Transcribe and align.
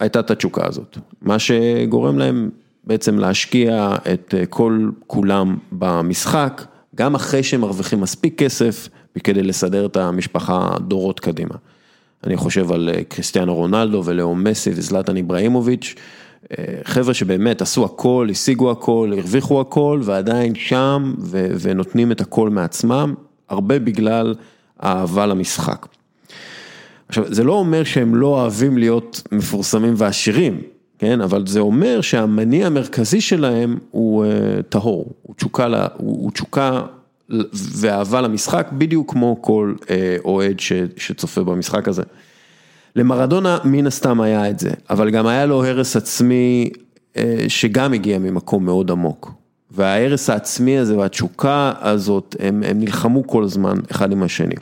הייתה 0.00 0.20
את 0.20 0.30
התשוקה 0.30 0.66
הזאת, 0.66 0.98
מה 1.22 1.38
שגורם 1.38 2.18
להם 2.18 2.50
בעצם 2.86 3.18
להשקיע 3.18 3.96
את 4.12 4.34
כל 4.50 4.88
כולם 5.06 5.56
במשחק, 5.72 6.64
גם 6.94 7.14
אחרי 7.14 7.42
שהם 7.42 7.60
מרוויחים 7.60 8.00
מספיק 8.00 8.38
כסף 8.38 8.88
כדי 9.24 9.42
לסדר 9.42 9.86
את 9.86 9.96
המשפחה 9.96 10.70
דורות 10.88 11.20
קדימה. 11.20 11.54
אני 12.24 12.36
חושב 12.36 12.72
על 12.72 12.90
קריסטיאנו 13.08 13.54
רונלדו 13.54 14.02
ולאו 14.04 14.34
מסי 14.34 14.70
וזלטן 14.74 15.16
איבראימוביץ', 15.16 15.94
חבר'ה 16.84 17.14
שבאמת 17.14 17.62
עשו 17.62 17.84
הכל, 17.84 18.28
השיגו 18.30 18.70
הכל, 18.70 19.12
הרוויחו 19.18 19.60
הכל 19.60 20.00
ועדיין 20.04 20.54
שם 20.54 21.14
ונותנים 21.60 22.12
את 22.12 22.20
הכל 22.20 22.50
מעצמם, 22.50 23.14
הרבה 23.48 23.78
בגלל 23.78 24.34
האהבה 24.80 25.26
למשחק. 25.26 25.86
עכשיו, 27.08 27.24
זה 27.34 27.44
לא 27.44 27.52
אומר 27.52 27.84
שהם 27.84 28.14
לא 28.14 28.26
אוהבים 28.26 28.78
להיות 28.78 29.22
מפורסמים 29.32 29.94
ועשירים, 29.96 30.60
כן, 30.98 31.20
אבל 31.20 31.46
זה 31.46 31.60
אומר 31.60 32.00
שהמניע 32.00 32.66
המרכזי 32.66 33.20
שלהם 33.20 33.78
הוא 33.90 34.24
טהור, 34.68 35.12
הוא 35.22 35.34
תשוקה, 35.34 35.86
הוא 35.96 36.30
תשוקה 36.30 36.82
ואהבה 37.52 38.20
למשחק, 38.20 38.68
בדיוק 38.72 39.10
כמו 39.12 39.42
כל 39.42 39.74
אוהד 40.24 40.60
שצופה 40.96 41.44
במשחק 41.44 41.88
הזה. 41.88 42.02
למרדונה 42.96 43.58
מן 43.64 43.86
הסתם 43.86 44.20
היה 44.20 44.50
את 44.50 44.58
זה, 44.58 44.70
אבל 44.90 45.10
גם 45.10 45.26
היה 45.26 45.46
לו 45.46 45.64
הרס 45.64 45.96
עצמי 45.96 46.70
שגם 47.48 47.92
הגיע 47.92 48.18
ממקום 48.18 48.64
מאוד 48.64 48.90
עמוק. 48.90 49.32
וההרס 49.70 50.30
העצמי 50.30 50.78
הזה 50.78 50.98
והתשוקה 50.98 51.72
הזאת, 51.80 52.36
הם, 52.40 52.62
הם 52.66 52.78
נלחמו 52.80 53.26
כל 53.26 53.44
הזמן 53.44 53.74
אחד 53.90 54.12
עם 54.12 54.22
השני. 54.22 54.54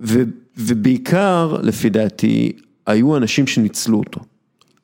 ו, 0.00 0.22
ובעיקר, 0.56 1.56
לפי 1.62 1.90
דעתי, 1.90 2.52
היו 2.86 3.16
אנשים 3.16 3.46
שניצלו 3.46 3.98
אותו. 3.98 4.20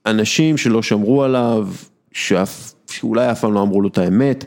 אנשים 0.07 0.57
שלא 0.57 0.83
שמרו 0.83 1.23
עליו, 1.23 1.69
שאף, 2.13 2.75
שאולי 2.91 3.31
אף 3.31 3.41
פעם 3.41 3.55
לא 3.55 3.63
אמרו 3.63 3.81
לו 3.81 3.89
את 3.89 3.99
האמת, 3.99 4.45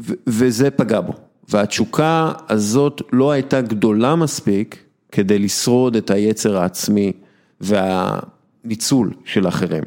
ו, 0.00 0.12
וזה 0.26 0.70
פגע 0.70 1.00
בו. 1.00 1.12
והתשוקה 1.48 2.32
הזאת 2.48 3.02
לא 3.12 3.30
הייתה 3.30 3.60
גדולה 3.60 4.16
מספיק 4.16 4.78
כדי 5.12 5.38
לשרוד 5.38 5.96
את 5.96 6.10
היצר 6.10 6.58
העצמי 6.58 7.12
והניצול 7.60 9.10
של 9.24 9.48
אחרים. 9.48 9.82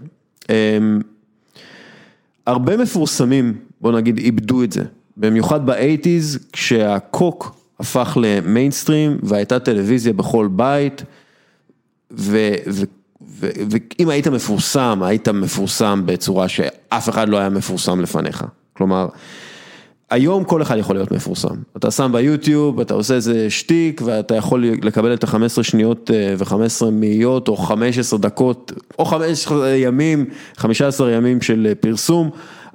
הרבה 2.47 2.77
מפורסמים, 2.77 3.57
בוא 3.81 3.91
נגיד, 3.91 4.17
איבדו 4.17 4.63
את 4.63 4.71
זה, 4.71 4.83
במיוחד 5.17 5.65
באייטיז, 5.65 6.39
כשהקוק 6.51 7.55
הפך 7.79 8.17
למיינסטרים 8.21 9.17
והייתה 9.23 9.59
טלוויזיה 9.59 10.13
בכל 10.13 10.47
בית, 10.51 11.03
ואם 13.69 14.09
היית 14.09 14.27
מפורסם, 14.27 15.01
היית 15.03 15.29
מפורסם 15.29 16.01
בצורה 16.05 16.47
שאף 16.47 17.09
אחד 17.09 17.29
לא 17.29 17.37
היה 17.37 17.49
מפורסם 17.49 18.01
לפניך. 18.01 18.45
כלומר, 18.73 19.07
היום 20.09 20.43
כל 20.43 20.61
אחד 20.61 20.77
יכול 20.77 20.95
להיות 20.95 21.11
מפורסם, 21.11 21.55
אתה 21.77 21.91
שם 21.91 22.11
ביוטיוב, 22.13 22.79
אתה 22.79 22.93
עושה 22.93 23.13
איזה 23.15 23.49
שטיק 23.49 24.01
ואתה 24.05 24.35
יכול 24.35 24.65
לקבל 24.65 25.13
את 25.13 25.23
ה-15 25.23 25.63
שניות 25.63 26.11
ו-15 26.37 26.85
מאיות 26.91 27.47
או 27.47 27.57
15 27.57 28.19
דקות 28.19 28.71
או 28.99 29.05
15 29.05 29.69
ימים, 29.69 30.25
15 30.57 31.11
ימים 31.11 31.41
של 31.41 31.73
פרסום, 31.79 32.29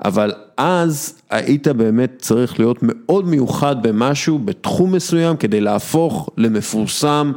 אבל 0.05 0.33
אז 0.56 1.15
היית 1.31 1.69
באמת 1.69 2.12
צריך 2.19 2.59
להיות 2.59 2.79
מאוד 2.83 3.29
מיוחד 3.29 3.83
במשהו, 3.83 4.39
בתחום 4.39 4.93
מסוים, 4.93 5.37
כדי 5.37 5.61
להפוך 5.61 6.31
למפורסם 6.37 7.33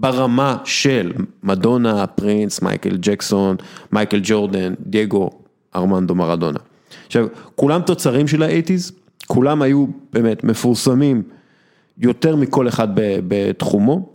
ברמה 0.00 0.56
של 0.64 1.12
מדונה, 1.42 2.06
פרינס, 2.06 2.62
מייקל 2.62 2.96
ג'קסון, 3.00 3.56
מייקל 3.92 4.20
ג'ורדן, 4.22 4.74
דייגו, 4.80 5.30
ארמנדו 5.76 6.14
מרדונה. 6.14 6.58
עכשיו, 7.06 7.26
כולם 7.54 7.82
תוצרים 7.82 8.28
של 8.28 8.42
האייטיז. 8.42 8.92
כולם 9.26 9.62
היו 9.62 9.86
באמת 10.12 10.44
מפורסמים 10.44 11.22
יותר 11.98 12.36
מכל 12.36 12.68
אחד 12.68 12.88
בתחומו, 13.28 14.08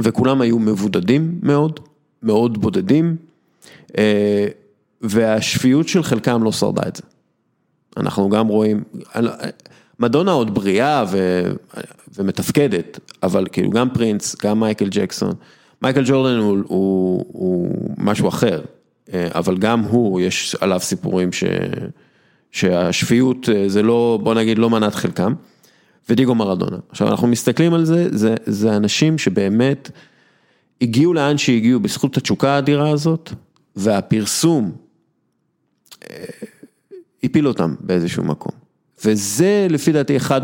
וכולם 0.00 0.40
היו 0.40 0.58
מבודדים 0.58 1.38
מאוד, 1.42 1.80
מאוד 2.22 2.58
בודדים, 2.58 3.16
והשפיות 5.00 5.88
של 5.88 6.02
חלקם 6.02 6.42
לא 6.42 6.52
שרדה 6.52 6.82
את 6.88 6.96
זה. 6.96 7.02
אנחנו 7.96 8.28
גם 8.28 8.46
רואים, 8.46 8.84
מדונה 10.00 10.30
עוד 10.30 10.54
בריאה 10.54 11.04
ו, 11.08 11.42
ומתפקדת, 12.16 12.98
אבל 13.22 13.46
כאילו 13.52 13.70
גם 13.70 13.90
פרינס, 13.90 14.36
גם 14.42 14.60
מייקל 14.60 14.88
ג'קסון, 14.90 15.32
מייקל 15.82 16.02
ג'ורדן 16.06 16.36
הוא, 16.36 16.58
הוא, 16.66 17.24
הוא 17.28 17.94
משהו 17.98 18.28
אחר, 18.28 18.62
אבל 19.14 19.58
גם 19.58 19.80
הוא, 19.80 20.20
יש 20.20 20.56
עליו 20.60 20.80
סיפורים 20.80 21.32
ש... 21.32 21.44
שהשפיות 22.50 23.48
זה 23.66 23.82
לא, 23.82 24.18
בוא 24.22 24.34
נגיד, 24.34 24.58
לא 24.58 24.70
מנת 24.70 24.94
חלקם, 24.94 25.34
ודיגו 26.08 26.34
מרדונה. 26.34 26.76
עכשיו 26.88 27.08
אנחנו 27.08 27.26
מסתכלים 27.26 27.74
על 27.74 27.84
זה, 27.84 28.08
זה, 28.12 28.34
זה 28.46 28.76
אנשים 28.76 29.18
שבאמת 29.18 29.90
הגיעו 30.80 31.14
לאן 31.14 31.38
שהגיעו 31.38 31.80
בזכות 31.80 32.16
התשוקה 32.16 32.50
האדירה 32.50 32.90
הזאת, 32.90 33.32
והפרסום 33.76 34.72
הפיל 37.22 37.48
אותם 37.48 37.74
באיזשהו 37.80 38.24
מקום. 38.24 38.63
וזה 39.04 39.66
לפי 39.70 39.92
דעתי 39.92 40.16
אחד 40.16 40.40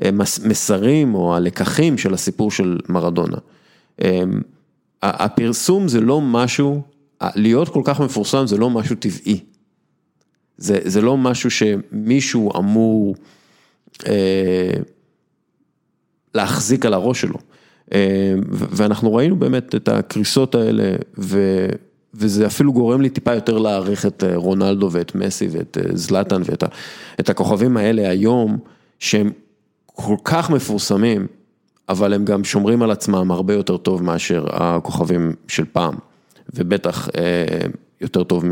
מהמסרים 0.00 1.14
או 1.14 1.36
הלקחים 1.36 1.98
של 1.98 2.14
הסיפור 2.14 2.50
של 2.50 2.78
מרדונה. 2.88 3.36
הפרסום 5.02 5.88
זה 5.88 6.00
לא 6.00 6.20
משהו, 6.20 6.82
להיות 7.34 7.68
כל 7.68 7.82
כך 7.84 8.00
מפורסם 8.00 8.46
זה 8.46 8.56
לא 8.56 8.70
משהו 8.70 8.96
טבעי. 8.96 9.40
זה, 10.58 10.78
זה 10.84 11.00
לא 11.00 11.16
משהו 11.16 11.50
שמישהו 11.50 12.58
אמור 12.58 13.14
אה, 14.06 14.72
להחזיק 16.34 16.86
על 16.86 16.94
הראש 16.94 17.20
שלו. 17.20 17.38
אה, 17.94 18.34
ואנחנו 18.50 19.14
ראינו 19.14 19.36
באמת 19.36 19.74
את 19.74 19.88
הקריסות 19.88 20.54
האלה, 20.54 20.96
ו, 21.18 21.66
וזה 22.18 22.46
אפילו 22.46 22.72
גורם 22.72 23.00
לי 23.00 23.10
טיפה 23.10 23.34
יותר 23.34 23.58
להעריך 23.58 24.06
את 24.06 24.24
רונלדו 24.34 24.88
ואת 24.92 25.14
מסי 25.14 25.48
ואת 25.50 25.78
זלטן 25.94 26.42
ואת 26.44 26.64
את 27.20 27.30
הכוכבים 27.30 27.76
האלה 27.76 28.08
היום, 28.10 28.58
שהם 28.98 29.30
כל 29.86 30.16
כך 30.24 30.50
מפורסמים, 30.50 31.26
אבל 31.88 32.12
הם 32.12 32.24
גם 32.24 32.44
שומרים 32.44 32.82
על 32.82 32.90
עצמם 32.90 33.30
הרבה 33.30 33.54
יותר 33.54 33.76
טוב 33.76 34.02
מאשר 34.02 34.46
הכוכבים 34.50 35.34
של 35.48 35.64
פעם, 35.72 35.94
ובטח 36.54 37.08
אה, 37.18 37.68
יותר 38.00 38.24
טוב 38.24 38.44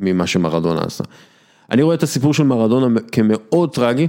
ממה 0.00 0.26
שמרדונה 0.26 0.80
עשה. 0.80 1.04
אני 1.70 1.82
רואה 1.82 1.94
את 1.94 2.02
הסיפור 2.02 2.34
של 2.34 2.42
מרדונה 2.42 3.00
כמאוד 3.12 3.74
טרגי, 3.74 4.08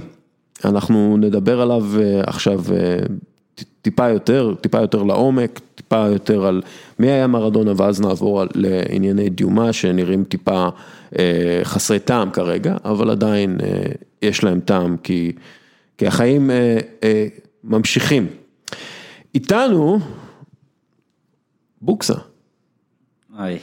אנחנו 0.64 1.16
נדבר 1.16 1.60
עליו 1.60 1.84
עכשיו 2.26 2.64
טיפה 3.82 4.08
יותר, 4.08 4.54
טיפה 4.60 4.80
יותר 4.80 5.02
לעומק, 5.02 5.60
טיפה 5.74 6.06
יותר 6.12 6.46
על 6.46 6.62
מי 6.98 7.10
היה 7.10 7.26
מרדונה 7.26 7.72
ואז 7.76 8.00
נעבור 8.00 8.42
לענייני 8.54 9.30
דיומה 9.30 9.72
שנראים 9.72 10.24
טיפה 10.24 10.68
חסרי 11.64 11.98
טעם 11.98 12.30
כרגע, 12.30 12.76
אבל 12.84 13.10
עדיין 13.10 13.58
יש 14.22 14.44
להם 14.44 14.60
טעם 14.60 14.96
כי, 14.96 15.32
כי 15.98 16.06
החיים 16.06 16.50
ממשיכים. 17.64 18.26
איתנו 19.34 19.98
בוקסה. 21.80 22.14
היי. 23.38 23.58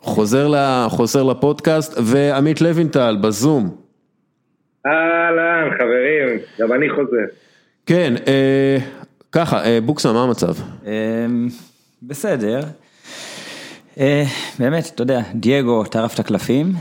חוזר, 0.00 0.48
לה, 0.48 0.86
חוזר 0.90 1.22
לפודקאסט, 1.22 1.98
ועמית 2.04 2.60
לוינטל 2.60 3.16
בזום. 3.20 3.76
אהלן, 4.86 5.70
חברים, 5.78 6.38
גם 6.60 6.72
אני 6.72 6.90
חוזר. 6.90 7.34
כן, 7.86 8.14
אה, 8.26 8.78
ככה, 9.32 9.64
אה, 9.64 9.80
בוקסה, 9.80 10.12
מה 10.12 10.22
המצב? 10.22 10.54
אמ, 10.84 11.48
בסדר. 12.02 12.60
אה, 13.98 14.24
באמת, 14.58 14.90
אתה 14.94 15.02
יודע, 15.02 15.20
דייגו 15.34 15.84
טרף 15.84 16.14
את 16.14 16.18
הקלפים, 16.18 16.74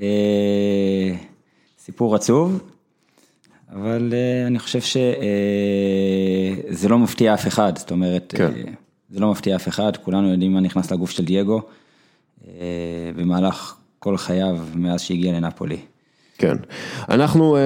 אה, 0.00 1.14
סיפור 1.78 2.14
עצוב, 2.14 2.60
אבל 3.72 4.14
אני 4.46 4.58
חושב 4.58 4.80
שזה 4.80 4.98
לא 6.88 6.98
מפתיע 6.98 7.34
אף 7.34 7.46
אחד, 7.46 7.78
זאת 7.78 7.90
אומרת, 7.90 8.34
כן. 8.36 8.52
זה 9.10 9.20
לא 9.20 9.30
מפתיע 9.30 9.56
אף 9.56 9.68
אחד, 9.68 9.96
כולנו 9.96 10.32
יודעים 10.32 10.52
מה 10.52 10.60
נכנס 10.60 10.90
לגוף 10.90 11.10
של 11.10 11.24
דייגו, 11.24 11.62
במהלך 13.16 13.74
כל 13.98 14.16
חייו 14.16 14.58
מאז 14.74 15.00
שהגיע 15.00 15.32
לנפולי. 15.32 15.78
כן. 16.38 16.56
אנחנו, 17.08 17.56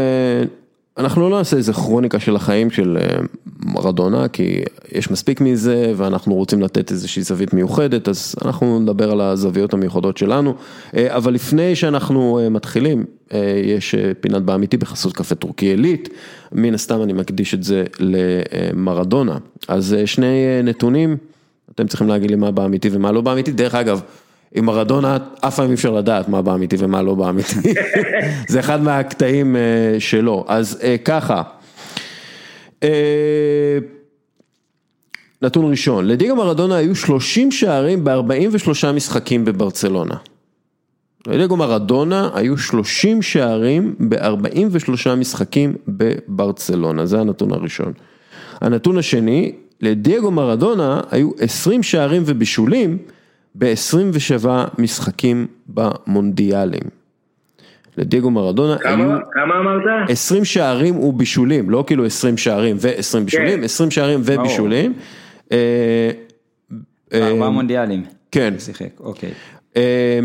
אנחנו 0.99 1.31
לא 1.31 1.39
נעשה 1.39 1.57
איזה 1.57 1.73
כרוניקה 1.73 2.21
של 2.21 2.37
החיים 2.37 2.71
של 2.71 2.99
אה, 3.01 3.19
מרדונה, 3.65 4.29
כי 4.29 4.63
יש 4.93 5.11
מספיק 5.11 5.41
מזה, 5.41 5.93
ואנחנו 5.97 6.35
רוצים 6.35 6.63
לתת 6.63 6.91
איזושהי 6.91 7.23
זווית 7.23 7.55
מיוחדת, 7.55 8.09
אז 8.09 8.35
אנחנו 8.45 8.81
נדבר 8.81 9.11
על 9.11 9.21
הזוויות 9.21 9.73
המיוחדות 9.73 10.17
שלנו. 10.17 10.55
אה, 10.97 11.17
אבל 11.17 11.35
לפני 11.35 11.77
שאנחנו 11.77 12.39
אה, 12.39 12.49
מתחילים, 12.49 13.05
יש 13.65 13.95
פינת 14.21 14.43
באמיתי 14.43 14.77
בחסות 14.77 15.13
קפה 15.13 15.35
טורקי 15.35 15.67
עילית, 15.67 16.09
מן 16.53 16.75
הסתם 16.75 17.03
אני 17.03 17.13
מקדיש 17.13 17.55
את 17.55 17.63
זה 17.63 17.85
למרדונה. 17.99 19.39
אז 19.69 19.97
שני 20.07 20.63
נתונים, 20.65 21.17
אתם 21.75 21.87
צריכים 21.87 22.09
להגיד 22.09 22.31
לי 22.31 22.37
מה 22.37 22.51
באמיתי 22.51 22.89
ומה 22.93 23.13
לא 23.13 23.21
באמיתי. 23.21 23.53
דרך 23.53 23.75
אגב, 23.75 24.01
עם 24.55 24.65
מרדונה 24.65 25.17
אף 25.41 25.57
פעם 25.57 25.69
אי 25.69 25.75
אפשר 25.75 25.91
לדעת 25.91 26.29
מה 26.29 26.43
באמיתי 26.43 26.77
ומה 26.79 27.03
לא 27.03 27.15
באמיתי. 27.15 27.75
זה 28.49 28.61
אחד 28.61 28.83
מהקטעים 28.83 29.57
אה, 29.57 29.61
שלו. 29.99 30.45
אז 30.49 30.79
אה, 30.83 30.97
ככה, 31.05 31.43
אה, 32.83 33.79
נתון 35.43 35.71
ראשון, 35.71 36.07
לדיגו 36.07 36.37
מרדונה 36.37 36.77
היו 36.77 36.95
30 36.95 37.53
שערים 37.53 38.05
ב-43 38.05 38.93
משחקים 38.93 39.45
בברצלונה. 39.45 40.15
לדיגו 41.27 41.57
מרדונה 41.57 42.31
היו 42.35 42.59
30 42.59 43.23
שערים 43.23 43.95
ב-43 44.09 45.15
משחקים 45.17 45.75
בברצלונה, 45.89 47.07
זה 47.07 47.21
הנתון 47.21 47.53
הראשון. 47.53 47.93
הנתון 48.61 48.99
השני, 48.99 49.53
לדייגו 49.81 50.31
מרדונה 50.31 51.01
היו 51.11 51.31
20 51.39 51.83
שערים 51.83 52.23
ובישולים 52.27 52.99
ב-27 53.59 54.47
משחקים 54.79 55.47
במונדיאלים. 55.69 56.83
לדייגו 57.97 58.31
מרדונה 58.31 58.79
כמה, 58.79 58.91
היו 59.05 59.19
כמה 59.33 59.59
אמרת? 59.61 60.11
20 60.11 60.45
שערים 60.45 60.99
ובישולים, 60.99 61.71
לא 61.71 61.85
כאילו 61.87 62.05
20 62.07 62.37
שערים 62.37 62.77
ו-20 62.81 63.21
בישולים, 63.25 63.59
כן. 63.59 63.65
20 63.65 63.91
שערים 63.91 64.21
ובישולים. 64.25 64.93
אה, 65.53 66.11
אה, 67.13 67.29
ארבעה 67.29 67.51
מונדיאלים. 67.51 68.05
כן. 68.31 68.55
שיחק, 68.59 69.01
אוקיי. 69.01 69.31
אה, 69.77 70.21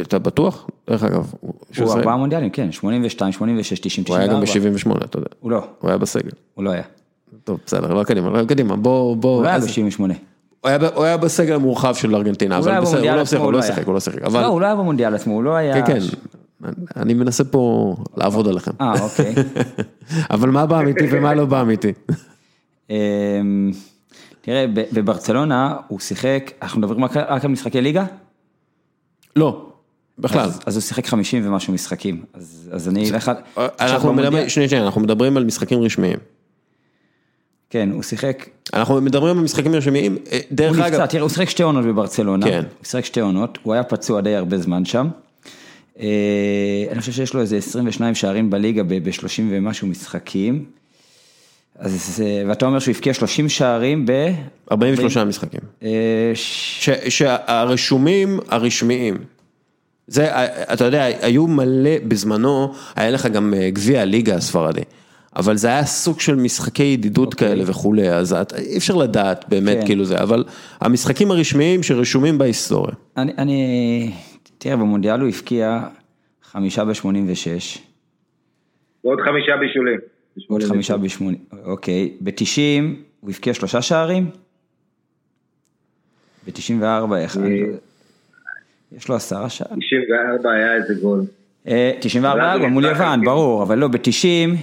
אתה 0.00 0.18
בטוח? 0.18 0.66
דרך 0.90 1.02
אגב, 1.02 1.32
הוא 1.40 1.54
ארבעה 1.92 2.16
מונדיאלים, 2.16 2.50
כן, 2.50 2.72
82, 2.72 3.32
86, 3.32 3.78
90, 3.80 4.04
הוא 4.08 4.16
היה 4.16 4.26
גם 4.26 4.44
94. 4.44 4.94
ב-78, 5.00 5.04
אתה 5.04 5.18
יודע, 5.18 5.28
הוא 5.40 5.50
לא, 5.50 5.66
הוא 5.80 5.88
היה 5.90 5.98
בסגל. 5.98 6.30
הוא 6.54 6.64
לא 6.64 6.70
היה. 6.70 6.82
טוב, 7.44 7.60
בסדר, 7.66 7.94
לא 7.94 8.04
קדימה, 8.04 8.30
לא 8.30 8.44
קדימה, 8.44 8.76
בוא, 8.76 9.16
בוא. 9.16 9.34
הוא 9.36 9.42
לא 9.42 9.48
היה 9.48 9.56
אז- 9.56 9.78
ב-78. 9.78 10.12
הוא 10.94 11.04
היה 11.04 11.16
בסגל 11.16 11.54
המורחב 11.54 11.94
של 11.94 12.14
ארגנטינה, 12.14 12.54
לא 12.58 12.60
אבל 12.60 12.80
בסדר, 12.80 12.80
הוא 12.80 12.90
במונדיאל 12.90 13.16
לא 13.16 13.24
שיחק, 13.24 13.42
הוא 13.42 13.52
לא. 13.52 13.62
שיחק, 13.62 13.86
הוא 13.86 13.94
לא 13.94 14.00
שיחק, 14.00 14.22
לא, 14.22 14.46
הוא 14.46 14.60
לא 14.60 14.66
היה 14.66 14.74
במונדיאל 14.74 15.14
עצמו, 15.14 15.34
הוא 15.34 15.42
לא 15.42 15.54
היה... 15.56 15.86
כן, 15.86 16.00
כן, 16.00 16.06
אני 16.96 17.14
מנסה 17.14 17.44
פה 17.44 17.94
לעבוד 18.16 18.48
עליכם. 18.48 18.70
אה, 18.80 18.92
אוקיי. 19.02 19.34
אבל 20.30 20.50
מה 20.50 20.66
באמיתי 20.66 21.04
ומה 21.10 21.34
לא 21.34 21.44
באמיתי? 21.44 21.92
אמ, 22.90 23.70
תראה, 24.40 24.66
בברצלונה 24.92 25.76
הוא 25.88 26.00
שיחק, 26.00 26.50
אנחנו 26.62 26.80
מדברים 26.80 27.04
רק 27.04 27.44
על 27.44 27.50
משחקי 27.50 27.80
ליגה? 27.80 28.04
לא, 29.36 29.66
בכלל. 30.18 30.40
אז- 30.40 30.60
אז 30.66 30.76
הוא 30.76 30.82
שיחק 30.82 31.06
50 31.06 31.46
ומשהו 31.46 31.72
משחקים, 31.72 32.22
אז 32.34 32.70
אז 32.72 32.88
אני 32.88 33.10
אלך. 33.10 33.32
עכשיו 33.56 33.94
אנחנו 33.94 34.12
מדברים, 34.12 34.48
שנייה, 34.48 34.68
שנייה, 34.68 34.84
אנחנו 34.84 35.00
מדברים 35.00 35.36
על 35.36 35.44
משחקים 35.44 35.80
רשמיים. 35.82 36.18
כן, 37.74 37.90
הוא 37.92 38.02
שיחק, 38.02 38.48
אנחנו 38.74 39.00
מדברים 39.00 39.38
על 39.38 39.44
משחקים 39.44 39.74
רשמיים, 39.74 40.18
אה, 40.32 40.38
הוא 40.48 40.56
דרך 40.56 40.78
אגב, 40.78 40.86
נפצע, 40.92 41.06
תראה, 41.06 41.22
הוא 41.22 41.30
שיחק 41.30 41.48
שתי 41.48 41.62
עונות 41.62 41.84
בברצלונה, 41.84 42.46
כן. 42.46 42.62
הוא 42.78 42.86
שיחק 42.86 43.04
שתי 43.04 43.20
עונות, 43.20 43.58
הוא 43.62 43.74
היה 43.74 43.82
פצוע 43.82 44.20
די 44.20 44.34
הרבה 44.34 44.58
זמן 44.58 44.84
שם. 44.84 45.08
אה, 46.00 46.06
אני 46.90 47.00
חושב 47.00 47.12
שיש 47.12 47.34
לו 47.34 47.40
איזה 47.40 47.56
22 47.56 48.14
שערים 48.14 48.50
בליגה 48.50 48.82
ב-30 48.82 49.24
ומשהו 49.50 49.86
משחקים. 49.86 50.64
אז, 51.78 52.22
אה, 52.26 52.42
ואתה 52.48 52.66
אומר 52.66 52.78
שהוא 52.78 52.94
הבקיע 52.94 53.14
30 53.14 53.48
שערים 53.48 54.06
ב... 54.06 54.12
43 54.72 55.16
משחקים. 55.16 55.60
אה, 55.82 56.32
ש- 56.34 56.90
שהרשומים 57.08 58.40
הרשמיים, 58.48 59.16
זה, 60.06 60.28
אתה 60.72 60.84
יודע, 60.84 61.02
היו 61.02 61.46
מלא 61.46 61.98
בזמנו, 62.08 62.74
היה 62.96 63.10
לך 63.10 63.26
גם 63.26 63.54
גביע 63.68 64.00
הליגה 64.00 64.34
הספרדי, 64.34 64.82
אבל 65.36 65.56
זה 65.56 65.68
היה 65.68 65.84
סוג 65.84 66.20
של 66.20 66.34
משחקי 66.34 66.82
ידידות 66.82 67.32
אוקיי. 67.32 67.48
כאלה 67.48 67.64
וכולי, 67.66 68.10
אז 68.10 68.32
את- 68.32 68.52
אי 68.52 68.76
אפשר 68.76 68.94
לדעת 68.94 69.44
באמת 69.48 69.78
כן. 69.80 69.86
כאילו 69.86 70.04
זה, 70.04 70.22
אבל 70.22 70.44
המשחקים 70.80 71.30
הרשמיים 71.30 71.82
שרשומים 71.82 72.38
בהיסטוריה. 72.38 72.94
אני, 73.16 73.32
אני, 73.38 74.12
תראה, 74.58 74.76
במונדיאל 74.76 75.20
הוא 75.20 75.28
הבקיע 75.28 75.80
חמישה 76.42 76.84
ב-86, 76.84 77.78
ועוד 79.04 79.18
חמישה 79.24 79.52
בישולים. 79.60 79.98
עוד 80.48 80.62
חמישה 80.62 80.96
ב-80, 80.96 81.22
אוקיי, 81.64 82.12
ב-90 82.20 82.82
הוא 83.20 83.30
הבקיע 83.30 83.54
שלושה 83.54 83.82
שערים, 83.82 84.30
ב-94 86.46 86.82
אחד, 87.24 87.40
יש 88.96 89.08
לו 89.08 89.14
עשרה 89.14 89.48
שערים. 89.48 89.78
94 89.80 90.50
היה 90.52 90.74
איזה 90.74 90.94
גול. 91.02 91.20
אה, 91.68 91.92
94 92.00 92.42
עלה 92.52 92.58
גול 92.58 92.70
מול 92.70 92.84
יוון. 92.84 93.24
ברור, 93.24 93.62
אבל 93.62 93.78
לא, 93.78 93.88
ב-90, 93.88 94.56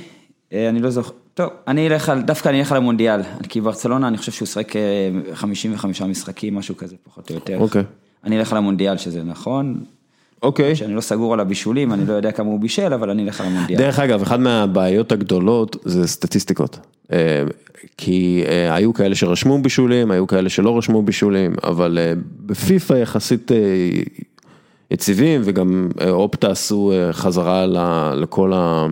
אני 0.53 0.79
לא 0.79 0.89
זוכר, 0.89 1.11
טוב, 1.33 1.49
אני 1.67 1.87
אלך 1.87 2.09
על, 2.09 2.21
דווקא 2.21 2.49
אני 2.49 2.59
אלך 2.59 2.71
על 2.71 2.77
המונדיאל, 2.77 3.21
כי 3.49 3.61
ברצלונה 3.61 4.07
אני 4.07 4.17
חושב 4.17 4.31
שהוא 4.31 4.45
שיחק 4.45 4.75
אה, 4.75 4.81
55 5.33 6.01
משחקים, 6.01 6.55
משהו 6.55 6.77
כזה, 6.77 6.95
פחות 7.03 7.29
או 7.29 7.35
יותר. 7.35 7.57
אוקיי. 7.57 7.83
אני 8.23 8.39
אלך 8.39 8.51
על 8.51 8.57
המונדיאל 8.57 8.97
שזה 8.97 9.23
נכון, 9.23 9.83
אוקיי. 10.43 10.75
שאני 10.75 10.93
לא 10.93 11.01
סגור 11.01 11.33
על 11.33 11.39
הבישולים, 11.39 11.93
אני 11.93 12.05
לא 12.05 12.13
יודע 12.13 12.31
כמה 12.31 12.49
הוא 12.49 12.59
בישל, 12.59 12.93
אבל 12.93 13.09
אני 13.09 13.23
אלך 13.23 13.41
על 13.41 13.47
המונדיאל. 13.47 13.79
דרך 13.79 13.99
אגב, 13.99 14.21
אחת 14.21 14.39
מהבעיות 14.39 15.11
הגדולות 15.11 15.75
זה 15.85 16.07
סטטיסטיקות. 16.07 16.79
אה, 17.11 17.43
כי 17.97 18.43
אה, 18.47 18.75
היו 18.75 18.93
כאלה 18.93 19.15
שרשמו 19.15 19.61
בישולים, 19.61 20.11
היו 20.11 20.27
כאלה 20.27 20.49
שלא 20.49 20.77
רשמו 20.77 21.01
בישולים, 21.01 21.53
אבל 21.63 21.97
אה, 22.01 22.13
בפיפ"א 22.45 22.93
יחסית 22.93 23.51
אה, 23.51 23.57
יציבים, 24.91 25.41
וגם 25.43 25.89
אה, 26.01 26.09
אופטה 26.09 26.51
עשו 26.51 26.91
אה, 26.91 27.13
חזרה 27.13 27.65
לכל 28.15 28.53
ה... 28.55 28.87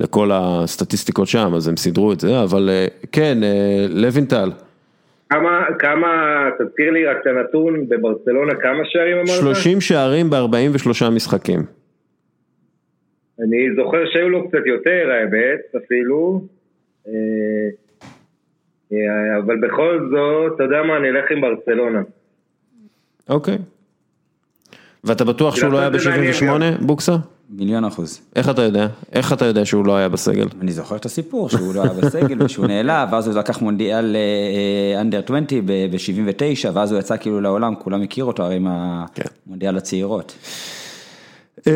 לכל 0.00 0.30
הסטטיסטיקות 0.32 1.28
שם, 1.28 1.54
אז 1.56 1.68
הם 1.68 1.76
סידרו 1.76 2.12
את 2.12 2.20
זה, 2.20 2.42
אבל 2.42 2.68
אה, 2.70 2.86
כן, 3.12 3.38
אה, 3.42 3.86
לוינטל, 3.88 4.50
כמה, 5.30 5.64
כמה, 5.78 6.08
תזכיר 6.58 6.90
לי 6.90 7.06
רק 7.06 7.16
את 7.22 7.26
הנתון, 7.26 7.88
בברצלונה 7.88 8.54
כמה 8.54 8.82
שערים 8.84 9.16
אמרת? 9.16 9.40
30 9.40 9.80
שערים 9.80 10.30
ב-43 10.30 11.10
משחקים. 11.10 11.60
אני 13.38 13.74
זוכר 13.76 13.98
שהיו 14.12 14.28
לו 14.28 14.48
קצת 14.48 14.66
יותר 14.66 15.10
האמת, 15.10 15.84
אפילו. 15.84 16.42
אה, 18.92 19.38
אבל 19.44 19.56
בכל 19.60 20.08
זאת, 20.10 20.52
אתה 20.54 20.64
יודע 20.64 20.82
מה, 20.82 20.96
אני 20.96 21.08
אלך 21.08 21.30
עם 21.30 21.40
ברצלונה. 21.40 22.02
אוקיי. 23.28 23.58
ואתה 25.04 25.24
בטוח 25.24 25.56
שהוא 25.56 25.72
לא 25.72 25.78
היה 25.78 25.88
לעשות 25.88 26.12
את 26.12 26.34
זה 26.34 26.46
מעניין 26.46 26.74
ב-78, 26.74 26.86
בוקסה? 26.86 27.16
מיליון 27.52 27.84
אחוז. 27.84 28.20
איך 28.36 28.48
אתה 28.48 28.62
יודע? 28.62 28.86
איך 29.12 29.32
אתה 29.32 29.44
יודע 29.44 29.64
שהוא 29.64 29.86
לא 29.86 29.96
היה 29.96 30.08
בסגל? 30.08 30.46
אני 30.60 30.72
זוכר 30.72 30.96
את 30.96 31.06
הסיפור 31.06 31.48
שהוא 31.48 31.74
לא 31.74 31.82
היה 31.82 31.92
בסגל 31.92 32.42
ושהוא 32.42 32.66
נעלב, 32.66 33.08
ואז 33.12 33.26
הוא 33.26 33.36
לקח 33.38 33.62
מונדיאל 33.62 34.16
אנדר 35.00 35.20
20 35.24 35.44
ב-79, 35.66 36.70
ואז 36.74 36.92
הוא 36.92 37.00
יצא 37.00 37.16
כאילו 37.16 37.40
לעולם, 37.40 37.74
כולם 37.74 38.02
הכירו 38.02 38.28
אותו 38.30 38.42
הרי 38.42 38.58
כן. 39.14 39.22
מהמונדיאל 39.46 39.76
הצעירות. 39.76 40.34
אמ, 41.66 41.72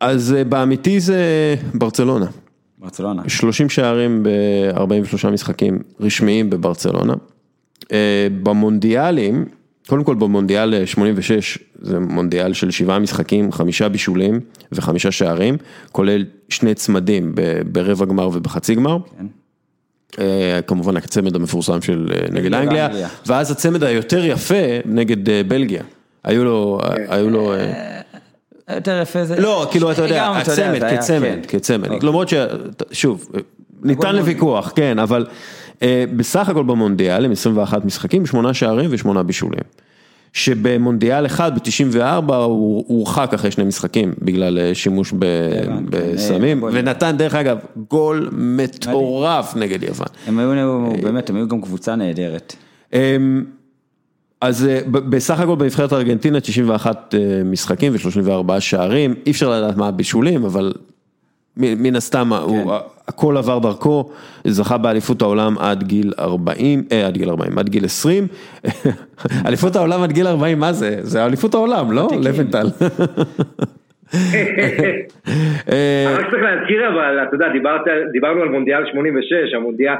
אז 0.00 0.34
אה, 0.38 0.44
באמיתי 0.44 1.00
זה 1.00 1.54
ברצלונה. 1.74 2.26
ברצלונה. 2.78 3.22
30 3.28 3.68
שערים 3.68 4.22
ב-43 4.22 5.30
משחקים 5.30 5.78
רשמיים 6.00 6.50
בברצלונה. 6.50 7.14
אה, 7.92 8.26
במונדיאלים, 8.42 9.44
קודם 9.86 10.04
כל 10.04 10.14
במונדיאל 10.14 10.86
86, 10.86 11.58
זה 11.80 11.98
מונדיאל 11.98 12.52
של 12.52 12.70
שבעה 12.70 12.98
משחקים, 12.98 13.52
חמישה 13.52 13.88
בישולים 13.88 14.40
וחמישה 14.72 15.10
שערים, 15.10 15.56
כולל 15.92 16.24
שני 16.48 16.74
צמדים 16.74 17.34
ברבע 17.72 18.04
גמר 18.06 18.28
ובחצי 18.32 18.74
גמר. 18.74 18.98
כן. 19.18 19.26
אה, 20.18 20.60
כמובן 20.66 20.96
הצמד 20.96 21.36
המפורסם 21.36 21.82
של 21.82 22.12
אה, 22.14 22.30
נגד. 22.30 22.54
אנגליה, 22.54 22.88
ואז 23.26 23.50
הצמד 23.50 23.84
היותר 23.84 24.24
יפה 24.24 24.54
נגד 24.84 25.30
אה, 25.30 25.42
בלגיה. 25.48 25.82
היו 26.24 26.44
לו, 26.44 26.80
היו 27.08 27.30
לו, 27.30 27.54
אה, 27.54 28.00
יותר 28.74 29.00
יפה 29.02 29.24
זה... 29.24 29.40
לא, 29.40 29.68
כאילו, 29.70 29.92
אתה 29.92 30.02
יודע, 30.02 30.30
הצמד, 30.30 30.80
כצמד, 30.90 31.20
כן. 31.20 31.58
כצמד. 31.58 31.90
אוקיי. 31.90 32.08
למרות 32.08 32.28
ש... 32.28 32.34
שוב, 32.92 33.30
ניתן 33.82 34.16
לוויכוח, 34.16 34.72
כן, 34.74 34.98
אבל 34.98 35.26
אה, 35.28 35.32
בסך 36.16 36.48
הכל 36.48 36.62
במונדיאל 36.62 37.24
הם 37.24 37.32
21 37.32 37.84
משחקים, 37.84 38.26
8 38.26 38.54
שערים 38.54 38.90
ו-8 38.90 39.22
בישולים. 39.22 39.62
שבמונדיאל 40.32 41.26
אחד, 41.26 41.58
ב-94, 41.58 42.34
הוא 42.34 42.84
הורחק 42.88 43.34
אחרי 43.34 43.50
שני 43.50 43.64
משחקים 43.64 44.12
בגלל 44.22 44.58
אה, 44.58 44.74
שימוש. 44.74 45.14
בסמים, 45.90 46.64
אה. 46.64 46.68
ונתן 46.72 47.16
דרך 47.16 47.34
אגב 47.34 47.58
גול 47.88 48.28
מטורף 48.32 49.56
נגד 49.56 49.82
יוון. 49.82 50.06
הם 50.26 50.38
היו, 50.38 50.90
באמת, 51.02 51.30
הם 51.30 51.36
היו 51.36 51.48
גם 51.48 51.60
קבוצה 51.60 51.96
נהדרת. 51.96 52.56
אז 54.42 54.66
אה, 54.66 54.80
בסך 54.86 55.40
הכל 55.40 55.54
בנבחרת 55.54 55.92
ארגנטינה 55.92 56.40
91 56.40 57.14
אה, 57.14 57.44
משחקים 57.44 57.92
ו-34 57.92 58.60
שערים, 58.60 59.14
אי 59.26 59.30
אפשר 59.30 59.50
לדעת 59.50 59.76
מה 59.76 59.88
הבישולים, 59.88 60.44
אבל 60.44 60.72
מן 61.56 61.96
הסתם 61.96 62.32
הוא- 62.32 62.72
הכל 63.08 63.36
עבר 63.36 63.58
דרכו, 63.58 64.10
זכה 64.44 64.78
באליפות 64.78 65.22
העולם 65.22 65.58
עד 65.58 65.82
גיל 65.82 66.12
40, 66.18 66.82
אה, 66.92 67.06
עד 67.06 67.14
גיל 67.16 67.28
40, 67.30 67.58
עד 67.58 67.68
גיל 67.68 67.84
20, 67.84 68.26
אליפות 69.46 69.76
העולם 69.76 70.02
עד 70.02 70.12
גיל 70.12 70.26
40, 70.26 70.58
מה 70.58 70.72
זה? 70.72 70.96
זה 71.00 71.24
אליפות 71.26 71.54
העולם, 71.54 71.92
לא? 71.92 72.08
לבנטל. 72.24 72.66
אה, 75.72 76.16
רק 76.18 76.30
צריך 76.30 76.42
להזכיר 76.42 76.88
אבל, 76.88 77.18
אתה 77.28 77.34
יודע, 77.34 77.48
דיברת, 77.48 77.80
דיברנו 78.12 78.42
על 78.42 78.48
מונדיאל 78.48 78.82
86, 78.92 79.54
המונדיאל, 79.54 79.94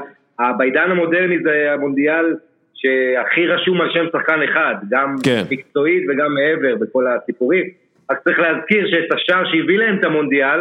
בעידן 0.57 0.91
המודרני 0.91 1.35
זה 1.43 1.71
המונדיאל 1.73 2.25
שהכי 2.73 3.47
רשום 3.47 3.81
על 3.81 3.87
שם 3.93 4.05
שחקן 4.13 4.39
אחד, 4.51 4.75
גם 4.89 5.15
כן. 5.23 5.43
מקצועית 5.51 6.03
וגם 6.09 6.33
מעבר 6.33 6.75
בכל 6.75 7.03
הסיפורים. 7.07 7.63
רק 8.11 8.19
צריך 8.23 8.39
להזכיר 8.39 8.87
שאת 8.91 9.11
השער 9.15 9.43
שהביא 9.51 9.77
להם 9.77 9.97
את 9.99 10.05
המונדיאל, 10.05 10.59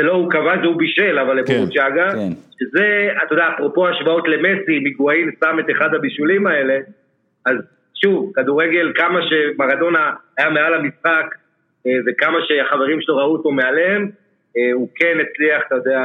זה 0.00 0.06
לא 0.06 0.12
הוא 0.12 0.30
כבש, 0.30 0.58
זה 0.62 0.66
הוא 0.66 0.76
בישל, 0.76 1.18
אבל 1.18 1.42
כן, 1.46 1.54
לבורוצ'אגה, 1.54 2.10
כן. 2.12 2.32
שזה, 2.60 2.86
אתה 3.26 3.34
יודע, 3.34 3.44
אפרופו 3.54 3.88
השוואות 3.88 4.24
למסי, 4.28 4.78
מיגואין 4.78 5.30
שם 5.40 5.56
את 5.60 5.64
אחד 5.70 5.94
הבישולים 5.94 6.46
האלה, 6.46 6.74
אז 7.46 7.54
שוב, 8.02 8.32
כדורגל, 8.34 8.92
כמה 8.96 9.20
שמרדונה 9.22 10.10
היה 10.38 10.50
מעל 10.50 10.74
המשחק, 10.74 11.34
אה, 11.86 11.92
וכמה 12.06 12.38
שהחברים 12.48 13.00
שלו 13.00 13.16
ראו 13.16 13.32
אותו 13.32 13.50
מעליהם, 13.50 14.10
אה, 14.56 14.72
הוא 14.74 14.88
כן 14.94 15.16
הצליח, 15.20 15.62
אתה 15.66 15.74
יודע, 15.74 16.00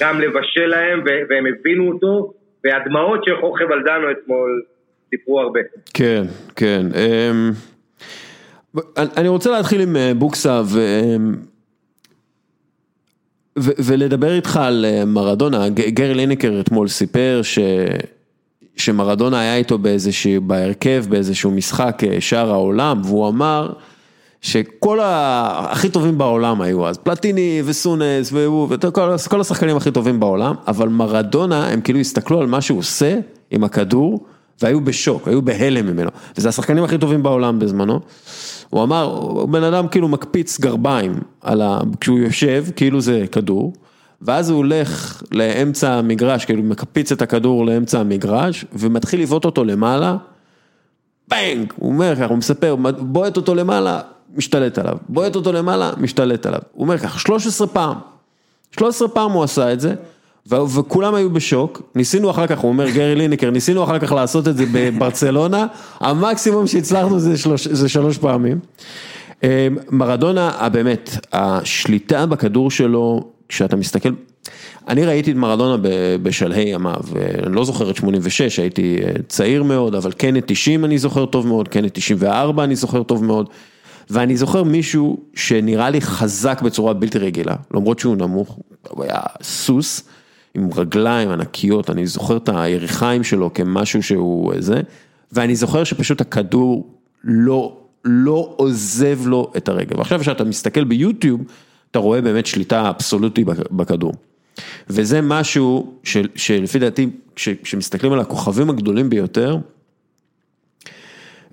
גם 0.00 0.20
לבשל 0.20 0.66
להם, 0.66 1.02
והם 1.28 1.44
הבינו 1.46 1.92
אותו, 1.92 2.32
והדמעות 2.64 3.24
של 3.24 3.36
חוכב 3.40 3.72
אלדנו 3.72 4.10
אתמול 4.10 4.62
סיפרו 5.10 5.40
הרבה. 5.40 5.60
כן, 5.94 6.22
כן. 6.56 6.82
אמ, 6.94 7.50
אני- 8.98 9.08
אני 9.16 9.28
רוצה 9.28 9.50
להתחיל 9.50 9.80
עם 9.80 9.96
אה, 9.96 10.12
בוקסה 10.18 10.60
ו... 10.74 10.78
ולדבר 13.56 14.34
איתך 14.34 14.56
על 14.56 14.84
אה, 14.88 15.04
מרדונה, 15.04 15.68
גרי 15.68 16.14
לינקר 16.14 16.60
אתמול 16.60 16.88
סיפר 16.88 17.40
ש... 17.42 17.58
שמרדונה 18.76 19.40
היה 19.40 19.56
איתו 19.56 19.78
באיזשהו, 19.78 20.42
בהרכב 20.42 21.04
באיזשהו 21.08 21.50
משחק 21.50 22.02
אה, 22.06 22.20
שער 22.20 22.50
העולם, 22.50 23.00
והוא 23.04 23.28
אמר 23.28 23.72
שכל 24.40 25.00
ה... 25.00 25.66
הכי 25.70 25.88
טובים 25.88 26.18
בעולם 26.18 26.60
היו 26.60 26.88
אז, 26.88 26.98
פלטיני 26.98 27.62
וסונס 27.64 28.32
והוא, 28.32 28.68
וכל 28.70 29.16
כל 29.28 29.40
השחקנים 29.40 29.76
הכי 29.76 29.90
טובים 29.90 30.20
בעולם, 30.20 30.54
אבל 30.68 30.88
מרדונה, 30.88 31.68
הם 31.68 31.80
כאילו 31.80 31.98
הסתכלו 31.98 32.40
על 32.40 32.46
מה 32.46 32.60
שהוא 32.60 32.78
עושה 32.78 33.18
עם 33.50 33.64
הכדור, 33.64 34.26
והיו 34.60 34.80
בשוק, 34.80 35.28
היו 35.28 35.42
בהלם 35.42 35.86
ממנו, 35.86 36.10
וזה 36.36 36.48
השחקנים 36.48 36.84
הכי 36.84 36.98
טובים 36.98 37.22
בעולם 37.22 37.58
בזמנו. 37.58 38.00
הוא 38.70 38.82
אמר, 38.82 39.02
הוא 39.04 39.48
בן 39.48 39.62
אדם 39.62 39.88
כאילו 39.88 40.08
מקפיץ 40.08 40.60
גרביים 40.60 41.14
על 41.40 41.62
ה... 41.62 41.80
כשהוא 42.00 42.18
יושב, 42.18 42.64
כאילו 42.76 43.00
זה 43.00 43.24
כדור, 43.32 43.72
ואז 44.22 44.50
הוא 44.50 44.56
הולך 44.56 45.22
לאמצע 45.32 45.92
המגרש, 45.92 46.44
כאילו 46.44 46.62
מקפיץ 46.62 47.12
את 47.12 47.22
הכדור 47.22 47.66
לאמצע 47.66 48.00
המגרש, 48.00 48.64
ומתחיל 48.72 49.22
לבעוט 49.22 49.44
אותו 49.44 49.64
למעלה, 49.64 50.16
בנג, 51.28 51.72
הוא 51.76 51.92
אומר 51.92 52.16
ככה, 52.16 52.26
הוא 52.26 52.38
מספר, 52.38 52.76
בועט 52.98 53.36
אותו 53.36 53.54
למעלה, 53.54 54.00
משתלט 54.34 54.78
עליו, 54.78 54.96
בועט 55.08 55.36
אותו 55.36 55.52
למעלה, 55.52 55.92
משתלט 55.96 56.46
עליו. 56.46 56.60
הוא 56.72 56.82
אומר 56.82 56.98
ככה, 56.98 57.18
13 57.18 57.66
פעם, 57.66 57.96
13 58.70 59.08
פעם 59.08 59.30
הוא 59.30 59.44
עשה 59.44 59.72
את 59.72 59.80
זה, 59.80 59.94
וכולם 60.46 61.14
היו 61.14 61.30
בשוק, 61.30 61.82
ניסינו 61.94 62.30
אחר 62.30 62.46
כך, 62.46 62.58
הוא 62.58 62.68
אומר 62.68 62.90
גרי 62.90 63.14
ליניקר, 63.14 63.50
ניסינו 63.50 63.84
אחר 63.84 63.98
כך 63.98 64.12
לעשות 64.12 64.48
את 64.48 64.56
זה 64.56 64.64
בברצלונה, 64.72 65.66
המקסימום 66.00 66.66
שהצלחנו 66.66 67.20
זה 67.20 67.38
שלוש, 67.38 67.68
זה 67.68 67.88
שלוש 67.88 68.18
פעמים. 68.18 68.58
אה, 69.44 69.68
מרדונה, 69.90 70.50
אה, 70.60 70.68
באמת, 70.68 71.16
השליטה 71.32 72.26
בכדור 72.26 72.70
שלו, 72.70 73.24
כשאתה 73.48 73.76
מסתכל, 73.76 74.08
אני 74.88 75.04
ראיתי 75.04 75.30
את 75.30 75.36
מרדונה 75.36 75.88
בשלהי 76.22 76.68
ימיו, 76.68 77.00
אני 77.46 77.54
לא 77.54 77.64
זוכר 77.64 77.90
את 77.90 77.96
86, 77.96 78.58
הייתי 78.58 78.98
אה, 79.02 79.12
צעיר 79.28 79.62
מאוד, 79.62 79.94
אבל 79.94 80.12
כן 80.18 80.36
את 80.36 80.44
90 80.46 80.84
אני 80.84 80.98
זוכר 80.98 81.26
טוב 81.26 81.46
מאוד, 81.46 81.68
כן 81.68 81.84
את 81.84 81.94
94 81.94 82.64
אני 82.64 82.76
זוכר 82.76 83.02
טוב 83.02 83.24
מאוד, 83.24 83.48
ואני 84.10 84.36
זוכר 84.36 84.62
מישהו 84.62 85.20
שנראה 85.34 85.90
לי 85.90 86.00
חזק 86.00 86.62
בצורה 86.62 86.92
בלתי 86.92 87.18
רגילה, 87.18 87.54
למרות 87.74 87.98
שהוא 87.98 88.16
נמוך, 88.16 88.58
הוא 88.88 89.04
היה 89.04 89.20
סוס 89.42 90.02
עם 90.54 90.68
רגליים 90.76 91.28
ענקיות, 91.28 91.90
אני 91.90 92.06
זוכר 92.06 92.36
את 92.36 92.48
היריחיים 92.48 93.24
שלו 93.24 93.54
כמשהו 93.54 94.02
שהוא 94.02 94.52
זה, 94.58 94.80
ואני 95.32 95.56
זוכר 95.56 95.84
שפשוט 95.84 96.20
הכדור 96.20 96.90
לא, 97.24 97.76
לא 98.04 98.54
עוזב 98.56 99.18
לו 99.26 99.52
את 99.56 99.68
הרגל, 99.68 99.98
ועכשיו 99.98 100.20
כשאתה 100.20 100.44
מסתכל 100.44 100.84
ביוטיוב, 100.84 101.40
אתה 101.90 101.98
רואה 101.98 102.20
באמת 102.20 102.46
שליטה 102.46 102.90
אבסולוטית 102.90 103.46
בכדור. 103.70 104.12
וזה 104.90 105.20
משהו 105.20 105.92
של, 106.04 106.28
שלפי 106.36 106.78
דעתי, 106.78 107.10
כש- 107.36 107.48
כשמסתכלים 107.48 108.12
על 108.12 108.20
הכוכבים 108.20 108.70
הגדולים 108.70 109.10
ביותר, 109.10 109.56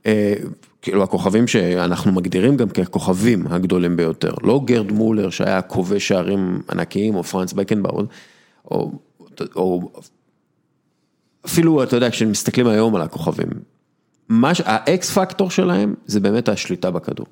אה, 0.06 0.34
כאילו 0.82 1.04
הכוכבים 1.04 1.48
שאנחנו 1.48 2.12
מגדירים 2.12 2.58
גם 2.58 2.70
ככוכבים 2.70 3.48
הגדולים 3.50 3.96
ביותר, 3.96 4.34
לא 4.44 4.62
גרד 4.66 4.92
מולר 4.92 5.30
שהיה 5.30 5.62
כובש 5.62 6.08
שערים 6.08 6.62
ענקיים, 6.72 7.16
או 7.16 7.24
פרנץ 7.24 7.54
בקנבאוד, 7.54 8.08
או, 8.72 8.92
או 9.56 9.92
אפילו, 11.46 11.84
אתה 11.84 11.96
יודע, 11.96 12.10
כשמסתכלים 12.10 12.68
היום 12.68 12.96
על 12.96 13.02
הכוכבים, 13.02 13.50
מה 14.30 14.52
האקס 14.66 15.18
פקטור 15.18 15.52
שלהם 15.52 15.96
זה 16.06 16.20
באמת 16.20 16.50
השליטה 16.50 16.92
בכדור. 16.92 17.26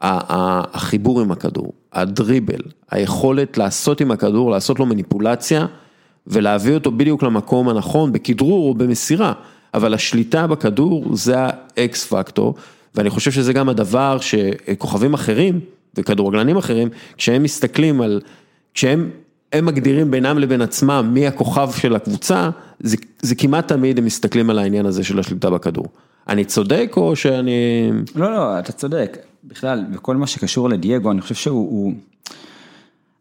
החיבור 0.00 1.20
עם 1.20 1.32
הכדור, 1.32 1.72
הדריבל, 1.92 2.60
היכולת 2.90 3.58
לעשות 3.58 4.00
עם 4.00 4.10
הכדור, 4.10 4.50
לעשות 4.50 4.78
לו 4.78 4.86
מניפולציה 4.86 5.66
ולהביא 6.26 6.74
אותו 6.74 6.90
בדיוק 6.90 7.22
למקום 7.22 7.68
הנכון, 7.68 8.12
בכדרור 8.12 8.68
או 8.68 8.74
במסירה, 8.74 9.32
אבל 9.74 9.94
השליטה 9.94 10.46
בכדור 10.46 11.16
זה 11.16 11.34
האקס 11.38 12.06
פקטור, 12.06 12.54
ואני 12.94 13.10
חושב 13.10 13.30
שזה 13.30 13.52
גם 13.52 13.68
הדבר 13.68 14.18
שכוכבים 14.20 15.14
אחרים 15.14 15.60
וכדורגלנים 15.94 16.56
אחרים, 16.56 16.88
כשהם 17.16 17.42
מסתכלים 17.42 18.00
על, 18.00 18.20
כשהם 18.74 19.10
הם 19.52 19.66
מגדירים 19.66 20.10
בינם 20.10 20.38
לבין 20.38 20.62
עצמם 20.62 21.10
מי 21.12 21.26
הכוכב 21.26 21.70
של 21.76 21.96
הקבוצה, 21.96 22.50
זה, 22.80 22.96
זה 23.22 23.34
כמעט 23.34 23.68
תמיד 23.68 23.98
הם 23.98 24.04
מסתכלים 24.04 24.50
על 24.50 24.58
העניין 24.58 24.86
הזה 24.86 25.04
של 25.04 25.18
השליטה 25.18 25.50
בכדור. 25.50 25.86
אני 26.28 26.44
צודק 26.44 26.92
או 26.96 27.16
שאני... 27.16 27.90
לא, 28.14 28.32
לא, 28.32 28.58
אתה 28.58 28.72
צודק. 28.72 29.18
בכלל, 29.44 29.84
בכל 29.92 30.16
מה 30.16 30.26
שקשור 30.26 30.68
לדייגו, 30.68 31.10
אני 31.10 31.20
חושב 31.20 31.34
שהוא... 31.34 31.70
הוא... 31.70 31.92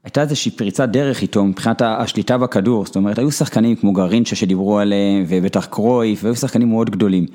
הייתה 0.03 0.22
איזושהי 0.22 0.51
פריצת 0.51 0.89
דרך 0.89 1.22
איתו 1.22 1.46
מבחינת 1.46 1.82
השליטה 1.82 2.38
בכדור, 2.38 2.86
זאת 2.86 2.96
אומרת, 2.96 3.20
היו 3.20 3.32
שחקנים 3.32 3.75
כמו 3.75 3.94
גרינצ'ה 3.94 4.36
שדיברו 4.36 4.79
עליהם, 4.79 5.25
ובטח 5.27 5.65
קרויף, 5.65 6.24
והיו 6.24 6.36
שחקנים 6.36 6.70
מאוד 6.70 6.89
גדולים. 6.89 7.25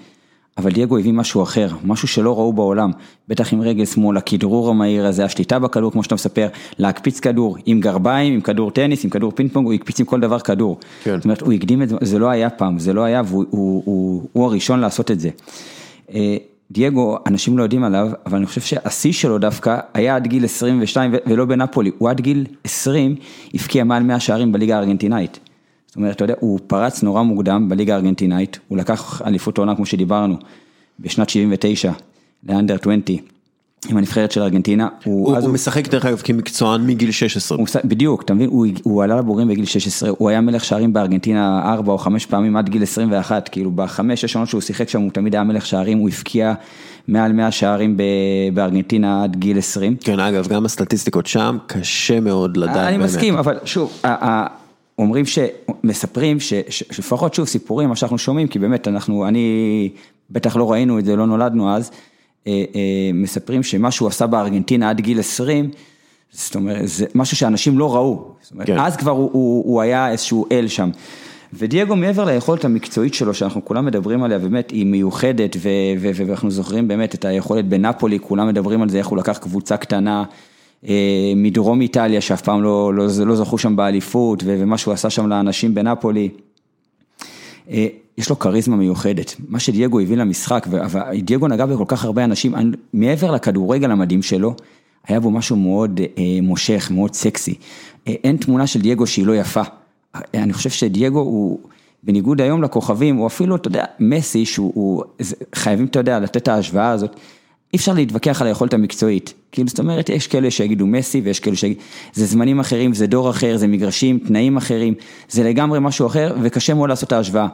אבל 0.59 0.71
דייגו 0.71 0.99
הביא 0.99 1.13
משהו 1.13 1.43
אחר, 1.43 1.69
משהו 1.85 2.09
שלא 2.09 2.39
ראו 2.39 2.53
בעולם, 2.53 2.91
בטח 3.29 3.53
עם 3.53 3.61
רגל 3.61 3.85
שמאל, 3.85 4.17
הכדרור 4.17 4.71
המהיר 4.71 5.07
הזה, 5.07 5.25
השליטה 5.25 5.59
בכדור, 5.59 5.93
כמו 5.93 6.03
שאתה 6.03 6.15
מספר, 6.15 6.49
להקפיץ 6.79 7.21
כדור 7.21 7.57
עם 7.67 7.81
גרביים, 7.81 8.35
עם 8.35 8.41
כדור 8.41 8.71
טניס, 8.71 9.05
עם 9.05 9.11
כדור 9.11 9.33
פינג 9.33 9.53
פונג, 9.53 9.67
הוא 9.67 9.75
הקפיץ 9.75 10.01
עם 10.01 10.07
כל 10.07 10.21
דבר 10.21 10.39
כדור. 10.39 10.79
כן. 11.03 11.17
זאת 11.17 11.25
אומרת, 11.25 11.41
הוא 11.41 11.53
הקדים 11.53 11.83
את 11.83 11.89
זה, 11.89 11.97
זה 12.01 12.19
לא 12.19 12.31
היה 12.31 12.51
פעם, 12.51 12.79
זה 12.79 12.93
לא 12.93 13.05
היה, 13.05 13.23
והוא 13.27 13.45
הוא, 13.51 13.83
הוא, 13.85 14.29
הוא 14.33 14.45
הראשון 14.45 14.81
לעשות 14.81 15.11
את 15.11 15.21
זה. 15.21 15.31
אה, 16.15 16.37
דייגו, 16.71 17.19
אנשים 17.27 17.59
לא 17.59 17.63
יודעים 17.63 17.85
עליו, 17.85 18.11
אבל 18.27 18.37
אני 18.37 18.47
חושב 18.47 18.61
שהשיא 18.61 19.13
שלו 19.13 19.39
דווקא 19.39 19.79
היה 19.95 20.17
עד 20.17 20.27
גיל 20.27 20.45
22 20.45 21.13
ו- 21.13 21.17
ולא 21.27 21.45
בנפולי, 21.45 21.91
הוא 21.99 22.11
עד 22.11 22.21
גיל 22.21 22.47
20 22.65 23.17
הבקיע 23.55 23.85
מעל 23.85 24.03
100 24.03 24.21
שערים 24.21 24.53
בליגה 24.53 24.77
הארגנטינאית. 24.77 25.41
אומרת, 26.01 26.17
אתה 26.17 26.25
יודע, 26.25 26.35
הוא 26.41 26.59
פרץ 26.67 27.03
נורא 27.03 27.23
מוקדם 27.23 27.69
בליגה 27.69 27.95
הארגנטינאית, 27.95 28.59
הוא 28.69 28.79
לקח 28.79 29.23
אליפות 29.27 29.59
עונה 29.59 29.77
כמו 29.77 29.87
שדיברנו, 29.87 30.37
בשנת 31.01 31.29
79, 31.29 31.93
לאנדר 32.49 32.77
20. 32.81 33.01
עם 33.89 33.97
הנבחרת 33.97 34.33
של 34.33 34.43
ארגנטינה. 34.43 34.89
הוא, 35.05 35.37
הוא 35.37 35.51
משחק 35.51 35.89
דרך 35.89 36.07
אגב 36.07 36.21
כמקצוען 36.25 36.87
מגיל 36.87 37.11
16. 37.11 37.59
הוא, 37.59 37.67
בדיוק, 37.85 38.23
אתה 38.23 38.35
מבין, 38.35 38.49
הוא, 38.49 38.67
הוא 38.83 39.05
עלה 39.05 39.17
לבוגרים 39.17 39.49
בגיל 39.49 39.65
16, 39.65 40.11
הוא 40.19 40.29
היה 40.29 40.41
מלך 40.41 40.65
שערים 40.65 40.93
בארגנטינה 40.93 41.73
4 41.73 41.93
או 41.93 41.99
5 41.99 42.27
פעמים 42.27 42.57
עד 42.57 42.69
גיל 42.69 42.83
21, 42.83 43.49
כאילו 43.49 43.71
בחמש, 43.71 44.21
שש 44.21 44.33
שנות 44.33 44.49
שהוא 44.49 44.61
שיחק 44.61 44.89
שם 44.89 45.01
הוא 45.01 45.11
תמיד 45.11 45.35
היה 45.35 45.45
מלך 45.45 45.67
שערים, 45.67 45.99
הוא 45.99 46.09
הבקיע 46.09 46.55
מעל 47.09 47.33
100 47.33 47.51
שערים 47.51 47.97
בארגנטינה 48.55 49.25
עד 49.25 49.37
גיל 49.37 49.59
20. 49.59 49.97
כן, 50.01 50.21
אגב, 50.21 50.49
גם 50.49 50.65
הסטטיסטיקות 50.65 51.27
שם, 51.27 51.57
קשה 51.67 52.21
מאוד 52.21 52.57
לדעת 52.57 52.77
אני 52.77 52.99
באמת. 52.99 53.11
מסכים, 53.11 53.37
אבל 53.37 53.59
שוב, 53.65 54.03
אומרים 55.01 55.27
ש... 55.27 55.39
מספרים 55.85 56.41
שלפחות 56.69 57.35
שוב 57.35 57.47
סיפורים, 57.47 57.89
מה 57.89 57.97
שאנחנו 57.97 58.19
שומעים, 58.19 58.49
כי 58.49 58.59
באמת 58.59 58.89
אנחנו, 58.89 59.29
אני, 59.29 59.91
בטח 60.31 60.57
לא 60.57 60.73
ראינו 60.73 60.99
את 60.99 61.05
זה, 61.05 61.17
לא 61.17 61.27
נולדנו 61.27 61.77
אז. 61.77 61.91
אה, 62.47 62.65
אה, 62.75 63.11
מספרים 63.15 63.63
שמה 63.63 63.91
שהוא 63.91 64.09
עשה 64.09 64.27
בארגנטינה 64.27 64.91
עד 64.91 65.01
גיל 65.01 65.21
20, 65.21 65.71
זאת 66.31 66.55
אומרת, 66.55 66.89
זה 66.89 67.07
משהו 67.15 67.37
שאנשים 67.37 67.79
לא 67.79 67.95
ראו. 67.95 68.33
זאת 68.43 68.53
אומרת, 68.53 68.67
כן. 68.67 68.79
אז 68.79 68.97
כבר 68.97 69.11
הוא, 69.11 69.31
הוא, 69.33 69.65
הוא 69.65 69.81
היה 69.81 70.11
איזשהו 70.11 70.47
אל 70.53 70.69
שם. 70.69 70.91
ודייגו 71.53 71.97
מעבר 71.97 72.25
ליכולת 72.25 72.65
המקצועית 72.65 73.15
שלו, 73.15 73.35
שאנחנו 73.35 73.65
כולם 73.65 73.85
מדברים 73.85 74.23
עליה, 74.23 74.39
באמת 74.39 74.71
היא 74.71 74.87
מיוחדת, 74.87 75.57
ו- 75.57 75.69
ו- 76.01 76.11
ואנחנו 76.15 76.51
זוכרים 76.51 76.89
באמת 76.89 77.15
את 77.15 77.25
היכולת 77.25 77.69
בנפולי, 77.69 78.19
כולם 78.19 78.49
מדברים 78.49 78.83
על 78.83 78.89
זה, 78.89 78.99
איך 78.99 79.07
הוא 79.07 79.19
לקח 79.19 79.39
קבוצה 79.39 79.77
קטנה 79.77 80.25
מדרום 81.37 81.81
איטליה, 81.81 82.21
שאף 82.21 82.43
פעם 82.43 82.63
לא, 82.63 82.95
לא, 82.95 83.07
לא 83.27 83.37
זכו 83.37 83.59
שם 83.59 83.77
באליפות, 83.77 84.43
ומה 84.47 84.79
שהוא 84.79 84.95
עשה 84.95 85.11
שם 85.11 85.27
לאנשים 85.27 85.75
בנפולי. 85.75 86.29
אה, 87.71 87.87
יש 88.19 88.31
לו 88.31 88.39
כריזמה 88.39 88.77
מיוחדת, 88.77 89.35
מה 89.49 89.61
שדייגו 89.61 90.01
הביא 90.01 90.17
למשחק, 90.17 90.67
ודייגו 90.71 91.49
נגע 91.49 91.67
בכל 91.67 91.85
כך 91.89 92.05
הרבה 92.05 92.25
אנשים, 92.25 92.55
מעבר 92.93 93.31
לכדורגל 93.31 93.91
המדהים 93.91 94.23
שלו, 94.23 94.55
היה 95.09 95.21
בו 95.21 95.31
משהו 95.31 95.57
מאוד 95.57 96.01
אה, 96.19 96.39
מושך, 96.43 96.91
מאוד 96.95 97.15
סקסי. 97.15 97.55
אה, 98.09 98.15
אין 98.25 98.37
תמונה 98.37 98.67
של 98.67 98.81
דייגו 98.81 99.07
שהיא 99.07 99.27
לא 99.27 99.37
יפה. 99.37 99.63
אה, 100.15 100.21
אני 100.35 100.53
חושב 100.53 100.71
שדייגו 100.71 101.19
הוא, 101.19 101.59
בניגוד 102.03 102.41
היום 102.41 102.63
לכוכבים, 102.63 103.17
הוא 103.17 103.27
אפילו, 103.27 103.57
אתה 103.57 103.69
יודע, 103.69 103.85
מסי, 104.01 104.47
שהוא, 104.47 104.73
הוא, 104.75 105.05
חייבים, 105.55 105.87
אתה 105.87 105.99
יודע, 105.99 106.19
לתת 106.19 106.37
את 106.37 106.49
ההשוואה 106.49 106.91
הזאת. 106.91 107.17
אי 107.73 107.79
אפשר 107.79 107.93
להתווכח 107.93 108.41
על 108.41 108.47
היכולת 108.47 108.75
המקצועית. 108.75 109.35
כאילו, 109.53 109.69
זאת 109.69 109.79
אומרת, 109.79 110.09
יש 110.09 110.27
כאלה 110.27 110.51
שיגידו 110.51 110.87
מסי 110.87 111.21
ויש 111.21 111.41
כאלה 111.41 111.57
שיגידו, 111.57 111.81
זה 112.13 112.27
זמנים 112.27 112.61
אחרים, 112.61 112.95
זה 112.95 113.07
דור 113.07 113.31
אחר, 113.31 113.57
זה 113.57 113.67
מגרשים, 113.67 114.19
תנאים 114.19 114.57
אחרים, 114.57 114.95
זה 115.29 115.45
לגמרי 115.45 115.79
משהו 115.81 116.07
אחר, 116.07 116.37
וקשה 116.43 116.75
מאוד 116.75 116.89
לעשות 116.89 117.07
את 117.07 117.13
ההשוואה. 117.13 117.47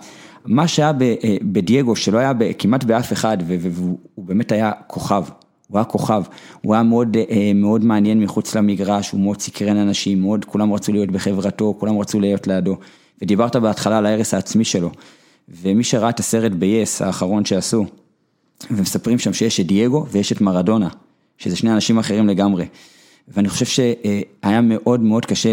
מה 0.47 0.69
שהיה 0.69 0.93
אה, 1.01 1.37
בדייגו, 1.43 1.97
שלא 1.97 2.19
היה 2.19 2.33
כמעט 2.59 2.85
באף 2.85 3.13
אחד, 3.13 3.39
והוא 3.47 3.99
באמת 4.19 4.53
היה 4.53 4.73
כוכב, 4.87 5.25
הוא 5.69 5.79
היה 5.79 5.85
כוכב, 5.85 6.23
הוא 6.63 6.75
היה 6.75 6.83
מאוד, 6.83 7.17
אה, 7.31 7.53
מאוד 7.55 7.85
מעניין 7.85 8.21
מחוץ 8.21 8.55
למגרש, 8.55 9.11
הוא 9.11 9.21
מאוד 9.21 9.41
סקרן 9.41 9.77
אנשים, 9.77 10.21
מאוד, 10.21 10.45
כולם 10.45 10.73
רצו 10.73 10.93
להיות 10.93 11.11
בחברתו, 11.11 11.75
כולם 11.79 11.99
רצו 11.99 12.21
להיות 12.21 12.47
לידו. 12.47 12.77
ודיברת 13.23 13.57
בהתחלה 13.57 13.99
על 13.99 14.07
ההרס 14.07 14.35
העצמי 14.35 14.65
שלו, 14.65 14.91
ומי 15.49 15.85
שראה 15.85 16.09
את 16.09 16.21
הסרט 16.21 16.53
ב-yes 16.59 17.05
האחרון 17.05 17.45
שעשו, 17.45 17.87
ומספרים 18.71 19.19
שם 19.19 19.33
שיש 19.33 19.61
את 19.61 19.67
דייגו 19.67 20.07
ויש 20.11 20.33
את 20.33 20.41
מרדונה, 20.41 20.89
שזה 21.39 21.57
שני 21.57 21.73
אנשים 21.73 21.99
אחרים 21.99 22.29
לגמרי. 22.29 22.67
ואני 23.29 23.49
חושב 23.49 23.67
שהיה 23.67 24.61
מאוד 24.61 25.01
מאוד 25.01 25.27
קשה 25.27 25.53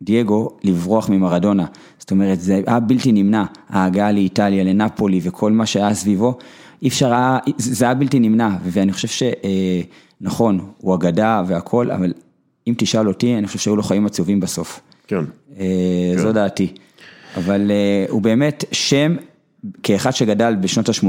לדייגו 0.00 0.50
לברוח 0.64 1.08
ממרדונה. 1.08 1.66
זאת 1.98 2.10
אומרת, 2.10 2.40
זה 2.40 2.62
היה 2.66 2.80
בלתי 2.80 3.12
נמנע, 3.12 3.44
ההגעה 3.68 4.12
לאיטליה, 4.12 4.64
לנפולי 4.64 5.20
וכל 5.22 5.52
מה 5.52 5.66
שהיה 5.66 5.94
סביבו, 5.94 6.38
אי 6.82 6.88
אפשר 6.88 7.12
היה, 7.12 7.38
זה 7.58 7.84
היה 7.84 7.94
בלתי 7.94 8.20
נמנע, 8.20 8.48
ואני 8.64 8.92
חושב 8.92 9.26
שנכון, 10.20 10.60
הוא 10.78 10.94
אגדה 10.94 11.42
והכל, 11.46 11.90
אבל 11.90 12.12
אם 12.66 12.74
תשאל 12.78 13.08
אותי, 13.08 13.38
אני 13.38 13.46
חושב 13.46 13.58
שהיו 13.58 13.76
לו 13.76 13.82
חיים 13.82 14.06
עצובים 14.06 14.40
בסוף. 14.40 14.80
כן. 15.06 15.24
אה, 15.58 16.14
זו 16.16 16.28
כן. 16.28 16.32
דעתי. 16.34 16.72
אבל 17.36 17.70
אה, 17.70 18.04
הוא 18.08 18.22
באמת 18.22 18.64
שם 18.72 19.16
כאחד 19.82 20.10
שגדל 20.10 20.54
בשנות 20.60 20.88
ה-80 20.88 21.06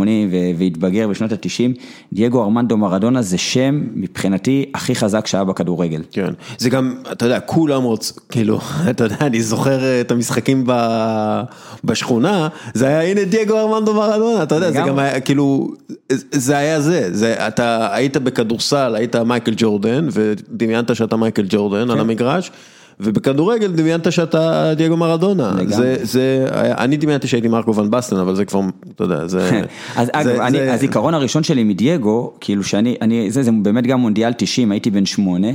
והתבגר 0.57 1.07
בשנות 1.07 1.31
ה-90, 1.31 1.79
דייגו 2.13 2.43
ארמנדו 2.43 2.77
מרדונה 2.77 3.21
זה 3.21 3.37
שם 3.37 3.81
מבחינתי 3.93 4.65
הכי 4.73 4.95
חזק 4.95 5.27
שהיה 5.27 5.43
בכדורגל. 5.43 6.01
כן, 6.11 6.33
זה 6.57 6.69
גם, 6.69 6.95
אתה 7.11 7.25
יודע, 7.25 7.39
כולם 7.39 7.83
רוצים, 7.83 8.15
כאילו, 8.29 8.59
אתה 8.89 9.03
יודע, 9.03 9.17
אני 9.21 9.41
זוכר 9.41 9.83
אה, 9.83 10.01
את 10.01 10.11
המשחקים 10.11 10.63
ב... 10.67 10.73
בשכונה, 11.83 12.47
זה 12.73 12.87
היה 12.87 13.11
הנה 13.11 13.23
דייגו 13.23 13.57
ארמנדו 13.57 13.93
מרדונה, 13.93 14.43
אתה 14.43 14.55
יודע, 14.55 14.71
זה 14.71 14.79
גם 14.79 14.99
היה, 14.99 15.19
כאילו, 15.19 15.73
זה 16.31 16.57
היה 16.57 16.81
זה, 16.81 17.07
זה, 17.11 17.47
אתה 17.47 17.95
היית 17.95 18.17
בכדורסל, 18.17 18.95
היית 18.95 19.15
מייקל 19.15 19.53
ג'ורדן, 19.57 20.07
ודמיינת 20.11 20.95
שאתה 20.95 21.15
מייקל 21.15 21.45
ג'ורדן 21.49 21.85
כן. 21.85 21.91
על 21.91 21.99
המגרש. 21.99 22.51
ובכדורגל 22.99 23.71
דמיינת 23.71 24.11
שאתה 24.11 24.73
דייגו 24.75 24.97
מרדונה, 24.97 25.53
זה, 25.65 25.97
זה, 26.01 26.47
אני 26.77 26.97
דמיינתי 26.97 27.27
שהייתי 27.27 27.47
מרקו 27.47 27.75
ון 27.75 27.91
בסטן, 27.91 28.17
אבל 28.17 28.35
זה 28.35 28.45
כבר, 28.45 28.61
אתה 28.95 29.03
יודע, 29.03 29.27
זה... 29.27 29.61
אז 29.95 30.09
אגב, 30.11 30.41
הזיכרון 30.69 31.13
הראשון 31.13 31.43
שלי 31.43 31.63
מדייגו, 31.63 32.33
כאילו 32.39 32.63
שאני, 32.63 32.95
אני, 33.01 33.31
זה, 33.31 33.43
זה 33.43 33.51
באמת 33.51 33.87
גם 33.87 33.99
מונדיאל 33.99 34.33
90, 34.33 34.71
הייתי 34.71 34.91
בן 34.91 35.05
שמונה, 35.05 35.47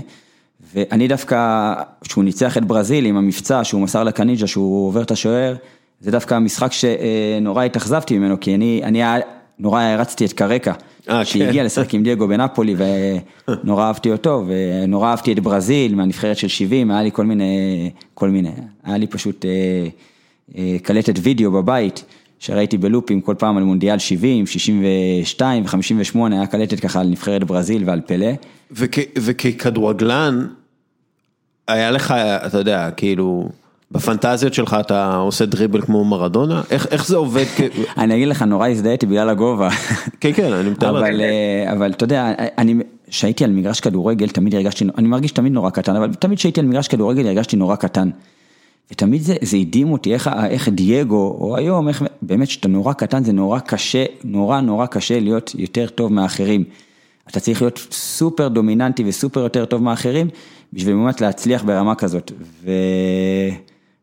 ואני 0.74 1.09
דווקא, 1.09 1.72
כשהוא 2.01 2.24
ניצח 2.24 2.57
את 2.57 2.64
ברזיל 2.64 3.07
עם 3.07 3.16
המבצע 3.16 3.64
שהוא 3.64 3.81
מסר 3.81 4.05
לקניג'ה, 4.05 4.46
שהוא 4.46 4.88
עובר 4.88 5.03
את 5.03 5.11
השוער, 5.11 5.55
זה 6.01 6.11
דווקא 6.11 6.35
המשחק 6.35 6.72
שנורא 6.72 7.62
התאכזבתי 7.62 8.18
ממנו, 8.18 8.40
כי 8.40 8.55
אני, 8.55 8.81
אני 8.85 9.03
נורא 9.59 9.83
הרצתי 9.83 10.24
את 10.24 10.33
קרקע. 10.33 10.72
אה, 11.09 11.23
כן. 11.25 11.64
לשחק 11.64 11.94
עם 11.94 12.03
דייגו 12.03 12.29
בנפולי 12.29 12.75
ונורא 12.79 13.85
אהבתי 13.85 14.12
אותו 14.12 14.44
ונורא 14.49 15.11
אהבתי 15.11 15.33
את 15.33 15.40
ברזיל 15.40 15.94
מהנבחרת 15.94 16.37
של 16.37 16.49
70, 16.49 16.90
היה 16.90 17.03
לי 17.03 17.11
כל 17.12 17.27
מיני, 17.27 17.90
כל 18.14 18.31
מיני, 18.31 18.51
היה 18.85 18.99
לי 18.99 19.07
פשוט 19.07 19.44
אה, 19.44 19.51
אה, 20.59 20.77
קלטת 20.83 21.14
וידאו 21.23 21.51
בבית 21.51 22.05
שראיתי 22.38 22.79
בלופים 22.79 23.21
כל 23.21 23.35
פעם 23.38 23.57
על 23.57 23.62
מונדיאל 23.62 23.99
70, 23.99 24.47
62 24.47 25.64
ו-58, 25.64 26.18
היה 26.33 26.47
קלטת 26.47 26.81
ככה 26.81 27.01
על 27.01 27.07
נבחרת 27.07 27.44
ברזיל 27.44 27.83
ועל 27.87 28.01
פלא. 28.07 28.31
וככדורגלן, 29.18 30.47
היה 31.68 31.90
לך, 31.90 32.11
אתה 32.47 32.59
יודע, 32.59 32.90
כאילו... 32.90 33.49
בפנטזיות 33.90 34.55
שלך 34.55 34.77
אתה 34.81 35.16
עושה 35.16 35.46
דריבל 35.46 35.81
כמו 35.81 36.05
מרדונה? 36.05 36.62
איך 36.70 36.87
איך 36.90 37.07
זה 37.07 37.16
עובד? 37.16 37.44
אני 37.98 38.14
אגיד 38.14 38.29
לך, 38.29 38.42
נורא 38.42 38.68
הזדהיתי 38.68 39.07
בגלל 39.07 39.29
הגובה. 39.29 39.68
כן, 40.20 40.33
כן, 40.33 40.53
אני 40.53 40.70
מתאר 40.70 40.92
לעצמי. 40.92 41.11
אבל 41.11 41.20
אה, 41.20 41.72
אבל 41.72 41.90
אתה 41.90 42.05
יודע, 42.05 42.33
אני, 42.59 42.74
כשהייתי 43.09 43.44
על 43.44 43.51
מגרש 43.51 43.81
כדורגל, 43.81 44.29
תמיד 44.29 44.55
הרגשתי, 44.55 44.85
אני 44.98 45.09
מרגיש 45.09 45.33
תמיד 45.33 45.53
נורא 45.53 45.70
קטן, 45.70 45.96
אבל 45.96 46.14
תמיד 46.14 46.38
כשהייתי 46.38 46.61
על 46.61 46.66
מגרש 46.66 46.88
כדורגל 46.88 47.27
הרגשתי 47.27 47.57
נורא 47.57 47.77
קטן. 47.77 48.11
ותמיד 48.92 49.22
זה 49.22 49.35
זה 49.42 49.57
הדהים 49.57 49.92
אותי, 49.92 50.14
איך 50.14 50.31
איך 50.51 50.68
דייגו, 50.68 51.38
או 51.40 51.57
היום, 51.57 51.88
איך 51.88 52.03
באמת 52.22 52.48
שאתה 52.48 52.68
נורא 52.68 52.92
קטן, 52.92 53.24
זה 53.24 53.33
נורא 53.33 53.59
קשה, 53.59 54.05
נורא 54.24 54.61
נורא 54.61 54.87
קשה 54.87 55.20
להיות 55.20 55.55
יותר 55.59 55.87
טוב 55.87 56.12
מהאחרים. 56.12 56.64
אתה 57.29 57.40
צריך 57.40 57.62
להיות 57.62 57.79
סופר 57.90 58.48
דומיננטי 58.48 59.05
וסופר 59.07 59.40
יותר 59.40 59.64
טוב 59.64 59.83
מהאחרים, 59.83 60.29
בשביל 60.72 60.94
באמת 60.94 61.20
להצליח 61.20 61.64
ברמה 61.64 61.94
כזאת. 61.94 62.33
ו... 62.64 62.70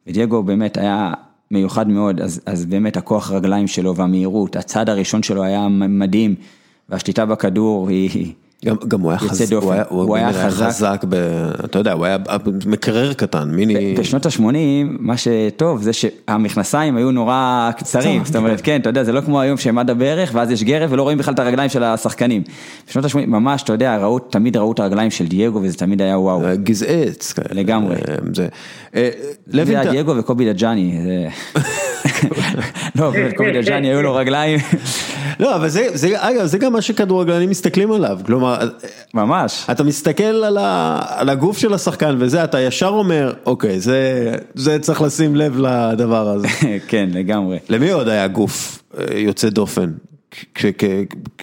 ודייגו 0.07 0.43
באמת 0.43 0.77
היה 0.77 1.13
מיוחד 1.51 1.87
מאוד, 1.87 2.21
אז, 2.21 2.41
אז 2.45 2.65
באמת 2.65 2.97
הכוח 2.97 3.31
רגליים 3.31 3.67
שלו 3.67 3.95
והמהירות, 3.95 4.55
הצד 4.55 4.89
הראשון 4.89 5.23
שלו 5.23 5.43
היה 5.43 5.67
מדהים, 5.69 6.35
והשליטה 6.89 7.25
בכדור 7.25 7.89
היא... 7.89 8.33
גם, 8.65 8.75
גם 8.87 9.01
הוא 9.01 9.11
היה 9.11 9.19
חזק, 9.19 9.53
הוא 9.53 9.73
היה, 9.73 9.83
הוא 9.89 10.03
הוא 10.03 10.15
היה 10.15 10.33
חזק, 10.33 10.67
חזק 10.67 11.05
ב, 11.09 11.15
אתה 11.65 11.79
יודע, 11.79 11.93
הוא 11.93 12.05
היה 12.05 12.17
מקרר 12.65 13.13
קטן, 13.13 13.49
מיני... 13.51 13.95
בשנות 13.99 14.25
ה-80, 14.25 14.41
מה 14.99 15.13
שטוב 15.17 15.81
זה 15.81 15.93
שהמכנסיים 15.93 16.97
היו 16.97 17.11
נורא 17.11 17.69
קצרים, 17.77 18.25
זאת 18.25 18.35
אומרת, 18.35 18.61
כן, 18.61 18.81
אתה 18.81 18.89
יודע, 18.89 19.03
זה 19.03 19.11
לא 19.11 19.21
כמו 19.21 19.41
היום 19.41 19.57
שהם 19.57 19.77
עד 19.77 19.89
הברך, 19.89 20.31
ואז 20.33 20.51
יש 20.51 20.63
גרב 20.63 20.91
ולא 20.91 21.03
רואים 21.03 21.17
בכלל 21.17 21.33
את 21.33 21.39
הרגליים 21.39 21.69
של 21.69 21.83
השחקנים. 21.83 22.43
בשנות 22.87 23.05
ה-80, 23.05 23.25
ממש, 23.27 23.63
אתה 23.63 23.73
יודע, 23.73 23.97
ראו, 23.97 24.19
תמיד 24.19 24.57
ראו 24.57 24.71
את 24.71 24.79
הרגליים 24.79 25.11
של 25.11 25.27
דייגו, 25.27 25.59
וזה 25.63 25.77
תמיד 25.77 26.01
היה 26.01 26.19
וואו. 26.19 26.41
גזעי 26.63 27.03
עץ 27.03 27.33
כאלה. 27.33 27.47
לגמרי. 27.51 27.95
אה, 28.95 29.09
זה 29.47 29.63
היה 29.67 29.91
דייגו 29.91 30.17
וקובי 30.17 30.53
דג'אני. 30.53 30.99
לא, 32.95 33.11
קובי 33.35 33.61
דג'אני 33.61 33.87
היו 33.87 34.01
לו 34.01 34.15
רגליים. 34.15 34.59
לא, 35.39 35.55
אבל 35.55 35.69
זה, 35.69 35.87
זה, 35.93 36.09
אגב, 36.17 36.45
זה 36.45 36.57
גם 36.57 36.73
מה 36.73 36.81
שכדורגלנים 36.81 37.49
מסתכלים 37.49 37.91
עליו, 37.91 38.19
כלומר, 38.25 38.54
ממש, 39.13 39.65
אתה 39.71 39.83
מסתכל 39.83 40.23
על, 40.23 40.57
ה, 40.57 40.99
על 41.07 41.29
הגוף 41.29 41.57
של 41.57 41.73
השחקן 41.73 42.15
וזה, 42.19 42.43
אתה 42.43 42.59
ישר 42.59 42.87
אומר, 42.87 43.33
אוקיי, 43.45 43.79
זה, 43.79 44.31
זה 44.55 44.79
צריך 44.79 45.01
לשים 45.01 45.35
לב 45.35 45.59
לדבר 45.59 46.29
הזה. 46.29 46.47
כן, 46.87 47.09
לגמרי. 47.13 47.57
למי 47.69 47.91
עוד 47.91 48.07
היה 48.07 48.27
גוף 48.27 48.83
אה, 48.97 49.17
יוצא 49.17 49.49
דופן? 49.49 49.91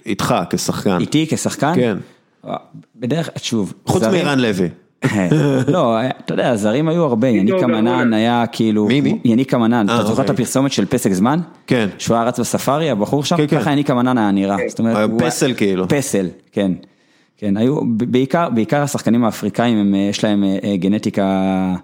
איתך 0.07 0.35
כשחקן. 0.51 1.01
איתי 1.01 1.27
כשחקן? 1.31 1.73
כן. 1.75 1.99
בדרך, 2.97 3.31
שוב. 3.37 3.75
חוץ 3.87 4.03
מערן 4.03 4.39
לוי. 4.39 4.69
לא, 5.69 5.97
אתה 6.25 6.35
יודע, 6.35 6.51
הזרים 6.51 6.89
היו 6.89 7.05
הרבה, 7.05 7.29
יניק 7.29 7.55
אמנן 7.55 8.13
היה 8.13 8.45
כאילו, 8.53 8.87
מי 8.87 9.01
מי? 9.01 9.19
יניק 9.25 9.55
אמנן, 9.55 9.87
אתה 9.87 9.97
זוכר 9.97 10.13
את 10.13 10.19
אוקיי. 10.19 10.35
הפרסומת 10.35 10.73
של 10.73 10.87
פסק 10.87 11.13
זמן? 11.13 11.41
כן. 11.67 11.89
שהוא 11.99 12.17
היה 12.17 12.27
רץ 12.27 12.41
בספארי, 12.41 12.91
הבחור 12.91 13.25
שם, 13.25 13.37
כן, 13.37 13.47
כן. 13.47 13.61
ככה 13.61 13.73
יניק 13.73 13.91
אמנן 13.91 14.19
היה 14.19 14.31
נראה, 14.31 14.57
זאת 14.69 14.79
אומרת, 14.79 15.11
פסל 15.19 15.55
כאילו. 15.55 15.89
פסל, 15.89 16.29
כן. 16.53 16.73
כן, 17.43 17.57
היו, 17.57 17.81
בעיקר, 17.87 18.49
בעיקר 18.51 18.83
השחקנים 18.83 19.25
האפריקאים, 19.25 19.79
הם, 19.79 19.95
יש 19.95 20.25
להם 20.25 20.45
גנטיקה 20.75 21.75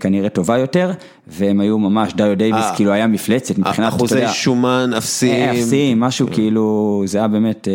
כנראה 0.00 0.28
טובה 0.28 0.58
יותר, 0.58 0.92
והם 1.26 1.60
היו 1.60 1.78
ממש, 1.78 2.14
דיו 2.14 2.36
דייוויס 2.36 2.64
כאילו 2.76 2.92
היה 2.92 3.06
מפלצת 3.06 3.58
מבחינת, 3.58 3.88
אחוזי 3.88 4.28
שומן 4.28 4.90
אפסיים. 4.96 5.50
אפסיים, 5.50 6.00
משהו 6.00 6.28
כאילו, 6.32 7.02
זה 7.06 7.18
היה 7.18 7.28
באמת 7.28 7.68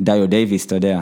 דיו 0.00 0.26
דייוויס, 0.26 0.66
אתה 0.66 0.74
יודע. 0.74 1.00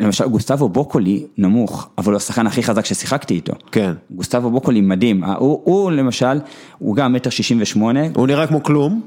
למשל 0.00 0.28
גוסטבו 0.28 0.68
בוקולי 0.68 1.26
נמוך, 1.38 1.88
אבל 1.98 2.12
הוא 2.12 2.16
השחקן 2.16 2.46
הכי 2.46 2.62
חזק 2.62 2.84
ששיחקתי 2.84 3.34
איתו. 3.34 3.52
כן. 3.72 3.92
גוסטבו 4.10 4.50
בוקולי 4.50 4.80
מדהים, 4.80 5.24
הוא, 5.24 5.60
הוא 5.64 5.90
למשל, 5.90 6.40
הוא 6.78 6.96
גם 6.96 7.12
מטר 7.12 7.30
שישים 7.30 7.58
ושמונה. 7.60 8.00
הוא 8.14 8.26
נראה 8.26 8.46
כמו 8.46 8.62
כלום, 8.62 9.00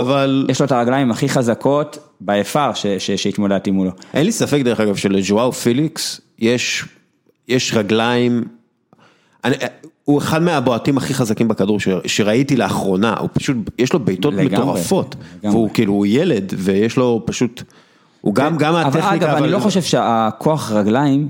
אבל... 0.00 0.46
יש 0.48 0.60
לו 0.60 0.66
את 0.66 0.72
הרגליים 0.72 1.10
הכי 1.10 1.28
חזקות 1.28 1.98
באפר 2.20 2.70
שהתמודדתי 2.98 3.70
מולו. 3.70 3.90
אין 4.14 4.26
לי 4.26 4.32
ספק 4.32 4.60
דרך 4.64 4.80
אגב 4.80 4.96
שלז'ואאו 4.96 5.52
פיליקס 5.52 6.20
יש, 6.38 6.84
יש 7.48 7.74
רגליים, 7.74 8.44
אני, 9.44 9.56
הוא 10.04 10.18
אחד 10.18 10.42
מהבועטים 10.42 10.96
הכי 10.96 11.14
חזקים 11.14 11.48
בכדור 11.48 11.80
ש, 11.80 11.88
שראיתי 12.06 12.56
לאחרונה, 12.56 13.14
הוא 13.20 13.28
פשוט, 13.32 13.56
יש 13.78 13.92
לו 13.92 14.00
בעיטות 14.00 14.34
מטורפות, 14.34 15.16
והוא 15.42 15.70
כאילו, 15.74 15.92
הוא 15.92 16.06
ילד 16.06 16.52
ויש 16.56 16.96
לו 16.96 17.22
פשוט... 17.26 17.62
הוא 18.20 18.34
גם, 18.34 18.56
גם 18.56 18.74
הטכניקה, 18.74 19.08
אבל... 19.08 19.16
אגב, 19.16 19.42
אני 19.42 19.52
לא 19.52 19.58
חושב 19.58 19.82
שהכוח 19.82 20.72
רגליים 20.72 21.28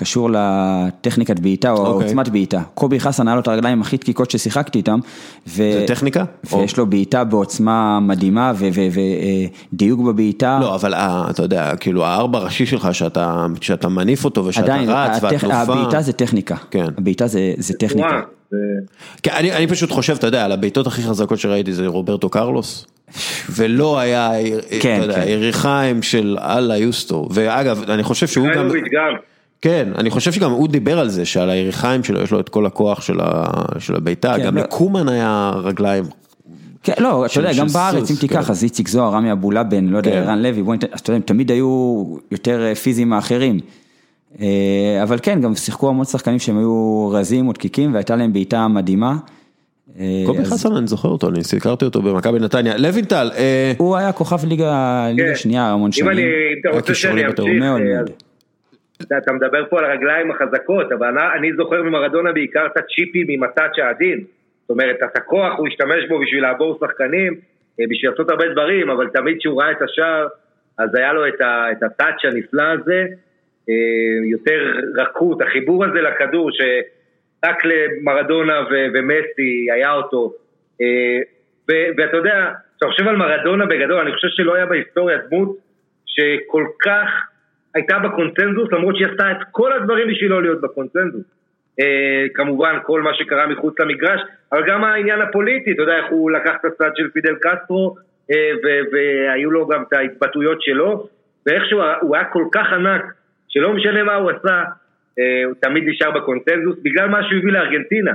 קשור 0.00 0.30
לטכניקת 0.32 1.40
בעיטה 1.40 1.70
או 1.70 1.86
אוקיי. 1.86 2.06
עוצמת 2.06 2.28
בעיטה. 2.28 2.60
קובי 2.74 3.00
חסן 3.00 3.28
היה 3.28 3.34
לו 3.34 3.40
את 3.40 3.48
הרגליים 3.48 3.80
הכי 3.80 3.96
דקיקות 3.96 4.30
ששיחקתי 4.30 4.78
איתם. 4.78 4.98
זה 5.46 5.84
טכניקה? 5.86 6.24
ויש 6.52 6.76
לו 6.76 6.86
בעיטה 6.86 7.24
בעוצמה 7.24 8.00
מדהימה 8.00 8.52
ודיוק 9.72 10.00
בבעיטה. 10.00 10.58
לא, 10.60 10.74
אבל 10.74 10.94
אתה 10.94 11.42
יודע, 11.42 11.76
כאילו 11.76 12.04
הארבע 12.04 12.38
ראשי 12.38 12.66
שלך, 12.66 12.88
שאתה 13.60 13.88
מניף 13.88 14.24
אותו 14.24 14.44
ושאתה 14.44 14.76
רץ 14.76 15.22
והתנופה. 15.22 15.56
הבעיטה 15.56 16.02
זה 16.02 16.12
טכניקה. 16.12 16.56
כן. 16.70 16.86
הבעיטה 16.98 17.26
זה 17.56 17.74
טכניקה. 17.78 18.20
כן, 19.22 19.32
אני 19.36 19.66
פשוט 19.66 19.90
חושב, 19.90 20.14
אתה 20.14 20.26
יודע, 20.26 20.44
על 20.44 20.52
הבעיטות 20.52 20.86
הכי 20.86 21.02
חזקות 21.02 21.38
שראיתי 21.38 21.72
זה 21.72 21.86
רוברטו 21.86 22.28
קרלוס. 22.28 22.86
ולא 23.50 23.98
היה, 23.98 24.30
כן, 24.80 24.96
אתה 24.96 25.04
יודע, 25.04 25.24
כן. 25.24 25.28
יריחיים 25.28 26.02
של 26.02 26.36
אללה 26.40 26.76
יוסטו, 26.76 27.28
ואגב, 27.30 27.90
אני 27.90 28.02
חושב 28.02 28.26
שהוא 28.26 28.48
גם, 28.54 28.68
כן, 29.62 29.88
אני 29.98 30.10
חושב 30.10 30.32
שגם 30.32 30.50
הוא 30.50 30.68
דיבר 30.68 30.98
על 30.98 31.08
זה, 31.08 31.24
שעל 31.24 31.50
היריחיים 31.50 32.04
שלו 32.04 32.20
יש 32.20 32.30
לו 32.30 32.40
את 32.40 32.48
כל 32.48 32.66
הכוח 32.66 33.00
של 33.78 33.96
הביתה, 33.96 34.34
כן, 34.36 34.44
גם 34.44 34.56
לא... 34.56 34.62
לקומן 34.62 35.08
היה 35.08 35.52
רגליים. 35.64 36.04
כן, 36.82 36.92
לא, 36.98 37.26
אתה 37.26 37.40
יודע, 37.40 37.50
גם 37.58 37.66
בארץ, 37.66 38.10
אם 38.10 38.16
תיקח, 38.16 38.44
כן. 38.44 38.50
אז 38.50 38.64
איציק 38.64 38.88
זוהר, 38.88 39.12
רמי 39.12 39.32
אבולאבן, 39.32 39.86
לא 39.86 39.96
יודע, 39.96 40.10
כן. 40.10 40.16
ערן 40.16 40.42
לוי, 40.42 40.76
אתה 40.76 41.10
יודע, 41.10 41.16
הם 41.16 41.22
תמיד 41.22 41.50
היו 41.50 42.04
יותר 42.30 42.66
אה, 42.66 42.74
פיזיים 42.74 43.08
מאחרים. 43.08 43.60
אה, 44.40 45.00
אבל 45.02 45.18
כן, 45.22 45.40
גם 45.40 45.54
שיחקו 45.54 45.88
המון 45.88 46.04
שחקנים 46.04 46.38
שהם 46.38 46.58
היו 46.58 47.08
רזים 47.12 47.48
ודקיקים, 47.48 47.94
והייתה 47.94 48.16
להם 48.16 48.32
בעיטה 48.32 48.68
מדהימה. 48.68 49.16
אה, 49.98 50.22
קובי 50.26 50.44
חסן, 50.44 50.76
אני 50.76 50.86
זוכר 50.86 51.08
אותו, 51.08 51.28
אני 51.28 51.44
סיקרתי 51.44 51.84
אותו 51.84 52.02
במכבי 52.02 52.38
נתניה. 52.38 52.76
לוינטל. 52.76 53.30
אה, 53.36 53.72
הוא 53.78 53.96
היה 53.96 54.12
כוכב 54.12 54.44
ליגה 54.44 55.06
כן. 55.16 55.36
שנייה 55.36 55.72
המון 55.72 55.92
שנים. 55.92 56.10
אם 56.10 56.18
אני 56.18 56.24
רוצה 56.72 56.94
שאני 56.94 57.26
אמשיך, 57.26 57.44
אתה 59.02 59.32
מדבר 59.32 59.68
פה 59.68 59.78
על 59.78 59.84
הרגליים 59.84 60.30
החזקות, 60.30 60.92
אבל 60.92 61.18
אני 61.18 61.52
זוכר 61.52 61.82
ממרדונה 61.82 62.32
בעיקר 62.32 62.66
את 62.66 62.76
הצ'יפים 62.76 63.26
עם 63.28 63.42
הטאצ' 63.42 63.78
העדין. 63.78 64.24
זאת 64.60 64.70
אומרת, 64.70 64.96
את 65.04 65.16
הכוח 65.16 65.58
הוא 65.58 65.68
השתמש 65.68 66.08
בו 66.08 66.20
בשביל 66.20 66.42
לעבור 66.42 66.78
שחקנים, 66.80 67.34
בשביל 67.90 68.10
לעשות 68.10 68.30
הרבה 68.30 68.48
דברים, 68.48 68.90
אבל 68.90 69.08
תמיד 69.08 69.38
כשהוא 69.38 69.62
ראה 69.62 69.70
את 69.70 69.82
השער, 69.82 70.26
אז 70.78 70.94
היה 70.94 71.12
לו 71.12 71.26
את 71.26 71.82
הטאצ' 71.82 72.24
הנפלא 72.24 72.62
הזה, 72.62 73.04
יותר 74.30 74.72
רכות, 74.96 75.42
החיבור 75.42 75.84
הזה 75.84 76.00
לכדור, 76.00 76.50
ש... 76.52 76.60
רק 77.44 77.64
למרדונה 77.64 78.60
ומסי 78.94 79.66
היה 79.74 79.92
אותו. 79.92 80.32
אה, 80.80 81.18
ואתה 81.68 82.16
יודע, 82.16 82.50
כשאתה 82.70 82.86
חושב 82.86 83.08
על 83.08 83.16
מרדונה 83.16 83.66
בגדול, 83.66 84.00
אני 84.00 84.12
חושב 84.12 84.28
שלא 84.30 84.54
היה 84.54 84.66
בהיסטוריה 84.66 85.18
דמות 85.18 85.56
שכל 86.06 86.64
כך 86.84 87.08
הייתה 87.74 87.98
בקונצנזוס, 87.98 88.72
למרות 88.72 88.96
שהיא 88.96 89.08
עשתה 89.08 89.30
את 89.30 89.36
כל 89.50 89.72
הדברים 89.72 90.08
בשביל 90.08 90.30
לא 90.30 90.42
להיות 90.42 90.60
בקונצנזוס. 90.60 91.24
אה, 91.80 92.26
כמובן 92.34 92.78
כל 92.82 93.02
מה 93.02 93.14
שקרה 93.14 93.46
מחוץ 93.46 93.80
למגרש, 93.80 94.20
אבל 94.52 94.62
גם 94.66 94.84
העניין 94.84 95.20
הפוליטי, 95.20 95.72
אתה 95.72 95.82
יודע 95.82 95.96
איך 95.96 96.06
הוא 96.10 96.30
לקח 96.30 96.52
את 96.60 96.64
הצד 96.64 96.90
של 96.96 97.10
פידל 97.10 97.34
קסטרו, 97.40 97.96
אה, 98.30 98.50
והיו 98.92 99.50
לו 99.50 99.66
גם 99.66 99.82
את 99.82 99.92
ההתבטאויות 99.92 100.62
שלו, 100.62 101.06
ואיכשהו 101.46 101.80
הוא 102.00 102.16
היה 102.16 102.24
כל 102.24 102.44
כך 102.52 102.72
ענק, 102.72 103.02
שלא 103.48 103.72
משנה 103.72 104.02
מה 104.02 104.14
הוא 104.14 104.30
עשה, 104.30 104.62
אה, 105.18 105.44
הוא 105.44 105.54
תמיד 105.60 105.84
נשאר 105.86 106.10
בקונצנזוס 106.10 106.76
בגלל 106.82 107.08
מה 107.08 107.22
שהוא 107.22 107.38
הביא 107.38 107.52
לארגנטינה. 107.52 108.12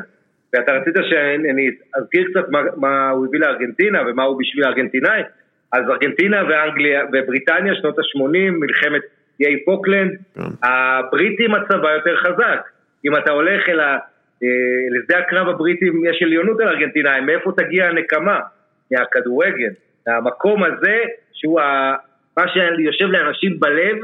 ואתה 0.53 0.71
רצית 0.71 0.95
שאני 1.09 1.71
אזכיר 1.95 2.27
קצת 2.29 2.49
מה, 2.49 2.61
מה 2.77 3.09
הוא 3.09 3.25
הביא 3.25 3.39
לארגנטינה 3.39 4.01
ומה 4.07 4.23
הוא 4.23 4.39
בשביל 4.39 4.63
הארגנטינאי. 4.63 5.21
אז 5.71 5.89
ארגנטינה 5.89 6.43
ואנגליה 6.49 7.05
ובריטניה 7.13 7.75
שנות 7.75 7.99
ה-80, 7.99 8.51
מלחמת 8.51 9.01
איי 9.41 9.65
פוקלנד, 9.65 10.11
כן. 10.35 10.41
הבריטים 10.63 11.55
הצבא 11.55 11.91
יותר 11.91 12.15
חזק. 12.17 12.69
אם 13.05 13.17
אתה 13.17 13.31
הולך 13.31 13.69
אל 13.69 13.79
ה... 13.79 13.97
אה, 14.43 14.99
לשדה 14.99 15.19
הקרב 15.19 15.49
הבריטים 15.49 16.05
יש 16.05 16.23
עליונות 16.23 16.59
על 16.59 16.67
ארגנטינאים, 16.67 17.25
מאיפה 17.25 17.51
תגיע 17.57 17.85
הנקמה? 17.85 18.39
מהכדורגל. 18.91 19.69
מהמקום 20.07 20.63
הזה 20.63 20.97
שהוא 21.33 21.61
ה... 21.61 21.95
מה 22.37 22.43
שיושב 22.47 23.05
לאנשים 23.05 23.59
בלב 23.59 23.97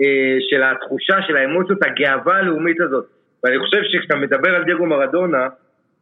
אה, 0.00 0.36
של 0.50 0.62
התחושה, 0.62 1.22
של 1.26 1.36
האמוציות, 1.36 1.78
הגאווה 1.82 2.36
הלאומית 2.36 2.80
הזאת. 2.80 3.04
ואני 3.44 3.58
חושב 3.58 3.82
שכשאתה 3.82 4.16
מדבר 4.16 4.54
על 4.54 4.64
דייגו 4.64 4.86
מרדונה, 4.86 5.48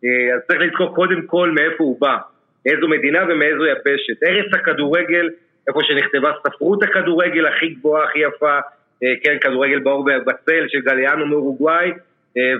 אה, 0.05 0.35
אז 0.35 0.41
צריך 0.47 0.61
לזכור 0.61 0.95
קודם 0.95 1.23
כל 1.27 1.51
מאיפה 1.51 1.85
הוא 1.85 2.01
בא, 2.01 2.17
מאיזו 2.67 2.89
מדינה 2.89 3.25
ומאיזו 3.29 3.67
יבשת. 3.67 4.23
ארץ 4.23 4.55
הכדורגל, 4.55 5.29
איפה 5.69 5.81
שנכתבה 5.83 6.33
ספרות 6.47 6.83
הכדורגל 6.83 7.47
הכי 7.47 7.69
גבוהה, 7.69 8.05
הכי 8.05 8.19
יפה, 8.19 8.59
אה, 9.03 9.09
כן, 9.23 9.37
כדורגל 9.41 9.79
באור 9.79 10.05
בצל 10.27 10.65
של 10.69 10.81
גליאנו 10.81 11.27
מאורוגוואי, 11.27 11.93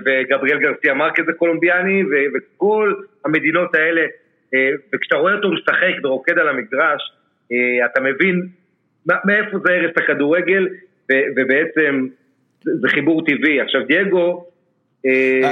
וגבריאל 0.05 0.59
גרסיה 0.59 0.93
מרקז 0.93 1.23
הקולומביאני, 1.29 2.03
וכל 2.35 2.93
המדינות 3.25 3.75
האלה, 3.75 4.01
וכשאתה 4.93 5.15
רואה 5.15 5.33
אותו 5.33 5.51
משחק 5.51 5.93
ורוקד 6.03 6.39
על 6.39 6.47
המגרש, 6.49 7.01
אתה 7.85 8.01
מבין 8.01 8.47
מאיפה 9.05 9.57
זה 9.65 9.71
ארץ 9.71 9.97
הכדורגל, 9.97 10.67
ובעצם 11.35 12.07
זה 12.63 12.87
חיבור 12.87 13.25
טבעי. 13.25 13.61
עכשיו 13.61 13.81
דייגו, 13.87 14.45
אה, 15.05 15.51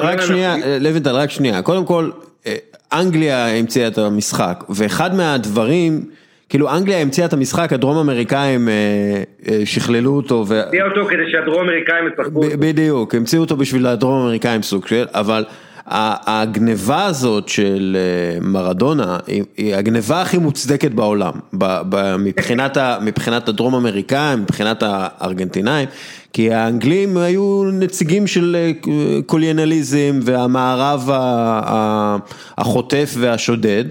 רק 0.00 0.20
שנייה, 0.20 0.54
לוינטל, 0.80 1.10
רק 1.10 1.30
שנייה. 1.30 1.62
קודם 1.62 1.86
כל, 1.86 2.10
אה, 2.46 2.56
אנגליה 2.92 3.46
המציאה 3.58 3.88
את 3.88 3.98
המשחק, 3.98 4.64
ואחד 4.76 5.14
מהדברים... 5.14 5.92
כאילו 6.52 6.70
אנגליה 6.70 6.98
המציאה 6.98 7.26
את 7.26 7.32
המשחק, 7.32 7.72
הדרום 7.72 7.96
אמריקאים 7.96 8.68
אה, 8.68 9.60
שכללו 9.64 10.16
אותו. 10.16 10.44
המציאה 10.48 10.86
אותו 10.86 11.08
כדי 11.08 11.30
שהדרום 11.32 11.60
אמריקאים 11.60 12.04
ישחקו 12.06 12.44
אותו. 12.44 12.56
בדיוק, 12.58 13.14
המציאו 13.14 13.40
אותו 13.42 13.56
בשביל 13.56 13.86
הדרום 13.86 14.22
אמריקאים 14.22 14.62
סוג 14.62 14.86
של, 14.86 15.06
אבל 15.14 15.44
הגניבה 15.86 17.04
הזאת 17.04 17.48
של 17.48 17.96
אה, 17.96 18.40
מרדונה 18.40 19.18
היא 19.56 19.74
הגניבה 19.74 20.22
הכי 20.22 20.38
מוצדקת 20.38 20.90
בעולם, 20.90 21.32
מבחינת, 22.20 23.48
הדרום 23.48 23.74
אמריקאים, 23.74 24.42
מבחינת 24.42 24.82
הארגנטינאים, 24.86 25.88
כי 26.32 26.52
האנגלים 26.52 27.16
היו 27.16 27.62
נציגים 27.72 28.26
של 28.26 28.56
אה, 28.56 28.72
קוליאנליזם 29.26 30.20
והמערב 30.22 31.08
החוטף 32.58 33.14
והשודד. 33.18 33.84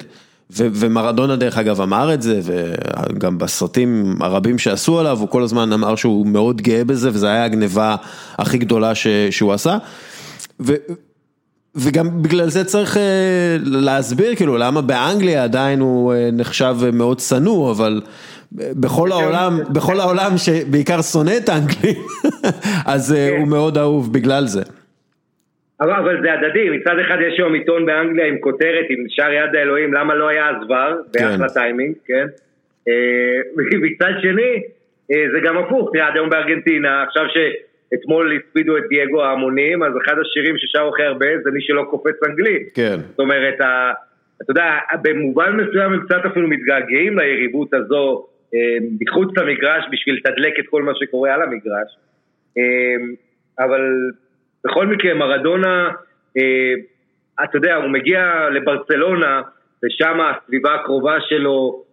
ומרדונה 0.55 1.35
דרך 1.35 1.57
אגב 1.57 1.81
אמר 1.81 2.13
את 2.13 2.21
זה, 2.21 2.39
וגם 2.43 3.37
בסרטים 3.37 4.15
הרבים 4.19 4.57
שעשו 4.57 4.99
עליו, 4.99 5.19
הוא 5.19 5.29
כל 5.29 5.43
הזמן 5.43 5.73
אמר 5.73 5.95
שהוא 5.95 6.27
מאוד 6.27 6.61
גאה 6.61 6.83
בזה, 6.83 7.09
וזו 7.13 7.27
הייתה 7.27 7.43
הגניבה 7.43 7.95
הכי 8.37 8.57
גדולה 8.57 8.91
שהוא 9.31 9.53
עשה. 9.53 9.77
וגם 11.75 12.21
בגלל 12.21 12.49
זה 12.49 12.63
צריך 12.63 12.97
אה, 12.97 13.01
להסביר 13.63 14.35
כאילו 14.35 14.57
למה 14.57 14.81
באנגליה 14.81 15.43
עדיין 15.43 15.79
הוא 15.79 16.13
אה, 16.13 16.29
נחשב 16.33 16.77
מאוד 16.93 17.19
שנוא, 17.19 17.71
אבל 17.71 18.01
בכל 18.51 19.11
העולם, 19.11 19.59
בכל 19.69 19.99
העולם 19.99 20.37
שבעיקר 20.37 21.01
שונא 21.01 21.37
את 21.37 21.49
האנגלים, 21.49 21.95
אז 22.85 23.13
אה, 23.13 23.29
כן. 23.31 23.39
הוא 23.39 23.47
מאוד 23.47 23.77
אהוב 23.77 24.13
בגלל 24.13 24.47
זה. 24.47 24.61
אבל, 25.81 25.93
אבל 25.93 26.21
זה 26.21 26.33
הדדי, 26.33 26.69
מצד 26.69 26.99
אחד 26.99 27.17
יש 27.21 27.37
היום 27.37 27.53
עיתון 27.53 27.85
באנגליה 27.85 28.25
עם 28.25 28.37
כותרת, 28.39 28.85
עם 28.89 29.05
שער 29.09 29.33
יד 29.33 29.55
האלוהים, 29.55 29.93
למה 29.93 30.15
לא 30.15 30.27
היה 30.27 30.49
אז 30.49 30.55
ור, 30.69 31.01
באחלה 31.13 31.47
כן. 31.47 31.53
טיימינג, 31.53 31.95
כן? 32.05 32.27
מצד 33.87 34.11
שני, 34.21 34.63
זה 35.07 35.39
גם 35.43 35.57
הפוך, 35.57 35.89
תראה, 35.93 36.07
עד 36.07 36.13
היום 36.15 36.29
בארגנטינה, 36.29 37.03
עכשיו 37.03 37.23
ש... 37.29 37.37
אתמול 37.93 38.37
הספידו 38.37 38.77
את 38.77 38.83
דייגו 38.89 39.23
ההמונים, 39.23 39.83
אז 39.83 39.93
אחד 40.05 40.15
השירים 40.19 40.55
ששרו 40.57 40.89
הכי 40.89 41.03
הרבה 41.03 41.25
זה 41.43 41.51
מי 41.51 41.61
שלא 41.61 41.83
קופץ 41.89 42.23
אנגלית. 42.27 42.69
כן. 42.73 42.95
זאת 43.09 43.19
אומרת, 43.19 43.61
ה, 43.61 43.91
אתה 44.41 44.51
יודע, 44.51 44.77
במובן 45.01 45.57
מסוים 45.57 45.93
הם 45.93 45.99
קצת 46.05 46.25
אפילו 46.25 46.47
מתגעגעים 46.47 47.19
ליריבות 47.19 47.73
הזו 47.73 48.27
מחוץ 49.01 49.37
למגרש 49.37 49.85
בשביל 49.91 50.15
לתדלק 50.15 50.59
את 50.59 50.65
כל 50.69 50.83
מה 50.83 50.91
שקורה 50.95 51.33
על 51.33 51.41
המגרש. 51.41 51.97
אבל 53.59 53.81
בכל 54.65 54.87
מקרה 54.87 55.13
מרדונה, 55.13 55.89
אתה 57.43 57.57
יודע, 57.57 57.75
הוא 57.75 57.89
מגיע 57.89 58.49
לברצלונה 58.49 59.41
ושם 59.85 60.19
הסביבה 60.21 60.75
הקרובה 60.75 61.17
שלו 61.21 61.83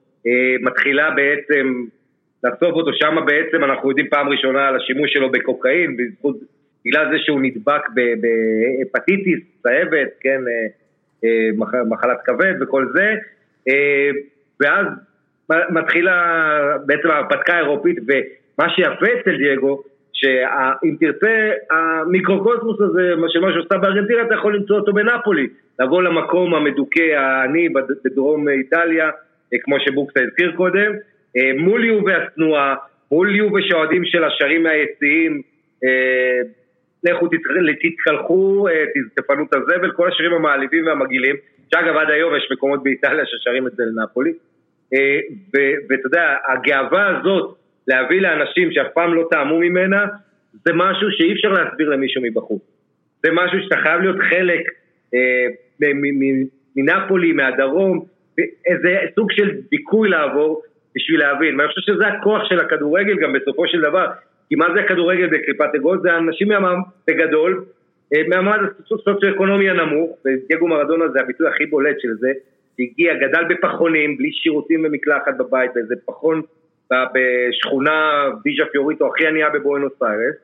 מתחילה 0.61 1.11
בעצם 1.11 1.85
לחשוף 2.45 2.73
אותו, 2.73 2.91
שם 2.93 3.17
בעצם 3.27 3.65
אנחנו 3.65 3.89
יודעים 3.89 4.09
פעם 4.09 4.29
ראשונה 4.29 4.69
על 4.69 4.77
השימוש 4.77 5.13
שלו 5.13 5.31
בקוקאין, 5.31 5.97
בזכות, 5.97 6.37
בגלל 6.85 7.13
זה 7.13 7.19
שהוא 7.19 7.41
נדבק 7.43 7.83
בהפטיטיס, 7.95 9.41
צהבת, 9.63 10.09
כן, 10.21 10.41
מחלת 11.89 12.19
כבד 12.25 12.55
וכל 12.61 12.87
זה, 12.95 13.15
ואז 14.61 14.87
מתחילה 15.71 16.77
בעצם 16.87 17.11
ההרפתקה 17.11 17.55
האירופית, 17.55 17.97
ומה 18.07 18.71
שיפה 18.71 19.07
אצל 19.21 19.37
דייגו, 19.37 19.83
שאם 20.21 20.97
תרצה, 21.01 21.51
המיקרוקוסמוס 21.71 22.81
הזה, 22.81 23.15
מה 23.17 23.29
שעושה 23.31 23.79
בארגנטינה, 23.79 24.23
אתה 24.23 24.35
יכול 24.35 24.57
למצוא 24.57 24.79
אותו 24.79 24.93
בנפולי. 24.93 25.49
לבוא 25.81 26.03
למקום 26.03 26.55
המדוכא, 26.55 27.15
העני, 27.17 27.69
בדרום 28.05 28.49
איטליה, 28.49 29.11
כמו 29.63 29.81
שבוקסה 29.81 30.21
הזכיר 30.21 30.53
קודם, 30.57 30.93
מול 31.59 31.85
יובה 31.85 32.17
הצנועה, 32.17 32.75
מול 33.13 33.37
יובה 33.37 33.63
שאוהדים 33.63 34.05
של 34.05 34.25
השרים 34.25 34.63
מהיציעים, 34.63 35.43
לכו 37.05 37.29
תתקלחו, 37.83 38.67
תפנו 39.17 39.45
את 39.45 39.55
הזבל, 39.55 39.91
כל 39.91 40.09
השירים 40.09 40.33
המעליבים 40.33 40.87
והמגעילים, 40.87 41.37
שאגב 41.73 41.97
עד 41.97 42.11
היום 42.11 42.37
יש 42.37 42.49
מקומות 42.53 42.83
באיטליה 42.83 43.25
ששרים 43.27 43.67
את 43.67 43.73
זה 43.73 43.83
לנפולי. 43.87 44.33
ואתה 45.89 46.07
יודע, 46.07 46.37
הגאווה 46.49 47.19
הזאת 47.19 47.58
להביא 47.89 48.21
לאנשים 48.21 48.73
שאף 48.73 48.87
פעם 48.95 49.15
לא 49.15 49.29
טעמו 49.31 49.59
ממנה, 49.59 50.07
זה 50.65 50.73
משהו 50.75 51.11
שאי 51.11 51.33
אפשר 51.33 51.49
להסביר 51.49 51.89
למישהו 51.89 52.23
מבחוץ. 52.23 52.63
זה 53.23 53.33
משהו 53.33 53.59
שאתה 53.63 53.77
חייב 53.77 54.01
להיות 54.01 54.17
חלק 54.31 54.61
מנפולי, 56.77 57.33
מהדרום, 57.33 58.05
איזה 58.67 58.99
סוג 59.15 59.33
של 59.33 59.51
דיכוי 59.71 60.09
לעבור 60.09 60.63
בשביל 60.95 61.21
להבין. 61.21 61.61
ואני 61.61 61.69
חושב 61.69 61.93
שזה 61.93 62.07
הכוח 62.07 62.49
של 62.49 62.61
הכדורגל 62.61 63.17
גם 63.19 63.33
בסופו 63.33 63.69
של 63.69 63.81
דבר. 63.81 64.07
כי 64.49 64.55
מה 64.55 64.67
זה 64.75 64.81
הכדורגל 64.81 65.27
בקליפת 65.27 65.75
אגוז? 65.77 66.01
זה 66.03 66.17
אנשים 66.17 66.49
מהמעמד 66.49 66.85
בגדול, 67.09 67.65
מהמעמד 68.29 68.59
הסוציו-אקונומי 68.81 69.71
הנמוך, 69.71 70.19
ודייגו 70.25 70.69
מרדונה 70.69 71.09
זה 71.09 71.21
הביטוי 71.21 71.49
הכי 71.49 71.67
בולט 71.67 72.01
של 72.01 72.13
זה, 72.19 72.33
שהגיע, 72.77 73.15
גדל 73.15 73.45
בפחונים, 73.49 74.17
בלי 74.17 74.33
שירותים 74.33 74.85
ומקלחת 74.85 75.37
בבית, 75.39 75.71
באיזה 75.75 75.95
פחון 76.07 76.43
בשכונה 76.93 78.29
ויז'ה 78.45 78.65
פיוריטו 78.73 79.07
הכי 79.07 79.27
ענייה 79.27 79.51
בבואנוס 79.51 80.03
איירס, 80.03 80.37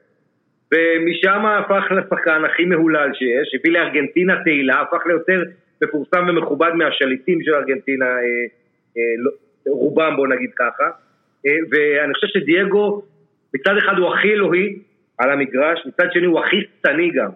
ומשם 0.72 1.46
הפך 1.46 1.84
לשחקן 1.90 2.44
הכי 2.44 2.64
מהולל 2.64 3.10
שיש, 3.14 3.54
הביא 3.54 3.72
לארגנטינה 3.72 4.42
תהילה, 4.44 4.80
הפך 4.80 5.06
ליותר 5.06 5.42
מפורסם 5.82 6.26
ומכובד 6.28 6.72
מהשליטים 6.74 7.42
של 7.42 7.54
ארגנטינה, 7.54 8.04
אה, 8.04 8.20
אה, 8.96 9.02
רובם 9.66 10.16
בוא 10.16 10.28
נגיד 10.28 10.50
ככה, 10.56 10.84
אה, 11.46 11.56
ואני 11.70 12.14
חושב 12.14 12.26
שדייגו 12.26 13.02
מצד 13.54 13.76
אחד 13.78 13.98
הוא 13.98 14.14
הכי 14.14 14.32
אלוהי 14.32 14.78
על 15.18 15.30
המגרש, 15.30 15.86
מצד 15.86 16.12
שני 16.12 16.26
הוא 16.26 16.40
הכי 16.40 16.56
שטני 16.60 17.10
גם, 17.10 17.30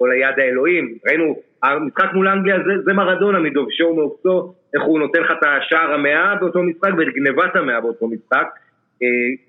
או 0.00 0.06
ליד 0.06 0.38
האלוהים, 0.38 0.98
ראינו, 1.06 1.40
המשחק 1.62 2.12
מול 2.12 2.28
אנגליה 2.28 2.56
זה, 2.56 2.82
זה 2.84 2.92
מרדונה 2.92 3.38
מדובשו 3.38 3.84
ומעוקצו, 3.84 4.54
איך 4.74 4.82
הוא 4.82 4.98
נותן 4.98 5.20
לך 5.22 5.30
את 5.30 5.44
השער 5.46 5.92
המאה 5.92 6.34
באותו 6.34 6.62
משחק 6.62 6.90
ואת 6.98 7.08
גנבת 7.14 7.56
המאה 7.56 7.80
באותו 7.80 8.08
משחק, 8.08 8.46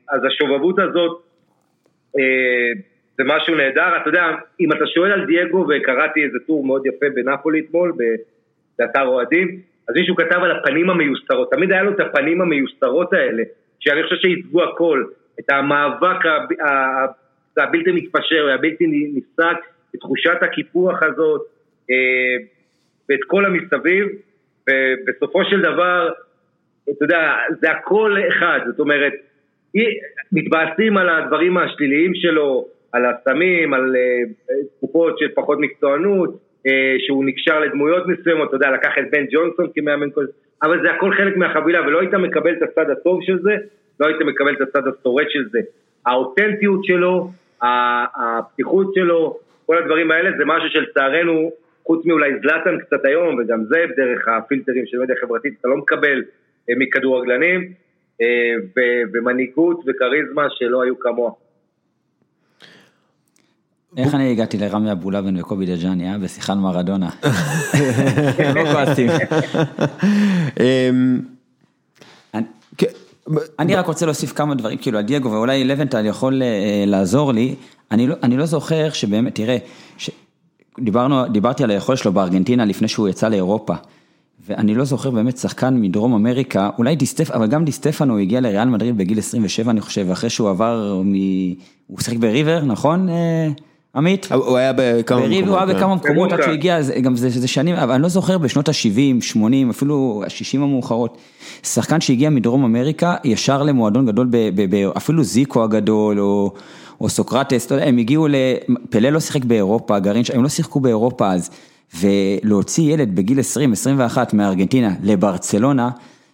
אז 0.10 0.22
השובבות 0.26 0.80
הזאת 0.80 1.22
זה 3.18 3.24
משהו 3.26 3.56
נהדר, 3.56 3.98
אתה 4.02 4.10
יודע, 4.10 4.26
אם 4.60 4.72
אתה 4.72 4.88
שואל 4.88 5.12
על 5.12 5.26
דייגו, 5.26 5.68
וקראתי 5.70 6.24
איזה 6.24 6.38
טור 6.48 6.66
מאוד 6.66 6.86
יפה 6.86 7.06
בנפולי 7.16 7.60
אתמול, 7.60 7.94
באתר 8.80 9.08
אוהדים, 9.08 9.60
אז 9.90 9.96
מישהו 9.96 10.16
כתב 10.16 10.40
על 10.44 10.52
הפנים 10.52 10.90
המיוסתרות, 10.90 11.52
תמיד 11.52 11.72
היה 11.72 11.84
לו 11.84 11.92
את 11.92 12.00
הפנים 12.00 12.42
המיוסתרות 12.42 13.14
האלה, 13.14 13.44
שאני 13.80 14.04
חושב 14.04 14.16
שייצגו 14.16 14.64
הכל, 14.64 15.04
את 15.40 15.50
המאבק 15.50 16.26
הבלתי 17.58 17.92
מתפשר 17.92 18.46
והבלתי 18.48 19.12
נפסק, 19.14 19.58
את 19.96 20.00
תחושת 20.00 20.38
הקיפוח 20.42 21.04
הזאת, 21.04 21.42
ואת 23.10 23.20
כל 23.28 23.46
המסביב, 23.46 24.08
ובסופו 24.70 25.46
של 25.46 25.62
דבר, 25.62 26.10
אתה 26.84 27.06
יודע, 27.06 27.36
זה 27.62 27.72
הכל 27.72 28.18
אחד, 28.28 28.60
זאת 28.68 28.80
אומרת, 28.80 29.14
מתבאסים 30.32 30.98
על 30.98 31.10
הדברים 31.10 31.58
השליליים 31.58 32.16
שלו, 32.16 32.68
על 32.94 33.06
הסמים, 33.06 33.74
על 33.74 33.96
תקופות 34.78 35.20
של 35.20 35.28
פחות 35.36 35.60
מקצוענות, 35.60 36.40
שהוא 37.08 37.26
נקשר 37.26 37.60
לדמויות 37.60 38.08
מסוימות, 38.08 38.48
אתה 38.48 38.56
יודע, 38.56 38.72
לקח 38.72 38.92
את 39.00 39.12
בן 39.12 39.26
ג'ונסון 39.32 39.68
כמאמן 39.76 40.12
כזה, 40.12 40.32
אבל 40.64 40.82
זה 40.82 40.92
הכל 40.92 41.14
חלק 41.18 41.38
מהחבילה, 41.38 41.82
ולא 41.82 42.00
היית 42.00 42.14
מקבל 42.14 42.54
את 42.54 42.62
הצד 42.62 42.90
הטוב 42.90 43.20
של 43.24 43.40
זה, 43.40 43.56
לא 44.00 44.08
היית 44.08 44.22
מקבל 44.22 44.54
את 44.54 44.62
הצד 44.62 44.88
השורד 44.88 45.26
של 45.30 45.50
זה. 45.50 45.60
האותנטיות 46.06 46.86
שלו, 46.86 47.32
הפתיחות 47.62 48.94
שלו, 48.96 49.40
כל 49.66 49.78
הדברים 49.78 50.12
האלה 50.12 50.30
זה 50.38 50.46
משהו 50.46 50.70
שלצערנו, 50.70 51.52
חוץ 51.92 52.06
מאולי 52.06 52.30
זלאטן 52.42 52.80
קצת 52.86 53.06
היום, 53.06 53.40
וגם 53.40 53.64
זה 53.70 53.78
דרך 53.98 54.28
הפילטרים 54.28 54.84
של 54.86 55.00
מדיה 55.00 55.16
חברתית, 55.22 55.54
אתה 55.60 55.68
לא 55.68 55.78
מקבל 55.78 56.24
מכדורגלנים, 56.78 57.74
ומנהיגות 59.14 59.80
וכריזמה 59.80 60.44
שלא 60.50 60.84
היו 60.84 61.00
כמוה. 61.00 61.32
איך 63.98 64.16
אני 64.16 64.32
הגעתי 64.32 64.58
לרמי 64.58 64.92
אבולאבן 64.92 65.40
וקובי 65.40 65.66
דג'אני, 65.66 66.10
אה? 66.12 66.18
בשיחה 66.18 66.54
על 66.54 66.60
מרדונה. 66.60 67.10
לא 68.56 68.66
כועסים. 68.72 69.10
אני 73.60 73.76
רק 73.76 73.86
רוצה 73.86 74.06
להוסיף 74.06 74.32
כמה 74.32 74.56
דברים, 74.56 74.78
כאילו 74.78 74.98
על 74.98 75.04
דייגו, 75.04 75.32
ואולי 75.32 75.64
לבנטל 75.64 76.06
יכול 76.06 76.42
לעזור 76.88 77.34
לי. 77.34 77.56
אני 77.92 78.38
לא 78.38 78.46
זוכר 78.46 78.90
שבאמת, 78.90 79.36
תראה, 79.36 79.58
דיברתי 81.32 81.64
על 81.64 81.72
היכולת 81.72 81.98
שלו 81.98 82.12
בארגנטינה 82.12 82.66
לפני 82.66 82.88
שהוא 82.88 83.10
יצא 83.10 83.30
לאירופה. 83.30 83.74
ואני 84.48 84.76
לא 84.76 84.84
זוכר 84.84 85.10
באמת 85.10 85.38
שחקן 85.38 85.82
מדרום 85.82 86.14
אמריקה, 86.14 86.70
אולי 86.78 86.96
דיסטפ, 86.96 87.32
אבל 87.32 87.48
גם 87.48 87.66
דיסטפנו 87.66 88.18
הגיע 88.18 88.42
לריאל 88.42 88.70
מדריד 88.70 88.98
בגיל 88.98 89.20
27 89.20 89.72
אני 89.72 89.82
חושב, 89.82 90.12
אחרי 90.12 90.30
שהוא 90.30 90.50
עבר 90.50 91.02
מ... 91.06 91.14
הוא 91.88 92.00
שיחק 92.00 92.18
בריבר, 92.18 92.64
נכון? 92.66 93.10
עמית? 93.96 94.32
הוא 94.32 94.58
היה 94.58 94.74
בכמה 94.74 95.28
מקומות. 95.28 95.48
הוא 95.48 95.58
היה 95.58 95.66
בכמה 95.66 95.96
מקומות 95.96 96.32
עד 96.32 96.42
שהוא 96.42 96.54
הגיע, 96.54 96.82
גם 97.02 97.16
זה 97.16 97.48
שנים, 97.48 97.76
אבל 97.76 97.94
אני 97.94 98.04
לא 98.04 98.10
זוכר 98.10 98.38
בשנות 98.38 98.70
ה-70, 98.70 99.22
80, 99.22 99.70
אפילו 99.70 100.24
ה-60 100.26 100.58
המאוחרות. 100.58 101.18
שחקן 101.64 102.02
שהגיע 102.02 102.30
מדרום 102.30 102.64
אמריקה, 102.64 103.16
ישר 103.24 103.64
למועדון 103.64 104.06
גדול, 104.06 104.30
אפילו 104.98 105.24
זיקו 105.24 105.64
הגדול, 105.64 106.20
או 106.20 106.54
סוקרטס, 107.10 107.72
הם 107.72 107.98
הגיעו 107.98 108.28
ל... 108.28 108.36
פלא 108.90 109.10
לא 109.10 109.20
שיחק 109.20 109.46
באירופה, 109.46 110.00
גרעין, 110.00 110.24
הם 110.34 110.44
לא 110.44 110.50
שיחקו 110.50 110.80
באירופה 110.80 111.32
אז. 111.32 111.50
ולהוציא 112.00 112.94
ילד 112.94 113.16
בגיל 113.16 113.40
20-21 113.40 114.18
מארגנטינה 114.34 114.94
לברצלונה, 115.04 115.90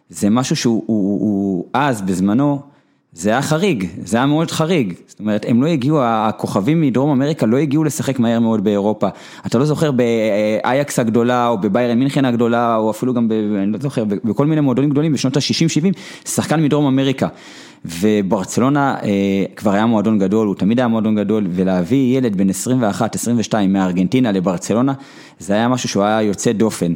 זה 0.10 0.30
משהו 0.30 0.56
שהוא 0.56 1.65
אז 1.73 2.01
בזמנו, 2.01 2.60
זה 3.19 3.30
היה 3.30 3.41
חריג, 3.41 3.88
זה 4.03 4.17
היה 4.17 4.25
מאוד 4.25 4.51
חריג, 4.51 4.93
זאת 5.08 5.19
אומרת 5.19 5.45
הם 5.47 5.63
לא 5.63 5.67
הגיעו, 5.67 5.99
הכוכבים 6.03 6.82
מדרום 6.82 7.10
אמריקה 7.10 7.45
לא 7.45 7.58
הגיעו 7.58 7.84
לשחק 7.84 8.19
מהר 8.19 8.39
מאוד 8.39 8.63
באירופה, 8.63 9.08
אתה 9.45 9.58
לא 9.58 9.65
זוכר 9.65 9.91
באייקס 9.91 10.99
הגדולה 10.99 11.47
או 11.47 11.58
בביירן 11.58 11.99
מינכן 11.99 12.25
הגדולה 12.25 12.75
או 12.75 12.91
אפילו 12.91 13.13
גם, 13.13 13.27
ב, 13.27 13.32
אני 13.32 13.71
לא 13.71 13.80
זוכר, 13.80 14.03
בכל 14.06 14.45
מיני 14.45 14.62
מועדונים 14.62 14.89
גדולים 14.89 15.13
בשנות 15.13 15.38
ה-60-70, 15.38 15.97
שחקן 16.25 16.63
מדרום 16.63 16.86
אמריקה. 16.86 17.27
וברצלונה 17.86 18.95
אה, 19.03 19.10
כבר 19.56 19.71
היה 19.71 19.86
מועדון 19.86 20.19
גדול, 20.19 20.47
הוא 20.47 20.56
תמיד 20.56 20.80
היה 20.80 20.88
מועדון 20.88 21.15
גדול, 21.15 21.47
ולהביא 21.49 22.17
ילד 22.17 22.36
בן 22.36 22.49
21-22 22.49 23.53
מארגנטינה 23.67 24.32
לברצלונה, 24.32 24.93
זה 25.39 25.53
היה 25.53 25.67
משהו 25.67 25.89
שהוא 25.89 26.03
היה 26.03 26.21
יוצא 26.21 26.51
דופן. 26.51 26.93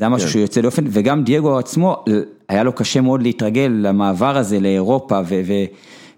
זה 0.00 0.04
היה 0.04 0.08
משהו 0.08 0.26
כן. 0.26 0.32
שהוא 0.32 0.42
יוצא 0.42 0.60
דופן, 0.60 0.84
וגם 0.88 1.24
דייגו 1.24 1.58
עצמו, 1.58 2.04
היה 2.48 2.62
לו 2.62 2.72
קשה 2.72 3.00
מאוד 3.00 3.22
להתרגל 3.22 3.72
למעבר 3.74 4.36
הזה 4.36 4.60
לאירופה 4.60 5.20
ו- 5.26 5.40
ו- 5.46 5.64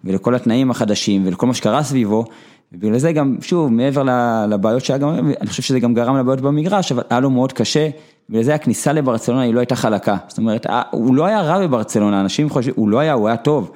ולכל 0.05 0.35
התנאים 0.35 0.71
החדשים 0.71 1.23
ולכל 1.27 1.47
מה 1.47 1.55
שקרה 1.55 1.83
סביבו, 1.83 2.25
ובגלל 2.73 2.99
זה 2.99 3.13
גם, 3.13 3.37
שוב, 3.41 3.73
מעבר 3.73 4.03
לבעיות 4.49 4.85
שהיה 4.85 4.99
גם, 4.99 5.31
אני 5.41 5.47
חושב 5.47 5.63
שזה 5.63 5.81
גם 5.81 5.95
גרם 5.95 6.17
לבעיות 6.17 6.41
במגרש, 6.41 6.93
אבל 6.93 7.03
היה 7.11 7.21
לו 7.21 7.31
מאוד 7.31 7.53
קשה, 7.53 7.89
בגלל 8.31 8.43
זה 8.43 8.55
הכניסה 8.55 8.93
לברצלונה 8.93 9.43
היא 9.43 9.55
לא 9.55 9.61
הייתה 9.61 9.77
חלקה. 9.77 10.17
זאת 10.29 10.39
אומרת, 10.39 10.67
הוא 10.91 11.15
לא 11.15 11.27
היה 11.27 11.41
רע 11.41 11.67
בברצלונה, 11.67 12.21
אנשים 12.21 12.51
חושבים, 12.51 12.75
הוא 12.77 12.89
לא 12.89 12.99
היה, 12.99 13.13
הוא 13.13 13.29
היה 13.29 13.37
טוב. 13.37 13.71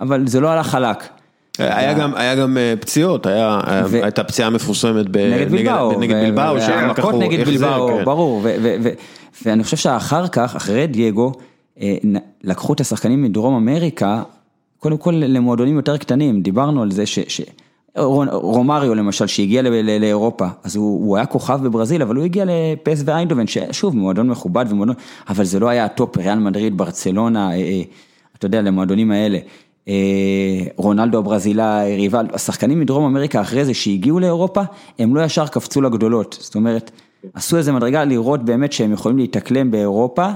אבל 0.00 0.26
זה 0.26 0.40
לא 0.40 0.48
הלך 0.48 0.66
חלק. 0.66 1.08
היה 1.58 1.94
גם, 1.94 2.14
היה 2.14 2.34
גם 2.34 2.56
פציעות, 2.80 3.26
היה, 3.26 3.60
ו... 3.86 4.02
הייתה 4.02 4.24
פציעה 4.24 4.50
מפורסמת 4.50 5.06
ב... 5.08 5.16
נגד 5.16 5.50
בלבאו, 5.50 6.00
נגד 6.00 6.16
בלבאו, 6.16 6.56
מכות 6.90 7.14
נגד 7.14 7.46
בלבאו, 7.46 7.88
כן. 7.88 8.04
ברור, 8.04 8.42
ואני 9.44 9.64
חושב 9.64 9.76
שאחר 9.76 10.28
כך, 10.28 10.56
אחרי 10.56 10.86
דייגו, 10.86 11.32
לקחו 12.44 12.72
את 12.72 12.80
השחקנים 12.80 13.22
מדרום 13.22 13.54
אמריקה, 13.54 14.22
קודם 14.78 14.96
כל 14.98 15.10
למועדונים 15.10 15.76
יותר 15.76 15.96
קטנים, 15.96 16.42
דיברנו 16.42 16.82
על 16.82 16.90
זה 16.90 17.06
ש... 17.06 17.18
ש... 17.18 17.40
רומריו 18.32 18.94
למשל, 18.94 19.26
שהגיע 19.26 19.62
לאירופה, 20.00 20.46
אז 20.64 20.76
הוא, 20.76 21.06
הוא 21.06 21.16
היה 21.16 21.26
כוכב 21.26 21.60
בברזיל, 21.62 22.02
אבל 22.02 22.16
הוא 22.16 22.24
הגיע 22.24 22.44
לפסוו 22.46 23.02
איינדהובן, 23.04 23.46
ששוב, 23.46 23.96
מועדון 23.96 24.28
מכובד 24.28 24.64
ומועדון, 24.68 24.94
אבל 25.28 25.44
זה 25.44 25.60
לא 25.60 25.68
היה 25.68 25.84
הטופ, 25.84 26.16
ריאל 26.16 26.38
מדריד, 26.38 26.76
ברצלונה, 26.76 27.50
אה, 27.50 27.56
אה, 27.56 27.82
אתה 28.38 28.46
יודע, 28.46 28.62
למועדונים 28.62 29.10
האלה. 29.10 29.38
אה, 29.88 29.94
רונלדו 30.76 31.18
הברזילאי, 31.18 31.96
ריבל, 31.96 32.26
השחקנים 32.32 32.80
מדרום 32.80 33.04
אמריקה 33.04 33.40
אחרי 33.40 33.64
זה 33.64 33.74
שהגיעו 33.74 34.20
לאירופה, 34.20 34.62
הם 34.98 35.16
לא 35.16 35.24
ישר 35.24 35.46
קפצו 35.46 35.80
לגדולות, 35.80 36.38
זאת 36.40 36.54
אומרת, 36.54 36.90
עשו 37.34 37.56
איזה 37.56 37.72
מדרגה 37.72 38.04
לראות 38.04 38.44
באמת 38.44 38.72
שהם 38.72 38.92
יכולים 38.92 39.18
להתאקלם 39.18 39.70
באירופה, 39.70 40.28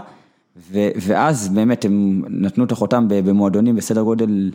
ו, 0.71 0.89
ואז 0.97 1.49
באמת 1.49 1.85
הם 1.85 2.23
נתנו 2.29 2.65
את 2.65 2.73
החותם 2.73 3.05
במועדונים 3.09 3.77
בסדר 3.77 4.03
גודל 4.03 4.51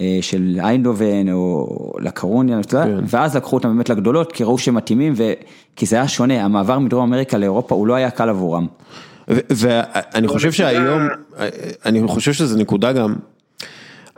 אה, 0.00 0.18
של 0.20 0.58
איינדובן 0.60 1.32
או 1.32 1.92
לקרוניה, 2.00 2.60
כן. 2.68 2.98
ואז 3.06 3.36
לקחו 3.36 3.56
אותם 3.56 3.68
באמת 3.68 3.88
לגדולות, 3.88 4.32
כי 4.32 4.44
ראו 4.44 4.58
שהם 4.58 4.74
מתאימים, 4.74 5.14
כי 5.76 5.86
זה 5.86 5.96
היה 5.96 6.08
שונה, 6.08 6.44
המעבר 6.44 6.78
מדרום 6.78 7.02
אמריקה 7.02 7.38
לאירופה 7.38 7.74
הוא 7.74 7.86
לא 7.86 7.94
היה 7.94 8.10
קל 8.10 8.28
עבורם. 8.28 8.66
ואני 9.28 10.28
חושב 10.28 10.52
שהיום, 10.52 11.02
אני 11.86 12.08
חושב 12.08 12.32
שזו 12.32 12.58
נקודה 12.58 12.92
גם, 12.92 13.14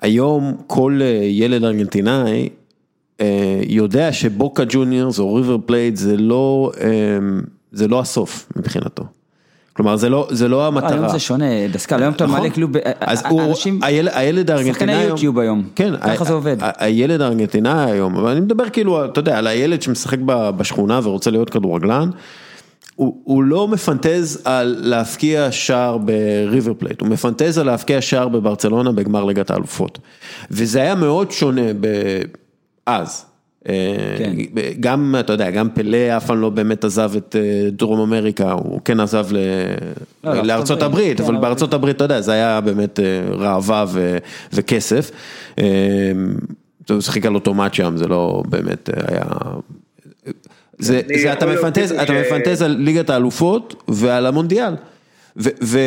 היום 0.02 0.56
כל 0.66 1.00
אה, 1.02 1.06
ילד 1.24 1.64
ארגנטינאי 1.64 2.32
אה, 2.32 2.46
יודע 3.66 4.12
שבוקה 4.12 4.62
ג'וניורס 4.68 5.18
או 5.18 5.34
ריבר 5.34 5.56
פלייט 5.66 5.96
זה 5.96 6.16
לא, 6.16 6.72
זה 7.72 7.88
לא 7.88 8.00
הסוף 8.00 8.52
מבחינתו. 8.56 9.04
כלומר 9.76 9.96
זה 9.96 10.08
לא, 10.08 10.28
זה 10.30 10.48
לא 10.48 10.66
המטרה. 10.66 10.90
היום 10.90 11.08
זה 11.08 11.18
שונה, 11.18 11.68
דסקל, 11.72 12.02
היום 12.02 12.14
אתה 12.14 12.24
נכון. 12.24 12.38
מעלה 12.38 12.50
קליפ, 12.50 12.70
אז 13.00 13.22
אנשים, 13.48 13.80
הילד 13.82 14.50
הארגנטינאי 14.50 14.72
שחקני 14.72 15.02
יוטיוב 15.02 15.38
היום, 15.38 15.68
כן, 15.74 15.92
ככה 15.96 16.24
זה 16.24 16.32
עובד. 16.32 16.56
הילד 16.60 17.20
הארגנטינאי 17.20 17.90
היום, 17.90 18.16
אבל 18.16 18.30
אני 18.30 18.40
מדבר 18.40 18.68
כאילו, 18.68 19.04
אתה 19.04 19.20
יודע, 19.20 19.38
על 19.38 19.46
הילד 19.46 19.82
שמשחק 19.82 20.18
בשכונה 20.56 21.00
ורוצה 21.02 21.30
להיות 21.30 21.50
כדורגלן, 21.50 22.10
הוא, 22.96 23.16
הוא 23.24 23.42
לא 23.42 23.68
מפנטז 23.68 24.42
על 24.44 24.76
להבקיע 24.78 25.52
שער 25.52 25.98
בריבר 25.98 26.72
פלייט, 26.78 27.00
הוא 27.00 27.08
מפנטז 27.08 27.58
על 27.58 27.66
להבקיע 27.66 28.00
שער 28.00 28.28
בברצלונה 28.28 28.92
בגמר 28.92 29.24
ליגת 29.24 29.50
האלופות. 29.50 29.98
וזה 30.50 30.80
היה 30.80 30.94
מאוד 30.94 31.30
שונה 31.30 31.72
אז. 32.86 33.24
כן. 34.18 34.32
גם, 34.80 35.14
אתה 35.20 35.32
יודע, 35.32 35.50
גם 35.50 35.68
פלא 35.74 36.16
אף 36.16 36.26
פעם 36.26 36.40
לא 36.40 36.50
באמת 36.50 36.84
עזב 36.84 37.12
את 37.16 37.36
אה, 37.38 37.70
דרום 37.70 38.00
אמריקה, 38.00 38.52
הוא 38.52 38.80
כן 38.84 39.00
עזב 39.00 39.26
ל... 39.30 39.38
לא, 40.24 40.42
לארצות 40.42 40.82
הברית, 40.82 41.18
כן, 41.18 41.24
אבל 41.24 41.36
בארצות 41.36 41.74
הברית, 41.74 41.96
אתה 41.96 42.04
יודע, 42.04 42.20
זה 42.20 42.32
היה 42.32 42.60
באמת 42.60 43.00
אה, 43.00 43.04
ראווה 43.28 43.84
ו... 43.88 44.18
וכסף. 44.52 45.10
אה, 45.58 45.64
הוא 46.90 47.00
שיחק 47.00 47.26
על 47.26 47.34
אוטומט 47.34 47.74
שם, 47.74 47.96
זה 47.96 48.08
לא 48.08 48.42
באמת 48.48 48.90
היה... 49.08 49.24
זה, 50.78 51.00
זה 51.22 51.32
אתה 51.32 51.46
מפנטז, 51.46 51.92
אתה 51.92 52.12
מפנטז 52.12 52.62
על 52.62 52.70
ליגת 52.70 53.10
האלופות 53.10 53.84
ועל 53.88 54.26
המונדיאל. 54.26 54.74
ו... 55.36 55.48
ו... 55.62 55.78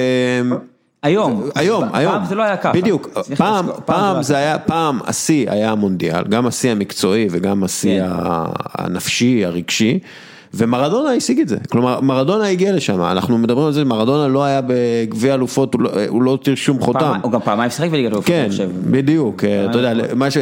היום, 1.03 1.49
היום, 1.55 1.83
היום, 1.93 2.11
פעם 2.11 2.25
זה 2.25 2.35
לא 2.35 2.43
היה 2.43 2.57
ככה, 2.57 2.73
בדיוק, 2.73 3.09
פעם, 3.37 3.65
פעם 3.85 4.23
זה 4.23 4.37
היה, 4.37 4.59
פעם 4.59 4.99
השיא 5.05 5.51
היה 5.51 5.71
המונדיאל, 5.71 6.23
גם 6.23 6.47
השיא 6.47 6.71
המקצועי 6.71 7.27
וגם 7.31 7.63
השיא 7.63 7.99
כן. 7.99 8.07
הנפשי, 8.73 9.45
הרגשי, 9.45 9.99
ומרדונה 10.53 11.13
השיג 11.13 11.39
את 11.39 11.47
זה, 11.47 11.57
כלומר 11.71 12.01
מרדונה 12.01 12.47
הגיע 12.47 12.73
לשם, 12.73 13.01
אנחנו 13.01 13.37
מדברים 13.37 13.67
על 13.67 13.73
זה, 13.73 13.85
מרדונה 13.85 14.27
לא 14.27 14.43
היה 14.43 14.61
בגביע 14.67 15.33
אלופות, 15.33 15.75
הוא 16.07 16.23
לא 16.23 16.31
הותיר 16.31 16.55
שום 16.55 16.79
חותם. 16.79 17.19
הוא 17.21 17.31
גם 17.31 17.39
פעמיים 17.39 17.71
שיחק 17.71 17.89
בליגת 17.89 18.11
אלופות, 18.11 18.25
כן, 18.25 18.47
בדיוק, 18.91 19.43
אתה 19.69 19.77
יודע, 19.77 19.93
מה 20.15 20.31
ש... 20.31 20.37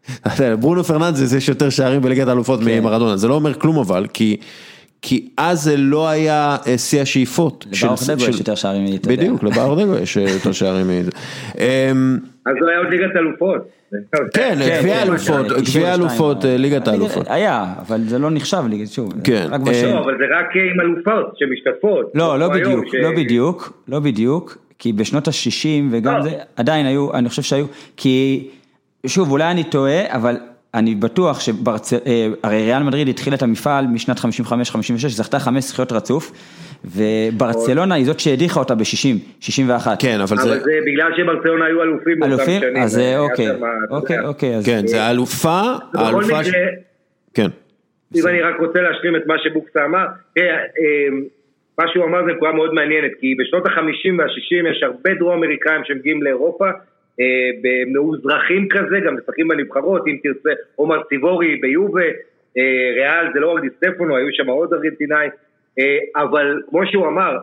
ברונו 0.60 0.84
פרננדזס 0.84 1.32
יש 1.32 1.48
יותר 1.48 1.70
שערים 1.70 2.02
בליגת 2.02 2.28
האלופות 2.28 2.60
כן. 2.60 2.66
ממרדונה, 2.66 3.16
זה 3.16 3.28
לא 3.28 3.34
אומר 3.34 3.54
כלום 3.54 3.78
אבל, 3.78 4.06
כי... 4.12 4.36
כי 5.02 5.28
אז 5.36 5.62
זה 5.62 5.76
לא 5.76 6.08
היה 6.08 6.56
אה, 6.66 6.78
שיא 6.78 7.02
השאיפות. 7.02 7.66
לבאורדגו 7.72 8.28
יש 8.28 8.38
יותר 8.38 8.54
שערים 8.54 8.84
מאיתה. 8.84 9.08
בדיוק, 9.08 9.42
לבאורדגו 9.42 9.98
יש 9.98 10.18
אה, 10.18 10.22
יותר 10.22 10.52
שערים 10.52 10.86
מאיתה. 10.86 11.10
אמ, 11.58 12.18
אז 12.46 12.52
זה 12.60 12.70
היה 12.70 12.78
עוד 12.78 12.88
ליגת 12.90 13.16
אלופות. 13.16 13.68
כן, 13.90 14.18
כן 14.34 14.54
גביע 14.54 14.94
כן, 14.94 15.08
אלופות, 15.08 15.46
כן, 15.48 15.62
גביע 15.62 15.94
אלופות, 15.94 16.44
אה, 16.44 16.56
ליגת 16.56 16.88
האלופות. 16.88 17.26
היה, 17.28 17.74
אבל 17.86 18.00
זה 18.00 18.18
לא 18.18 18.30
נחשב 18.30 18.62
ליגת, 18.68 18.88
שוב. 18.88 19.12
כן. 19.24 19.46
לא, 19.50 19.56
אבל 19.56 20.14
זה 20.18 20.24
רק 20.38 20.46
עם 20.72 20.80
אלופות 20.80 21.36
שמשתתפות. 21.38 22.10
לא, 22.14 22.38
לא 22.38 22.48
בדיוק, 22.48 22.84
לא 22.94 23.10
בדיוק, 23.10 23.72
לא 23.88 24.00
בדיוק, 24.00 24.58
כי 24.78 24.92
בשנות 24.92 25.28
ה-60 25.28 25.68
וגם 25.90 26.16
לא. 26.16 26.22
זה, 26.22 26.30
עדיין 26.56 26.86
היו, 26.86 27.14
אני 27.14 27.28
חושב 27.28 27.42
שהיו, 27.42 27.66
כי, 27.96 28.48
שוב, 29.06 29.30
אולי 29.30 29.50
אני 29.50 29.64
טועה, 29.64 30.16
אבל 30.16 30.36
אני 30.74 30.94
בטוח 30.94 31.40
שברצ... 31.40 31.92
אה, 31.92 31.98
הרי 32.42 32.64
ריאל 32.64 32.82
מדריד 32.82 33.08
התחילה 33.08 33.36
את 33.36 33.42
המפעל 33.42 33.86
משנת 33.86 34.16
55-56, 34.18 34.22
זכתה 35.08 35.38
חמש 35.38 35.64
זכיות 35.64 35.92
רצוף, 35.92 36.32
וברצלונה 36.84 37.94
היא 37.94 38.04
זאת 38.04 38.20
שהדיחה 38.20 38.60
אותה 38.60 38.74
ב-60, 38.74 39.40
61. 39.40 40.02
כן, 40.02 40.20
אבל 40.20 40.36
זה... 40.36 40.42
אבל 40.42 40.60
זה 40.60 40.72
בגלל 40.86 41.10
שברצלונה 41.16 41.64
היו 41.64 41.82
אלופים 41.82 42.20
באותם 42.20 42.44
שנים. 42.44 42.62
אלופים? 42.62 42.82
אז 42.82 43.00
אוקיי, 43.18 43.50
אוקיי, 43.90 44.26
אוקיי. 44.26 44.60
כן, 44.64 44.86
זה 44.86 45.02
האלופה, 45.02 45.60
האלופה... 45.94 46.38
כן. 47.34 47.48
אם 48.14 48.26
אני 48.26 48.42
רק 48.42 48.60
רוצה 48.60 48.80
להשלים 48.80 49.16
את 49.16 49.26
מה 49.26 49.34
שבוקסה 49.44 49.84
אמר, 49.84 50.06
אמ, 50.38 51.22
מה 51.78 51.84
שהוא 51.92 52.04
אמר 52.04 52.24
זה 52.24 52.32
נקודה 52.32 52.52
מאוד 52.52 52.74
מעניינת, 52.74 53.10
כי 53.20 53.34
בשנות 53.38 53.66
ה-50 53.66 54.18
וה-60 54.18 54.70
יש 54.70 54.82
הרבה 54.82 55.10
דרום 55.18 55.32
אמריקאים 55.32 55.80
שמגיעים 55.84 56.22
לאירופה, 56.22 56.66
אה, 56.66 56.72
במאוזרחים 57.62 58.68
כזה, 58.68 59.00
גם 59.00 59.16
משחקים 59.16 59.48
בנבחרות, 59.48 60.02
אם 60.06 60.16
תרצה, 60.22 60.50
עומר 60.76 61.02
ציבורי 61.02 61.56
ביובה, 61.56 62.04
אה, 62.58 62.92
ריאל, 62.94 63.32
זה 63.34 63.40
לא 63.40 63.52
רק 63.52 63.62
דיסטפונו, 63.62 64.16
היו 64.16 64.26
שם 64.32 64.46
עוד 64.46 64.74
ארגנטינאי, 64.74 65.28
אה, 65.78 65.98
אבל 66.16 66.62
כמו 66.68 66.86
שהוא 66.86 67.06
אמר, 67.06 67.38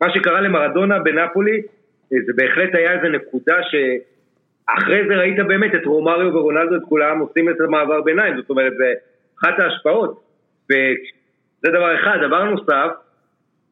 מה 0.00 0.14
שקרה 0.14 0.40
למרדונה 0.40 0.98
בנפולי, 0.98 1.62
זה 2.10 2.32
בהחלט 2.36 2.74
היה 2.74 2.92
איזה 2.92 3.08
נקודה 3.08 3.56
שאחרי 3.62 5.08
זה 5.08 5.16
ראית 5.16 5.36
באמת 5.48 5.74
את 5.74 5.86
רומריו 5.86 6.34
ורונלדו, 6.34 6.76
את 6.76 6.82
כולם 6.88 7.18
עושים 7.18 7.50
את 7.50 7.60
המעבר 7.60 8.00
ביניים, 8.00 8.36
זאת 8.36 8.50
אומרת, 8.50 8.72
זה 8.78 8.92
אחת 9.40 9.58
ההשפעות, 9.58 10.22
וזה 10.70 11.70
דבר 11.70 11.94
אחד. 11.94 12.18
דבר 12.26 12.44
נוסף, 12.44 12.90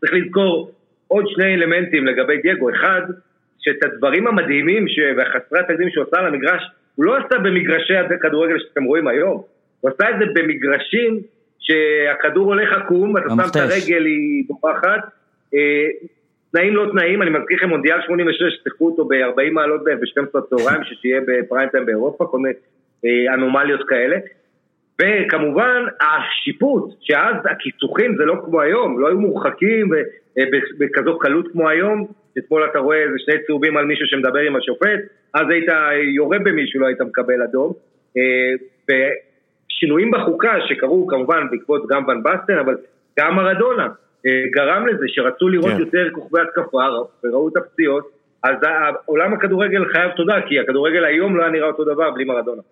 צריך 0.01 0.13
לזכור 0.13 0.73
עוד 1.09 1.25
שני 1.29 1.55
אלמנטים 1.55 2.07
לגבי 2.07 2.37
דייגו, 2.43 2.71
אחד, 2.71 3.03
שאת 3.65 3.85
הדברים 3.85 4.27
המדהימים 4.27 4.87
והחסרי 5.17 5.61
התקדים 5.61 5.91
שהוא 5.91 6.05
עשה 6.05 6.19
על 6.19 6.27
המגרש, 6.27 6.63
הוא 6.95 7.05
לא 7.05 7.17
עשה 7.17 7.39
במגרשי 7.39 7.97
הכדורגל 7.97 8.59
שאתם 8.59 8.85
רואים 8.85 9.09
היום, 9.09 9.43
הוא 9.81 9.91
עשה 9.91 10.11
את 10.11 10.15
זה 10.19 10.25
במגרשים 10.35 11.21
שהכדור 11.59 12.47
הולך 12.47 12.73
עקום, 12.73 13.17
אתה 13.17 13.29
שם 13.29 13.41
את 13.51 13.57
הרגל, 13.57 14.05
היא 14.05 14.45
בורחת, 14.49 15.01
אה, 15.55 15.87
תנאים 16.53 16.77
לא 16.77 16.91
תנאים, 16.93 17.23
אני 17.23 17.31
מזכיר 17.31 17.57
לכם 17.57 17.69
מונדיאל 17.69 17.99
86, 18.07 18.43
שיחקו 18.65 18.87
אותו 18.87 19.05
ב-40 19.05 19.53
מעלות 19.53 19.85
ב-12 19.85 20.41
צהריים, 20.51 20.85
שתהיה 20.89 21.21
בפריים 21.27 21.69
טיים 21.69 21.87
באירופה, 21.87 22.27
כל 22.27 22.39
מיני 22.39 22.55
אה, 23.05 23.35
אנומליות 23.35 23.89
כאלה. 23.89 24.17
וכמובן 25.03 25.85
השיפוט, 26.01 26.95
שאז 27.01 27.37
הקיצוחים 27.51 28.17
זה 28.17 28.25
לא 28.25 28.35
כמו 28.45 28.61
היום, 28.61 29.01
לא 29.01 29.09
היו 29.09 29.19
מורחקים 29.19 29.95
אה, 30.39 30.45
בכזו 30.79 31.19
קלות 31.19 31.53
כמו 31.53 31.69
היום, 31.69 32.07
אתמול 32.39 32.65
אתה 32.71 32.79
רואה 32.79 33.03
איזה 33.03 33.15
שני 33.19 33.35
צהובים 33.47 33.77
על 33.77 33.85
מישהו 33.85 34.07
שמדבר 34.07 34.39
עם 34.39 34.57
השופט, 34.57 35.01
אז 35.35 35.47
היית 35.51 35.69
יורה 36.15 36.39
במישהו, 36.39 36.81
לא 36.81 36.87
היית 36.87 37.01
מקבל 37.01 37.43
אדום. 37.43 37.73
אה, 38.17 38.53
ושינויים 38.89 40.11
בחוקה 40.11 40.53
שקרו 40.69 41.07
כמובן 41.07 41.47
בעקבות 41.51 41.87
גם 41.91 42.09
ון 42.09 42.23
בסטן, 42.23 42.59
אבל 42.59 42.75
גם 43.19 43.37
מרדונה 43.37 43.89
אה, 44.27 44.43
גרם 44.51 44.87
לזה 44.87 45.05
שרצו 45.09 45.49
לראות 45.49 45.73
כן. 45.73 45.79
יותר 45.79 46.09
כוכבי 46.13 46.41
התקפה 46.41 46.83
וראו 47.25 47.49
את 47.49 47.57
הפציעות. 47.57 48.15
אז 48.43 48.57
עולם 49.07 49.33
הכדורגל 49.33 49.85
חייב 49.93 50.11
תודה, 50.17 50.35
כי 50.49 50.61
הכדורגל 50.61 51.05
היום 51.05 51.37
לא 51.37 51.43
היה 51.43 51.51
נראה 51.51 51.67
אותו 51.67 51.85
דבר 51.85 52.11
בלי 52.11 52.25
מרדונה. 52.25 52.63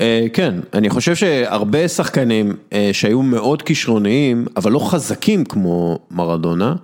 אה, 0.00 0.20
כן, 0.32 0.50
אני 0.74 0.90
חושב 0.90 1.14
שהרבה 1.14 1.88
שחקנים 1.88 2.46
שהיו 2.92 3.22
מאוד 3.22 3.62
כישרוניים, 3.62 4.44
אבל 4.56 4.72
לא 4.72 4.78
חזקים 4.78 5.44
כמו 5.44 5.98
מרדונה, 6.10 6.74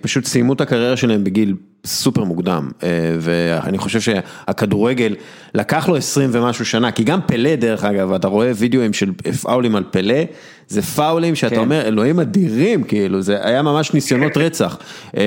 פשוט 0.00 0.24
סיימו 0.24 0.52
את 0.52 0.60
הקריירה 0.60 0.96
שלהם 0.96 1.24
בגיל 1.24 1.54
סופר 1.84 2.24
מוקדם, 2.24 2.70
אה, 2.82 2.88
ואני 3.20 3.78
חושב 3.78 4.00
שהכדורגל 4.00 5.14
לקח 5.54 5.88
לו 5.88 5.96
20 5.96 6.30
ומשהו 6.32 6.64
שנה, 6.64 6.92
כי 6.92 7.04
גם 7.04 7.20
פלא 7.26 7.56
דרך 7.56 7.84
אגב, 7.84 8.12
אתה 8.12 8.28
רואה 8.28 8.50
וידאוים 8.56 8.92
של 8.92 9.12
פאולים 9.42 9.76
על 9.76 9.84
פלא, 9.90 10.24
זה 10.68 10.82
פאולים 10.82 11.34
שאתה 11.34 11.54
כן. 11.54 11.60
אומר, 11.60 11.82
אלוהים 11.82 12.20
אדירים, 12.20 12.82
כאילו, 12.82 13.22
זה 13.22 13.46
היה 13.46 13.62
ממש 13.62 13.94
ניסיונות 13.94 14.36
רצח, 14.46 14.78
אה, 15.16 15.22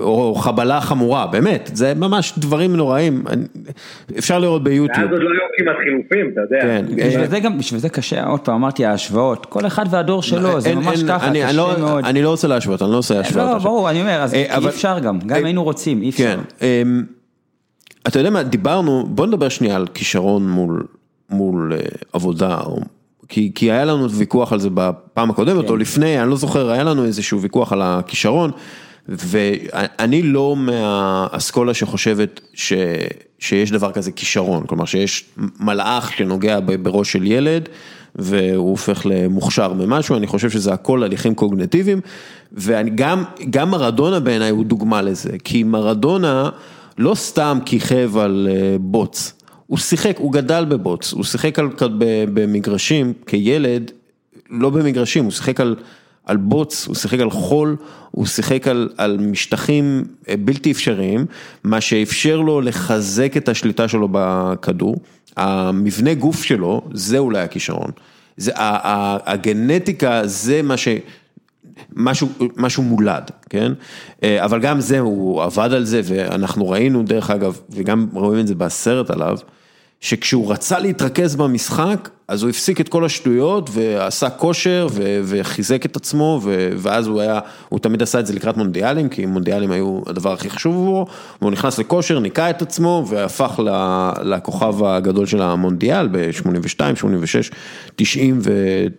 או 0.00 0.34
חבלה 0.34 0.80
חמורה, 0.80 1.26
באמת, 1.26 1.70
זה 1.74 1.92
ממש 1.94 2.32
דברים 2.38 2.76
נוראים, 2.76 3.24
אפשר 4.18 4.38
לראות 4.38 4.64
ביוטיוב. 4.64 4.98
ואז 4.98 5.12
עוד 5.12 5.22
לא 5.22 5.30
היו 5.30 5.48
כמעט 5.58 5.76
חילופים, 5.84 6.30
אתה 6.32 6.40
יודע. 6.40 6.62
כן. 6.62 6.84
בשביל 7.08 7.26
זה 7.26 7.40
גם, 7.40 7.58
בשביל 7.58 7.80
זה 7.80 7.88
קשה, 7.88 8.24
עוד 8.24 8.40
פעם 8.40 8.54
אמרתי, 8.54 8.84
ההשוואות, 8.84 9.46
כל 9.46 9.66
אחד 9.66 9.84
והדור 9.90 10.22
שלו, 10.22 10.60
זה 10.60 10.74
ממש 10.74 11.02
ככה, 11.08 11.30
קשה 11.30 11.52
לא- 11.52 11.74
מאוד. 11.78 12.04
אני 12.04 12.22
לא 12.22 12.30
רוצה 12.30 12.48
להשוות, 12.48 12.82
אני 12.82 12.90
לא 12.90 12.96
רוצה 12.96 13.14
להשוות. 13.14 13.36
לא, 13.36 13.58
ברור, 13.58 13.90
אני 13.90 14.00
אומר, 14.00 14.22
אז 14.22 14.34
אי 14.34 14.68
אפשר 14.68 14.98
גם, 14.98 15.18
גם 15.18 15.36
אם 15.36 15.44
היינו 15.44 15.64
רוצים. 15.64 15.85
רוצים, 15.86 16.02
אי 16.02 16.08
אפשר. 16.08 16.36
כן, 16.58 16.66
אמ, 16.66 17.04
אתה 18.06 18.18
יודע 18.18 18.30
מה, 18.30 18.42
דיברנו, 18.42 19.06
בוא 19.08 19.26
נדבר 19.26 19.48
שנייה 19.48 19.76
על 19.76 19.86
כישרון 19.94 20.50
מול, 20.50 20.86
מול 21.30 21.72
אה, 21.72 21.78
עבודה, 22.12 22.60
או, 22.60 22.80
כי, 23.28 23.52
כי 23.54 23.72
היה 23.72 23.84
לנו 23.84 24.10
ויכוח 24.10 24.52
על 24.52 24.60
זה 24.60 24.68
בפעם 24.74 25.30
הקודמת, 25.30 25.64
כן. 25.64 25.68
או 25.68 25.76
לפני, 25.76 26.22
אני 26.22 26.30
לא 26.30 26.36
זוכר, 26.36 26.70
היה 26.70 26.84
לנו 26.84 27.04
איזשהו 27.04 27.40
ויכוח 27.40 27.72
על 27.72 27.82
הכישרון, 27.82 28.50
ואני 29.08 30.22
לא 30.22 30.56
מהאסכולה 30.56 31.74
שחושבת 31.74 32.40
ש, 32.54 32.72
שיש 33.38 33.70
דבר 33.70 33.92
כזה 33.92 34.12
כישרון, 34.12 34.66
כלומר 34.66 34.84
שיש 34.84 35.24
מלאך 35.60 36.12
שנוגע 36.12 36.58
בראש 36.82 37.12
של 37.12 37.26
ילד, 37.26 37.68
והוא 38.18 38.70
הופך 38.70 39.06
למוכשר 39.06 39.72
ממשהו, 39.72 40.16
אני 40.16 40.26
חושב 40.26 40.50
שזה 40.50 40.72
הכל 40.72 41.02
הליכים 41.02 41.34
קוגנטיביים, 41.34 42.00
וגם 42.52 43.24
גם 43.50 43.70
מרדונה 43.70 44.20
בעיניי 44.20 44.50
הוא 44.50 44.64
דוגמה 44.64 45.02
לזה, 45.02 45.30
כי 45.44 45.62
מרדונה 45.62 46.50
לא 46.98 47.14
סתם 47.14 47.58
כיכב 47.64 48.16
על 48.16 48.48
אה, 48.50 48.76
בוץ, 48.80 49.32
הוא 49.66 49.78
שיחק, 49.78 50.16
הוא 50.18 50.32
גדל 50.32 50.64
בבוץ, 50.68 51.12
הוא 51.12 51.24
שיחק 51.24 51.58
על, 51.58 51.68
במגרשים 52.34 53.12
כילד, 53.26 53.90
לא 54.50 54.70
במגרשים, 54.70 55.24
הוא 55.24 55.32
שיחק 55.32 55.60
על, 55.60 55.76
על 56.24 56.36
בוץ, 56.36 56.86
הוא 56.86 56.94
שיחק 56.94 57.20
על 57.20 57.30
חול, 57.30 57.76
הוא 58.10 58.26
שיחק 58.26 58.68
על, 58.68 58.88
על 58.96 59.18
משטחים 59.18 60.04
אה, 60.28 60.34
בלתי 60.36 60.72
אפשריים, 60.72 61.26
מה 61.64 61.80
שאפשר 61.80 62.40
לו 62.40 62.60
לחזק 62.60 63.36
את 63.36 63.48
השליטה 63.48 63.88
שלו 63.88 64.08
בכדור. 64.12 64.96
המבנה 65.36 66.14
גוף 66.14 66.42
שלו, 66.42 66.82
זה 66.92 67.18
אולי 67.18 67.40
הכישרון. 67.40 67.90
זה, 68.36 68.52
ה- 68.54 68.88
ה- 68.88 69.32
הגנטיקה 69.32 70.20
זה 70.26 70.62
מה 70.62 70.76
ש... 70.76 70.88
משהו, 71.96 72.28
משהו 72.56 72.82
מולד, 72.82 73.30
כן? 73.50 73.72
אה, 74.22 74.44
אבל 74.44 74.60
גם 74.60 74.80
זה, 74.80 74.98
הוא 74.98 75.42
עבד 75.42 75.72
על 75.72 75.84
זה, 75.84 76.00
ואנחנו 76.04 76.68
ראינו, 76.68 77.02
דרך 77.02 77.30
אגב, 77.30 77.60
וגם 77.70 78.06
רואים 78.12 78.40
את 78.40 78.46
זה 78.46 78.54
בסרט 78.54 79.10
עליו, 79.10 79.38
שכשהוא 80.00 80.52
רצה 80.52 80.78
להתרכז 80.78 81.36
במשחק, 81.36 82.08
אז 82.28 82.42
הוא 82.42 82.50
הפסיק 82.50 82.80
את 82.80 82.88
כל 82.88 83.04
השטויות 83.04 83.70
ועשה 83.72 84.30
כושר 84.30 84.88
וחיזק 85.24 85.86
את 85.86 85.96
עצמו, 85.96 86.40
ואז 86.76 87.06
הוא 87.06 87.20
היה, 87.20 87.40
הוא 87.68 87.78
תמיד 87.78 88.02
עשה 88.02 88.20
את 88.20 88.26
זה 88.26 88.32
לקראת 88.32 88.56
מונדיאלים, 88.56 89.08
כי 89.08 89.26
מונדיאלים 89.26 89.70
היו 89.70 90.00
הדבר 90.06 90.32
הכי 90.32 90.50
חשוב 90.50 90.74
עבורו, 90.74 91.06
והוא 91.40 91.52
נכנס 91.52 91.78
לכושר, 91.78 92.18
ניקה 92.18 92.50
את 92.50 92.62
עצמו, 92.62 93.04
והפך 93.08 93.60
לכוכב 94.22 94.84
הגדול 94.84 95.26
של 95.26 95.42
המונדיאל 95.42 96.08
ב-82, 96.08 96.96
86, 96.96 97.50
90 97.96 98.40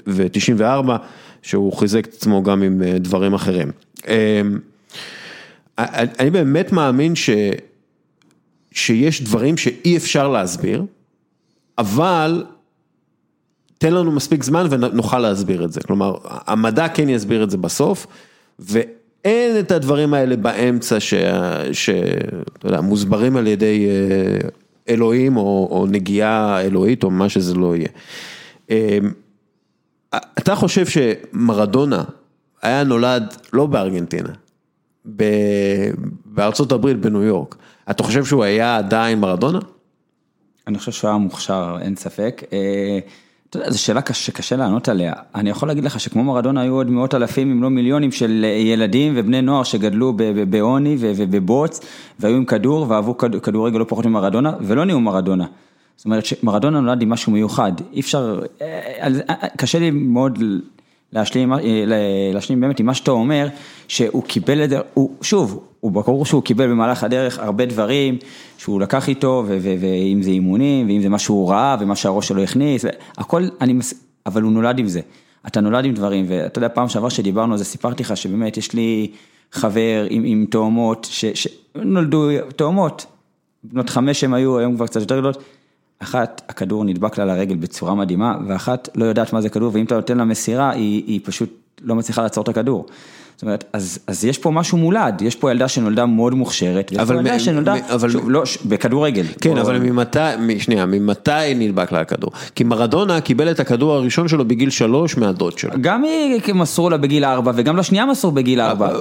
ו-94, 0.07 0.89
שהוא 1.41 1.73
חיזק 1.73 2.05
את 2.05 2.13
עצמו 2.13 2.43
גם 2.43 2.63
עם 2.63 2.81
אה, 2.83 2.99
דברים 2.99 3.33
אחרים. 3.33 3.71
אני 5.77 6.07
אני 6.19 6.29
באמת 6.29 6.71
מאמין 6.71 7.15
ש... 7.15 7.29
שיש 8.77 9.21
דברים 9.21 9.57
שאי 9.57 9.97
אפשר 9.97 10.27
להסביר, 10.27 10.85
אבל 11.77 12.45
תן 13.77 13.93
לנו 13.93 14.11
מספיק 14.11 14.43
זמן 14.43 14.67
ונוכל 14.69 15.19
להסביר 15.19 15.65
את 15.65 15.71
זה. 15.71 15.81
כלומר, 15.81 16.15
המדע 16.23 16.87
כן 16.87 17.09
יסביר 17.09 17.43
את 17.43 17.49
זה 17.49 17.57
בסוף, 17.57 18.07
ואין 18.59 19.59
את 19.59 19.71
הדברים 19.71 20.13
האלה 20.13 20.35
באמצע 20.35 20.99
ש... 20.99 21.13
ש... 21.71 21.89
אתה 22.57 22.67
יודע, 22.67 22.81
מוסברים 22.81 23.37
על 23.37 23.47
ידי 23.47 23.87
אה, 23.87 24.49
אלוהים 24.89 25.37
או, 25.37 25.67
או 25.71 25.85
נגיעה 25.89 26.61
אלוהית 26.61 27.03
או 27.03 27.11
מה 27.11 27.29
שזה 27.29 27.55
לא 27.55 27.75
יהיה. 27.75 27.89
אה, 28.69 28.97
אתה 30.37 30.55
חושב 30.55 30.85
שמרדונה 30.85 32.03
היה 32.61 32.83
נולד 32.83 33.35
לא 33.53 33.65
בארגנטינה, 33.65 34.29
בארצות 36.25 36.71
הברית, 36.71 36.99
בניו 36.99 37.23
יורק, 37.23 37.55
אתה 37.89 38.03
חושב 38.03 38.25
שהוא 38.25 38.43
היה 38.43 38.77
עדיין 38.77 39.19
מרדונה? 39.19 39.59
אני 40.67 40.77
חושב 40.77 40.91
שהוא 40.91 41.09
היה 41.09 41.17
מוכשר, 41.17 41.77
אין 41.81 41.95
ספק. 41.95 42.43
אה, 42.53 42.99
אתה 43.49 43.57
יודע, 43.57 43.71
זו 43.71 43.81
שאלה 43.83 44.01
קשה, 44.01 44.23
שקשה 44.23 44.55
לענות 44.55 44.89
עליה. 44.89 45.13
אני 45.35 45.49
יכול 45.49 45.67
להגיד 45.67 45.83
לך 45.83 45.99
שכמו 45.99 46.23
מרדונה 46.23 46.61
היו 46.61 46.73
עוד 46.73 46.89
מאות 46.89 47.15
אלפים 47.15 47.51
אם 47.51 47.63
לא 47.63 47.69
מיליונים 47.69 48.11
של 48.11 48.45
אה, 48.45 48.49
ילדים 48.49 49.13
ובני 49.15 49.41
נוער 49.41 49.63
שגדלו 49.63 50.13
בעוני 50.49 50.97
ובבוץ 50.99 51.79
והיו 52.19 52.35
עם 52.35 52.45
כדור 52.45 52.85
ואהבו 52.89 53.17
כד- 53.17 53.39
כדורגל 53.39 53.79
לא 53.79 53.85
פחות 53.87 54.05
ממרדונה 54.05 54.53
ולא 54.61 54.85
נהיו 54.85 54.99
מרדונה. 54.99 55.45
זאת 55.95 56.05
אומרת 56.05 56.25
שמרדונה 56.25 56.79
נולד 56.79 57.01
עם 57.01 57.09
משהו 57.09 57.31
מיוחד, 57.31 57.71
אי 57.93 57.99
אפשר, 57.99 58.41
אה, 58.61 59.07
קשה 59.57 59.79
לי 59.79 59.91
מאוד 59.91 60.39
להשלים, 61.13 61.53
אה, 61.53 61.59
להשלים 62.33 62.61
באמת 62.61 62.79
עם 62.79 62.85
מה 62.85 62.93
שאתה 62.93 63.11
אומר, 63.11 63.47
שהוא 63.87 64.23
קיבל 64.23 64.63
את 64.63 64.69
זה, 64.69 64.79
שוב, 65.21 65.63
הוא 65.79 65.91
ברור 65.91 66.25
שהוא 66.25 66.43
קיבל 66.43 66.67
במהלך 66.67 67.03
הדרך 67.03 67.39
הרבה 67.39 67.65
דברים 67.65 68.17
שהוא 68.57 68.81
לקח 68.81 69.09
איתו, 69.09 69.43
ואם 69.47 70.21
זה 70.21 70.29
אימונים, 70.29 70.87
ואם 70.87 71.01
זה 71.01 71.09
מה 71.09 71.19
שהוא 71.19 71.49
ראה, 71.51 71.77
ומה 71.79 71.95
שהראש 71.95 72.27
שלו 72.27 72.43
הכניס, 72.43 72.85
הכל, 73.17 73.43
אני, 73.61 73.73
מס- 73.73 73.93
אבל 74.25 74.41
הוא 74.41 74.51
נולד 74.51 74.79
עם 74.79 74.87
זה. 74.87 74.99
אתה 75.47 75.61
נולד 75.61 75.85
עם 75.85 75.93
דברים, 75.93 76.25
ואתה 76.27 76.57
יודע, 76.57 76.69
פעם 76.73 76.89
שעברה 76.89 77.09
שדיברנו 77.09 77.51
על 77.51 77.57
זה, 77.57 77.65
סיפרתי 77.65 78.03
לך 78.03 78.17
שבאמת 78.17 78.57
יש 78.57 78.73
לי 78.73 79.11
חבר 79.51 80.07
עם, 80.09 80.23
עם 80.25 80.45
תאומות, 80.49 81.07
ש- 81.11 81.47
שנולדו 81.75 82.27
תאומות, 82.55 83.05
בנות 83.63 83.89
חמש 83.89 84.23
הם 84.23 84.33
היו, 84.33 84.57
היום 84.57 84.75
כבר 84.75 84.87
קצת 84.87 85.01
יותר 85.01 85.17
גדולות. 85.19 85.43
אחת, 85.99 86.41
הכדור 86.49 86.83
נדבק 86.83 87.17
לה 87.17 87.25
לרגל 87.25 87.55
בצורה 87.55 87.95
מדהימה, 87.95 88.35
ואחת 88.47 88.89
לא 88.95 89.05
יודעת 89.05 89.33
מה 89.33 89.41
זה 89.41 89.49
כדור, 89.49 89.69
ואם 89.73 89.85
אתה 89.85 89.95
נותן 89.95 90.17
לה 90.17 90.25
מסירה, 90.25 90.69
היא, 90.71 91.03
היא 91.07 91.19
פשוט 91.23 91.49
לא 91.81 91.95
מצליחה 91.95 92.21
לעצור 92.21 92.43
את 92.43 92.49
הכדור. 92.49 92.85
זאת 93.35 93.41
אומרת, 93.43 93.63
אז, 93.73 93.99
אז 94.07 94.25
יש 94.25 94.37
פה 94.37 94.51
משהו 94.51 94.77
מולד, 94.77 95.21
יש 95.21 95.35
פה 95.35 95.51
ילדה 95.51 95.67
שנולדה 95.67 96.05
מאוד 96.05 96.33
מוכשרת, 96.33 96.87
ויש 96.91 96.97
פה 96.97 97.03
אבל 97.03 97.15
ילדה 97.15 97.35
מ- 97.35 97.39
שנולדה, 97.39 97.73
מ- 97.75 97.77
אבל- 97.93 98.09
שוב, 98.09 98.29
לא, 98.29 98.45
ש- 98.45 98.57
בכדורגל. 98.65 99.23
כן, 99.41 99.53
בוא- 99.53 99.61
אבל 99.61 99.79
ממתי, 99.79 100.19
שנייה, 100.59 100.85
ממתי 100.85 101.31
נדבק 101.55 101.91
לה 101.91 101.99
הכדור? 102.01 102.31
כי 102.55 102.63
מרדונה 102.63 103.21
קיבל 103.21 103.51
את 103.51 103.59
הכדור 103.59 103.93
הראשון 103.93 104.27
שלו 104.27 104.45
בגיל 104.47 104.69
שלוש 104.69 105.17
מהדוד 105.17 105.57
שלו. 105.57 105.71
גם 105.81 106.03
היא 106.03 106.53
מסרו 106.53 106.89
לה 106.89 106.97
בגיל 106.97 107.25
ארבע, 107.25 107.51
וגם 107.55 107.77
לשנייה 107.77 108.05
מסרו 108.05 108.31
בגיל 108.31 108.61
ארבע. 108.61 108.91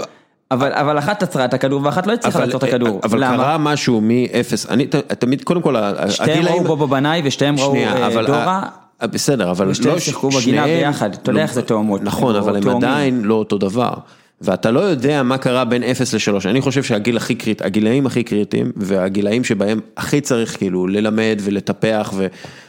אבל- 0.51 0.73
אבל, 0.73 0.99
אחת 0.99 1.23
עצרה 1.23 1.45
את 1.45 1.55
הכדור, 1.55 1.81
ואחת 1.85 2.07
לא 2.07 2.13
הצליחה 2.13 2.41
לעצור 2.41 2.59
את 2.59 2.63
הכדור. 2.63 3.01
אבל 3.05 3.25
למה? 3.25 3.37
קרה 3.37 3.59
משהו 3.59 4.01
מאפס, 4.03 4.71
אני 4.71 4.87
ת- 4.87 4.95
תמיד, 4.95 5.45
קודם 5.45 5.63
כל, 5.63 5.75
שתיהם 6.09 6.45
ראו 6.45 6.65
בובו 6.65 6.87
בנאי 6.87 7.21
ושתיהם 7.25 7.59
ראו 7.59 7.75
אה, 7.75 8.07
אבל- 8.07 8.27
דורה. 8.27 8.63
אה, 9.03 9.07
בסדר, 9.07 9.51
אבל 9.51 9.69
ושתיהם 9.69 9.95
לא, 9.95 10.01
שיחקו 10.01 10.29
בגינה 10.31 10.65
ביחד, 10.67 11.13
אתה 11.15 11.31
יודע 11.31 11.39
לא- 11.39 11.43
איך 11.43 11.53
זה 11.55 11.63
תאומות, 11.63 12.03
נכון, 12.03 12.35
או 12.35 12.41
אבל 12.41 12.57
הם. 12.57 12.69
עדיין 12.77 13.21
לא 13.25 13.35
אותו 13.35 13.59
דבר. 13.59 13.93
ואתה 14.41 14.71
לא 14.71 14.81
יודע 14.81 15.23
מה 15.23 15.39
קרה 15.39 15.65
בין 15.65 15.83
0 15.83 16.15
ל-3, 16.15 16.49
אני 16.49 16.61
חושב 16.61 16.83
שהגיל 16.83 17.17
הכי 17.17 17.35
קריטי, 17.35 17.65
הגילאים 17.65 18.07
הכי 18.07 18.23
קריטיים, 18.23 18.73
והגילאים 18.77 19.45
שבהם 19.45 19.81
הכי 19.97 20.21
צריך 20.21 20.57
כאילו 20.59 20.87
ללמד 20.87 21.39
ולטפח 21.45 22.13
ו- 22.17 22.27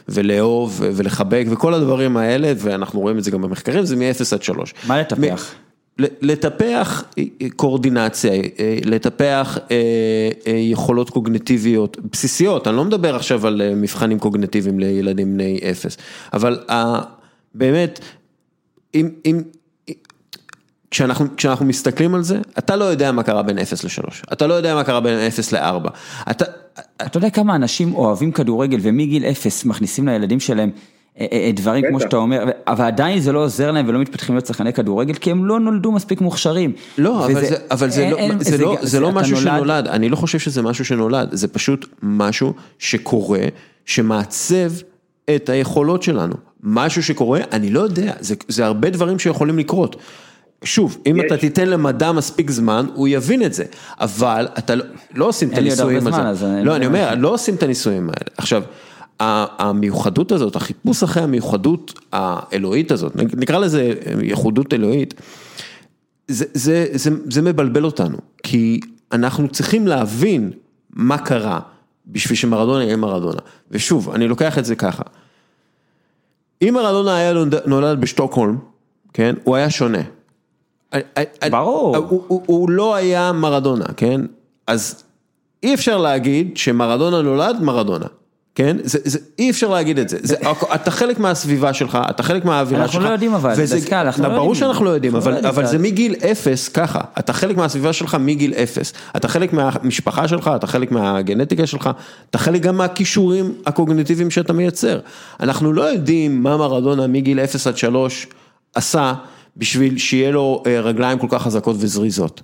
ולאהוב 0.08 0.80
ולחבק 0.94 1.44
וכל 1.50 1.74
הדברים 1.74 2.16
האלה, 2.16 2.52
ואנחנו 2.56 3.00
רואים 3.00 3.18
את 3.18 3.24
זה 3.24 3.30
גם 3.30 3.42
במחקרים, 3.42 3.84
זה 3.84 3.96
מ-0 3.96 4.02
עד 4.34 4.42
3. 4.42 4.74
מה 4.86 5.00
לטפח? 5.00 5.50
לטפח 5.98 7.04
קואורדינציה, 7.56 8.32
לטפח 8.84 9.58
אה, 9.70 9.76
אה, 10.46 10.52
יכולות 10.52 11.10
קוגנטיביות 11.10 11.96
בסיסיות, 12.12 12.68
אני 12.68 12.76
לא 12.76 12.84
מדבר 12.84 13.16
עכשיו 13.16 13.46
על 13.46 13.62
אה, 13.62 13.74
מבחנים 13.74 14.18
קוגנטיביים 14.18 14.80
לילדים 14.80 15.34
בני 15.34 15.60
אפס, 15.70 15.96
אבל 16.32 16.58
באמת, 17.54 18.00
אם, 18.94 19.08
אם, 19.26 19.42
כשאנחנו, 20.90 21.36
כשאנחנו 21.36 21.66
מסתכלים 21.66 22.14
על 22.14 22.22
זה, 22.22 22.38
אתה 22.58 22.76
לא 22.76 22.84
יודע 22.84 23.12
מה 23.12 23.22
קרה 23.22 23.42
בין 23.42 23.58
0 23.58 23.84
ל-3, 23.84 24.32
אתה 24.32 24.46
לא 24.46 24.54
יודע 24.54 24.74
מה 24.74 24.84
קרה 24.84 25.00
בין 25.00 25.26
0 25.26 25.52
ל-4, 25.52 25.88
אתה, 26.30 26.44
אתה 27.06 27.16
יודע 27.18 27.30
כמה 27.30 27.54
אנשים 27.54 27.94
אוהבים 27.94 28.32
כדורגל 28.32 28.78
ומגיל 28.82 29.24
אפס 29.24 29.64
מכניסים 29.64 30.08
לילדים 30.08 30.40
שלהם 30.40 30.70
דברים 31.54 31.84
כמו. 31.88 32.00
שאתה 32.00 32.16
אומר, 32.16 32.44
אבל 32.66 32.84
עדיין 32.84 33.20
זה 33.20 33.32
לא 33.32 33.44
עוזר 33.44 33.70
להם 33.70 33.88
ולא 33.88 33.98
מתפתחים 33.98 34.34
להיות 34.34 34.46
שחקני 34.46 34.72
כדורגל, 34.72 35.14
כי 35.14 35.30
הם 35.30 35.46
לא 35.46 35.60
נולדו 35.60 35.92
מספיק 35.92 36.20
מוכשרים. 36.20 36.72
לא, 36.98 37.26
אבל 37.70 37.90
זה, 37.90 38.10
לא, 38.10 38.76
זה, 38.82 39.00
לא, 39.00 39.06
לא 39.08 39.12
משהו 39.12 39.36
נולד- 39.36 39.42
שנולד, 39.56 39.86
אני 39.86 40.08
לא 40.08 40.16
חושב 40.16 40.38
שזה 40.38 40.62
משהו 40.62 40.84
שנולד, 40.84 41.28
זה 41.32 41.48
פשוט 41.48 41.86
משהו 42.02 42.52
שקורה, 42.78 43.40
שמעצב 43.84 44.70
את 45.34 45.48
היכולות 45.48 46.02
שלנו. 46.02 46.34
משהו 46.62 47.02
שקורה, 47.02 47.40
אני 47.52 47.70
לא 47.70 47.80
יודע, 47.80 48.12
זה, 48.20 48.34
זה 48.48 48.66
הרבה 48.66 48.90
דברים 48.90 49.18
שיכולים 49.18 49.58
לקרות. 49.58 49.96
שוב, 50.64 50.98
אם 51.10 51.16
יש. 51.16 51.24
אתה 51.26 51.36
תיתן 51.36 51.68
למדע 51.68 52.12
מספיק 52.12 52.50
זמן, 52.50 52.86
הוא 52.94 53.08
יבין 53.08 53.42
את 53.42 53.54
זה, 53.54 53.64
אבל 54.00 54.48
אתה 54.58 54.74
לא, 54.74 54.84
לא 55.14 55.24
עושים 55.28 55.48
את 55.48 55.54
אין 55.54 55.64
לי 55.64 55.70
עוד 55.70 55.80
הרבה 55.80 55.92
הניסויים 55.92 56.14
זמן, 56.14 56.20
על 56.20 56.32
אז 56.32 56.38
זה. 56.38 56.46
אני 56.46 56.64
לא, 56.64 56.70
לא 56.72 56.76
אני. 56.76 56.86
אומר, 56.86 57.14
לא 57.18 57.28
עושים 57.34 57.54
את 57.54 57.62
הניסויים 57.62 58.02
האלה. 58.02 58.30
עכשיו, 58.36 58.62
המיוחדות 59.20 60.32
הזאת, 60.32 60.56
החיפוש 60.56 61.02
אחרי 61.02 61.22
המיוחדות 61.22 62.00
האלוהית 62.12 62.90
הזאת, 62.92 63.12
נקרא 63.16 63.58
לזה 63.58 63.92
ייחודות 64.22 64.74
אלוהית, 64.74 65.14
זה, 66.28 66.44
זה, 66.54 66.86
זה, 66.92 67.10
זה 67.30 67.42
מבלבל 67.42 67.84
אותנו, 67.84 68.18
כי 68.42 68.80
אנחנו 69.12 69.48
צריכים 69.48 69.86
להבין 69.86 70.50
מה 70.90 71.18
קרה 71.18 71.60
בשביל 72.06 72.36
שמרדונה 72.36 72.84
יהיה 72.84 72.96
מרדונה. 72.96 73.40
ושוב, 73.70 74.10
אני 74.10 74.28
לוקח 74.28 74.58
את 74.58 74.64
זה 74.64 74.76
ככה. 74.76 75.02
אם 76.62 76.74
מרדונה 76.74 77.16
היה 77.16 77.32
נולד- 77.32 77.66
נולד 77.66 78.00
בשטוקהולם, 78.00 78.58
כן, 79.12 79.34
הוא 79.44 79.56
היה 79.56 79.70
שונה. 79.70 79.98
ברור. 81.50 81.96
הוא, 81.96 82.22
הוא, 82.28 82.42
הוא 82.46 82.70
לא 82.70 82.94
היה 82.94 83.32
מרדונה, 83.32 83.84
כן? 83.96 84.20
אז 84.66 85.04
אי 85.62 85.74
אפשר 85.74 85.96
להגיד 85.98 86.56
שמרדונה 86.56 87.22
נולד 87.22 87.62
מרדונה. 87.62 88.06
כן? 88.58 88.76
זה, 88.84 88.98
זה, 89.04 89.18
אי 89.38 89.50
אפשר 89.50 89.68
להגיד 89.68 89.98
את 89.98 90.08
זה, 90.08 90.16
זה, 90.22 90.36
אתה 90.74 90.90
חלק 90.90 91.18
מהסביבה 91.18 91.72
שלך, 91.72 91.98
אתה 92.10 92.22
חלק 92.22 92.44
מהאווירה 92.44 92.82
אנחנו 92.82 92.92
שלך. 92.92 93.04
לא 93.04 93.12
יודעים 93.12 93.34
אבל, 93.34 93.54
דסקל, 93.56 93.96
אנחנו 93.96 94.22
לא 94.22 94.28
ברור 94.28 94.40
יודעים. 94.40 94.54
שאנחנו 94.54 94.84
לא 94.84 94.90
יודעים, 94.90 95.16
אנחנו 95.16 95.30
אבל, 95.30 95.42
לא 95.42 95.48
אבל. 95.48 95.66
זה 95.66 95.78
מגיל 95.78 96.14
אפס 96.14 96.68
ככה, 96.68 97.00
אתה 97.18 97.32
חלק 97.32 97.56
מהסביבה 97.56 97.92
שלך 97.92 98.14
מגיל 98.20 98.54
אפס, 98.54 98.92
אתה 99.16 99.28
חלק 99.28 99.52
מהמשפחה 99.52 100.28
שלך, 100.28 100.50
אתה 100.56 100.66
חלק 100.66 100.92
מהגנטיקה 100.92 101.66
שלך, 101.66 101.90
אתה 102.30 102.38
חלק 102.38 102.60
גם 102.62 102.76
מהכישורים 102.76 103.54
הקוגניטיביים 103.66 104.30
שאתה 104.30 104.52
מייצר. 104.52 105.00
אנחנו 105.40 105.72
לא 105.72 105.82
יודעים 105.82 106.42
מה 106.42 106.56
מרדונה 106.56 107.06
מגיל 107.06 107.40
אפס 107.40 107.66
עד 107.66 107.76
שלוש 107.76 108.26
עשה 108.74 109.14
בשביל 109.56 109.98
שיהיה 109.98 110.30
לו 110.30 110.62
אה, 110.66 110.80
רגליים 110.80 111.18
כל 111.18 111.26
כך 111.30 111.42
חזקות 111.42 111.76
וזריזות. 111.78 112.42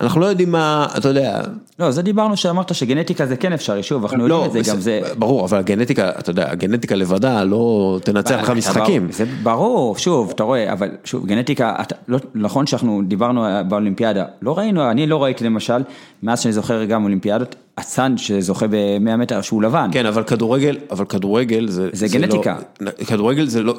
אנחנו 0.00 0.20
לא 0.20 0.26
יודעים 0.26 0.52
מה, 0.52 0.86
אתה 0.96 1.08
יודע, 1.08 1.40
לא, 1.78 1.90
זה 1.90 2.02
דיברנו 2.02 2.36
שאמרת 2.36 2.74
שגנטיקה 2.74 3.26
זה 3.26 3.36
כן 3.36 3.52
אפשרי, 3.52 3.82
שוב, 3.82 4.04
אנחנו 4.04 4.28
יודעים 4.28 4.44
את 4.44 4.64
זה, 4.64 4.72
גם 4.72 4.80
זה... 4.80 5.00
ברור, 5.18 5.44
אבל 5.44 5.58
הגנטיקה, 5.58 6.10
אתה 6.18 6.30
יודע, 6.30 6.50
הגנטיקה 6.50 6.94
לבדה 6.94 7.44
לא 7.44 7.98
תנצח 8.04 8.40
לך 8.42 8.50
משחקים. 8.50 9.12
זה 9.12 9.24
ברור, 9.42 9.96
שוב, 9.96 10.30
אתה 10.30 10.42
רואה, 10.42 10.72
אבל 10.72 10.88
שוב, 11.04 11.26
גנטיקה, 11.26 11.74
לא, 12.08 12.18
נכון 12.34 12.66
שאנחנו 12.66 13.02
דיברנו 13.08 13.46
באולימפיאדה, 13.68 14.24
לא 14.42 14.58
ראינו, 14.58 14.90
אני 14.90 15.06
לא 15.06 15.24
ראיתי 15.24 15.44
למשל, 15.44 15.82
מאז 16.22 16.40
שאני 16.40 16.52
זוכר 16.52 16.84
גם 16.84 17.04
אולימפיאדות, 17.04 17.56
אצן 17.78 18.16
שזוכה 18.16 18.66
ב-100 18.66 19.16
מטר 19.16 19.40
שהוא 19.40 19.62
לבן. 19.62 19.88
כן, 19.92 20.06
אבל 20.06 20.22
כדורגל, 20.22 20.76
אבל 20.90 21.04
כדורגל 21.04 21.68
זה... 21.68 21.88
זה 21.92 22.06
גנטיקה. 22.08 22.56
לא, 22.80 22.90
כדורגל 23.06 23.46
זה 23.46 23.62
לא, 23.62 23.74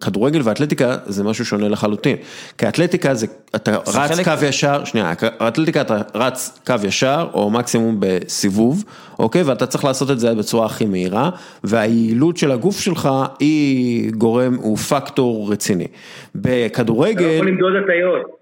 כדורגל 0.00 0.40
ואתלטיקה 0.44 0.96
זה 1.06 1.24
משהו 1.24 1.44
שונה 1.44 1.68
לחלוטין. 1.68 2.16
כי 2.58 2.68
אתלטיקה 2.68 3.14
זה, 3.14 3.26
אתה 3.56 3.72
זה 3.86 4.00
רץ 4.00 4.10
חלק- 4.10 4.28
קו 4.28 4.44
ישר, 4.44 4.84
שנייה, 4.84 5.12
אתלטיקה 5.48 5.80
אתה 5.80 5.96
רץ 6.14 6.58
קו 6.66 6.74
ישר, 6.84 7.26
או 7.34 7.50
מקסימום 7.50 7.96
בסיבוב, 7.98 8.84
אוקיי? 9.18 9.42
ואתה 9.42 9.66
צריך 9.66 9.84
לעשות 9.84 10.10
את 10.10 10.20
זה 10.20 10.34
בצורה 10.34 10.66
הכי 10.66 10.86
מהירה, 10.86 11.30
והיעילות 11.64 12.36
של 12.36 12.50
הגוף 12.50 12.80
שלך 12.80 13.08
היא 13.40 14.10
גורם, 14.12 14.54
הוא 14.54 14.76
פקטור 14.76 15.52
רציני. 15.52 15.84
אתה 15.84 15.90
לא 16.38 16.42
בכדורגל, 16.66 17.30
יכול 17.30 17.48
למדוד 17.48 17.72
הטעיות. 17.84 18.39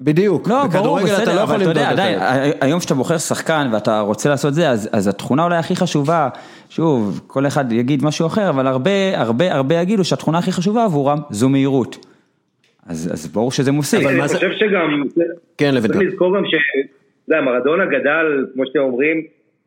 בדיוק, 0.00 0.48
לא, 0.48 0.54
ברור, 0.54 0.68
בכדורגל 0.68 1.06
אתה 1.06 1.22
בסדר, 1.22 1.36
לא 1.36 1.40
יכול 1.40 1.54
אתה 1.56 1.64
למדוד 1.64 1.76
את 1.78 1.86
עדיין, 1.92 2.18
זה. 2.18 2.24
היום 2.60 2.80
שאתה 2.80 2.94
בוחר 2.94 3.18
שחקן 3.18 3.68
ואתה 3.72 4.00
רוצה 4.00 4.28
לעשות 4.28 4.54
זה, 4.54 4.70
אז, 4.70 4.88
אז 4.92 5.08
התכונה 5.08 5.44
אולי 5.44 5.56
הכי 5.56 5.76
חשובה, 5.76 6.28
שוב, 6.70 7.20
כל 7.26 7.46
אחד 7.46 7.72
יגיד 7.72 8.04
משהו 8.04 8.26
אחר, 8.26 8.48
אבל 8.48 8.66
הרבה, 8.66 8.90
הרבה, 9.14 9.52
הרבה 9.54 9.74
יגידו 9.74 10.04
שהתכונה 10.04 10.38
הכי 10.38 10.52
חשובה 10.52 10.84
עבורם 10.84 11.18
זו 11.30 11.48
מהירות. 11.48 12.06
אז, 12.86 13.10
אז 13.12 13.26
ברור 13.32 13.52
שזה 13.52 13.72
מוסיף. 13.72 14.00
אבל 14.00 14.08
אני 14.10 14.18
מה 14.18 14.28
זה- 14.28 14.34
חושב 14.34 14.50
שגם, 14.58 15.02
כן, 15.58 15.74
לבן 15.74 15.88
צריך. 15.88 16.08
לזכור 16.12 16.36
גם 16.36 16.44
ש... 16.46 16.54
אתה 16.54 17.36
יודע, 17.38 17.50
מרדונה 17.50 17.84
גדל, 17.86 18.46
כמו 18.54 18.62
שאתם 18.66 18.78
אומרים, 18.78 19.22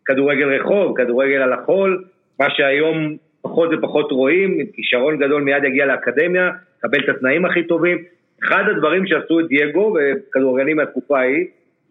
כדורגל 0.06 0.48
רחוב, 0.60 0.98
כדורגל 0.98 1.36
על 1.42 1.54
החול, 1.54 2.04
מה 2.40 2.46
שהיום 2.50 2.96
פחות 3.42 3.70
ופחות 3.78 4.12
רואים, 4.12 4.58
כישרון 4.74 5.18
גדול 5.18 5.42
מיד 5.44 5.64
יגיע 5.64 5.86
לאקדמיה, 5.86 6.50
קבל 6.82 6.98
את 7.04 7.16
התנאים 7.16 7.46
הכי 7.46 7.64
טובים. 7.64 7.98
אחד 8.44 8.64
הדברים 8.70 9.08
שעשו 9.08 9.40
את 9.40 9.48
דייגו 9.48 9.96
וכדורגלנים 9.96 10.78
מהתקופה 10.78 11.20
ההיא, 11.20 11.46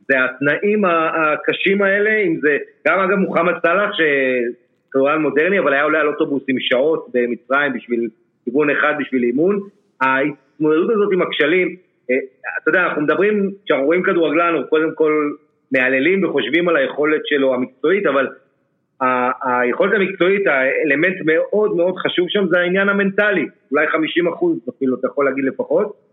זה 0.09 0.15
התנאים 0.25 0.85
הקשים 0.85 1.83
האלה, 1.83 2.17
אם 2.17 2.39
זה, 2.41 2.57
גם 2.89 2.99
אגב 2.99 3.17
מוחמד 3.17 3.53
סאלח, 3.63 3.91
שכדורגל 3.93 5.17
מודרני, 5.17 5.59
אבל 5.59 5.73
היה 5.73 5.83
עולה 5.83 6.01
על 6.01 6.09
אוטובוס 6.09 6.43
עם 6.49 6.57
שעות 6.61 7.07
במצרים 7.15 7.73
בשביל 7.73 8.09
כיוון 8.45 8.71
אחד 8.71 8.95
בשביל 8.99 9.23
אימון. 9.23 9.61
ההתמודדות 10.01 10.91
הזאת 10.91 11.09
עם 11.13 11.23
הכשלים, 11.23 11.77
אה, 12.11 12.17
אתה 12.63 12.71
יודע, 12.71 12.83
אנחנו 12.83 13.03
מדברים, 13.03 13.51
כשאנחנו 13.65 13.87
רואים 13.87 14.03
כדורגלן, 14.03 14.47
אנחנו 14.55 14.69
קודם 14.69 14.95
כל 14.95 15.33
מהללים 15.73 16.25
וחושבים 16.25 16.69
על 16.69 16.77
היכולת 16.77 17.21
שלו 17.25 17.55
המקצועית, 17.55 18.07
אבל 18.07 18.29
היכולת 19.43 19.93
המקצועית, 19.95 20.47
האלמנט 20.47 21.17
מאוד 21.25 21.77
מאוד 21.77 21.95
חשוב 21.97 22.27
שם 22.29 22.47
זה 22.47 22.59
העניין 22.59 22.89
המנטלי, 22.89 23.47
אולי 23.71 23.87
50 23.89 24.29
אחוז 24.29 24.59
אפילו, 24.69 24.97
אתה 24.99 25.07
יכול 25.07 25.25
להגיד 25.25 25.45
לפחות. 25.45 26.12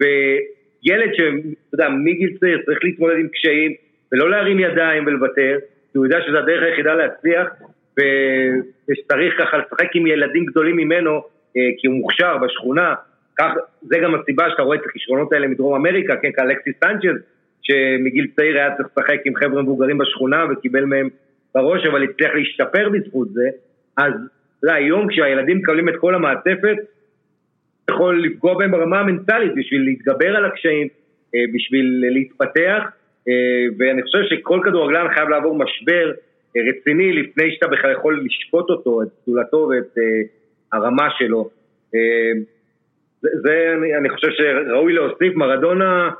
וילד 0.00 1.14
שאתה 1.14 1.74
יודע, 1.74 1.88
מגיל 1.88 2.36
צעיר 2.40 2.62
צריך 2.64 2.78
להתמודד 2.84 3.16
עם 3.16 3.28
קשיים, 3.28 3.74
ולא 4.12 4.30
להרים 4.30 4.58
ידיים 4.58 5.06
ולוותר, 5.06 5.58
כי 5.92 5.98
הוא 5.98 6.06
יודע 6.06 6.18
שזו 6.26 6.38
הדרך 6.38 6.62
היחידה 6.62 6.94
להצליח, 6.94 7.48
ושצריך 7.98 9.34
ככה 9.38 9.58
לשחק 9.58 9.88
עם 9.94 10.06
ילדים 10.06 10.44
גדולים 10.44 10.76
ממנו, 10.76 11.10
אה, 11.56 11.62
כי 11.78 11.86
הוא 11.86 11.96
מוכשר 11.96 12.38
בשכונה. 12.38 12.94
כך, 13.38 13.52
זה 13.82 13.98
גם 13.98 14.14
הסיבה 14.14 14.50
שאתה 14.50 14.62
רואה 14.62 14.76
את 14.76 14.84
הכישרונות 14.84 15.32
האלה 15.32 15.46
מדרום 15.46 15.74
אמריקה, 15.74 16.16
כן, 16.16 16.32
כאלכסיס 16.32 16.74
סנצ'ז, 16.84 17.20
שמגיל 17.62 18.26
צעיר 18.36 18.56
היה 18.56 18.76
צריך 18.76 18.88
לשחק 18.96 19.20
עם 19.24 19.34
חבר'ה 19.34 19.62
מבוגרים 19.62 19.98
בשכונה 19.98 20.44
וקיבל 20.50 20.84
מהם 20.84 21.08
בראש, 21.54 21.86
אבל 21.86 22.02
הצליח 22.02 22.30
להשתפר 22.34 22.88
בזכות 22.88 23.28
זה. 23.32 23.48
אז 23.96 24.12
אתה 24.12 24.66
יודע, 24.66 24.74
היום 24.74 25.08
כשהילדים 25.08 25.56
מקבלים 25.58 25.88
את 25.88 25.96
כל 25.96 26.14
המעטפת, 26.14 26.76
יכול 27.90 28.24
לפגוע 28.24 28.58
בהם 28.58 28.70
ברמה 28.70 29.00
המנטלית 29.00 29.52
בשביל 29.56 29.84
להתגבר 29.84 30.36
על 30.36 30.44
הקשיים, 30.44 30.88
אה, 31.34 31.40
בשביל 31.54 32.04
להתפתח, 32.10 32.82
אה, 33.28 33.64
ואני 33.78 34.02
חושב 34.02 34.18
שכל 34.30 34.60
כדורגלן 34.64 35.14
חייב 35.14 35.28
לעבור 35.28 35.58
משבר 35.58 36.12
אה, 36.56 36.62
רציני 36.68 37.12
לפני 37.12 37.52
שאתה 37.54 37.66
בכלל 37.66 37.92
יכול 37.92 38.24
לשפוט 38.24 38.70
אותו, 38.70 39.02
את 39.02 39.08
גדולתו 39.22 39.70
ואת 39.70 39.98
הרמה 40.72 41.08
שלו. 41.18 41.50
זה, 43.22 43.28
זה 43.42 43.74
אני, 43.78 43.96
אני 43.96 44.08
חושב 44.08 44.28
שראוי 44.30 44.92
להוסיף, 44.92 45.34
מרדונה, 45.34 46.10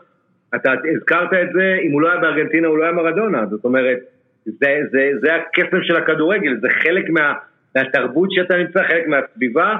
אתה 0.54 0.72
הזכרת 0.96 1.32
את 1.32 1.52
זה, 1.52 1.78
אם 1.82 1.92
הוא 1.92 2.02
לא 2.02 2.10
היה 2.10 2.20
בארגנטינה 2.20 2.68
הוא 2.68 2.78
לא 2.78 2.82
היה 2.84 2.92
מרדונה, 2.92 3.46
זאת 3.46 3.64
אומרת, 3.64 3.98
זה, 4.44 4.76
זה, 4.90 5.10
זה 5.20 5.34
הקסם 5.34 5.82
של 5.82 5.96
הכדורגל, 5.96 6.56
זה 6.60 6.68
חלק 6.70 7.10
מה, 7.10 7.32
מהתרבות 7.76 8.28
שאתה 8.32 8.56
נמצא, 8.56 8.82
חלק 8.82 9.06
מהסביבה, 9.06 9.76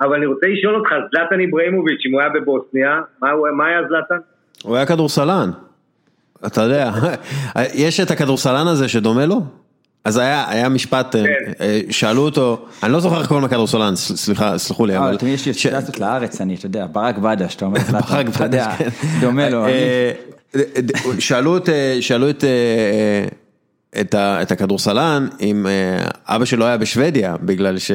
אבל 0.00 0.14
אני 0.16 0.26
רוצה 0.26 0.46
לשאול 0.46 0.74
אותך, 0.76 0.88
זלטן 1.14 1.40
איבראימוביץ', 1.40 2.00
אם 2.08 2.12
הוא 2.12 2.20
היה 2.20 2.30
בבוסניה, 2.30 2.90
מה, 3.22 3.30
הוא- 3.30 3.48
מה 3.56 3.66
היה 3.66 3.78
זלטן? 3.88 4.20
הוא 4.62 4.76
היה 4.76 4.86
כדורסלן, 4.86 5.50
אתה 6.46 6.62
יודע, 6.62 6.90
יש 7.74 8.00
את 8.00 8.10
הכדורסלן 8.10 8.66
הזה 8.66 8.88
שדומה 8.88 9.26
לו? 9.26 9.40
אז 10.04 10.16
היה, 10.16 10.44
היה 10.48 10.68
משפט, 10.68 11.16
אה, 11.16 11.22
כן. 11.24 11.52
אה, 11.60 11.80
שאלו 11.90 12.22
אותו, 12.22 12.66
אני 12.82 12.92
לא 12.92 13.00
זוכר 13.00 13.18
איך 13.20 13.28
קוראים 13.28 13.46
לכדורסלן, 13.46 13.96
סל- 13.96 14.16
סליחה, 14.16 14.58
סלחו 14.58 14.86
לי, 14.86 14.96
אבל 14.98 15.06
אבל... 15.08 15.16
תמיד 15.16 15.34
יש 15.34 15.46
לי 15.46 15.52
אסוציאציות 15.52 16.00
לארץ, 16.00 16.40
אני, 16.40 16.54
אתה 16.54 16.66
יודע, 16.66 16.86
ברק 16.92 17.18
בדש, 17.18 17.54
אתה 17.56 17.64
אומר, 17.64 17.78
ברק 18.10 18.26
אתה 18.36 18.44
יודע, 18.44 18.66
בדש, 18.68 18.78
כן. 18.78 18.88
דומה 19.20 19.48
לו. 19.50 19.64
אה, 19.66 20.12
אה, 20.56 20.60
שאלו 21.18 21.56
את, 21.56 21.68
אה, 21.68 21.96
שאלו 22.00 22.30
את, 22.30 22.44
אה, 22.44 23.24
את, 24.00 24.14
את 24.14 24.50
הכדורסלן 24.52 25.26
אם 25.40 25.66
אה, 25.66 26.04
אבא 26.36 26.44
שלו 26.44 26.66
היה 26.66 26.76
בשוודיה, 26.76 27.34
בגלל 27.42 27.78
ש... 27.78 27.90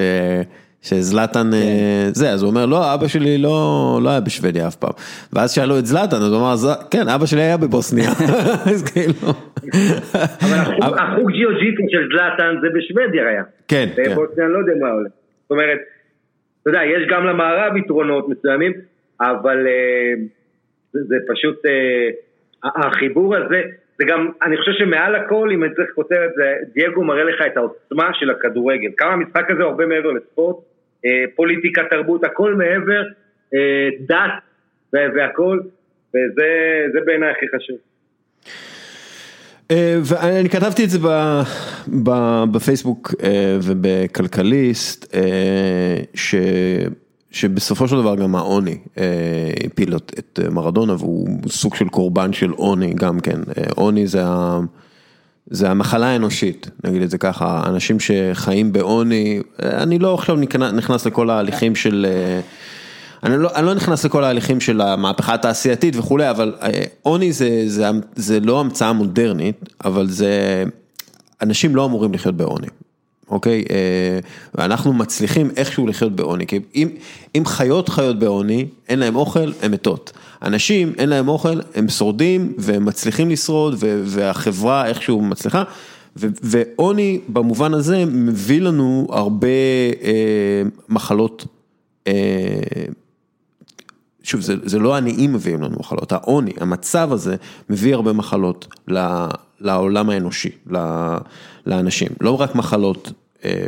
שזלאטן 0.90 1.54
אה, 1.54 2.08
זה, 2.14 2.30
אז 2.32 2.42
הוא 2.44 2.50
אומר, 2.52 2.66
לא, 2.66 2.94
אבא 2.94 3.08
שלי 3.08 3.38
לא, 3.38 3.60
לא 4.04 4.10
היה 4.10 4.20
בשוודיה 4.22 4.68
אף 4.68 4.76
פעם. 4.76 4.92
ואז 5.34 5.52
שאלו 5.52 5.80
את 5.80 5.86
זלאטן, 5.86 6.16
אז 6.16 6.32
הוא 6.32 6.40
אמר, 6.42 6.56
"ז- 6.56 6.88
כן, 6.92 7.08
אבא 7.16 7.26
שלי 7.26 7.42
היה 7.42 7.58
בבוסניה. 7.58 8.10
אז 8.74 8.84
כאילו... 8.92 9.30
אבל 10.42 10.60
החוג, 11.00 11.32
ג'יוג'יטו 11.32 11.84
של 11.90 12.08
זלטן 12.14 12.56
זה 12.62 12.68
בשוודיה 12.78 13.28
היה. 13.30 13.44
כן, 13.68 13.88
כן. 13.96 14.04
בבוסניה 14.12 14.46
אני 14.46 14.54
לא 14.54 14.60
יודע 14.60 14.74
מה 14.82 14.90
עולה. 14.90 15.10
זאת 15.42 15.52
אומרת, 15.52 15.80
אתה 16.62 16.70
יודע, 16.70 16.80
יש 16.84 17.08
גם 17.12 17.26
למערב 17.26 17.78
יתרונות 17.78 18.30
מסוימים, 18.30 18.74
אבל 19.22 19.68
אה, 19.68 20.14
זה, 20.94 21.16
פשוט, 21.34 21.66
אה, 21.66 22.10
החיבור 22.88 23.36
הזה, 23.36 23.62
זה 24.00 24.06
גם, 24.08 24.30
אני 24.44 24.58
חושב 24.58 24.72
שמעל 24.78 25.16
הכל, 25.16 25.50
אם 25.54 25.64
אני 25.64 25.74
צריך 25.76 25.90
כותרת, 25.96 26.30
זה 26.36 26.44
דייגו 26.74 27.04
מראה 27.04 27.24
לך 27.24 27.42
את 27.52 27.58
העוצמה 27.58 28.10
של 28.14 28.30
הכדורגל. 28.30 28.90
כמה 28.98 29.14
המשחק 29.14 29.52
הזה 29.52 29.64
הוא 29.64 29.72
הרבה 29.72 29.86
מעבר 29.86 30.12
לספורט, 30.12 30.56
פוליטיקה, 31.36 31.82
תרבות, 31.90 32.24
הכל 32.24 32.54
מעבר, 32.56 33.04
אה, 33.54 33.60
דת 34.00 34.32
וה- 34.94 35.00
והכל, 35.16 35.60
וזה 36.10 36.48
זה 36.94 37.00
בעיניי 37.06 37.30
הכי 37.32 37.46
חשוב. 37.56 37.78
אה, 39.72 39.98
ואני 40.04 40.50
כתבתי 40.50 40.84
את 40.84 40.90
זה 40.90 41.00
בפייסבוק 42.52 43.14
אה, 43.24 43.58
ובכלכליסט, 43.64 45.16
אה, 45.16 45.98
ש- 46.14 46.36
שבסופו 47.32 47.88
של 47.88 47.96
דבר 47.96 48.16
גם 48.16 48.36
העוני 48.36 48.78
אה, 48.98 49.04
הפיל 49.66 49.96
את 49.96 50.40
מרדונה 50.52 50.94
והוא 50.94 51.28
סוג 51.48 51.76
של 51.76 51.88
קורבן 51.90 52.34
של 52.34 52.50
עוני 52.52 52.94
גם 52.94 53.20
כן, 53.20 53.40
אה, 53.58 53.64
עוני 53.76 54.08
זה 54.08 54.22
ה... 54.24 54.60
זה 55.50 55.70
המחלה 55.70 56.08
האנושית, 56.08 56.70
נגיד 56.84 57.02
את 57.02 57.10
זה 57.10 57.18
ככה, 57.18 57.64
אנשים 57.66 57.98
שחיים 58.00 58.74
בעוני, 58.74 59.42
אני 59.64 60.00
לא 60.00 60.14
עכשיו 60.14 60.36
נכנס 60.74 61.06
לכל 61.06 61.30
ההליכים 61.30 61.76
של, 61.76 62.06
אה, 62.10 62.40
אני 63.24 63.38
לא, 63.38 63.50
אני 63.56 63.66
לא 63.66 63.74
נכנס 63.74 64.06
לכל 64.06 64.24
ההליכים 64.24 64.62
של 64.62 64.82
המהפכה 64.82 65.34
התעשייתית 65.34 65.96
וכולי, 65.96 66.30
אבל 66.30 66.56
אה, 66.62 66.84
עוני 67.02 67.32
זה, 67.32 67.64
זה, 67.68 67.90
זה 68.16 68.40
לא 68.40 68.60
המצאה 68.60 68.94
מודרנית, 68.94 69.70
אבל 69.86 70.10
זה, 70.10 70.64
אנשים 71.42 71.76
לא 71.76 71.86
אמורים 71.86 72.14
לחיות 72.14 72.36
בעוני, 72.36 72.68
אוקיי? 73.30 73.64
אה, 73.70 74.20
ואנחנו 74.56 74.94
מצליחים 74.94 75.50
איכשהו 75.58 75.88
לחיות 75.88 76.16
בעוני, 76.16 76.48
כי 76.48 76.60
אם, 76.76 76.90
אם 77.36 77.46
חיות 77.46 77.90
חיות 77.90 78.20
בעוני, 78.20 78.66
אין 78.90 79.00
להם 79.00 79.16
אוכל, 79.16 79.52
הן 79.62 79.72
מתות. 79.72 80.12
אנשים, 80.42 80.94
אין 80.98 81.10
להם 81.10 81.28
אוכל, 81.28 81.60
הם 81.76 81.90
שורדים 81.90 82.54
והם 82.58 82.86
מצליחים 82.86 83.30
לשרוד 83.30 83.76
והחברה 84.06 84.88
איכשהו 84.88 85.22
מצליחה. 85.22 85.64
ועוני 86.16 87.20
במובן 87.28 87.74
הזה 87.74 88.06
מביא 88.06 88.62
לנו 88.62 89.08
הרבה 89.10 89.48
אה, 90.04 90.62
מחלות, 90.90 91.46
אה, 92.08 92.14
שוב, 94.26 94.42
זה, 94.42 94.56
זה 94.64 94.80
לא 94.80 94.96
עניים 94.96 95.34
מביאים 95.34 95.62
לנו 95.62 95.76
מחלות, 95.80 96.12
העוני, 96.12 96.54
המצב 96.60 97.12
הזה 97.12 97.36
מביא 97.70 97.94
הרבה 97.94 98.14
מחלות 98.14 98.68
לעולם 99.60 100.10
האנושי, 100.10 100.52
לאנשים, 101.66 102.10
לא 102.22 102.42
רק 102.42 102.56
מחלות. 102.56 103.12
אה, 103.46 103.68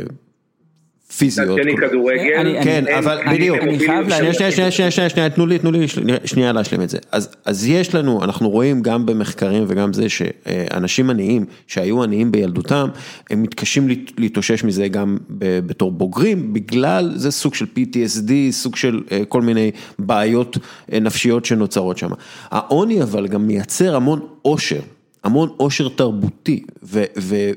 פיזיות. 1.16 1.58
מצד 1.58 1.62
שני 1.62 1.76
כדורגל. 1.76 2.62
כן, 2.64 2.84
אבל 2.98 3.18
בדיוק. 3.32 3.58
אני 3.58 3.78
חייב 3.78 4.08
להגיד. 4.08 4.32
שנייה, 4.32 4.52
שנייה, 4.52 4.70
שנייה, 4.70 4.90
שנייה, 4.90 5.08
שנייה, 5.08 5.30
תנו 5.30 5.46
לי, 5.46 5.58
תנו 5.58 5.70
לי 5.70 5.86
שנייה 6.24 6.52
להשלים 6.52 6.82
את 6.82 6.88
זה. 6.88 6.98
אז 7.44 7.66
יש 7.66 7.94
לנו, 7.94 8.24
אנחנו 8.24 8.50
רואים 8.50 8.82
גם 8.82 9.06
במחקרים 9.06 9.64
וגם 9.68 9.92
זה 9.92 10.08
שאנשים 10.08 11.10
עניים, 11.10 11.44
שהיו 11.66 12.02
עניים 12.02 12.32
בילדותם, 12.32 12.88
הם 13.30 13.42
מתקשים 13.42 13.88
להתאושש 14.18 14.64
מזה 14.64 14.88
גם 14.88 15.16
בתור 15.38 15.92
בוגרים, 15.92 16.52
בגלל 16.52 17.12
זה 17.14 17.30
סוג 17.30 17.54
של 17.54 17.66
PTSD, 17.76 18.30
סוג 18.50 18.76
של 18.76 19.02
אה, 19.12 19.22
כל 19.28 19.42
מיני 19.42 19.70
בעיות 19.98 20.58
אה, 20.92 21.00
נפשיות 21.00 21.44
שנוצרות 21.44 21.98
שם. 21.98 22.10
העוני 22.50 23.02
אבל 23.02 23.26
גם 23.26 23.46
מייצר 23.46 23.96
המון 23.96 24.20
עושר, 24.42 24.80
המון 25.24 25.48
עושר 25.56 25.88
תרבותי, 25.88 26.62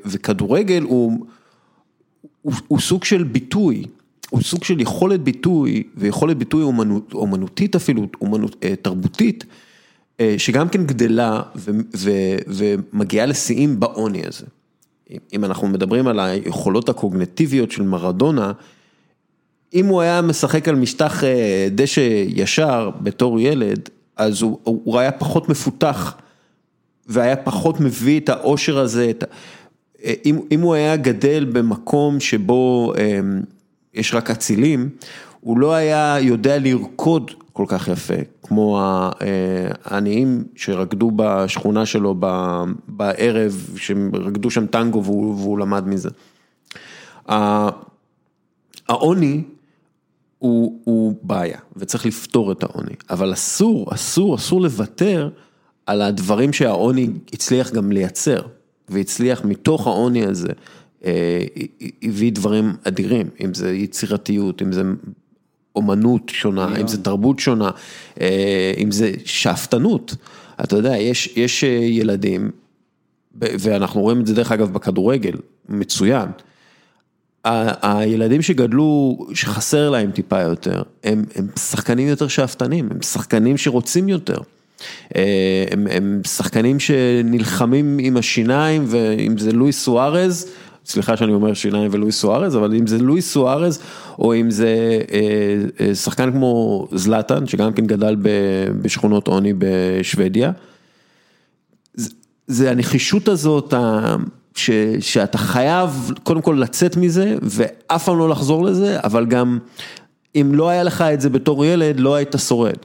וכדורגל 0.05 0.81
הוא... 0.81 1.25
הוא 2.41 2.53
הוא 2.67 2.79
סוג 2.79 3.03
של 3.03 3.23
ביטוי, 3.23 3.85
הוא 4.29 4.41
סוג 4.41 4.63
של 4.63 4.81
יכולת 4.81 5.19
ביטוי, 5.23 5.83
ויכולת 5.97 6.37
ביטוי 6.37 6.63
אומנות, 6.63 7.13
אומנותית 7.13 7.75
אפילו, 7.75 8.07
אומנות, 8.21 8.55
אה, 8.63 8.75
תרבותית, 8.75 9.45
אה, 10.19 10.35
שגם 10.37 10.69
כן 10.69 10.85
גדלה 10.85 11.41
ו, 11.55 11.71
ו, 11.95 12.11
ומגיעה 12.47 13.25
לשיאים 13.25 13.79
בעוני 13.79 14.21
הזה. 14.27 14.45
אם 15.33 15.45
אנחנו 15.45 15.67
מדברים 15.67 16.07
על 16.07 16.19
היכולות 16.19 16.89
הקוגנטיביות 16.89 17.71
של 17.71 17.83
מרדונה, 17.83 18.51
אם 19.73 19.85
הוא 19.85 20.01
היה 20.01 20.21
משחק 20.21 20.67
על 20.67 20.75
משטח 20.75 21.23
אה, 21.23 21.67
דשא 21.71 22.23
ישר 22.27 22.89
בתור 23.01 23.39
ילד, 23.39 23.89
אז 24.17 24.41
הוא, 24.41 24.59
הוא 24.63 24.99
היה 24.99 25.11
פחות 25.11 25.49
מפותח, 25.49 26.15
והיה 27.07 27.35
פחות 27.35 27.79
מביא 27.79 28.19
את 28.19 28.29
העושר 28.29 28.79
הזה, 28.79 29.09
את... 29.09 29.23
אם 30.25 30.39
אם 30.51 30.61
הוא 30.61 30.73
היה 30.73 30.97
גדל 30.97 31.45
במקום 31.45 32.19
שבו 32.19 32.93
אמ, 32.97 33.41
יש 33.93 34.13
רק 34.13 34.29
אצילים, 34.29 34.89
הוא 35.39 35.57
לא 35.57 35.73
היה 35.73 36.17
יודע 36.21 36.59
לרקוד 36.59 37.31
כל 37.53 37.65
כך 37.67 37.87
יפה, 37.87 38.13
כמו 38.43 38.79
אה, 38.79 39.67
העניים 39.85 40.43
שרקדו 40.55 41.11
בשכונה 41.15 41.85
שלו 41.85 42.15
בערב, 42.87 43.69
שהם 43.75 44.11
רקדו 44.13 44.51
שם 44.51 44.67
טנגו 44.67 45.03
והוא 45.03 45.35
והוא 45.35 45.59
למד 45.59 45.87
מזה. 45.87 46.09
העוני 48.89 49.43
הוא 50.37 50.79
הוא 50.83 51.15
בעיה 51.23 51.59
וצריך 51.75 52.05
לפתור 52.05 52.51
את 52.51 52.63
העוני, 52.63 52.93
אבל 53.09 53.33
אסור, 53.33 53.93
אסור, 53.93 54.35
אסור 54.35 54.61
לוותר 54.61 55.29
על 55.85 56.01
הדברים 56.01 56.53
שהעוני 56.53 57.09
הצליח 57.33 57.71
גם 57.71 57.91
לייצר. 57.91 58.41
והצליח 58.91 59.45
מתוך 59.45 59.87
העוני 59.87 60.25
הזה, 60.25 60.49
אה, 61.05 61.45
הביא 62.03 62.31
דברים 62.31 62.73
אדירים, 62.83 63.29
אם 63.45 63.53
זה 63.53 63.73
יצירתיות, 63.73 64.61
אם 64.61 64.71
זה 64.71 64.81
אומנות 65.75 66.29
שונה, 66.29 66.77
אם 66.81 66.87
זה 66.87 67.03
תרבות 67.03 67.39
שונה, 67.39 67.69
אה, 68.21 68.73
אם 68.77 68.91
זה 68.91 69.11
שאפתנות. 69.25 70.15
אתה 70.63 70.75
יודע, 70.75 70.97
יש, 70.97 71.33
יש 71.35 71.63
אה, 71.63 71.69
ילדים, 71.69 72.51
ואנחנו 73.35 74.01
רואים 74.01 74.21
את 74.21 74.27
זה 74.27 74.35
דרך 74.35 74.51
אגב 74.51 74.73
בכדורגל, 74.73 75.33
מצוין. 75.69 76.29
הילדים 77.81 78.41
שגדלו, 78.41 79.17
שחסר 79.33 79.89
להם 79.89 80.11
טיפה 80.11 80.41
יותר, 80.41 80.81
הם, 81.03 81.23
הם 81.35 81.47
שחקנים 81.55 82.07
יותר 82.07 82.27
שאפתנים, 82.27 82.87
הם 82.91 83.01
שחקנים 83.01 83.57
שרוצים 83.57 84.09
יותר. 84.09 84.37
אה, 85.15 85.65
הם 85.71 85.88
הם 85.91 86.21
שחקנים 86.27 86.79
שנלחמים 86.79 87.97
עם 88.01 88.17
השיניים, 88.17 88.86
ואם 88.88 89.38
זה 89.38 89.51
לואיס 89.51 89.84
סוארז, 89.84 90.47
סליחה 90.86 91.17
שאני 91.17 91.34
אומר 91.34 91.53
שיניים 91.53 91.89
ולואיס 91.91 92.19
סוארז, 92.19 92.55
אבל 92.57 92.75
אם 92.75 92.88
זה 92.88 92.97
לואיס 92.97 93.32
סוארז, 93.32 93.79
או 94.19 94.36
אם 94.36 94.51
זה 94.51 94.99
אה, 95.11 95.19
אה, 95.79 95.95
שחקן 95.95 96.32
כמו 96.32 96.88
זלאטן, 96.91 97.47
שגם 97.47 97.73
כן 97.73 97.86
גדל 97.86 98.15
בשכונות 98.82 99.27
עוני 99.27 99.53
בשוודיה, 99.57 100.51
זה 102.47 102.71
הנחישות 102.71 103.27
הזאת, 103.27 103.73
ש, 104.55 104.71
שאתה 104.99 105.38
חייב 105.38 106.11
קודם 106.23 106.41
כל 106.41 106.57
לצאת 106.59 106.97
מזה, 106.97 107.36
ואף 107.41 108.05
פעם 108.05 108.17
לא 108.17 108.29
לחזור 108.29 108.65
לזה, 108.65 108.97
אבל 109.03 109.25
גם 109.25 109.59
אם 110.36 110.51
לא 110.55 110.69
היה 110.69 110.84
לך 110.84 111.01
את 111.01 111.21
זה 111.21 111.29
בתור 111.29 111.65
ילד, 111.65 111.99
לא 111.99 112.15
היית 112.15 112.36
שורד. 112.47 112.77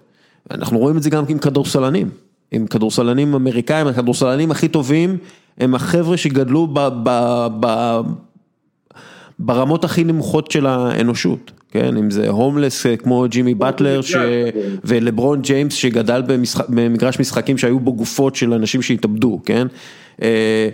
אנחנו 0.51 0.78
רואים 0.78 0.97
את 0.97 1.03
זה 1.03 1.11
גם 1.11 1.24
עם 1.28 1.38
כדורסלנים, 1.38 2.11
עם 2.51 2.66
כדורסלנים 2.66 3.34
אמריקאים, 3.34 3.86
הכדורסלנים 3.86 4.51
הכי 4.51 4.68
טובים 4.68 5.18
הם 5.59 5.74
החבר'ה 5.74 6.16
שגדלו 6.16 6.66
ב, 6.66 6.80
ב, 7.03 7.47
ב, 7.61 8.01
ברמות 9.38 9.84
הכי 9.84 10.05
נמוכות 10.05 10.51
של 10.51 10.66
האנושות, 10.66 11.51
כן, 11.70 11.97
אם 11.97 12.11
זה 12.11 12.28
הומלס 12.28 12.86
כמו 12.86 13.24
ג'ימי 13.28 13.55
באטלר 13.55 14.01
ש... 14.03 14.16
ולברון 14.84 15.42
ג'יימס 15.42 15.74
שגדל 15.74 16.22
במשחק, 16.22 16.68
במגרש 16.68 17.20
משחקים 17.20 17.59
שהיו 17.59 17.80
בו 17.80 17.92
גופות 17.92 18.36
של 18.36 18.53
אנשים 18.53 18.82
שהתאבדו, 18.82 19.40
כן. 19.44 19.66
אה, 20.22 20.68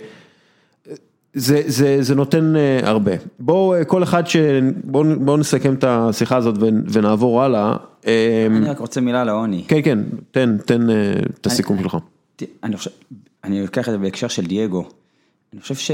זה 1.34 1.62
זה, 1.66 1.96
זה 2.00 2.14
נותן 2.14 2.56
אה, 2.56 2.80
הרבה. 2.82 3.12
בואו 3.40 3.74
אה, 3.74 3.84
כל 3.84 4.02
אחד 4.02 4.26
ש... 4.26 4.36
בואו 4.84 5.04
בוא 5.20 5.38
נסכם 5.38 5.74
את 5.74 5.84
השיחה 5.84 6.36
הזאת 6.36 6.54
ונעבור 6.88 7.42
הלאה. 7.42 7.76
אמ, 8.06 8.56
אני 8.56 8.68
רק 8.68 8.78
רוצה 8.78 9.00
מילה 9.00 9.24
לעוני. 9.24 9.64
כן, 9.68 9.82
כן, 9.84 9.98
תן, 10.30 10.58
תן 10.58 10.90
אה, 10.90 11.12
את 11.40 11.46
הסיכום 11.46 11.82
שלך. 11.82 11.96
אני 12.62 12.76
חושב, 12.76 12.90
אני 13.44 13.62
לוקח 13.62 13.88
את 13.88 13.92
זה 13.92 13.98
בהקשר 13.98 14.28
של 14.28 14.46
דייגו. 14.46 14.88
אני 15.52 15.60
חושב 15.60 15.74
ש... 15.74 15.90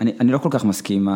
אני 0.00 0.12
אני 0.20 0.32
לא 0.32 0.38
כל 0.38 0.48
כך 0.52 0.64
מסכים 0.64 1.08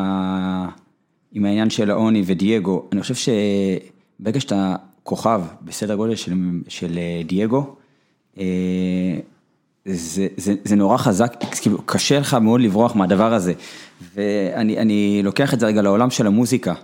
עם 1.33 1.45
העניין 1.45 1.71
של 1.71 1.91
העוני 1.91 2.23
ודייגו. 2.27 2.89
אני 2.93 3.01
חושב 3.01 3.15
שברגע 3.15 4.41
שאתה 4.41 4.77
כוכב 5.03 5.43
בסדר 5.63 5.95
גודל 5.95 6.15
של 6.15 6.35
של 6.69 6.99
דייגו, 7.27 7.77
זה 9.87 10.27
זה, 10.37 10.55
זה 10.65 10.77
נורא 10.77 10.97
חזק, 10.97 11.37
כאילו 11.61 11.83
קשה 11.87 12.19
לך 12.19 12.35
מאוד 12.35 12.61
לברוח 12.61 12.97
מהדבר 12.97 13.35
הזה. 13.35 13.53
ואני 14.15 15.21
לוקח 15.25 15.55
את 15.55 15.61
זה 15.61 15.67
רגע 15.67 15.83
לעולם 15.83 16.11
של 16.11 16.27
המוזיקה. 16.27 16.75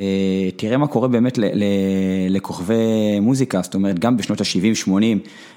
אה, 0.00 0.48
תראה 0.56 0.76
מה 0.76 0.86
קורה 0.86 1.08
באמת 1.08 1.38
לכוכבי 2.28 3.20
מוזיקה, 3.20 3.60
זאת 3.62 3.74
אומרת 3.74 3.98
גם 3.98 4.16
בשנות 4.16 4.40
ה-70-80, 4.40 4.92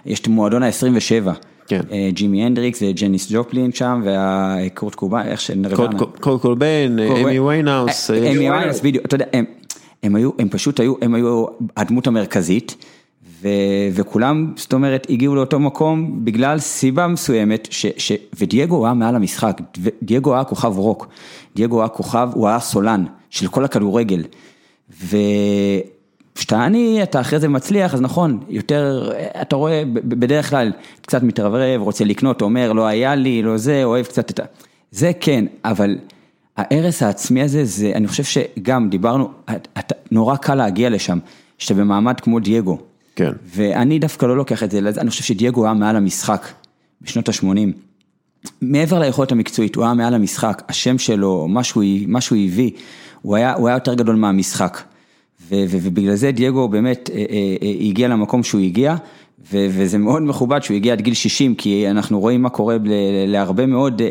יש 0.05 0.19
את 0.19 0.27
מועדון 0.27 0.63
ה-27. 0.63 1.29
כן. 1.67 1.81
אה, 1.91 2.09
ג'ימי 2.13 2.45
הנדריקס 2.45 2.81
וג'ניס 2.81 3.31
ג'ופלין 3.31 3.71
שם, 3.71 4.01
והקורט 4.05 4.95
קובן, 4.95 5.21
איך 5.27 5.41
שנראה. 5.41 5.75
קורט 6.19 6.41
קוביין, 6.41 6.99
איימי 6.99 7.39
ויינהאוס. 7.39 8.11
איימי 8.11 8.39
ויינהאוס, 8.39 8.81
בדיוק, 8.81 9.05
אתה 9.05 9.15
יודע, 9.15 9.25
הם 10.03 10.15
היו, 10.15 10.29
הם 10.39 10.49
פשוט 10.49 10.79
היו, 10.79 10.93
הם 11.01 11.15
היו 11.15 11.45
הדמות 11.77 12.07
המרכזית. 12.07 12.75
ו, 13.41 13.47
וכולם, 13.93 14.53
זאת 14.55 14.73
אומרת, 14.73 15.07
הגיעו 15.09 15.35
לאותו 15.35 15.59
מקום 15.59 16.25
בגלל 16.25 16.59
סיבה 16.59 17.07
מסוימת, 17.07 17.67
ש, 17.71 17.85
ש, 17.97 18.11
ודייגו 18.39 18.85
היה 18.85 18.93
מעל 18.93 19.15
המשחק, 19.15 19.61
דייגו 20.01 20.33
היה 20.33 20.43
כוכב 20.43 20.77
רוק, 20.77 21.07
דייגו 21.55 21.79
היה 21.79 21.87
כוכב, 21.87 22.29
הוא 22.33 22.47
היה 22.47 22.59
סולן 22.59 23.05
של 23.29 23.47
כל 23.47 23.65
הכדורגל. 23.65 24.23
וכשאתה 24.89 26.65
עני, 26.65 27.03
אתה 27.03 27.21
אחרי 27.21 27.39
זה 27.39 27.47
מצליח, 27.47 27.93
אז 27.93 28.01
נכון, 28.01 28.39
יותר, 28.49 29.11
אתה 29.41 29.55
רואה, 29.55 29.83
בדרך 29.93 30.49
כלל 30.49 30.71
קצת 31.01 31.23
מתרברב, 31.23 31.81
רוצה 31.81 32.05
לקנות, 32.05 32.41
אומר, 32.41 32.73
לא 32.73 32.85
היה 32.85 33.15
לי, 33.15 33.41
לא 33.41 33.57
זה, 33.57 33.83
אוהב 33.83 34.05
קצת 34.05 34.31
את 34.31 34.39
ה... 34.39 34.43
זה 34.91 35.11
כן, 35.19 35.45
אבל 35.65 35.97
ההרס 36.57 37.03
העצמי 37.03 37.41
הזה, 37.41 37.65
זה, 37.65 37.91
אני 37.95 38.07
חושב 38.07 38.23
שגם 38.23 38.89
דיברנו, 38.89 39.29
נורא 40.11 40.35
קל 40.35 40.55
להגיע 40.55 40.89
לשם, 40.89 41.19
שאתה 41.57 41.73
במעמד 41.73 42.19
כמו 42.19 42.39
דייגו. 42.39 42.77
כן. 43.15 43.31
ואני 43.45 43.99
דווקא 43.99 44.25
לא 44.25 44.37
לוקח 44.37 44.63
את 44.63 44.71
זה, 44.71 44.79
אני 44.79 45.09
חושב 45.09 45.23
שדייגו 45.23 45.65
היה 45.65 45.73
מעל 45.73 45.95
המשחק 45.95 46.47
בשנות 47.01 47.29
ה-80. 47.29 47.45
מעבר 48.61 48.99
ליכולת 48.99 49.31
המקצועית, 49.31 49.75
הוא 49.75 49.83
היה 49.83 49.93
מעל 49.93 50.13
המשחק, 50.13 50.61
השם 50.69 50.97
שלו, 50.97 51.47
מה 51.47 51.63
שהוא, 51.63 51.83
מה 52.07 52.21
שהוא 52.21 52.37
הביא, 52.45 52.71
הוא 53.21 53.35
היה, 53.35 53.53
הוא 53.53 53.67
היה 53.67 53.75
יותר 53.75 53.93
גדול 53.93 54.15
מהמשחק. 54.15 54.77
ו, 55.41 55.55
ו, 55.55 55.77
ובגלל 55.83 56.15
זה 56.15 56.31
דייגו 56.31 56.67
באמת 56.67 57.09
אה, 57.09 57.15
אה, 57.15 57.55
אה, 57.61 57.69
הגיע 57.89 58.07
למקום 58.07 58.43
שהוא 58.43 58.61
הגיע, 58.61 58.95
ו, 59.51 59.57
וזה 59.69 59.97
מאוד 59.97 60.21
מכובד 60.21 60.59
שהוא 60.59 60.75
הגיע 60.75 60.93
עד 60.93 61.01
גיל 61.01 61.13
60, 61.13 61.55
כי 61.55 61.87
אנחנו 61.89 62.19
רואים 62.19 62.41
מה 62.41 62.49
קורה 62.49 62.75
ל, 62.75 62.91
להרבה 63.27 63.65
מאוד 63.65 64.01
אה, 64.01 64.07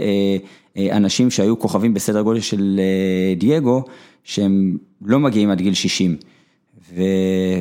אה, 0.76 0.96
אנשים 0.96 1.30
שהיו 1.30 1.58
כוכבים 1.58 1.94
בסדר 1.94 2.22
גודל 2.22 2.40
של 2.40 2.76
אה, 2.78 3.34
דייגו, 3.36 3.84
שהם 4.24 4.76
לא 5.06 5.18
מגיעים 5.18 5.50
עד 5.50 5.58
גיל 5.58 5.74
60. 5.74 6.16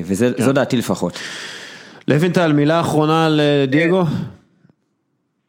וזו 0.05 0.25
כן. 0.37 0.51
דעתי 0.51 0.77
לפחות. 0.77 1.19
לוינטל, 2.07 2.53
מילה 2.53 2.79
אחרונה 2.79 3.25
על 3.25 3.39
אה, 3.39 3.65
דייגו? 3.67 4.03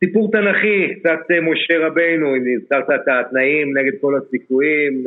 סיפור 0.04 0.30
תנכי, 0.32 1.00
קצת 1.00 1.20
משה 1.50 1.86
רבינו, 1.86 2.26
אם 2.36 2.42
הזכרת 2.56 2.84
את 2.84 3.08
התנאים 3.08 3.78
נגד 3.78 3.92
כל 4.00 4.14
הסיכויים, 4.16 5.04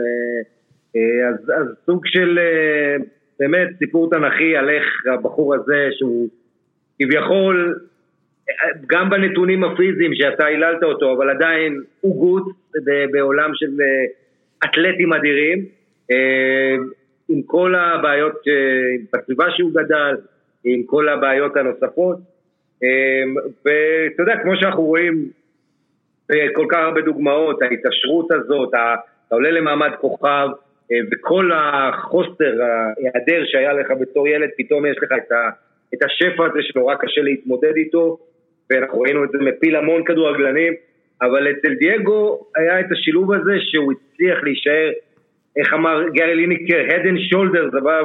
אז, 0.96 1.52
אז 1.58 1.68
סוג 1.86 2.08
של 2.08 2.40
באמת 3.40 3.68
סיפור 3.78 4.10
תנכי 4.10 4.58
על 4.58 4.70
איך 4.70 4.86
הבחור 5.14 5.56
הזה 5.56 5.88
שהוא 5.92 6.30
כביכול 7.02 7.80
גם 8.88 9.10
בנתונים 9.10 9.64
הפיזיים 9.64 10.16
שאתה 10.16 10.46
היללת 10.46 10.84
אותו, 10.84 11.14
אבל 11.18 11.30
עדיין 11.30 11.82
הוא 12.02 12.16
גוט 12.20 12.56
בעולם 13.12 13.52
של 13.54 13.72
אתלטים 14.66 15.14
אדירים, 15.14 15.66
עם 17.30 17.42
כל 17.46 17.76
הבעיות 17.76 18.44
בסביבה 19.14 19.46
שהוא 19.52 19.72
גדל, 19.74 20.16
עם 20.64 20.84
כל 20.84 21.10
הבעיות 21.10 21.58
הנוספות, 21.58 22.18
ואתה 23.66 24.22
יודע, 24.22 24.38
כמו 24.44 24.56
שאנחנו 24.56 24.84
רואים 24.84 25.30
בכל 26.30 26.66
כך 26.70 26.78
הרבה 26.78 27.02
דוגמאות, 27.02 27.62
ההתעשרות 27.62 28.32
הזאת, 28.32 28.70
אתה 28.70 29.36
עולה 29.36 29.52
למעמד 29.52 29.92
כוכב, 30.02 30.48
וכל 31.12 31.52
החוסר, 31.56 32.54
ההיעדר 32.62 33.46
שהיה 33.46 33.74
לך 33.74 33.88
בתור 34.02 34.28
ילד, 34.28 34.50
פתאום 34.58 34.86
יש 34.86 34.98
לך 35.04 35.12
את 35.94 36.04
השפע 36.04 36.46
הזה 36.46 36.60
שנורא 36.62 36.96
קשה 36.96 37.22
להתמודד 37.22 37.76
איתו, 37.76 38.18
ואנחנו 38.70 39.02
ראינו 39.02 39.24
את 39.24 39.30
זה 39.32 39.38
מפיל 39.38 39.76
המון 39.76 40.04
כדורגלנים, 40.04 40.74
אבל 41.22 41.52
אצל 41.52 41.74
דייגו 41.74 42.46
היה 42.56 42.80
את 42.80 42.86
השילוב 42.92 43.34
הזה 43.34 43.54
שהוא 43.60 43.92
הצליח 43.92 44.44
להישאר, 44.44 44.92
איך 45.58 45.74
אמר 45.74 46.10
גארי 46.14 46.36
ליניקר, 46.36 46.84
head 46.88 47.06
and 47.06 47.34
shoulders, 47.34 47.78
אבל 47.78 48.04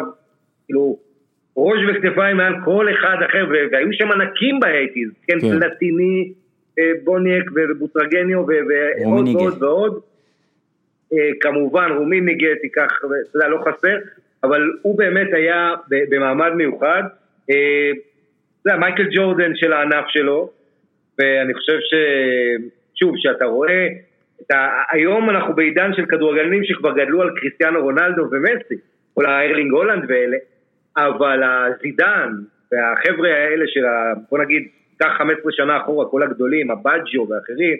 כאילו 0.66 0.99
ראש 1.57 1.78
וכתפיים 1.89 2.37
מעל 2.37 2.55
כל 2.64 2.87
אחד 2.91 3.16
אחר, 3.30 3.47
והיו 3.72 3.93
שם 3.93 4.12
ענקים 4.12 4.61
באייטיז, 4.61 5.11
כן, 5.26 5.41
כן. 5.41 5.61
פלטיני, 5.61 6.32
אה, 6.78 6.91
בוניאק 7.05 7.51
ובוטרגניו 7.55 8.47
ועוד 8.47 9.28
ועוד 9.28 9.62
ועוד. 9.62 10.01
אה, 11.19 11.31
כמובן 11.41 11.91
רומיניגה 11.93 12.49
תיקח, 12.62 12.99
אתה 12.99 13.07
יודע, 13.35 13.49
לא 13.49 13.65
חסר, 13.69 13.97
אבל 14.45 14.71
הוא 14.83 14.99
באמת 14.99 15.29
היה 15.33 15.75
במעמד 15.89 16.53
מיוחד. 16.55 17.03
אה, 17.51 17.91
אתה 18.62 18.71
יודע, 18.71 18.79
מייקל 18.79 19.07
ג'ורדן 19.17 19.53
של 19.55 19.73
הענף 19.73 20.05
שלו, 20.09 20.51
ואני 21.19 21.55
חושב 21.55 21.79
ש... 21.81 21.95
שוב, 22.95 23.15
שאתה 23.17 23.45
רואה, 23.45 23.89
אתה... 24.47 24.69
היום 24.91 25.31
אנחנו 25.31 25.55
בעידן 25.55 25.91
של 25.97 26.07
כדורגלנים 26.07 26.65
שכבר 26.65 26.93
גדלו 26.93 27.23
על 27.23 27.31
קריסטיאנו 27.37 27.83
רונלדו 27.83 28.23
ומסי, 28.31 28.75
או 29.17 29.23
לאיירלינג 29.23 29.73
הולנד 29.73 30.05
ואלה, 30.09 30.37
אבל 30.97 31.43
הזידן 31.43 32.33
והחבר'ה 32.73 33.35
האלה 33.35 33.65
של 33.69 33.85
ה... 33.85 34.12
בוא 34.31 34.39
נגיד, 34.39 34.69
קח 34.99 35.09
15 35.19 35.53
שנה 35.53 35.77
אחורה, 35.77 36.07
כל 36.07 36.23
הגדולים, 36.23 36.71
הבאג'ו 36.71 37.29
ואחרים, 37.29 37.77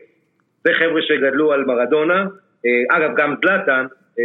זה 0.65 0.73
חבר'ה 0.73 1.03
שגדלו 1.03 1.53
על 1.53 1.65
מרדונה, 1.65 2.21
אה, 2.21 2.27
אגב, 2.91 3.11
גם 3.17 3.35
זלאטן, 3.43 3.87
אה, 4.19 4.25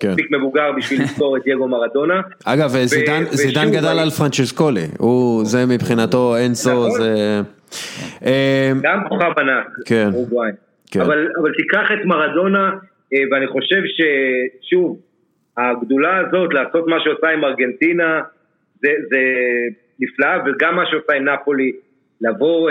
כן. 0.00 0.08
מספיק 0.08 0.30
מבוגר 0.30 0.72
בשביל 0.72 1.02
לזכור 1.02 1.36
את 1.36 1.42
דייגו 1.44 1.68
מרדונה. 1.68 2.20
אגב, 2.44 2.68
זידן 3.30 3.70
גדל 3.70 3.98
על 3.98 4.10
פרנצ'סקולי, 4.10 4.86
זה 5.42 5.66
מבחינתו 5.68 6.36
אינסו, 6.36 6.70
נכון. 6.70 6.90
זה... 6.90 7.40
אה, 8.26 8.72
גם 8.82 9.08
כוכב 9.08 9.32
ענק, 9.38 9.66
כן. 9.84 10.08
כן. 10.90 11.00
אבל, 11.00 11.52
תיקח 11.56 11.90
את 11.92 12.04
מרדונה, 12.04 12.70
ואני 13.30 13.46
חושב 13.46 13.82
ששוב, 13.86 14.98
הגדולה 15.56 16.18
הזאת 16.18 16.54
לעשות 16.54 16.86
מה 16.86 16.96
שעושה 17.04 17.28
עם 17.28 17.44
ארגנטינה, 17.44 18.20
זה, 18.82 18.88
זה 19.10 19.18
נפלא, 20.00 20.28
וגם 20.46 20.76
מה 20.76 20.82
שעושה 20.90 21.12
עם 21.12 21.28
נפולי, 21.28 21.72
לבוא, 22.20 22.70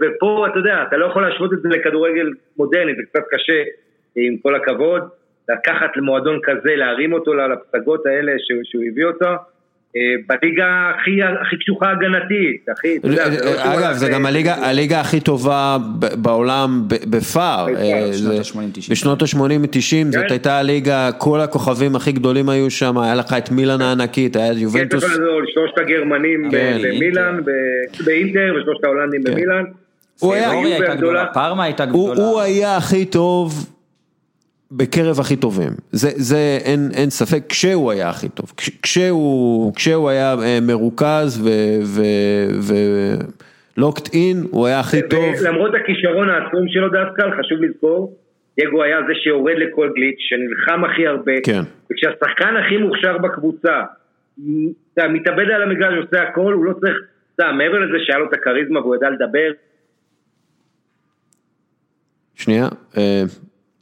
ופה 0.00 0.46
אתה 0.50 0.58
יודע, 0.58 0.82
אתה 0.88 0.96
לא 0.96 1.06
יכול 1.06 1.22
להשוות 1.22 1.52
את 1.52 1.62
זה 1.62 1.68
לכדורגל 1.68 2.32
מודרני, 2.56 2.94
זה 2.94 3.02
קצת 3.02 3.22
קשה, 3.30 3.62
עם 4.16 4.36
כל 4.36 4.54
הכבוד, 4.54 5.02
לקחת 5.48 5.96
למועדון 5.96 6.40
כזה, 6.42 6.76
להרים 6.76 7.12
אותו 7.12 7.34
לפסגות 7.34 8.06
האלה 8.06 8.32
שהוא, 8.38 8.82
הביא 8.90 9.04
אותו. 9.04 9.26
אה, 9.96 10.00
בליגה 10.28 10.90
הכי, 11.00 11.22
הכי 11.42 11.56
קשוחה 11.56 11.90
הגנתית, 11.90 12.66
הכי, 12.72 12.96
אתה 12.96 13.08
יודע, 13.08 13.28
לא 13.28 13.78
אגב, 13.78 13.92
זה 13.92 14.08
גם 14.08 14.26
הליגה, 14.26 14.54
הליגה 14.54 15.00
הכי 15.00 15.20
טובה 15.20 15.76
בעולם 15.98 16.82
בפאר, 16.88 17.66
אה, 17.76 18.10
בשנות 18.90 19.22
ה-80-90 19.22 20.06
זאת 20.10 20.14
כן. 20.14 20.26
הייתה 20.30 20.58
הליגה, 20.58 21.10
כל 21.18 21.40
הכוכבים 21.40 21.96
הכי 21.96 22.12
גדולים 22.12 22.48
היו 22.48 22.70
שם, 22.70 22.98
היה 22.98 23.14
לך 23.14 23.34
את 23.38 23.50
מילאן 23.50 23.82
הענקית, 23.82 24.36
היה 24.36 24.52
את 24.52 24.56
יובנטוס. 24.56 25.04
כן, 25.04 25.10
שלושת 25.54 25.78
הגרמנים 25.78 26.48
כן, 26.50 26.78
במילאן, 26.82 27.40
באינטר 28.04 28.54
ושלושת 28.56 28.84
ההולנדים 28.84 29.22
במילאן. 29.24 29.64
הוא 30.20 30.34
היה 32.40 32.76
הכי 32.76 33.04
טוב. 33.04 33.73
בקרב 34.76 35.20
הכי 35.20 35.36
טובים, 35.36 35.72
זה, 35.92 36.08
זה 36.14 36.58
אין, 36.64 36.80
אין 36.94 37.10
ספק, 37.10 37.42
כשהוא 37.48 37.90
היה 37.92 38.08
הכי 38.08 38.28
טוב, 38.28 38.52
כשהוא, 38.82 39.74
כשהוא 39.74 40.08
היה 40.08 40.34
אה, 40.42 40.58
מרוכז 40.62 41.48
ולוקט 43.76 44.14
אין, 44.14 44.36
הוא 44.50 44.66
היה 44.66 44.80
הכי 44.80 45.00
טוב. 45.10 45.34
למרות 45.44 45.74
הכישרון 45.74 46.30
העצום 46.30 46.68
שלו 46.68 46.88
דווקא, 46.88 47.22
חשוב 47.40 47.62
לזכור, 47.62 48.16
דייגו 48.56 48.82
היה 48.82 48.98
זה 49.06 49.12
שיורד 49.22 49.56
לכל 49.56 49.90
גליץ', 49.96 50.18
שנלחם 50.18 50.84
הכי 50.84 51.06
הרבה, 51.06 51.32
כן. 51.44 51.62
וכשהשחקן 51.92 52.56
הכי 52.56 52.76
מוכשר 52.76 53.18
בקבוצה, 53.18 53.82
אתה 54.94 55.08
מתאבד 55.08 55.50
על 55.54 55.62
המגרש 55.62 55.94
ועושה 55.98 56.22
הכל, 56.22 56.52
הוא 56.52 56.64
לא 56.64 56.72
צריך, 56.72 56.96
אתה 57.34 57.52
מעבר 57.52 57.78
לזה 57.78 58.04
שהיה 58.04 58.18
לו 58.18 58.28
את 58.28 58.32
הכריזמה 58.32 58.80
והוא 58.80 58.96
ידע 58.96 59.10
לדבר. 59.10 59.50
שנייה, 62.34 62.68
אה, 62.96 63.22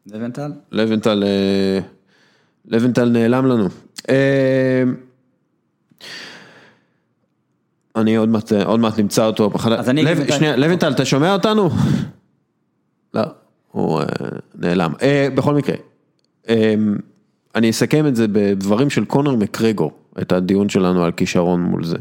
לבנטל? 0.07 0.53
לבנטל, 0.73 1.25
אה, 1.27 1.79
לבנטל 2.65 3.09
נעלם 3.09 3.47
לנו. 3.47 3.69
אה, 4.09 4.83
אני 7.97 8.17
עוד 8.17 8.29
מעט, 8.29 8.53
עוד 8.53 8.81
מעט 8.81 8.99
נמצא 8.99 9.27
אותו. 9.27 9.51
אז 9.79 9.89
אני... 9.89 10.03
לב, 10.03 10.31
שנייה, 10.31 10.57
לבנטל, 10.57 10.93
אתה 10.93 11.05
שומע 11.05 11.33
אותנו? 11.33 11.71
לא, 13.15 13.23
הוא 13.71 14.01
נעלם. 14.55 14.93
בכל 15.35 15.55
מקרה, 15.55 15.77
אני 17.55 17.71
אסכם 17.71 18.07
את 18.07 18.17
זה 18.17 18.27
בדברים 18.29 18.91
של 18.91 19.05
קונר 19.05 19.37
מקרגו, 19.37 19.91
את 20.23 20.33
הדיון 20.33 20.69
שלנו 20.69 21.05
על 21.05 21.13
כישרון 21.13 21.63
מול 21.63 21.85
זה. 21.85 21.97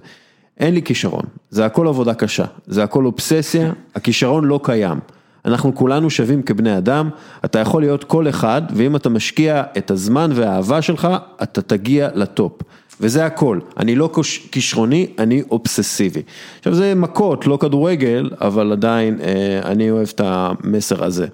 אין 0.57 0.73
לי 0.73 0.81
כישרון, 0.81 1.23
זה 1.49 1.65
הכל 1.65 1.87
עבודה 1.87 2.13
קשה, 2.13 2.45
זה 2.67 2.83
הכל 2.83 3.05
אובססיה, 3.05 3.73
הכישרון 3.95 4.45
לא 4.45 4.59
קיים. 4.63 4.99
אנחנו 5.45 5.75
כולנו 5.75 6.09
שווים 6.09 6.41
כבני 6.41 6.77
אדם, 6.77 7.09
אתה 7.45 7.59
יכול 7.59 7.81
להיות 7.81 8.03
כל 8.03 8.29
אחד, 8.29 8.61
ואם 8.75 8.95
אתה 8.95 9.09
משקיע 9.09 9.63
את 9.77 9.91
הזמן 9.91 10.31
והאהבה 10.33 10.81
שלך, 10.81 11.07
אתה 11.43 11.61
תגיע 11.61 12.09
לטופ. 12.15 12.61
וזה 13.01 13.25
הכל, 13.25 13.59
אני 13.77 13.95
לא 13.95 14.09
כישרוני, 14.51 15.07
אני 15.19 15.43
אובססיבי. 15.51 16.21
עכשיו 16.57 16.73
זה 16.75 16.95
מכות, 16.95 17.47
לא 17.47 17.57
כדורגל, 17.61 18.29
אבל 18.41 18.71
עדיין 18.71 19.19
אה, 19.21 19.71
אני 19.71 19.91
אוהב 19.91 20.07
את 20.15 20.21
המסר 20.23 21.03
הזה. 21.03 21.27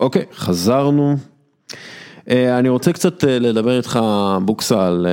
אוקיי, 0.00 0.24
חזרנו. 0.34 1.16
אה, 2.30 2.58
אני 2.58 2.68
רוצה 2.68 2.92
קצת 2.92 3.24
אה, 3.24 3.38
לדבר 3.38 3.76
איתך, 3.76 4.00
בוקסה, 4.44 4.86
על, 4.86 5.06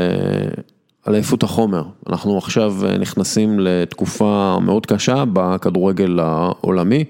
על 1.06 1.14
עייפות 1.14 1.44
החומר. 1.44 1.84
אנחנו 2.10 2.38
עכשיו 2.38 2.76
נכנסים 3.00 3.60
לתקופה 3.60 4.58
מאוד 4.62 4.86
קשה 4.86 5.24
בכדורגל 5.34 6.20
העולמי. 6.20 7.06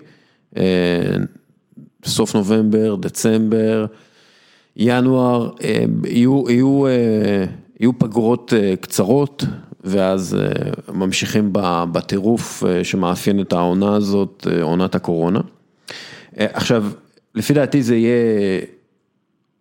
אה, 0.58 0.64
סוף 2.06 2.36
נובמבר, 2.36 2.96
דצמבר, 2.96 3.86
ינואר, 4.76 5.50
אה, 5.64 5.84
יהיו, 6.06 6.44
יהיו, 6.50 6.88
אה, 6.88 7.46
יהיו 7.80 8.00
פגרות 8.00 8.54
קצרות 8.82 9.44
ואז 9.84 10.38
ממשיכים 10.94 11.50
בטירוף 11.92 12.64
שמאפיין 12.84 13.42
את 13.42 13.54
העונה 13.54 13.96
הזאת, 13.96 14.48
עונת 14.62 14.96
הקורונה. 14.96 15.40
עכשיו, 16.38 16.86
לפי 17.36 17.54
דעתי 17.54 17.84
זה 17.84 17.96
יהיה, 17.96 18.62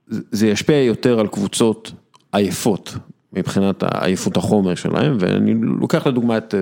זה 0.08 0.48
ישפיע 0.48 0.82
יותר 0.82 1.20
על 1.20 1.26
קבוצות 1.26 1.92
עייפות, 2.32 2.94
מבחינת 3.32 3.82
עייפות 3.82 4.36
החומר 4.36 4.74
שלהם, 4.74 5.16
ואני 5.20 5.54
לוקח 5.80 6.06
לדוגמה 6.06 6.36
את 6.36 6.54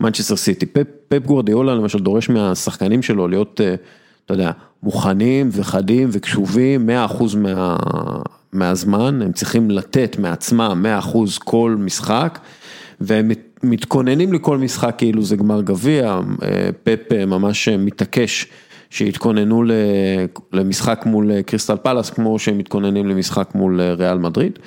מנצ'סטר 0.00 0.36
סיטי, 0.36 0.66
פפ 1.08 1.26
גורדיאולה 1.26 1.74
למשל 1.74 1.98
דורש 1.98 2.28
מהשחקנים 2.28 3.02
שלו 3.02 3.28
להיות, 3.28 3.60
אה, 3.60 3.74
אתה 4.24 4.34
יודע, 4.34 4.50
מוכנים 4.82 5.48
וחדים 5.52 6.08
וקשובים 6.12 6.86
100% 6.86 7.36
מה, 7.36 7.76
מהזמן, 8.52 9.22
הם 9.22 9.32
צריכים 9.32 9.70
לתת 9.70 10.16
מעצמם 10.18 10.86
100% 11.00 11.38
כל 11.44 11.76
משחק, 11.78 12.38
והם 13.00 13.30
מתכוננים 13.62 14.32
לכל 14.32 14.58
משחק 14.58 14.94
כאילו 14.98 15.22
זה 15.22 15.36
גמר 15.36 15.62
גביע, 15.62 16.20
אה, 16.42 16.70
פפ 16.84 17.12
אה, 17.12 17.26
ממש 17.26 17.68
מתעקש. 17.68 18.46
שהתכוננו 18.90 19.64
למשחק 20.52 21.02
מול 21.06 21.42
קריסטל 21.42 21.76
פלאס 21.76 22.10
כמו 22.10 22.38
שהם 22.38 22.58
מתכוננים 22.58 23.06
למשחק 23.06 23.50
מול 23.54 23.80
ריאל 23.80 24.18
מדריד. 24.18 24.58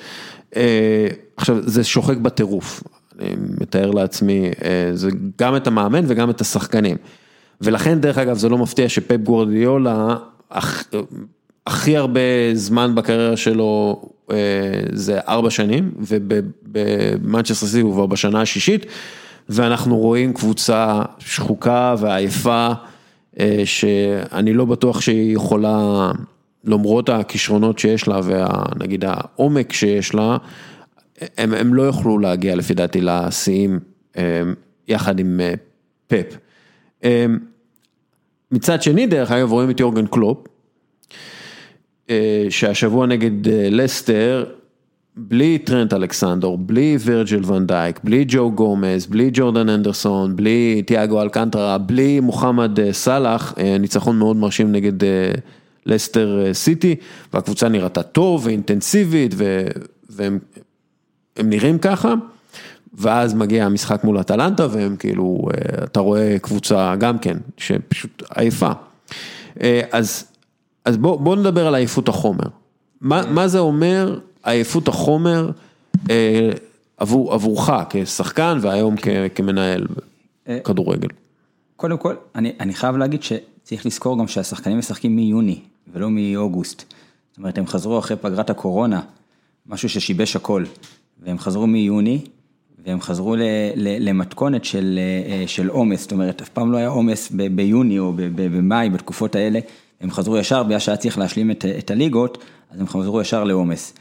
עכשיו 1.36 1.56
זה 1.60 1.84
שוחק 1.84 2.16
בטירוף, 2.16 2.82
אני 3.18 3.34
מתאר 3.60 3.90
לעצמי, 3.90 4.50
זה 4.94 5.10
גם 5.38 5.56
את 5.56 5.66
המאמן 5.66 6.04
וגם 6.06 6.30
את 6.30 6.40
השחקנים. 6.40 6.96
ולכן 7.60 8.00
דרך 8.00 8.18
אגב 8.18 8.36
זה 8.36 8.48
לא 8.48 8.58
מפתיע 8.58 8.88
שפפ 8.88 9.16
גורדיולה, 9.16 10.16
הכי 11.66 11.96
הרבה 11.96 12.20
זמן 12.54 12.94
בקריירה 12.94 13.36
שלו 13.36 14.02
זה 14.92 15.18
ארבע 15.28 15.50
שנים, 15.50 15.92
ובמנצ'סטר 15.98 17.66
סיטי 17.66 17.80
הוא 17.80 17.92
כבר 17.92 18.06
בשנה 18.06 18.40
השישית, 18.40 18.86
ואנחנו 19.48 19.98
רואים 19.98 20.32
קבוצה 20.32 21.02
שחוקה 21.18 21.94
ועייפה, 21.98 22.68
שאני 23.64 24.52
לא 24.52 24.64
בטוח 24.64 25.00
שהיא 25.00 25.34
יכולה, 25.34 26.10
למרות 26.64 27.08
הכישרונות 27.08 27.78
שיש 27.78 28.08
לה 28.08 28.20
ונגיד 28.24 29.04
העומק 29.04 29.72
שיש 29.72 30.14
לה, 30.14 30.36
הם, 31.38 31.54
הם 31.54 31.74
לא 31.74 31.82
יוכלו 31.82 32.18
להגיע 32.18 32.54
לפי 32.54 32.74
דעתי 32.74 33.00
לשיאים 33.00 33.78
יחד 34.88 35.20
עם 35.20 35.40
פפ. 36.06 36.36
מצד 38.52 38.82
שני, 38.82 39.06
דרך 39.06 39.30
אגב, 39.30 39.52
רואים 39.52 39.70
את 39.70 39.80
יורגן 39.80 40.06
קלופ, 40.06 40.46
שהשבוע 42.50 43.06
נגד 43.06 43.48
לסטר, 43.48 44.44
בלי 45.16 45.58
טרנט 45.58 45.92
אלכסנדור, 45.92 46.58
בלי 46.58 46.96
וירג'יל 47.00 47.52
ואן 47.52 47.70
דייק, 47.70 48.00
בלי 48.04 48.24
ג'ו 48.28 48.52
גומז, 48.52 49.06
בלי 49.06 49.30
ג'ורדן 49.32 49.68
הנדרסון, 49.68 50.36
בלי 50.36 50.82
תיאגו 50.86 51.22
אלקנטרה, 51.22 51.78
בלי 51.78 52.20
מוחמד 52.20 52.90
סאלח, 52.92 53.54
ניצחון 53.80 54.18
מאוד 54.18 54.36
מרשים 54.36 54.72
נגד 54.72 55.06
לסטר 55.86 56.40
סיטי, 56.52 56.96
והקבוצה 57.32 57.68
נראתה 57.68 58.02
טוב 58.02 58.46
ואינטנסיבית, 58.46 59.34
והם 60.10 60.38
נראים 61.38 61.78
ככה. 61.78 62.14
ואז 62.94 63.34
מגיע 63.34 63.64
המשחק 63.64 64.04
מול 64.04 64.20
אטלנטה 64.20 64.66
והם 64.70 64.96
כאילו, 64.96 65.48
אתה 65.84 66.00
רואה 66.00 66.36
קבוצה 66.42 66.94
גם 66.96 67.18
כן, 67.18 67.38
שפשוט 67.56 68.22
עייפה. 68.36 68.70
אז, 69.92 70.24
אז 70.84 70.96
בוא, 70.96 71.20
בוא 71.20 71.36
נדבר 71.36 71.66
על 71.66 71.74
עייפות 71.74 72.08
החומר. 72.08 72.46
מה, 73.00 73.22
מה 73.30 73.48
זה 73.48 73.58
אומר 73.58 74.18
עייפות 74.44 74.88
החומר 74.88 75.50
עבור, 76.96 77.34
עבורך 77.34 77.70
כשחקן 77.90 78.58
והיום 78.60 78.96
כ, 78.96 79.08
כמנהל 79.34 79.86
כדורגל? 80.64 81.08
קודם 81.76 81.98
כל, 81.98 82.14
אני, 82.34 82.52
אני 82.60 82.74
חייב 82.74 82.96
להגיד 82.96 83.22
שצריך 83.22 83.86
לזכור 83.86 84.18
גם 84.18 84.28
שהשחקנים 84.28 84.78
משחקים 84.78 85.16
מיוני 85.16 85.60
ולא 85.92 86.08
מאוגוסט. 86.10 86.84
זאת 87.30 87.38
אומרת, 87.38 87.58
הם 87.58 87.66
חזרו 87.66 87.98
אחרי 87.98 88.16
פגרת 88.16 88.50
הקורונה, 88.50 89.00
משהו 89.66 89.88
ששיבש 89.88 90.36
הכל, 90.36 90.64
והם 91.22 91.38
חזרו 91.38 91.66
מיוני. 91.66 92.20
והם 92.86 93.00
חזרו 93.00 93.36
למתכונת 93.76 94.64
של 95.46 95.68
עומס, 95.68 96.02
זאת 96.02 96.12
אומרת, 96.12 96.42
אף 96.42 96.48
פעם 96.48 96.72
לא 96.72 96.76
היה 96.76 96.88
עומס 96.88 97.30
ביוני 97.30 97.98
או 97.98 98.12
במאי, 98.34 98.90
בתקופות 98.90 99.34
האלה, 99.36 99.60
הם 100.00 100.10
חזרו 100.10 100.38
ישר, 100.38 100.62
בגלל 100.62 100.78
שהיה 100.78 100.96
צריך 100.96 101.18
להשלים 101.18 101.50
את 101.50 101.90
הליגות, 101.90 102.44
אז 102.70 102.80
הם 102.80 102.86
חזרו 102.86 103.20
ישר 103.20 103.44
לעומס. 103.44 103.94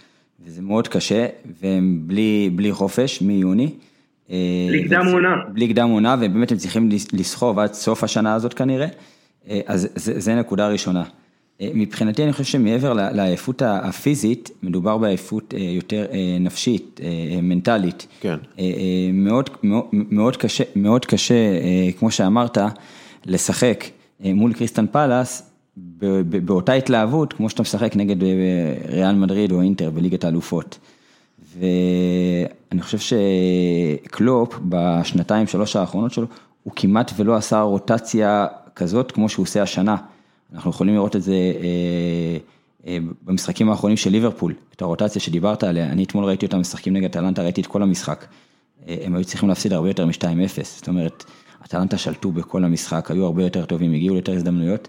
וזה 0.46 0.62
מאוד 0.62 0.88
קשה, 0.88 1.28
והם 1.62 2.02
בלי, 2.06 2.50
בלי 2.56 2.72
חופש 2.72 3.22
מיוני. 3.22 3.70
בלי 4.30 4.84
קדם 4.88 5.06
עונה. 5.14 5.36
בלי 5.54 5.68
קדם 5.68 5.90
עונה, 5.90 6.16
ובאמת 6.20 6.52
הם 6.52 6.58
צריכים 6.58 6.90
לסחוב 7.14 7.60
עד 7.60 7.74
סוף 7.74 8.04
השנה 8.04 8.34
הזאת 8.34 8.54
כנראה, 8.54 8.88
אז 9.66 9.88
זה, 9.96 10.20
זה 10.20 10.36
נקודה 10.36 10.68
ראשונה. 10.68 11.04
מבחינתי 11.74 12.24
אני 12.24 12.32
חושב 12.32 12.44
שמעבר 12.44 12.94
לעייפות 12.94 13.62
הפיזית, 13.66 14.52
מדובר 14.64 14.98
בעייפות 14.98 15.54
יותר 15.58 16.06
נפשית, 16.40 17.00
מנטלית. 17.42 18.08
כן. 18.22 18.36
מאוד, 19.14 19.50
מאוד, 19.94 20.38
קשה, 20.38 20.64
מאוד 20.76 21.06
קשה, 21.06 21.36
כמו 22.00 22.12
שאמרת, 22.12 22.58
לשחק 23.26 23.86
מול 24.20 24.54
קריסטן 24.54 24.86
פלאס 24.88 25.52
באותה 26.46 26.74
התלהבות, 26.74 27.34
כמו 27.34 27.50
שאתה 27.50 27.62
משחק 27.62 27.96
נגד 27.96 28.24
ריאל 28.90 29.16
מדריד 29.16 29.52
או 29.52 29.62
אינטר 29.62 29.90
בליגת 29.90 30.24
האלופות. 30.24 30.80
ואני 31.58 32.82
חושב 32.82 33.16
שקלופ 34.04 34.56
בשנתיים, 34.70 35.48
שלוש 35.48 35.76
האחרונות 35.76 36.12
שלו, 36.12 36.26
הוא 36.64 36.74
כמעט 36.76 37.12
ולא 37.16 37.36
עשה 37.36 37.62
רוטציה 37.62 38.48
כזאת 38.76 39.12
כמו 39.12 39.30
שהוא 39.30 39.44
עושה 39.44 39.62
השנה. 39.62 39.96
אנחנו 40.54 40.70
יכולים 40.70 40.96
לראות 40.96 41.16
את 41.16 41.22
זה 41.24 41.36
במשחקים 43.24 43.70
האחרונים 43.70 43.98
של 43.98 44.10
ליברפול, 44.10 44.54
את 44.76 44.82
הרוטציה 44.82 45.22
שדיברת 45.22 45.64
עליה, 45.64 45.86
אני 45.86 46.04
אתמול 46.04 46.26
ראיתי 46.26 46.46
אותם 46.46 46.60
משחקים 46.60 46.94
נגד 46.94 47.06
אטלנטה, 47.06 47.42
ראיתי 47.44 47.62
את 47.62 47.68
כל 47.68 47.84
המשחק. 47.84 48.26
הם 48.88 49.16
היו 49.16 49.26
צריכים 49.26 49.50
להפסיד 49.50 49.74
הרבה 49.74 49.90
יותר 49.90 50.06
מ-2-0, 50.06 50.64
זאת 50.64 50.88
אומרת, 50.88 51.26
אטלנטה 51.66 51.98
שלטו 51.98 52.32
בכל 52.32 52.64
המשחק, 52.64 53.12
היו 53.12 53.26
הרבה 53.26 53.44
יותר 53.44 53.66
טובים, 53.66 53.94
הגיעו 53.94 54.16
ליותר 54.16 54.34
הזדמנויות, 54.34 54.88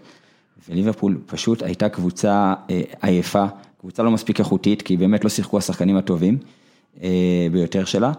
וליברפול 0.69 1.17
פשוט 1.25 1.63
הייתה 1.63 1.89
קבוצה 1.89 2.53
עייפה, 3.01 3.45
קבוצה 3.81 4.03
לא 4.03 4.11
מספיק 4.11 4.39
איכותית, 4.39 4.81
כי 4.81 4.97
באמת 4.97 5.23
לא 5.23 5.29
שיחקו 5.29 5.57
השחקנים 5.57 5.97
הטובים 5.97 6.37
ביותר 7.51 7.85
שלה, 7.85 8.11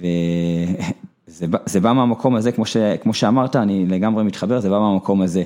וזה 0.00 1.80
בא 1.82 1.92
מהמקום 1.92 2.34
הזה, 2.34 2.52
כמו, 2.52 2.66
ש, 2.66 2.76
כמו 2.76 3.14
שאמרת, 3.14 3.56
אני 3.56 3.86
לגמרי 3.86 4.24
מתחבר, 4.24 4.60
זה 4.60 4.70
בא 4.70 4.78
מהמקום 4.78 5.22
הזה. 5.22 5.42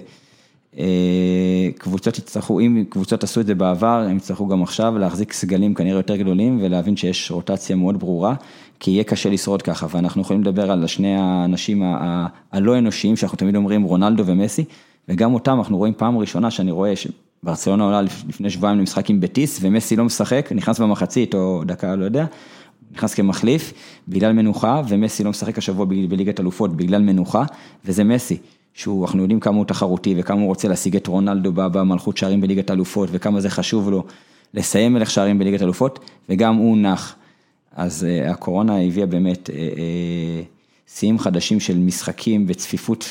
קבוצות 1.79 2.19
יצטרכו, 2.19 2.61
אם 2.61 2.85
קבוצות 2.89 3.25
עשו 3.25 3.41
את 3.41 3.47
זה 3.47 3.55
בעבר, 3.55 4.07
הם 4.11 4.17
יצטרכו 4.17 4.49
גם 4.49 4.63
עכשיו 4.63 4.99
להחזיק 4.99 5.33
סגלים 5.33 5.75
כנראה 5.75 5.99
יותר 5.99 6.17
גדולים 6.17 6.59
ולהבין 6.63 6.97
שיש 6.97 7.31
רוטציה 7.31 7.77
מאוד 7.77 8.01
ברורה, 8.01 8.35
כי 8.81 8.91
יהיה 8.91 9.05
קשה 9.05 9.31
לשרוד 9.31 9.63
ככה, 9.63 9.87
ואנחנו 9.91 10.23
יכולים 10.23 10.43
לדבר 10.43 10.71
על 10.71 10.87
שני 10.87 11.17
האנשים 11.17 11.83
הלא 12.53 12.79
אנושיים, 12.79 13.17
שאנחנו 13.17 13.39
תמיד 13.39 13.57
אומרים 13.57 13.83
רונלדו 13.83 14.27
ומסי, 14.27 14.65
וגם 15.09 15.35
אותם 15.35 15.59
אנחנו 15.59 15.79
רואים 15.79 15.95
פעם 15.97 16.19
ראשונה 16.19 16.51
שאני 16.51 16.71
רואה 16.71 16.93
שברצלונה 16.97 17.85
עולה 17.85 18.03
לפני 18.03 18.51
שבועיים 18.51 18.79
למשחק 18.79 19.11
עם 19.11 19.21
בטיס, 19.21 19.59
ומסי 19.63 19.97
לא 19.97 20.05
משחק, 20.05 20.53
נכנס 20.55 20.81
במחצית 20.81 21.35
או 21.35 21.63
דקה, 21.67 21.97
לא 21.97 22.05
יודע, 22.05 22.27
נכנס 22.93 23.15
כמחליף, 23.15 23.73
בגלל 24.09 24.33
מנוחה, 24.33 24.83
ומסי 24.89 25.25
לא 25.25 25.31
משחק 25.31 25.59
השבוע 25.59 25.87
בליגת 26.09 26.41
אלופות 26.41 26.77
בגלל 26.77 27.03
מנוחה, 27.03 27.45
וזה 27.85 28.05
מסי. 28.05 28.37
שהוא, 28.75 29.07
אנחנו 29.07 29.23
יודעים 29.23 29.41
כמה 29.41 29.57
הוא 29.57 29.65
תחרותי 29.65 30.15
וכמה 30.19 30.41
הוא 30.41 30.47
רוצה 30.47 30.69
להשיג 30.69 30.97
את 30.97 31.07
רונלדו 31.07 31.53
במלכות 31.55 32.17
שערים 32.17 32.41
בליגת 32.41 32.71
אלופות 32.71 33.09
וכמה 33.13 33.41
זה 33.41 33.51
חשוב 33.51 33.91
לו 33.91 34.05
לסיים 34.55 34.93
מלך 34.93 35.11
שערים 35.11 35.39
בליגת 35.39 35.63
אלופות 35.63 35.99
וגם 36.29 36.57
הוא 36.57 36.77
נח. 36.77 37.15
אז 37.77 38.07
uh, 38.07 38.31
הקורונה 38.31 38.81
הביאה 38.81 39.07
באמת 39.07 39.51
שיאים 40.87 41.17
uh, 41.17 41.19
uh, 41.19 41.23
חדשים 41.23 41.61
של 41.61 41.79
משחקים 41.79 42.45
וצפיפות 42.49 43.05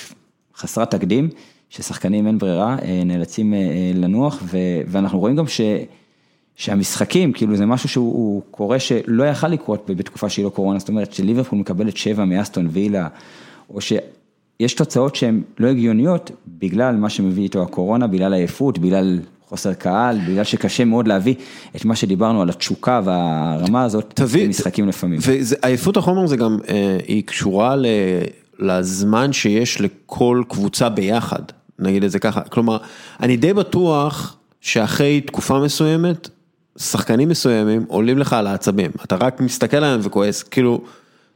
חסרת 0.56 0.92
תקדים, 0.92 1.30
ששחקנים 1.70 2.28
אין 2.28 2.38
ברירה, 2.38 2.78
uh, 2.80 2.84
נאלצים 3.06 3.54
uh, 3.54 3.98
לנוח 3.98 4.40
ו, 4.44 4.58
ואנחנו 4.88 5.20
רואים 5.20 5.36
גם 5.36 5.48
ש... 5.48 5.62
שהמשחקים, 6.56 7.34
כאילו 7.34 7.56
זה 7.56 7.66
משהו 7.66 7.90
שהוא 7.90 8.42
קורה 8.52 8.80
שלא 8.80 9.24
יכל 9.24 9.48
לקרות 9.48 9.90
בתקופה 9.90 10.30
שהיא 10.30 10.46
לא 10.46 10.50
קורונה, 10.50 10.80
זאת 10.80 10.90
אומרת 10.90 11.14
שליברפול 11.14 11.60
מקבלת 11.60 11.98
שבע 11.98 12.26
מאסטון 12.26 12.68
וילה, 12.72 13.08
או 13.70 13.82
ש... 13.82 13.94
יש 14.62 14.74
תוצאות 14.74 15.16
שהן 15.16 15.42
לא 15.60 15.68
הגיוניות 15.68 16.32
בגלל 16.48 16.96
מה 16.96 17.10
שמביא 17.10 17.44
איתו 17.44 17.64
הקורונה, 17.64 18.08
בגלל 18.08 18.34
עייפות, 18.34 18.80
בגלל 18.80 19.20
חוסר 19.50 19.74
קהל, 19.74 20.18
בגלל 20.28 20.44
שקשה 20.44 20.86
מאוד 20.86 21.08
להביא 21.08 21.36
את 21.76 21.86
מה 21.86 21.96
שדיברנו 21.96 22.42
על 22.42 22.50
התשוקה 22.50 23.02
והרמה 23.04 23.84
הזאת, 23.84 24.12
תביא, 24.16 24.50
משחקים 24.50 24.88
לפעמים. 24.88 25.20
ועייפות 25.22 25.98
החומר 25.98 26.28
זה 26.28 26.38
גם, 26.38 26.58
היא 27.08 27.24
קשורה 27.24 27.76
לזמן 28.60 29.34
שיש 29.34 29.82
לכל 29.82 30.44
קבוצה 30.48 30.90
ביחד, 30.90 31.42
נגיד 31.80 32.04
את 32.04 32.12
זה 32.12 32.20
ככה, 32.20 32.42
כלומר, 32.42 32.78
אני 33.20 33.38
די 33.38 33.54
בטוח 33.54 34.38
שאחרי 34.62 35.22
תקופה 35.22 35.60
מסוימת, 35.60 36.30
שחקנים 36.78 37.30
מסוימים 37.30 37.86
עולים 37.88 38.18
לך 38.18 38.34
על 38.34 38.48
העצבים, 38.48 38.92
אתה 39.04 39.16
רק 39.16 39.42
מסתכל 39.42 39.78
עליהם 39.78 40.00
וכועס, 40.04 40.44
כאילו... 40.44 40.82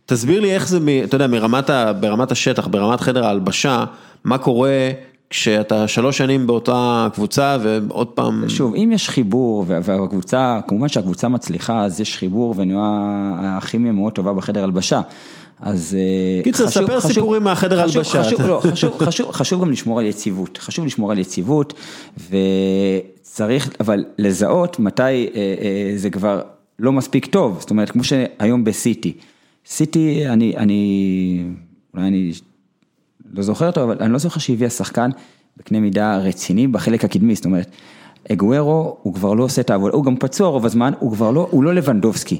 תסביר 0.05 0.39
לי 0.39 0.55
איך 0.55 0.67
זה, 0.67 0.79
אתה 1.03 1.15
יודע, 1.15 1.27
מרמת, 1.27 1.69
ברמת 1.99 2.31
השטח, 2.31 2.67
ברמת 2.67 3.01
חדר 3.01 3.25
ההלבשה, 3.25 3.85
מה 4.23 4.37
קורה 4.37 4.89
כשאתה 5.29 5.87
שלוש 5.87 6.17
שנים 6.17 6.47
באותה 6.47 7.07
קבוצה 7.13 7.57
ועוד 7.61 8.07
פעם... 8.07 8.49
שוב, 8.49 8.75
אם 8.75 8.91
יש 8.93 9.09
חיבור 9.09 9.65
והקבוצה, 9.67 10.59
כמובן 10.67 10.87
שהקבוצה 10.87 11.27
מצליחה, 11.27 11.83
אז 11.83 12.01
יש 12.01 12.17
חיבור 12.17 12.53
ונראה 12.57 13.57
הכימיה 13.57 13.91
מאוד 13.91 14.13
טובה 14.13 14.33
בחדר 14.33 14.63
הלבשה. 14.63 15.01
אז 15.59 15.97
קיצר, 16.43 16.67
חשוב, 16.67 16.83
ספר 16.83 16.99
חשוב, 16.99 17.11
סיפורים 17.11 17.43
מהחדר 17.43 17.83
חשוב, 17.83 17.97
הלבשה. 17.97 18.23
חשוב, 18.23 18.41
לא, 18.41 18.61
חשוב, 18.71 19.03
חשוב, 19.03 19.31
חשוב 19.31 19.61
גם 19.61 19.71
לשמור 19.71 19.99
על 19.99 20.05
יציבות, 20.05 20.57
חשוב 20.57 20.85
לשמור 20.85 21.11
על 21.11 21.19
יציבות, 21.19 21.73
וצריך, 22.17 23.69
אבל 23.79 24.05
לזהות 24.17 24.79
מתי 24.79 25.03
אה, 25.03 25.17
אה, 25.35 25.93
זה 25.95 26.09
כבר 26.09 26.41
לא 26.79 26.91
מספיק 26.91 27.25
טוב, 27.25 27.57
זאת 27.59 27.69
אומרת, 27.69 27.89
כמו 27.91 28.03
שהיום 28.03 28.63
בסיטי. 28.63 29.13
סיטי, 29.65 30.29
אני, 30.29 30.57
אני, 30.57 31.43
אולי 31.93 32.07
אני 32.07 32.31
לא 33.33 33.43
זוכר 33.43 33.67
אותו, 33.67 33.83
אבל 33.83 33.97
אני 33.99 34.13
לא 34.13 34.17
זוכר 34.17 34.39
שהביאה 34.39 34.69
שחקן 34.69 35.09
בקנה 35.57 35.79
מידה 35.79 36.17
רציני 36.17 36.67
בחלק 36.67 37.05
הקדמי, 37.05 37.35
זאת 37.35 37.45
אומרת, 37.45 37.71
אגוארו 38.31 38.97
הוא 39.01 39.13
כבר 39.13 39.33
לא 39.33 39.43
עושה 39.43 39.61
את 39.61 39.69
העבודה, 39.69 39.95
הוא 39.95 40.05
גם 40.05 40.15
פצוע 40.17 40.47
רוב 40.47 40.65
הזמן, 40.65 40.93
הוא 40.99 41.11
כבר 41.11 41.31
לא, 41.31 41.47
הוא 41.51 41.63
לא 41.63 41.73
לבנדובסקי, 41.73 42.39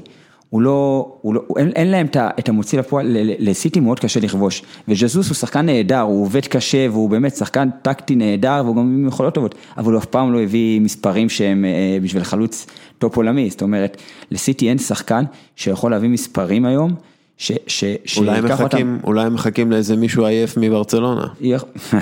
הוא 0.50 0.62
לא, 0.62 1.08
הוא 1.20 1.34
לא, 1.34 1.42
אין, 1.56 1.68
אין 1.68 1.90
להם 1.90 2.06
את 2.16 2.48
המוציא 2.48 2.78
לפועל, 2.78 3.16
לסיטי 3.38 3.80
מאוד 3.80 4.00
קשה 4.00 4.20
לכבוש, 4.20 4.62
וז'זוס 4.88 5.28
הוא 5.28 5.34
שחקן 5.34 5.66
נהדר, 5.66 6.00
הוא 6.00 6.22
עובד 6.22 6.46
קשה 6.46 6.86
והוא 6.90 7.10
באמת 7.10 7.36
שחקן 7.36 7.68
טקטי 7.82 8.16
נהדר 8.16 8.62
והוא 8.64 8.76
גם 8.76 8.82
עם 8.82 9.08
יכולות 9.08 9.34
טובות, 9.34 9.54
אבל 9.76 9.92
הוא 9.92 9.98
אף 9.98 10.06
פעם 10.06 10.32
לא 10.32 10.40
הביא 10.40 10.80
מספרים 10.80 11.28
שהם 11.28 11.64
אה, 11.64 11.98
בשביל 12.02 12.24
חלוץ 12.24 12.66
טופ 12.98 13.16
עולמי, 13.16 13.50
זאת 13.50 13.62
אומרת, 13.62 14.02
לסיטי 14.30 14.68
אין 14.68 14.78
שחקן 14.78 15.24
שיכול 15.56 15.90
להביא 15.90 16.08
מספרים 16.08 16.64
היום. 16.64 16.94
ש, 17.38 17.52
ש, 17.66 17.84
אולי 18.16 18.40
מחכים, 18.40 18.64
אותם. 18.94 18.98
אולי 19.04 19.28
מחכים 19.28 19.72
לאיזה 19.72 19.96
מישהו 19.96 20.26
עייף 20.26 20.56
מברצלונה. 20.56 21.26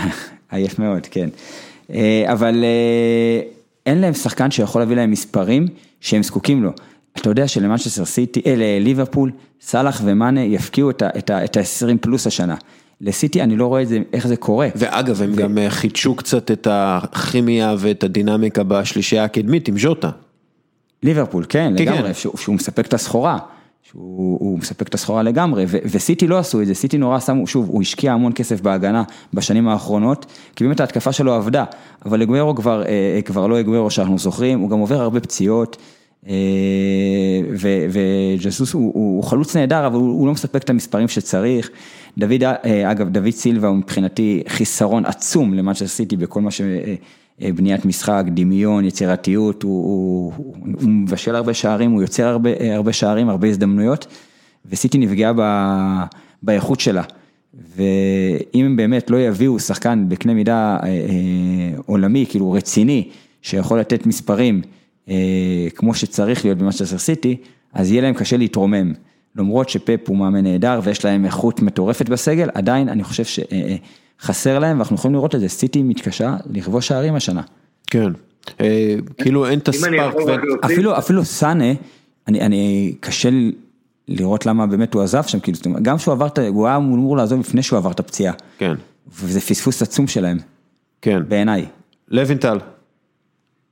עייף 0.50 0.78
מאוד, 0.78 1.06
כן. 1.10 1.28
אה, 1.94 2.24
אבל 2.32 2.64
אה, 2.64 3.40
אין 3.86 4.00
להם 4.00 4.14
שחקן 4.14 4.50
שיכול 4.50 4.80
להביא 4.80 4.96
להם 4.96 5.10
מספרים 5.10 5.66
שהם 6.00 6.22
זקוקים 6.22 6.62
לו. 6.62 6.70
אתה 7.16 7.30
יודע 7.30 7.48
שלמנצ'סטר 7.48 8.04
סיטי, 8.04 8.42
אה, 8.46 8.54
לליברפול, 8.56 9.30
סאלח 9.60 10.00
ומאנה 10.04 10.40
יבקיעו 10.40 10.90
את 10.90 11.30
ה-20 11.30 11.96
פלוס 12.00 12.26
השנה. 12.26 12.54
לסיטי 13.00 13.42
אני 13.42 13.56
לא 13.56 13.66
רואה 13.66 13.82
את 13.82 13.88
זה, 13.88 13.98
איך 14.12 14.26
זה 14.26 14.36
קורה. 14.36 14.68
ואגב, 14.76 15.22
הם 15.22 15.32
ו... 15.32 15.36
גם 15.36 15.58
אה, 15.58 15.70
חידשו 15.70 16.14
קצת 16.14 16.50
את 16.50 16.68
הכימיה 16.70 17.74
ואת 17.78 18.04
הדינמיקה 18.04 18.62
בשלישייה 18.62 19.24
הקדמית 19.24 19.68
עם 19.68 19.78
ז'וטה. 19.78 20.10
ליברפול, 21.02 21.44
כן, 21.48 21.74
כן 21.76 21.82
לגמרי, 21.82 22.02
כן. 22.02 22.14
שהוא, 22.14 22.36
שהוא 22.36 22.54
מספק 22.54 22.86
את 22.86 22.94
הסחורה. 22.94 23.38
שהוא 23.88 24.58
מספק 24.58 24.88
את 24.88 24.94
הסחורה 24.94 25.22
לגמרי, 25.22 25.64
וסיטי 25.68 26.26
לא 26.26 26.38
עשו 26.38 26.62
את 26.62 26.66
זה, 26.66 26.74
סיטי 26.74 26.98
נורא 26.98 27.20
שמו, 27.20 27.46
שוב, 27.46 27.68
הוא 27.68 27.82
השקיע 27.82 28.12
המון 28.12 28.32
כסף 28.34 28.60
בהגנה 28.60 29.02
בשנים 29.34 29.68
האחרונות, 29.68 30.26
כי 30.56 30.64
באמת 30.64 30.80
ההתקפה 30.80 31.12
שלו 31.12 31.34
עבדה, 31.34 31.64
אבל 32.04 32.22
אגוורו 32.22 32.54
כבר, 32.54 32.82
אה, 32.86 33.20
כבר 33.24 33.46
לא 33.46 33.60
אגוורו 33.60 33.90
שאנחנו 33.90 34.18
זוכרים, 34.18 34.60
הוא 34.60 34.70
גם 34.70 34.78
עובר 34.78 35.00
הרבה 35.00 35.20
פציעות, 35.20 35.76
אה, 36.28 36.34
וג'סוס 37.90 38.72
הוא, 38.72 38.92
הוא 38.94 39.24
חלוץ 39.24 39.56
נהדר, 39.56 39.86
אבל 39.86 39.96
הוא, 39.96 40.18
הוא 40.18 40.26
לא 40.26 40.32
מספק 40.32 40.62
את 40.62 40.70
המספרים 40.70 41.08
שצריך. 41.08 41.70
דוד, 42.18 42.42
אה, 42.42 42.90
אגב, 42.90 43.08
דוד 43.08 43.30
סילבה 43.30 43.68
הוא 43.68 43.76
מבחינתי 43.76 44.42
חיסרון 44.48 45.06
עצום 45.06 45.54
למאצ'ר 45.54 45.86
סיטי 45.86 46.16
בכל 46.16 46.40
מה 46.40 46.50
ש... 46.50 46.60
אה, 47.42 47.52
בניית 47.52 47.84
משחק, 47.84 48.24
דמיון, 48.28 48.84
יצירתיות, 48.84 49.62
הוא, 49.62 49.84
הוא, 49.84 50.32
הוא, 50.36 50.54
הוא 50.80 50.88
מבשל 50.88 51.34
הרבה 51.34 51.54
שערים, 51.54 51.90
הוא 51.90 52.02
יוצר 52.02 52.26
הרבה, 52.26 52.50
הרבה 52.74 52.92
שערים, 52.92 53.28
הרבה 53.28 53.48
הזדמנויות, 53.48 54.06
וסיטי 54.66 54.98
נפגעה 54.98 55.32
באיכות 56.42 56.80
שלה. 56.80 57.02
ואם 57.76 58.64
הם 58.64 58.76
באמת 58.76 59.10
לא 59.10 59.20
יביאו 59.20 59.58
שחקן 59.58 60.04
בקנה 60.08 60.34
מידה 60.34 60.78
אה, 60.82 60.88
אה, 60.88 61.78
עולמי, 61.86 62.26
כאילו 62.28 62.52
רציני, 62.52 63.08
שיכול 63.42 63.80
לתת 63.80 64.06
מספרים 64.06 64.62
אה, 65.08 65.14
כמו 65.74 65.94
שצריך 65.94 66.44
להיות 66.44 66.58
במאצ'סטר 66.58 66.98
סיטי, 66.98 67.36
אז 67.72 67.90
יהיה 67.90 68.02
להם 68.02 68.14
קשה 68.14 68.36
להתרומם. 68.36 68.92
למרות 69.36 69.68
שפפ 69.68 70.08
הוא 70.08 70.16
מאמן 70.16 70.44
נהדר 70.44 70.80
ויש 70.82 71.04
להם 71.04 71.24
איכות 71.24 71.62
מטורפת 71.62 72.08
בסגל, 72.08 72.48
עדיין 72.54 72.88
אני 72.88 73.04
חושב 73.04 73.24
שחסר 74.20 74.58
להם 74.58 74.76
ואנחנו 74.76 74.96
יכולים 74.96 75.14
לראות 75.14 75.34
את 75.34 75.40
זה, 75.40 75.48
סיטי 75.48 75.82
מתקשה 75.82 76.34
לכבוש 76.52 76.88
שערים 76.88 77.14
השנה. 77.14 77.42
כן, 77.90 78.12
אה, 78.60 78.94
כאילו 79.18 79.46
אין 79.46 79.58
את 79.58 79.68
הספארק. 79.68 80.14
אפילו, 80.64 80.98
אפילו 80.98 81.24
סאנה, 81.24 81.72
אני, 82.28 82.40
אני 82.40 82.94
קשה 83.00 83.28
לראות 84.08 84.46
למה 84.46 84.66
באמת 84.66 84.94
הוא 84.94 85.02
עזב 85.02 85.22
שם, 85.22 85.40
כאילו, 85.40 85.58
גם 85.82 85.96
כשהוא 85.96 86.12
עבר, 86.12 86.26
הוא 86.48 86.66
היה 86.66 86.76
אמור 86.76 87.16
לעזוב 87.16 87.40
לפני 87.40 87.62
שהוא 87.62 87.76
עבר 87.76 87.90
את 87.90 88.00
הפציעה. 88.00 88.34
כן. 88.58 88.74
וזה 89.06 89.40
פספוס 89.40 89.82
עצום 89.82 90.06
שלהם. 90.06 90.36
כן. 91.02 91.22
בעיניי. 91.28 91.66
לוינטל. 92.08 92.58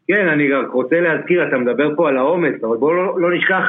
כן, 0.08 0.28
אני 0.28 0.52
רק 0.52 0.72
רוצה 0.72 1.00
להזכיר, 1.00 1.48
אתה 1.48 1.56
מדבר 1.56 1.96
פה 1.96 2.08
על 2.08 2.18
העומס, 2.18 2.54
אבל 2.64 2.76
בואו 2.76 2.92
לא, 2.94 3.20
לא 3.20 3.36
נשכח, 3.36 3.64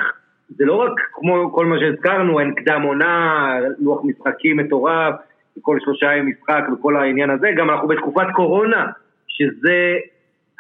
זה 0.50 0.66
לא 0.66 0.74
רק 0.74 0.92
כמו 1.12 1.52
כל 1.54 1.66
מה 1.66 1.76
שהזכרנו, 1.80 2.40
אין 2.40 2.54
קדם 2.54 2.82
עונה, 2.82 3.56
לוח 3.80 4.02
משחקים 4.04 4.58
מטורף, 4.58 5.16
כל 5.62 5.78
שלושה 5.84 6.06
ימים 6.14 6.36
משחק 6.40 6.64
וכל 6.74 6.96
העניין 6.96 7.30
הזה, 7.30 7.48
גם 7.58 7.70
אנחנו 7.70 7.88
בתקופת 7.88 8.28
קורונה, 8.34 8.88
שזה, 9.28 9.98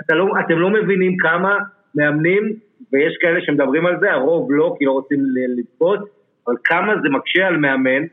לא, 0.09 0.27
אתם 0.39 0.59
לא 0.59 0.69
מבינים 0.69 1.17
כמה 1.17 1.57
מאמנים, 1.95 2.53
ויש 2.93 3.17
כאלה 3.21 3.41
שמדברים 3.41 3.85
על 3.85 3.99
זה, 3.99 4.11
הרוב 4.11 4.47
לא, 4.51 4.75
כי 4.79 4.85
לא 4.85 4.91
רוצים 4.91 5.19
לצפות, 5.57 5.99
אבל 6.47 6.55
כמה 6.63 6.93
זה 7.01 7.09
מקשה 7.09 7.47
על 7.47 7.57
מאמן, 7.57 8.03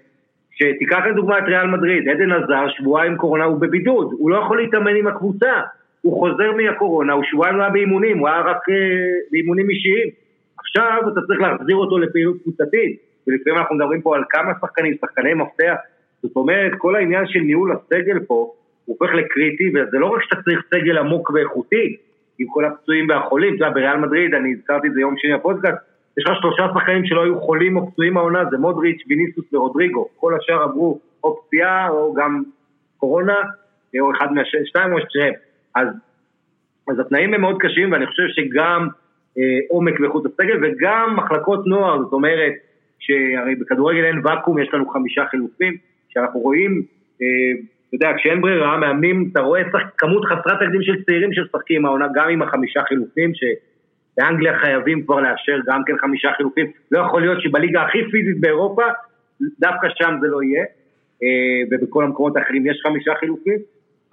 שתיקח 0.51 0.99
לדוגמה 1.11 1.39
את 1.39 1.45
ריאל 1.47 1.67
מדריד, 1.67 2.09
עדן 2.09 2.33
עזר, 2.33 2.69
שבועיים 2.69 3.17
קורונה 3.17 3.45
הוא 3.45 3.61
בבידוד, 3.61 4.11
הוא 4.19 4.31
לא 4.31 4.37
יכול 4.37 4.63
להתאמן 4.63 4.97
עם 4.97 5.07
הקבוצה. 5.07 5.61
הוא 6.03 6.19
חוזר 6.21 6.53
מהקורונה, 6.53 7.13
הוא 7.13 7.25
שבועיים 7.25 7.57
לא 7.57 7.63
היה 7.63 7.71
באימונים, 7.71 8.19
הוא 8.19 8.29
היה 8.29 8.41
רק 8.41 8.69
אה, 8.71 8.75
באימונים 9.31 9.71
אישיים. 9.71 10.09
עכשיו 10.59 11.01
אתה 11.13 11.21
צריך 11.27 11.41
להחזיר 11.41 11.77
אותו 11.77 11.99
לפעילות 11.99 12.37
קבוצתית, 12.43 13.01
ולפעמים 13.27 13.59
אנחנו 13.59 13.77
מדברים 13.77 14.03
פה 14.03 14.17
על 14.17 14.23
כמה 14.31 14.53
שחקנים, 14.61 14.95
שחקני 15.01 15.35
מפתח. 15.35 15.75
זאת 16.23 16.37
אומרת, 16.37 16.73
כל 16.79 16.97
העניין 16.97 17.27
של 17.27 17.41
ניהול 17.41 17.73
הסגל 17.73 18.19
פה, 18.27 18.53
הופך 18.85 19.15
לקריטי, 19.15 19.69
וזה 19.69 19.99
לא 19.99 20.07
רק 20.07 20.23
שאתה 20.23 20.43
צריך 20.43 20.61
סגל 20.75 20.99
עמוק 20.99 21.31
ואיכותי, 21.31 21.97
עם 22.39 22.47
כל 22.49 22.65
הפצועים 22.65 23.09
והחולים, 23.09 23.57
אתה 23.57 23.65
יודע, 23.65 23.75
בריאל 23.75 23.97
מדריד, 23.97 24.35
אני 24.35 24.55
הזכרתי 24.59 24.89
את 24.89 24.93
זה 24.93 25.01
יום 25.01 25.15
שני 25.19 25.35
בפודקאסט, 25.35 25.79
יש 26.19 26.25
לך 26.27 26.33
שלושה 26.41 26.67
שחקנים 26.75 27.05
שלא 27.05 27.25
היו 27.25 27.41
חולים 27.41 27.77
או 27.77 27.91
פצועים 27.91 28.17
העונה, 28.17 28.45
זה 28.51 28.59
מודריץ', 28.59 29.03
ויניסוס 29.09 29.45
ורודריגו. 29.53 30.09
כל 30.17 30.35
השאר 30.35 30.63
עברו 30.63 31.01
או 31.25 31.43
פציעה 31.43 31.89
או 31.89 32.15
גם 32.15 32.43
קורונה, 32.97 33.37
או 34.01 34.13
אחד 34.13 34.33
מהשתיים 34.33 34.93
או 34.93 35.01
שתיהם. 35.01 35.33
אז, 35.75 35.89
אז 36.89 36.99
התנאים 36.99 37.35
הם 37.35 37.41
מאוד 37.41 37.57
קשים 37.59 37.93
ואני 37.93 38.07
חושב 38.07 38.23
שגם 38.29 38.89
אה, 39.39 39.59
עומק 39.69 40.01
ואיכות 40.01 40.27
הסגל 40.27 40.59
וגם 40.63 41.17
מחלקות 41.17 41.67
נוער, 41.67 42.03
זאת 42.03 42.13
אומרת 42.13 42.53
שהרי 42.99 43.55
בכדורגל 43.55 44.05
אין 44.05 44.21
ואקום, 44.25 44.59
יש 44.59 44.75
לנו 44.75 44.89
חמישה 44.89 45.25
חילופים, 45.31 45.77
שאנחנו 46.11 46.41
רואים, 46.41 46.83
אה, 47.23 47.27
אתה 47.89 47.97
יודע, 47.97 48.17
כשאין 48.17 48.41
ברירה, 48.41 48.77
מאמנים, 48.77 49.29
אתה 49.33 49.41
רואה 49.41 49.63
כמות 49.99 50.25
חסרת 50.25 50.59
תקדים 50.61 50.83
של 50.83 51.03
צעירים 51.05 51.33
שמשחקים 51.33 51.87
העונה, 51.87 52.07
גם 52.15 52.29
עם 52.29 52.43
החמישה 52.43 52.83
חילופים, 52.89 53.33
שבאנגליה 53.35 54.59
חייבים 54.59 55.03
כבר 55.03 55.21
לאשר 55.21 55.59
גם 55.67 55.83
כן 55.87 55.99
חמישה 56.01 56.29
חילופים, 56.37 56.67
לא 56.91 56.99
יכול 56.99 57.21
להיות 57.21 57.43
שבליגה 57.43 57.83
הכי 57.83 57.99
פיזית 58.11 58.41
באירופה, 58.41 58.83
דווקא 59.61 59.89
שם 59.95 60.15
זה 60.21 60.27
לא 60.27 60.43
יהיה, 60.43 60.65
אה, 61.23 61.63
ובכל 61.71 62.05
המקומות 62.05 62.37
האחרים 62.37 62.67
יש 62.67 62.81
חמישה 62.87 63.15
חילופים. 63.21 63.59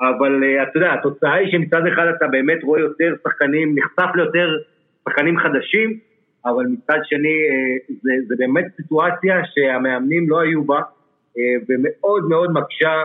אבל 0.02 0.44
אה, 0.44 0.64
אתה 0.64 0.72
יודע, 0.78 0.94
התוצאה 0.94 1.34
היא 1.34 1.52
שמצד 1.52 1.82
אחד 1.94 2.08
אתה 2.18 2.28
באמת 2.28 2.64
רואה 2.64 2.80
יותר 2.80 3.16
שחקנים, 3.24 3.76
נחשף 3.78 4.16
ליותר 4.16 4.50
שחקנים 5.04 5.38
חדשים, 5.40 5.98
אבל 6.46 6.66
מצד 6.66 7.00
שני 7.04 7.38
זה, 8.02 8.12
זה 8.28 8.36
באמת 8.38 8.66
סיטואציה 8.76 9.42
שהמאמנים 9.46 10.30
לא 10.30 10.40
היו 10.40 10.64
בה, 10.64 10.82
ומאוד 11.70 12.30
מאוד 12.30 12.52
מקשה, 12.52 13.04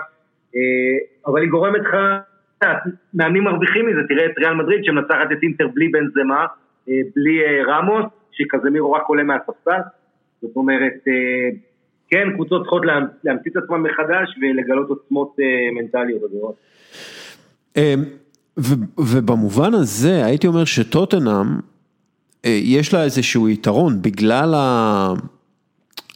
אבל 1.26 1.40
היא 1.40 1.50
גורמת 1.50 1.80
לך, 1.80 1.96
מאמנים 3.14 3.44
מרוויחים 3.44 3.86
מזה, 3.86 4.00
תראה 4.08 4.26
את 4.26 4.38
ריאל 4.38 4.54
מדריד 4.54 4.84
שמנצחת 4.84 5.32
את 5.32 5.38
אינטר 5.42 5.68
בלי 5.74 5.88
בן 5.88 6.04
זמה, 6.14 6.46
בלי 6.86 7.62
רמוס, 7.68 8.04
שקזמירו 8.32 8.92
רק 8.92 9.02
עולה 9.06 9.22
מהספסל, 9.22 9.80
זאת 10.42 10.56
אומרת, 10.56 11.04
כן, 12.10 12.28
קבוצות 12.34 12.62
צריכות 12.62 12.82
להמציא 13.24 13.50
את 13.50 13.56
עצמן 13.56 13.80
מחדש 13.80 14.38
ולגלות 14.40 14.88
עוצמות 14.88 15.36
מנטליות 15.74 16.22
אדירות. 16.24 16.54
ובמובן 18.98 19.74
הזה 19.74 20.24
הייתי 20.24 20.46
אומר 20.46 20.64
שטוטנאם 20.64 21.46
אה, 22.44 22.58
יש 22.62 22.94
לה 22.94 23.04
איזשהו 23.04 23.48
יתרון 23.48 24.02
בגלל 24.02 24.54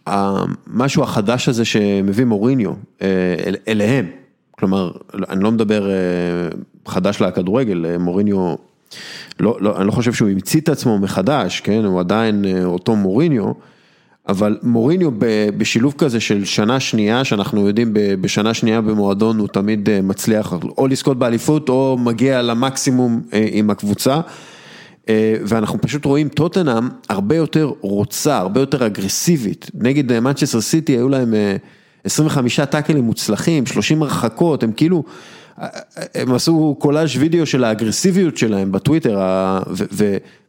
המשהו 0.07 1.03
החדש 1.03 1.49
הזה 1.49 1.65
שמביא 1.65 2.25
מוריניו 2.25 2.73
אה, 3.03 3.09
אליהם, 3.69 4.07
כלומר 4.51 4.91
אני 5.29 5.45
לא 5.45 5.53
מדבר 5.53 5.91
אה, 5.91 5.97
חדש 6.87 7.23
לכדורגל, 7.23 7.97
מוריניו, 7.99 8.55
לא, 9.41 9.57
לא, 9.61 9.77
אני 9.77 9.87
לא 9.87 9.93
חושב 9.93 10.13
שהוא 10.13 10.29
המציא 10.29 10.61
את 10.61 10.69
עצמו 10.69 10.99
מחדש, 10.99 11.61
כן, 11.61 11.85
הוא 11.85 12.01
עדיין 12.01 12.45
אותו 12.65 12.97
מוריניו. 12.97 13.53
אבל 14.29 14.59
מוריניו 14.63 15.11
בשילוב 15.57 15.95
כזה 15.99 16.21
של 16.21 16.45
שנה 16.45 16.81
שנייה, 16.81 17.25
שאנחנו 17.25 17.67
יודעים 17.67 17.91
בשנה 17.95 18.55
שנייה 18.55 18.81
במועדון 18.81 19.39
הוא 19.39 19.49
תמיד 19.49 19.89
אה, 19.89 20.01
מצליח 20.03 20.53
או 20.79 20.87
לזכות 20.87 21.19
באליפות 21.19 21.69
או 21.69 21.99
מגיע 22.01 22.43
למקסימום 22.43 23.23
אה, 23.33 23.47
עם 23.53 23.71
הקבוצה. 23.71 24.21
אה, 25.09 25.35
ואנחנו 25.43 25.81
פשוט 25.81 26.05
רואים 26.05 26.29
טוטנאם 26.29 26.89
הרבה 27.09 27.37
יותר 27.37 27.73
רוצה, 27.81 28.39
הרבה 28.39 28.61
יותר 28.61 28.87
אגרסיבית. 28.87 29.71
נגד 29.75 30.21
מנצ'סטר 30.21 30.61
סיטי 30.61 30.93
היו 30.93 31.09
להם 31.09 31.35
25 32.05 32.61
טאקלים 32.61 33.05
מוצלחים, 33.05 33.67
30 33.67 34.03
הרחקות, 34.03 34.63
הם 34.63 34.73
כאילו, 34.73 35.05
הם 36.15 36.35
עשו 36.35 36.77
קולאז' 36.79 37.17
וידאו 37.17 37.47
של 37.47 37.65
האגרסיביות 37.65 38.37
שלהם 38.37 38.73
בטוויטר, 38.73 39.21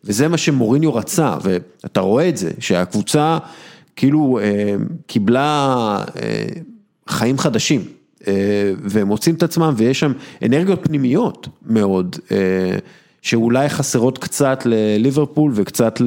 וזה 0.04 0.28
מה 0.28 0.38
שמוריניו 0.38 0.96
רצה, 0.96 1.36
ואתה 1.44 2.00
רואה 2.00 2.30
את 2.30 2.38
זה, 2.38 2.52
שהקבוצה 2.60 3.38
כאילו 3.96 4.40
אה, 4.42 4.76
קיבלה 5.08 5.76
אה, 6.22 6.46
חיים 7.10 7.38
חדשים, 7.38 7.82
אה, 8.28 8.34
והם 8.84 9.08
מוצאים 9.08 9.36
את 9.36 9.44
עצמם 9.44 9.74
ויש 9.78 10.00
שם 10.00 10.12
אנרגיות 10.46 10.80
פנימיות 10.84 11.48
מאוד, 11.66 12.16
שאולי 13.22 13.70
חסרות 13.70 14.18
קצת 14.18 14.64
לליברפול 14.66 15.52
וקצת 15.56 16.02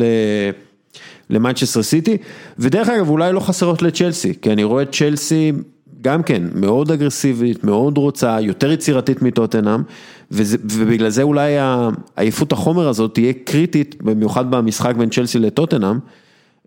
למנצ'סטר 1.31 1.83
סיטי, 1.83 2.17
ודרך 2.59 2.89
אגב 2.89 3.09
אולי 3.09 3.33
לא 3.33 3.41
חסרות 3.41 3.83
לצ'לסי, 3.83 4.35
כי 4.43 4.53
אני 4.53 4.65
רואה 4.65 4.83
את 4.83 4.95
צ'לסי 4.95 5.53
גם 6.01 6.23
כן 6.23 6.43
מאוד 6.55 6.91
אגרסיבית, 6.91 7.65
מאוד 7.65 7.99
רוצה, 7.99 8.41
יותר 8.41 8.73
יצירתית 8.73 9.23
מטוטנאם, 9.23 9.83
וזה, 10.31 10.57
ובגלל 10.65 11.09
זה 11.09 11.23
אולי 11.23 11.57
העייפות 11.59 12.53
החומר 12.53 12.89
הזאת 12.89 13.15
תהיה 13.15 13.33
קריטית, 13.45 14.03
במיוחד 14.03 14.51
במשחק 14.51 14.95
בין 14.97 15.11
צ'לסי 15.11 15.39
לטוטנאם, 15.39 15.99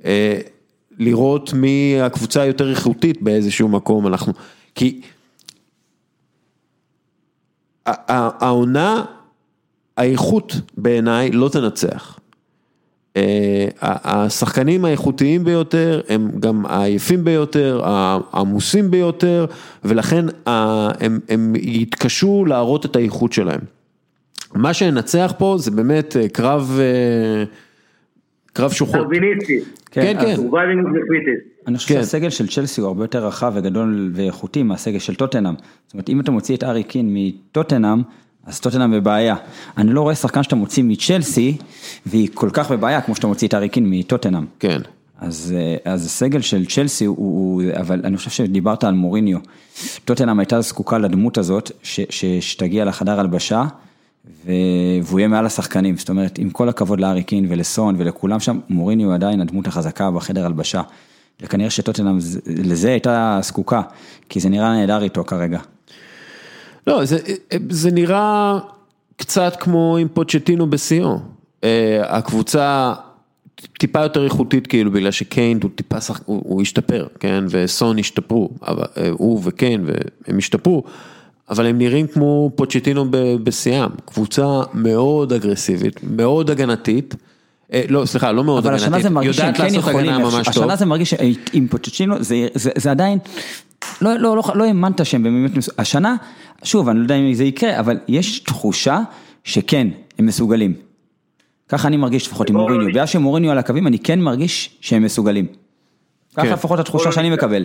אה, 0.05 0.39
לראות 0.99 1.53
מי 1.53 1.95
הקבוצה 2.01 2.41
היותר 2.41 2.69
איכותית 2.69 3.21
באיזשהו 3.21 3.69
מקום, 3.69 4.07
אנחנו, 4.07 4.33
כי 4.75 5.01
העונה, 7.85 9.05
האיכות 9.97 10.53
בעיניי 10.77 11.31
לא 11.31 11.49
תנצח. 11.49 12.19
אה, 13.17 13.67
השחקנים 13.81 14.85
האיכותיים 14.85 15.43
ביותר 15.43 16.01
הם 16.09 16.31
גם 16.39 16.65
העייפים 16.65 17.23
ביותר, 17.23 17.81
העמוסים 17.83 18.91
ביותר, 18.91 19.45
ולכן 19.85 20.25
הם, 20.45 21.19
הם 21.29 21.53
יתקשו 21.55 22.45
להראות 22.45 22.85
את 22.85 22.95
האיכות 22.95 23.33
שלהם. 23.33 23.59
מה 24.55 24.73
שננצח 24.73 25.33
פה 25.37 25.55
זה 25.59 25.71
באמת 25.71 26.17
אה, 26.17 26.29
קרב, 26.29 26.79
אה, 26.79 27.43
קרב 28.53 28.71
שוחות. 28.71 28.95
דרוויניסטי. 28.95 29.59
כן, 29.91 30.15
כן. 30.21 30.35
אני 31.67 31.77
חושב 31.77 31.89
שהסגל 31.95 32.29
של 32.29 32.47
צ'לסי 32.47 32.81
הוא 32.81 32.87
הרבה 32.87 33.03
יותר 33.03 33.27
רחב 33.27 33.53
וגדול 33.55 34.11
ואיכותי 34.13 34.63
מהסגל 34.63 34.99
של 34.99 35.15
טוטנאם. 35.15 35.53
זאת 35.85 35.93
אומרת, 35.93 36.09
אם 36.09 36.19
אתה 36.19 36.31
מוציא 36.31 36.55
את 36.55 36.63
ארי 36.63 36.83
קין 36.83 37.09
מטוטנאם, 37.13 38.01
אז 38.45 38.59
טוטנאם 38.59 38.91
בבעיה. 38.91 39.35
אני 39.77 39.93
לא 39.93 40.01
רואה 40.01 40.15
שחקן 40.15 40.43
שאתה 40.43 40.55
מוציא 40.55 40.83
מצ'לסי, 40.83 41.57
והיא 42.05 42.29
כל 42.33 42.49
כך 42.53 42.71
בבעיה 42.71 43.01
כמו 43.01 43.15
שאתה 43.15 43.27
מוציא 43.27 43.47
את 43.47 43.53
ארי 43.53 43.69
קין 43.69 43.89
מטוטנאם. 43.89 44.45
כן. 44.59 44.79
אז, 45.19 45.55
אז 45.85 46.05
הסגל 46.05 46.41
של 46.41 46.65
צ'לסי 46.65 47.05
הוא, 47.05 47.17
הוא, 47.17 47.63
אבל 47.79 48.01
אני 48.03 48.17
חושב 48.17 48.29
שדיברת 48.29 48.83
על 48.83 48.93
מוריניו. 48.93 49.37
טוטנאם 50.05 50.39
הייתה 50.39 50.61
זקוקה 50.61 50.97
לדמות 50.97 51.37
הזאת, 51.37 51.71
ש, 51.83 51.99
ש, 52.09 52.25
שתגיע 52.25 52.85
לחדר 52.85 53.19
הלבשה, 53.19 53.65
והוא 54.45 55.19
יהיה 55.19 55.27
מעל 55.27 55.45
השחקנים. 55.45 55.97
זאת 55.97 56.09
אומרת, 56.09 56.39
עם 56.39 56.49
כל 56.49 56.69
הכבוד 56.69 56.99
לארי 56.99 57.23
קין 57.23 57.45
ולסון 57.49 57.95
ולכולם 57.97 58.39
שם, 58.39 58.59
מוריניו 58.69 59.11
עדיין 59.11 59.41
הדמות 59.41 59.67
החזקה 59.67 60.11
בחדר 60.11 60.45
הלבשה. 60.45 60.81
וכנראה 61.41 61.69
שטוטנאם 61.69 62.17
לזה 62.45 62.89
הייתה 62.89 63.39
זקוקה, 63.43 63.81
כי 64.29 64.39
זה 64.39 64.49
נראה 64.49 64.73
נהדר 64.73 65.03
איתו 65.03 65.23
כרגע. 65.23 65.59
לא, 66.87 67.05
זה, 67.05 67.17
זה 67.69 67.91
נראה 67.91 68.59
קצת 69.17 69.55
כמו 69.59 69.97
עם 69.97 70.07
פוצ'טינו 70.07 70.69
בשיאו. 70.69 71.19
אה, 71.63 72.17
הקבוצה 72.17 72.93
טיפה 73.79 74.01
יותר 74.01 74.25
איכותית 74.25 74.67
כאילו 74.67 74.91
בגלל 74.91 75.11
שקיין 75.11 75.59
הוא 75.63 75.71
טיפה 75.75 76.01
שחק... 76.01 76.21
הוא, 76.25 76.41
הוא 76.45 76.61
השתפר, 76.61 77.07
כן, 77.19 77.43
וסון 77.49 77.99
השתפרו, 77.99 78.49
אבל, 78.67 78.83
אה, 78.97 79.09
הוא 79.11 79.41
וקיין 79.43 79.85
והם 79.85 80.37
השתפרו, 80.37 80.83
אבל 81.49 81.65
הם 81.65 81.77
נראים 81.77 82.07
כמו 82.07 82.51
פוצ'טינו 82.55 83.05
בשיאם, 83.43 83.89
קבוצה 84.05 84.61
מאוד 84.73 85.33
אגרסיבית, 85.33 85.99
מאוד 86.03 86.49
הגנתית. 86.49 87.15
אה, 87.73 87.83
לא, 87.89 88.05
סליחה, 88.05 88.31
לא 88.31 88.43
מאוד 88.43 88.67
הגנתית, 88.67 88.87
אבל 88.87 88.95
השנה 88.95 89.03
זה 89.03 89.09
מרגיש 89.09 89.37
שהם 89.37 89.53
כן 89.53 89.73
יכולים, 89.73 90.11
השנה 90.47 90.75
זה 90.75 90.85
מרגיש 90.85 91.13
שעם 91.13 92.23
זה, 92.23 92.47
זה, 92.53 92.71
זה 92.75 92.91
עדיין, 92.91 93.19
לא, 94.01 94.15
לא, 94.15 94.35
לא, 94.35 94.43
לא 94.55 94.63
האמנת 94.63 95.05
שהם 95.05 95.23
באמת, 95.23 95.51
השנה, 95.77 96.15
שוב, 96.63 96.89
אני 96.89 96.99
לא 96.99 97.03
יודע 97.03 97.15
אם 97.15 97.33
זה 97.33 97.43
יקרה, 97.43 97.79
אבל 97.79 97.97
יש 98.07 98.39
תחושה 98.39 98.99
שכן, 99.43 99.87
הם 100.19 100.25
מסוגלים. 100.25 100.73
ככה 101.69 101.87
אני 101.87 101.97
מרגיש 101.97 102.27
לפחות 102.27 102.49
עם 102.49 102.55
מוריניו, 102.55 102.87
בגלל 102.87 103.05
שמוריניו 103.05 103.51
על 103.51 103.57
הקווים, 103.57 103.87
אני 103.87 103.99
כן 103.99 104.19
מרגיש 104.19 104.77
שהם 104.81 105.03
מסוגלים. 105.03 105.45
ככה 106.35 106.45
כן. 106.45 106.53
לפחות 106.53 106.79
התחושה 106.79 107.11
שאני 107.11 107.29
מקבל. 107.29 107.63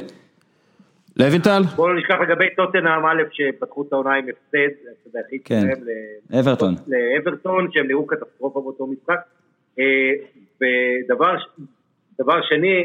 לוינטל? 1.16 1.62
בואו 1.76 1.88
לא 1.88 2.00
נשכח 2.00 2.14
לגבי 2.22 2.44
טוטנאם 2.56 3.06
א' 3.06 3.22
שפתחו 3.32 3.82
את 3.82 3.92
העונה 3.92 4.14
עם 4.14 4.24
הפסד, 4.24 4.90
זה 5.12 5.18
הכי 5.26 5.38
כן, 5.44 5.66
לאברטון. 6.30 6.74
לאברטון, 6.88 7.68
שהם 7.72 7.86
נראו 7.86 8.06
קטסטרופה 8.06 8.60
באותו 8.60 8.86
משחק. 8.86 9.20
אה, 9.78 9.84
ודבר 10.56 12.42
שני, 12.42 12.76
אה, 12.76 12.82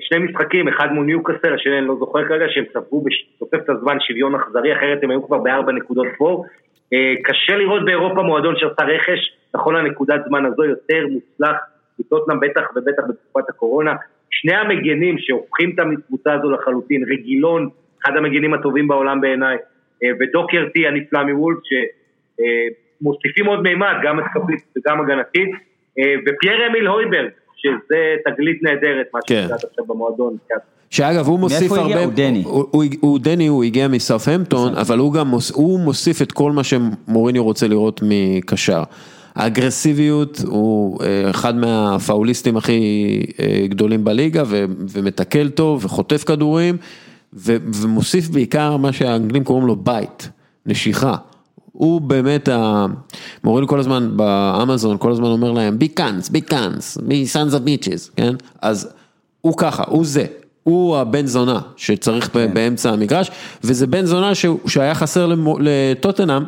שני 0.00 0.18
משחקים, 0.18 0.68
אחד 0.68 0.92
מול 0.92 1.06
ניוקאסל, 1.06 1.54
השני 1.54 1.78
אני 1.78 1.86
לא 1.86 1.96
זוכר 1.98 2.28
כרגע, 2.28 2.44
שהם 2.48 2.64
ספגו 2.72 3.04
בתוספת 3.04 3.68
הזמן 3.68 3.96
שוויון 4.00 4.34
אכזרי, 4.34 4.76
אחרת 4.76 4.98
הם 5.02 5.10
היו 5.10 5.26
כבר 5.26 5.38
בארבע 5.38 5.72
נקודות 5.72 6.06
פה. 6.18 6.44
אה, 6.92 7.14
קשה 7.24 7.56
לראות 7.56 7.84
באירופה 7.84 8.22
מועדון 8.22 8.54
שעשה 8.58 8.82
רכש, 8.82 9.36
נכון 9.54 9.74
לנקודת 9.76 10.20
זמן 10.28 10.46
הזו 10.46 10.64
יותר 10.64 11.06
מוצלח, 11.06 11.56
מטוטנאם 11.98 12.40
בטח 12.40 12.62
ובטח 12.76 13.02
בתקופת 13.08 13.48
הקורונה. 13.48 13.94
שני 14.30 14.54
המגנים 14.54 15.18
שהופכים 15.18 15.70
את 15.74 15.78
הקבוצה 15.78 16.32
הזו 16.32 16.50
לחלוטין, 16.50 17.04
רגילון, 17.10 17.68
אחד 18.02 18.16
המגנים 18.16 18.54
הטובים 18.54 18.88
בעולם 18.88 19.20
בעיניי, 19.20 19.56
אה, 20.02 20.08
ודוקרטי 20.20 20.86
הנפלא 20.86 21.24
מוולף, 21.24 21.58
שמוסיפים 23.00 23.46
עוד 23.46 23.62
מימד, 23.62 23.94
גם 24.02 24.18
התקפית 24.18 24.60
וגם 24.76 25.00
הגנתית, 25.00 25.50
ופייר 26.26 26.66
אמיל 26.66 26.86
הויברג, 26.86 27.30
שזה 27.62 27.98
תגלית 28.24 28.62
נהדרת, 28.62 29.06
מה 29.14 29.20
כן. 29.26 29.44
שקראת 29.46 29.64
עכשיו 29.64 29.84
במועדון. 29.84 30.36
כן. 30.48 30.54
שאגב 30.90 31.26
הוא 31.26 31.38
מוסיף 31.38 31.72
הרבה, 31.72 31.82
מאיפה 31.82 31.94
הגיע? 31.94 32.04
הוא 32.04 32.12
דני. 32.12 32.42
הוא, 32.46 32.64
הוא, 32.70 32.84
הוא 33.00 33.18
דני, 33.18 33.46
הוא 33.46 33.64
הגיע 33.64 33.88
מסארפהמפטון, 33.88 34.74
אבל 34.74 34.98
הוא 34.98 35.12
גם 35.12 35.28
מוס, 35.28 35.50
הוא 35.50 35.80
מוסיף 35.80 36.22
את 36.22 36.32
כל 36.32 36.52
מה 36.52 36.62
שמוריניו 36.64 37.44
רוצה 37.44 37.68
לראות 37.68 38.00
מקשר. 38.04 38.82
האגרסיביות 39.34 40.40
הוא 40.46 40.98
אה, 41.02 41.30
אחד 41.30 41.56
מהפאוליסטים 41.56 42.56
הכי 42.56 43.22
אה, 43.40 43.66
גדולים 43.68 44.04
בליגה 44.04 44.42
ומתקל 44.92 45.48
טוב 45.48 45.84
וחוטף 45.84 46.24
כדורים 46.24 46.76
ומוסיף 47.32 48.28
בעיקר 48.28 48.76
מה 48.76 48.92
שהאנגלים 48.92 49.44
קוראים 49.44 49.66
לו 49.66 49.76
bite, 49.76 50.28
נשיכה. 50.66 51.16
הוא 51.72 52.00
באמת, 52.00 52.48
מוריניו 53.44 53.68
כל 53.68 53.80
הזמן 53.80 54.10
באמזון, 54.16 54.96
כל 54.98 55.12
הזמן 55.12 55.26
אומר 55.26 55.52
להם, 55.52 55.78
be 55.78 55.88
cunts, 55.88 56.28
be 56.28 56.40
cunts, 56.40 56.98
be 57.02 57.26
sons 57.26 57.54
of 57.54 57.62
bitches, 57.62 58.10
כן? 58.16 58.34
אז 58.62 58.88
הוא 59.40 59.54
ככה, 59.56 59.82
הוא 59.86 60.04
זה, 60.04 60.24
הוא 60.62 60.96
הבן 60.96 61.26
זונה 61.26 61.60
שצריך 61.76 62.32
כן. 62.32 62.54
באמצע 62.54 62.90
המגרש, 62.90 63.30
וזה 63.64 63.86
בן 63.86 64.04
זונה 64.04 64.32
שהיה 64.66 64.94
חסר 64.94 65.34
לטוטנאם. 65.60 66.42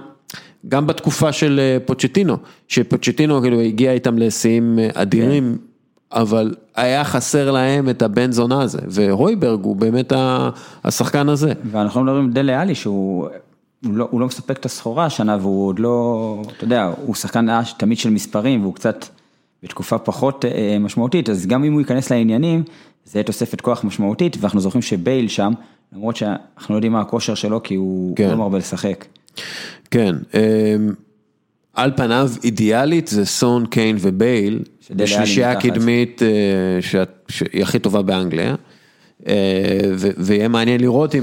גם 0.68 0.86
בתקופה 0.86 1.32
של 1.32 1.60
אה, 1.62 1.78
פוצ'טינו, 1.86 2.36
שפוצ'טינו 2.68 3.40
כאילו 3.40 3.60
הגיע 3.60 3.92
איתם 3.92 4.18
לשיאים 4.18 4.78
אה, 4.78 4.88
אדירים, 4.94 5.56
כן. 5.58 6.20
אבל 6.20 6.54
היה 6.76 7.04
חסר 7.04 7.50
להם 7.50 7.88
את 7.88 8.02
הבן 8.02 8.32
זונה 8.32 8.62
הזה, 8.62 8.78
והויברג 8.88 9.64
הוא 9.64 9.76
באמת 9.76 10.12
השחקן 10.84 11.28
הזה. 11.28 11.52
ואנחנו 11.70 12.02
מדברים 12.02 12.30
דלה 12.30 12.60
עלי 12.60 12.74
שהוא 12.74 13.28
הוא 13.84 13.94
לא, 13.94 14.08
הוא 14.10 14.20
לא 14.20 14.26
מספק 14.26 14.58
את 14.58 14.64
הסחורה 14.64 15.04
השנה 15.04 15.36
והוא 15.40 15.68
עוד 15.68 15.78
לא, 15.78 16.42
אתה 16.56 16.64
יודע, 16.64 16.90
הוא 17.06 17.14
שחקן 17.14 17.46
תמיד 17.76 17.98
של 17.98 18.10
מספרים 18.10 18.62
והוא 18.62 18.74
קצת 18.74 19.06
בתקופה 19.62 19.98
פחות 19.98 20.44
אה, 20.44 20.78
משמעותית, 20.80 21.30
אז 21.30 21.46
גם 21.46 21.64
אם 21.64 21.72
הוא 21.72 21.80
ייכנס 21.80 22.10
לעניינים, 22.10 22.62
זה 23.04 23.18
יהיה 23.18 23.24
תוספת 23.24 23.60
כוח 23.60 23.84
משמעותית, 23.84 24.36
ואנחנו 24.40 24.60
זוכרים 24.60 24.82
שבייל 24.82 25.28
שם, 25.28 25.52
למרות 25.92 26.16
שאנחנו 26.16 26.74
לא 26.74 26.76
יודעים 26.76 26.92
מה 26.92 27.00
הכושר 27.00 27.34
שלו, 27.34 27.62
כי 27.62 27.74
הוא 27.74 28.16
כן. 28.16 28.30
לא 28.30 28.36
מרבה 28.36 28.58
לשחק. 28.58 29.04
כן, 29.90 30.14
על 31.74 31.92
פניו 31.96 32.30
אידיאלית 32.44 33.08
זה 33.08 33.26
סון, 33.26 33.66
קיין 33.66 33.96
ובייל, 34.00 34.62
שלישייה 35.04 35.50
הקדמית 35.50 36.22
אה, 36.22 37.02
שהיא 37.28 37.62
הכי 37.62 37.78
טובה 37.78 38.02
באנגליה, 38.02 38.54
אה, 39.28 39.34
ויהיה 40.16 40.48
מעניין 40.48 40.80
לראות 40.80 41.14
אם... 41.14 41.22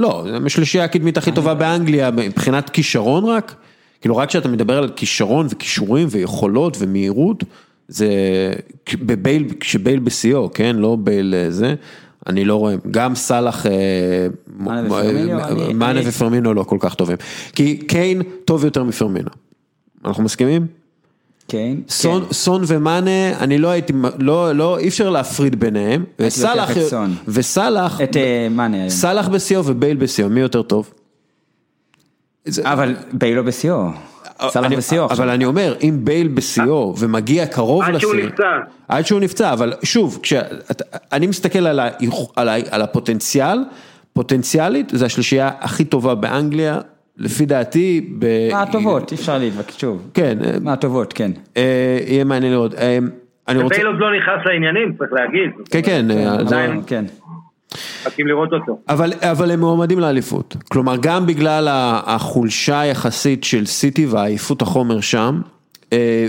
לא, 0.00 0.24
השלישייה 0.46 0.84
הקדמית 0.84 1.16
הכי 1.16 1.32
טובה 1.32 1.54
באנגליה 1.54 2.10
מבחינת 2.10 2.70
כישרון 2.70 3.24
רק, 3.24 3.54
כאילו 4.00 4.16
רק 4.16 4.28
כשאתה 4.28 4.48
מדבר 4.48 4.78
על 4.78 4.88
כישרון 4.96 5.46
וכישורים 5.50 6.08
ויכולות 6.10 6.76
ומהירות, 6.80 7.44
זה 7.88 8.08
בבייל, 8.94 9.44
כשבייל 9.60 9.98
בשיאו, 9.98 10.50
כן, 10.54 10.76
לא 10.76 10.96
בייל 11.00 11.34
אה, 11.34 11.50
זה, 11.50 11.74
אני 12.26 12.44
לא 12.44 12.56
רואה, 12.56 12.74
גם 12.90 13.14
סאלח, 13.14 13.66
אה, 13.66 13.72
מאנה 15.74 16.00
ופרמינו 16.04 16.54
לא 16.54 16.62
כל 16.62 16.76
כך 16.80 16.94
טובים, 16.94 17.16
כי 17.52 17.76
קיין 17.76 18.22
טוב 18.44 18.64
יותר 18.64 18.84
מפרמינו, 18.84 19.30
אנחנו 20.04 20.22
מסכימים? 20.22 20.79
כן. 21.50 21.76
סון, 21.88 22.24
כן. 22.24 22.32
סון 22.32 22.62
ומאנה, 22.66 23.38
אני 23.40 23.58
לא 23.58 23.68
הייתי, 23.68 23.92
לא, 24.18 24.52
לא, 24.52 24.78
אי 24.78 24.88
אפשר 24.88 25.10
להפריד 25.10 25.60
ביניהם. 25.60 26.04
וסלאח, 26.18 26.70
וסלאח, 27.28 28.00
את 28.00 28.16
אה, 28.16 28.48
מאנה. 28.50 28.90
סלאח 28.90 29.28
בשיאו 29.28 29.64
ובייל 29.64 29.96
בשיאו, 29.96 30.28
מי 30.28 30.40
יותר 30.40 30.62
טוב? 30.62 30.92
אבל 32.62 32.96
בייל 33.12 33.36
לא 33.36 33.42
בשיאו. 33.42 33.86
סלאח 34.48 34.72
בשיאו. 34.72 35.04
אבל 35.10 35.28
אני 35.28 35.44
אומר, 35.44 35.74
אם 35.82 36.00
בייל 36.04 36.28
בשיאו 36.28 36.94
ומגיע 36.98 37.46
קרוב 37.46 37.82
לשיא. 37.82 37.94
עד 37.94 38.00
שהוא 38.00 38.14
נפצע. 38.14 38.44
עד 38.88 39.06
שהוא 39.06 39.20
נפצע, 39.20 39.52
אבל 39.52 39.72
שוב, 39.82 40.18
כשאני 40.22 41.26
מסתכל 41.26 41.66
על, 41.66 41.80
ה, 41.80 41.88
על, 42.36 42.48
ה, 42.48 42.54
על 42.70 42.82
הפוטנציאל, 42.82 43.58
פוטנציאלית, 44.12 44.92
זה 44.94 45.06
השלישייה 45.06 45.50
הכי 45.60 45.84
טובה 45.84 46.14
באנגליה, 46.14 46.80
לפי 47.20 47.46
דעתי, 47.46 48.10
מהטובות, 48.52 49.12
אי 49.12 49.16
אפשר 49.16 49.38
להתווכח, 49.38 49.78
שוב. 49.78 50.08
כן. 50.14 50.38
מהטובות, 50.62 51.12
כן. 51.12 51.30
אה, 51.56 51.98
יהיה 52.06 52.24
מעניין 52.24 52.52
לראות. 52.52 52.74
אה, 52.74 52.98
אני 53.48 53.62
רוצה... 53.62 53.74
בייל 53.74 53.86
עוד 53.86 53.96
לא 53.98 54.16
נכנס 54.16 54.46
לעניינים, 54.46 54.94
צריך 54.98 55.12
להגיד. 55.12 55.50
כן, 55.70 55.80
כן, 55.84 56.10
אה, 56.10 56.16
זה- 56.16 56.30
עדיין 56.30 56.82
כן. 56.86 57.04
מחכים 58.06 58.26
לראות 58.26 58.48
אותו. 58.52 58.78
אבל, 58.88 59.12
אבל 59.20 59.50
הם 59.50 59.60
מועמדים 59.60 59.98
לאליפות. 59.98 60.56
כלומר, 60.70 60.94
גם 61.02 61.26
בגלל 61.26 61.68
החולשה 62.06 62.80
היחסית 62.80 63.44
של 63.44 63.66
סיטי 63.66 64.06
ועייפות 64.06 64.62
החומר 64.62 65.00
שם, 65.00 65.40
אה, 65.44 65.50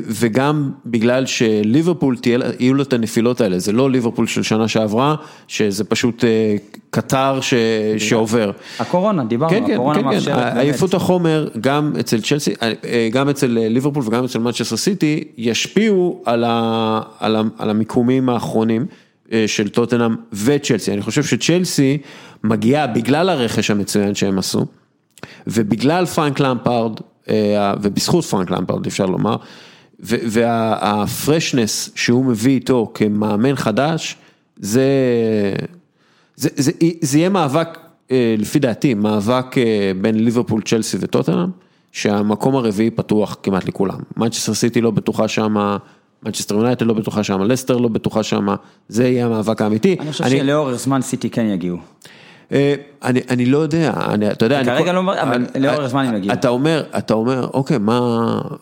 וגם 0.07 0.71
בגלל 0.85 1.25
שליברפול 1.25 2.17
תהיה, 2.17 2.39
יהיו 2.59 2.73
לו 2.73 2.83
את 2.83 2.93
הנפילות 2.93 3.41
האלה, 3.41 3.59
זה 3.59 3.71
לא 3.71 3.91
ליברפול 3.91 4.27
של 4.27 4.43
שנה 4.43 4.67
שעברה, 4.67 5.15
שזה 5.47 5.83
פשוט 5.83 6.23
אה, 6.23 6.55
קטר 6.89 7.41
ש, 7.41 7.53
שעובר. 7.97 8.51
הקורונה, 8.79 9.23
דיברנו, 9.23 9.51
כן, 9.51 9.63
כן, 9.67 9.73
הקורונה 9.73 9.99
כן, 9.99 10.03
כן, 10.03 10.15
מאפשרת. 10.15 10.35
באמת. 10.35 10.57
עייפות 10.57 10.93
החומר, 10.93 11.47
גם 11.61 11.93
אצל 11.99 12.21
צ'לסי, 12.21 12.53
אה, 12.61 13.09
גם 13.11 13.29
אצל 13.29 13.57
אה, 13.57 13.69
ליברפול 13.69 14.03
וגם 14.05 14.23
אצל 14.23 14.39
מנצ'סטר 14.39 14.77
סיטי, 14.77 15.23
ישפיעו 15.37 16.21
על, 16.25 16.43
ה, 16.43 17.01
על, 17.19 17.35
ה, 17.35 17.41
על 17.57 17.69
המיקומים 17.69 18.29
האחרונים 18.29 18.85
אה, 19.31 19.43
של 19.47 19.69
טוטנאם 19.69 20.15
וצ'לסי. 20.33 20.93
אני 20.93 21.01
חושב 21.01 21.23
שצ'לסי 21.23 21.97
מגיעה 22.43 22.87
בגלל 22.87 23.29
הרכש 23.29 23.71
המצוין 23.71 24.15
שהם 24.15 24.39
עשו, 24.39 24.65
ובגלל 25.47 26.05
פרנק 26.05 26.39
למפארד, 26.39 26.99
אה, 26.99 27.05
ובזכות 27.81 28.25
פרנק 28.25 28.51
למפארד 28.51 28.87
אפשר 28.87 29.05
לומר, 29.05 29.35
וה 29.99 30.34
freshness 30.34 31.89
שהוא 31.95 32.25
מביא 32.25 32.53
איתו 32.53 32.91
כמאמן 32.93 33.55
חדש, 33.55 34.15
זה, 34.57 34.83
זה, 36.35 36.49
זה, 36.55 36.71
זה 37.01 37.17
יהיה 37.17 37.29
מאבק, 37.29 37.77
אה, 38.11 38.35
לפי 38.37 38.59
דעתי, 38.59 38.93
מאבק 38.93 39.57
אה, 39.57 39.91
בין 40.01 40.23
ליברפול, 40.23 40.61
צ'לסי 40.61 40.97
וטוטנאם, 40.99 41.49
שהמקום 41.91 42.55
הרביעי 42.55 42.89
פתוח 42.89 43.37
כמעט 43.43 43.67
לכולם. 43.67 43.99
מנצ'סטר 44.17 44.53
סיטי 44.53 44.81
לא 44.81 44.91
בטוחה 44.91 45.27
שמה, 45.27 45.77
מנצ'סטר 46.23 46.55
יונייטד 46.55 46.85
לא 46.85 46.93
בטוחה 46.93 47.23
שמה, 47.23 47.45
לסטר 47.45 47.77
לא 47.77 47.87
בטוחה 47.87 48.23
שמה, 48.23 48.55
זה 48.89 49.07
יהיה 49.07 49.25
המאבק 49.25 49.61
האמיתי. 49.61 49.95
אני 49.99 50.11
חושב 50.11 50.29
שלאורך 50.29 50.75
זמן 50.75 51.01
סיטי 51.01 51.29
כן 51.29 51.45
יגיעו. 51.45 51.77
אה, 52.51 52.73
אני, 53.03 53.19
אני 53.29 53.45
לא 53.45 53.57
יודע, 53.57 53.91
אני, 54.13 54.31
אתה 54.31 54.45
יודע, 54.45 54.59
אני, 54.59 54.65
כרגע 54.65 54.93
לא 54.93 54.99
אבל 55.21 55.33
אני- 55.55 55.63
לאורך 55.65 55.85
זמן 55.87 56.05
הם 56.05 56.15
יגיעו. 56.15 56.33
אתה 56.33 56.47
אומר, 56.49 56.83
אתה 56.97 57.13
אומר, 57.13 57.47
אוקיי, 57.53 57.77
מה, 57.77 57.99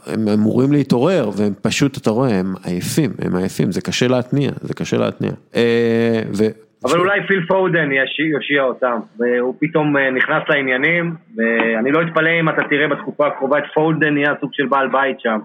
הם 0.08 0.28
אמורים 0.28 0.72
להתעורר, 0.72 1.30
והם 1.38 1.54
פשוט, 1.62 1.98
אתה 1.98 2.10
רואה, 2.10 2.30
הם 2.40 2.54
עייפים, 2.64 3.12
הם 3.22 3.36
עייפים, 3.36 3.72
זה 3.72 3.82
קשה 3.82 4.08
להתניע, 4.08 4.52
זה 4.62 4.74
קשה 4.74 4.98
להתניע. 4.98 5.32
אה, 5.56 6.22
ו... 6.38 6.44
אבל 6.86 7.00
אולי 7.00 7.20
פיל 7.28 7.46
פודן 7.48 7.90
יושיע 8.32 8.64
אותם, 8.64 9.00
והוא 9.20 9.56
פתאום 9.60 9.98
אה, 9.98 10.12
נכנס 10.12 10.44
לעניינים, 10.50 11.16
ואני 11.38 11.92
לא 11.92 12.02
אתפלא 12.02 12.30
אם 12.40 12.50
אתה 12.50 12.62
תראה 12.70 12.88
בתקופה 12.88 13.28
הקרובה 13.28 13.58
את 13.58 13.64
פודן 13.74 14.14
נהיה 14.14 14.34
סוג 14.42 14.50
של 14.54 14.66
בעל 14.66 14.88
בית 14.88 15.20
שם. 15.20 15.40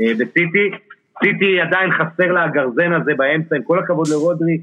אה, 0.00 0.12
בסיטי, 0.18 0.70
סיטי 1.24 1.60
עדיין 1.60 1.90
חסר 1.92 2.32
לה 2.32 2.44
הגרזן 2.44 2.92
הזה 2.92 3.12
באמצע, 3.16 3.56
עם 3.56 3.62
כל 3.62 3.78
הכבוד 3.78 4.08
לרודרי, 4.08 4.58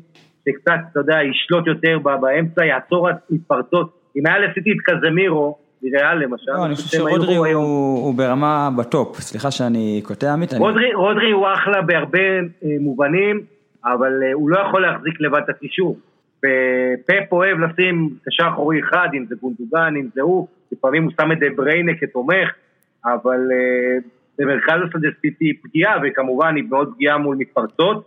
שקצת, 0.49 0.79
אתה 0.91 0.99
יודע, 0.99 1.17
ישלוט 1.23 1.67
יותר 1.67 1.99
באמצע, 1.99 2.65
יעצור 2.65 3.09
את 3.09 3.15
מתפרצות. 3.29 3.89
אם 4.17 4.23
היה 4.25 4.39
לסיטי 4.39 4.71
את 4.71 4.77
קזמירו, 4.85 5.57
מריאל 5.83 6.17
למשל, 6.23 6.51
לא, 6.51 6.65
אני 6.65 6.75
חושב 6.75 6.97
שרודרי. 6.97 7.35
הוא 7.35 7.63
הוא 8.05 8.15
ברמה 8.15 8.69
בטופ, 8.77 9.19
סליחה 9.19 9.51
שאני 9.51 10.01
קוטע 10.03 10.33
עמית. 10.33 10.53
אני- 10.53 10.59
רודרי, 10.59 10.93
רודרי 10.93 11.31
הוא 11.31 11.47
אחלה 11.53 11.81
בהרבה 11.81 12.19
אה, 12.19 12.41
מובנים, 12.79 13.41
אבל 13.85 14.23
אה, 14.23 14.33
הוא 14.33 14.49
לא 14.49 14.59
יכול 14.59 14.81
להחזיק 14.81 15.21
לבד 15.21 15.41
את 15.45 15.49
הקישור. 15.49 15.97
ופפ 16.37 17.31
אוהב 17.31 17.57
לשים 17.59 18.09
קשר 18.25 18.47
אחורי 18.47 18.79
אחד, 18.79 19.07
אם 19.13 19.25
זה 19.29 19.35
גונדוגן, 19.41 19.93
אם 19.95 20.07
זה 20.15 20.21
הוא, 20.21 20.47
לפעמים 20.71 21.03
הוא 21.03 21.11
שם 21.21 21.31
את 21.31 21.37
בריינה 21.55 21.91
כתומך, 22.01 22.49
אבל 23.05 23.39
אה, 23.51 23.97
במרכז 24.39 24.75
השדה 24.89 25.07
סיטי 25.21 25.45
היא 25.45 25.53
פגיעה, 25.63 25.97
וכמובן 26.03 26.55
היא 26.55 26.63
מאוד 26.69 26.93
פגיעה 26.95 27.17
מול 27.17 27.35
מתפרצות, 27.35 28.03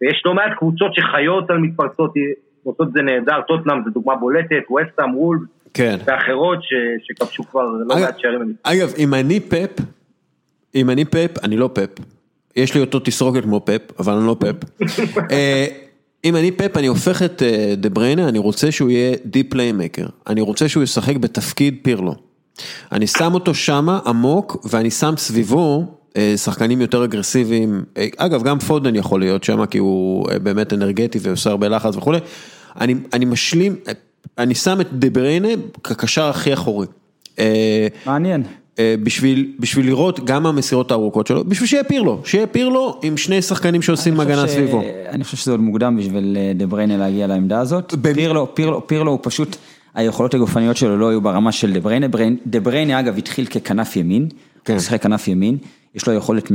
ויש 0.00 0.22
לא 0.26 0.34
מעט 0.34 0.50
קבוצות 0.58 0.90
שחיות 0.94 1.50
על 1.50 1.58
מתפרצות, 1.58 2.12
אה, 2.16 2.22
את 2.82 2.92
זה 2.92 3.02
נהדר, 3.02 3.40
טוטנאם 3.48 3.76
זה 3.84 3.90
דוגמה 3.90 4.16
בולטת, 4.16 4.62
ווסטהאם, 4.70 5.14
וולבס, 5.18 5.40
כן. 5.74 5.96
ואחרות 6.06 6.58
ש- 6.62 7.06
שכבשו 7.08 7.44
כבר 7.44 7.62
לא 7.86 7.94
אגב- 7.94 8.02
מעט 8.04 8.18
שערים. 8.18 8.54
אגב, 8.62 8.92
אם 8.98 9.14
אני 9.14 9.40
פפ, 9.40 9.80
אם 10.74 10.90
אני 10.90 11.04
פפ, 11.04 11.44
אני 11.44 11.56
לא 11.56 11.70
פפ. 11.74 11.90
יש 12.56 12.74
לי 12.74 12.80
אותו 12.80 12.98
תסרוקת 13.00 13.42
כמו 13.42 13.60
פפ, 13.64 14.00
אבל 14.00 14.12
אני 14.12 14.26
לא 14.26 14.36
פפ. 14.40 14.54
אה, 15.32 15.66
אם 16.24 16.36
אני 16.36 16.50
פפ, 16.52 16.76
אני 16.76 16.86
הופך 16.86 17.22
את 17.22 17.42
אה, 17.42 17.74
דה 17.76 17.88
בריינה, 17.90 18.28
אני 18.28 18.38
רוצה 18.38 18.70
שהוא 18.72 18.90
יהיה 18.90 19.16
deep 19.24 19.50
playmaker. 19.50 20.06
אני 20.26 20.40
רוצה 20.40 20.68
שהוא 20.68 20.82
ישחק 20.82 21.16
בתפקיד 21.16 21.78
פירלו. 21.82 22.14
אני 22.92 23.06
שם 23.06 23.34
אותו 23.34 23.54
שמה 23.54 23.98
עמוק, 24.06 24.66
ואני 24.70 24.90
שם 24.90 25.14
סביבו 25.16 25.80
אה, 25.80 25.86
שחקנים 26.36 26.80
יותר 26.80 27.04
אגרסיביים. 27.04 27.82
אה, 27.96 28.06
אגב, 28.16 28.42
גם 28.42 28.58
פודן 28.58 28.94
יכול 28.94 29.20
להיות 29.20 29.44
שמה, 29.44 29.66
כי 29.66 29.78
הוא 29.78 30.30
אה, 30.30 30.38
באמת 30.38 30.72
אנרגטי 30.72 31.18
ועושה 31.22 31.50
הרבה 31.50 31.68
לחץ 31.68 31.96
וכולי. 31.96 32.18
אני, 32.80 32.94
אני 33.12 33.24
משלים, 33.24 33.76
אה, 33.88 33.92
אני 34.38 34.54
שם 34.54 34.80
את 34.80 34.86
דה 34.92 35.10
בריינה 35.10 35.48
כקשר 35.84 36.24
הכי 36.24 36.52
אחורי. 36.52 36.86
אה, 37.38 37.86
מעניין. 38.06 38.42
אה, 38.78 38.94
בשביל, 39.02 39.52
בשביל 39.60 39.86
לראות 39.86 40.24
גם 40.24 40.46
המסירות 40.46 40.90
הארוכות 40.90 41.26
שלו, 41.26 41.44
בשביל 41.44 41.68
שיהיה 41.68 41.84
פירלו, 41.84 42.20
שיהיה 42.24 42.46
פירלו 42.46 43.00
עם 43.02 43.16
שני 43.16 43.42
שחקנים 43.42 43.82
שעושים 43.82 44.20
הגנה 44.20 44.48
ש- 44.48 44.50
סביבו. 44.50 44.82
אני 45.08 45.24
חושב 45.24 45.36
שזה 45.36 45.50
עוד 45.50 45.60
מוקדם 45.60 45.96
בשביל 45.96 46.36
אה, 46.40 46.52
דה 46.54 46.66
בריינה 46.66 46.96
להגיע 46.96 47.26
לעמדה 47.26 47.60
הזאת. 47.60 47.94
במ- 47.94 48.14
פירלו, 48.14 48.54
פירלו, 48.54 48.86
פירלו 48.86 49.10
הוא 49.10 49.18
פשוט, 49.22 49.56
היכולות 49.94 50.34
הגופניות 50.34 50.76
שלו 50.76 50.96
לא 50.96 51.08
היו 51.08 51.20
ברמה 51.20 51.52
של 51.52 51.72
דה 51.72 51.80
בריינה. 51.80 52.06
דה 52.46 52.60
בריינה 52.60 53.00
אגב 53.00 53.18
התחיל 53.18 53.46
ככנף 53.46 53.96
ימין, 53.96 54.28
כן. 54.66 54.72
הוא 54.72 54.80
שיחק 54.80 55.02
כנף 55.02 55.28
ימין, 55.28 55.58
יש 55.94 56.06
לו 56.06 56.12
יכולת 56.12 56.50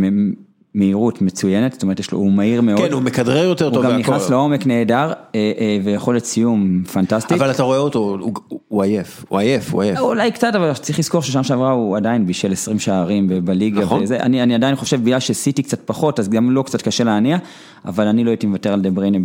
מהירות 0.73 1.21
מצוינת, 1.21 1.73
זאת 1.73 1.83
אומרת 1.83 1.99
יש 1.99 2.11
לו, 2.11 2.17
הוא 2.17 2.31
מהיר 2.31 2.61
מאוד. 2.61 2.79
כן, 2.79 2.91
הוא 2.91 3.01
מכדרר 3.01 3.43
יותר 3.43 3.65
הוא 3.65 3.73
טוב 3.73 3.83
גם 3.83 3.89
והכל. 3.89 3.99
נכנס 3.99 4.29
לעומק 4.29 4.65
נהדר, 4.65 5.13
אה, 5.35 5.51
אה, 5.59 5.77
ויכולת 5.83 6.25
סיום 6.25 6.83
פנטסטית. 6.93 7.31
אבל 7.31 7.51
אתה 7.51 7.63
רואה 7.63 7.77
אותו, 7.77 7.99
הוא, 7.99 8.33
הוא 8.67 8.83
עייף, 8.83 9.25
הוא 9.29 9.39
עייף, 9.39 9.73
הוא 9.73 9.81
עייף. 9.81 9.99
אולי 9.99 10.31
קצת, 10.31 10.55
אבל 10.55 10.73
צריך 10.73 10.99
לזכור 10.99 11.21
ששנה 11.21 11.43
שעברה 11.43 11.71
הוא 11.71 11.97
עדיין 11.97 12.25
בישל 12.25 12.51
20 12.51 12.79
שערים 12.79 13.45
בליגה, 13.45 13.81
נכון. 13.81 14.03
וזה, 14.03 14.17
אני, 14.19 14.43
אני 14.43 14.55
עדיין 14.55 14.75
חושב 14.75 15.03
בגלל 15.03 15.19
שסיטי 15.19 15.63
קצת 15.63 15.79
פחות, 15.85 16.19
אז 16.19 16.29
גם 16.29 16.51
לו 16.51 16.63
קצת 16.63 16.81
קשה 16.81 17.03
להניע, 17.03 17.37
אבל 17.85 18.07
אני 18.07 18.23
לא 18.23 18.29
הייתי 18.29 18.47
מוותר 18.47 18.73
על 18.73 18.81
דה 18.81 18.89
בריינה 18.89 19.19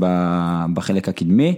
בחלק 0.74 1.08
הקדמי. 1.08 1.54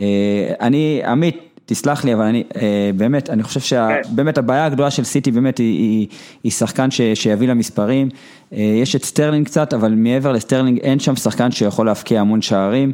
אה, 0.00 0.52
אני, 0.60 1.02
עמית, 1.06 1.55
תסלח 1.66 2.04
לי, 2.04 2.14
אבל 2.14 2.22
אני, 2.22 2.44
אה, 2.56 2.90
באמת, 2.96 3.30
אני 3.30 3.42
חושב 3.42 3.60
שבאמת 3.60 4.38
הבעיה 4.38 4.64
הגדולה 4.64 4.90
של 4.90 5.04
סיטי 5.04 5.30
באמת 5.30 5.58
היא, 5.58 5.78
היא, 5.78 6.06
היא 6.44 6.52
שחקן 6.52 6.90
ש, 6.90 7.00
שיביא 7.14 7.48
למספרים. 7.48 8.08
אה, 8.52 8.58
יש 8.82 8.96
את 8.96 9.04
סטרלינג 9.04 9.46
קצת, 9.46 9.74
אבל 9.74 9.94
מעבר 9.94 10.32
לסטרלינג 10.32 10.78
אין 10.78 10.98
שם 10.98 11.16
שחקן 11.16 11.50
שיכול 11.50 11.86
להבקיע 11.86 12.20
המון 12.20 12.42
שערים. 12.42 12.92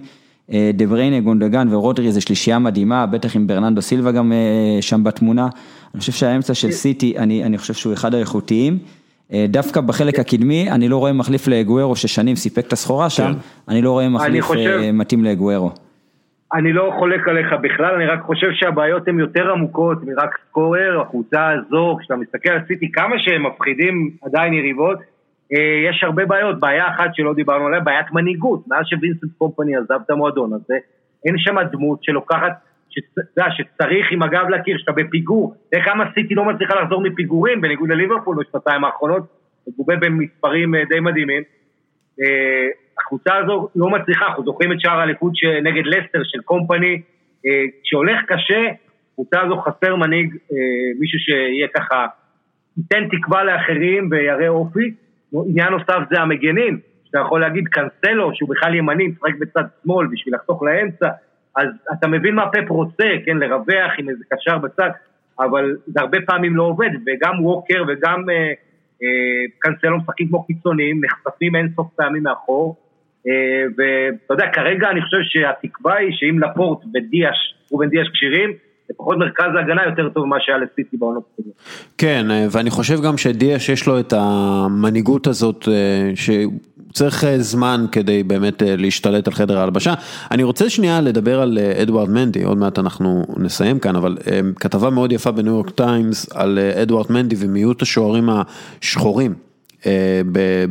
אה, 0.53 0.70
דה 0.74 0.86
בריינה, 0.86 1.20
גונדגן 1.20 1.69
ורודרי 1.70 2.12
זה 2.12 2.20
שלישייה 2.20 2.59
מדהימה, 2.59 3.07
בטח 3.07 3.36
עם 3.36 3.47
ברננדו 3.47 3.82
סילבה 3.82 4.12
גם 4.12 4.32
שם 4.81 5.05
בתמונה. 5.05 5.49
אני 5.94 6.01
חושב 6.01 6.12
שהאמצע 6.12 6.55
של 6.55 6.73
סיטי, 6.73 7.19
אני, 7.19 7.44
אני 7.44 7.59
חושב 7.59 7.74
שהוא 7.74 7.93
אחד 7.93 8.15
האיכותיים. 8.15 8.78
דווקא 9.49 9.81
בחלק 9.81 10.19
הקדמי, 10.19 10.70
אני 10.70 10.89
לא 10.89 10.97
רואה 10.97 11.12
מחליף 11.12 11.49
לאגוארו 11.49 11.97
ששנים 11.97 12.36
סיפק 12.36 12.66
את 12.66 12.73
הסחורה 12.73 13.11
שם, 13.11 13.32
אני 13.69 13.82
לא 13.82 13.90
רואה 13.90 14.09
מחליף 14.09 14.44
חושב- 14.44 14.61
מתאים 14.93 15.24
לגוארו. 15.24 15.70
אני 16.55 16.73
לא 16.73 16.93
חולק 16.99 17.29
עליך 17.29 17.53
בכלל, 17.62 17.95
אני 17.95 18.07
רק 18.07 18.20
חושב 18.23 18.47
שהבעיות 18.53 19.09
הן 19.09 19.19
יותר 19.19 19.51
עמוקות 19.51 19.99
מרק 20.05 20.39
סקורר, 20.49 21.01
הקבוצה 21.01 21.51
הזו, 21.51 21.97
כשאתה 22.01 22.16
מסתכל 22.16 22.51
על 22.51 22.61
סיטי, 22.66 22.93
כמה 22.93 23.19
שהם 23.19 23.47
מפחידים 23.47 24.11
עדיין 24.23 24.53
יריבות, 24.53 24.99
אה, 25.55 25.91
יש 25.91 26.05
הרבה 26.05 26.27
בעיות, 26.27 26.61
בעיה 26.61 26.89
אחת 26.89 27.11
שלא 27.15 27.35
דיברנו 27.35 27.66
עליה, 27.66 27.81
בעיית 27.81 28.07
מנהיגות, 28.12 28.69
מאז 28.69 28.87
שווינסנט 28.87 29.31
קומפני 29.39 29.77
עזב 29.77 29.99
את 30.07 30.11
המועדון 30.11 30.53
הזה, 30.53 30.74
אין 31.24 31.39
שם 31.39 31.57
דמות 31.73 32.05
שלוקחת, 32.05 32.53
שאתה 32.91 33.20
יודע, 33.37 33.51
שצריך 33.51 34.12
עם 34.12 34.23
הגב 34.23 34.49
לקיר, 34.49 34.79
שאתה 34.79 34.93
בפיגור, 34.93 35.55
תראה 35.70 35.85
כמה 35.85 36.05
סיטי 36.15 36.35
לא 36.35 36.45
מצליחה 36.45 36.74
לחזור 36.74 37.03
מפיגורים, 37.03 37.61
בניגוד 37.61 37.89
לליברפול 37.89 38.37
בשנתיים 38.41 38.85
האחרונות, 38.85 39.23
מגובה 39.69 39.97
במספרים 39.97 40.74
אה, 40.74 40.85
די 40.89 41.01
מדהימים. 41.01 41.43
אה, 43.03 43.07
הקבוצה 43.07 43.37
הזו 43.37 43.69
לא 43.77 43.91
מצליחה, 43.91 44.27
אנחנו 44.27 44.45
זוכרים 44.45 44.73
את 44.73 44.81
שער 44.81 45.01
האליפות 45.01 45.33
נגד 45.62 45.87
לסטר 45.87 46.20
של 46.24 46.43
קומפני, 46.43 47.03
אה, 47.47 47.65
כשהולך 47.85 48.20
קשה, 48.27 48.69
הקבוצה 49.12 49.41
הזו 49.41 49.57
חסר 49.57 49.97
מנהיג, 49.97 50.35
אה, 50.53 50.57
מישהו 51.01 51.19
שיהיה 51.19 51.69
ככה, 51.69 52.07
ייתן 52.77 53.09
תקווה 53.09 53.45
לאחרים 53.45 54.09
ויראה 54.11 54.49
אופי. 54.49 54.95
עניין 55.49 55.69
נוסף 55.69 55.99
זה 56.11 56.20
המגנים, 56.20 56.81
שאתה 57.05 57.19
יכול 57.19 57.41
להגיד 57.41 57.69
קנסלו, 57.69 58.31
שהוא 58.35 58.49
בכלל 58.49 58.74
ימני, 58.74 59.07
משחק 59.07 59.35
בצד 59.41 59.62
שמאל 59.83 60.07
בשביל 60.07 60.35
לחתוך 60.35 60.62
לאמצע, 60.62 61.09
אז 61.57 61.69
אתה 61.93 62.09
מבין 62.09 62.35
מה 62.35 62.51
פפ 62.53 62.70
רוצה, 62.70 63.05
כן, 63.27 63.37
לרווח 63.37 63.93
עם 63.99 64.09
איזה 64.09 64.24
קשר 64.31 64.59
בצד, 64.59 64.91
אבל 65.39 65.77
זה 65.87 66.01
הרבה 66.01 66.19
פעמים 66.27 66.57
לא 66.57 66.62
עובד, 66.62 66.91
וגם 67.07 67.45
ווקר 67.45 67.85
וגם 67.89 68.31
אה, 68.31 68.53
אה, 69.03 69.45
קנסלו 69.59 69.99
משחקים 69.99 70.29
כמו 70.29 70.47
קיצוניים, 70.47 71.01
נחשפים 71.05 71.57
אין 71.57 71.69
סוף 71.77 71.87
פעמים 71.97 72.23
מאחור, 72.23 72.77
אה, 72.77 72.82
ואתה 73.78 74.35
יודע, 74.35 74.44
כרגע 74.53 74.90
אני 74.90 75.03
חושב 75.03 75.16
שהתקווה 75.23 75.97
היא 75.97 76.09
שאם 76.12 76.39
לפורט 76.39 76.78
ודיאש, 76.94 77.55
רובן 77.70 77.89
דיאש 77.89 78.09
כשירים, 78.12 78.51
לפחות 78.90 79.19
מרכז 79.19 79.44
ההגנה 79.57 79.82
יותר 79.86 80.09
טוב 80.09 80.27
ממה 80.27 80.36
שהיה 80.40 80.59
לסיטי 80.59 80.97
בעונות 80.97 81.23
הקודמות. 81.32 81.57
כן, 81.99 82.27
ואני 82.51 82.70
חושב 82.70 83.03
גם 83.03 83.19
שדיה 83.19 83.59
שיש 83.59 83.86
לו 83.86 84.01
את 84.01 84.12
המנהיגות 84.16 85.27
הזאת, 85.27 85.69
שצריך 86.15 87.24
זמן 87.36 87.85
כדי 87.93 88.23
באמת 88.23 88.62
להשתלט 88.66 89.27
על 89.27 89.32
חדר 89.35 89.59
ההלבשה. 89.59 89.94
אני 90.31 90.43
רוצה 90.43 90.70
שנייה 90.70 91.01
לדבר 91.01 91.40
על 91.40 91.59
אדוארד 91.82 92.11
מנדי, 92.11 92.44
עוד 92.44 92.59
מעט 92.59 92.78
אנחנו 92.78 93.24
נסיים 93.36 93.78
כאן, 93.78 93.97
אבל 93.97 94.16
כתבה 94.61 94.90
מאוד 94.90 95.12
יפה 95.12 95.31
בניו 95.31 95.53
יורק 95.53 95.70
טיימס 95.70 96.32
על 96.36 96.59
אדוארד 96.82 97.07
מנדי 97.11 97.36
ומיעוט 97.39 97.82
השוערים 97.82 98.28
השחורים. 98.81 99.52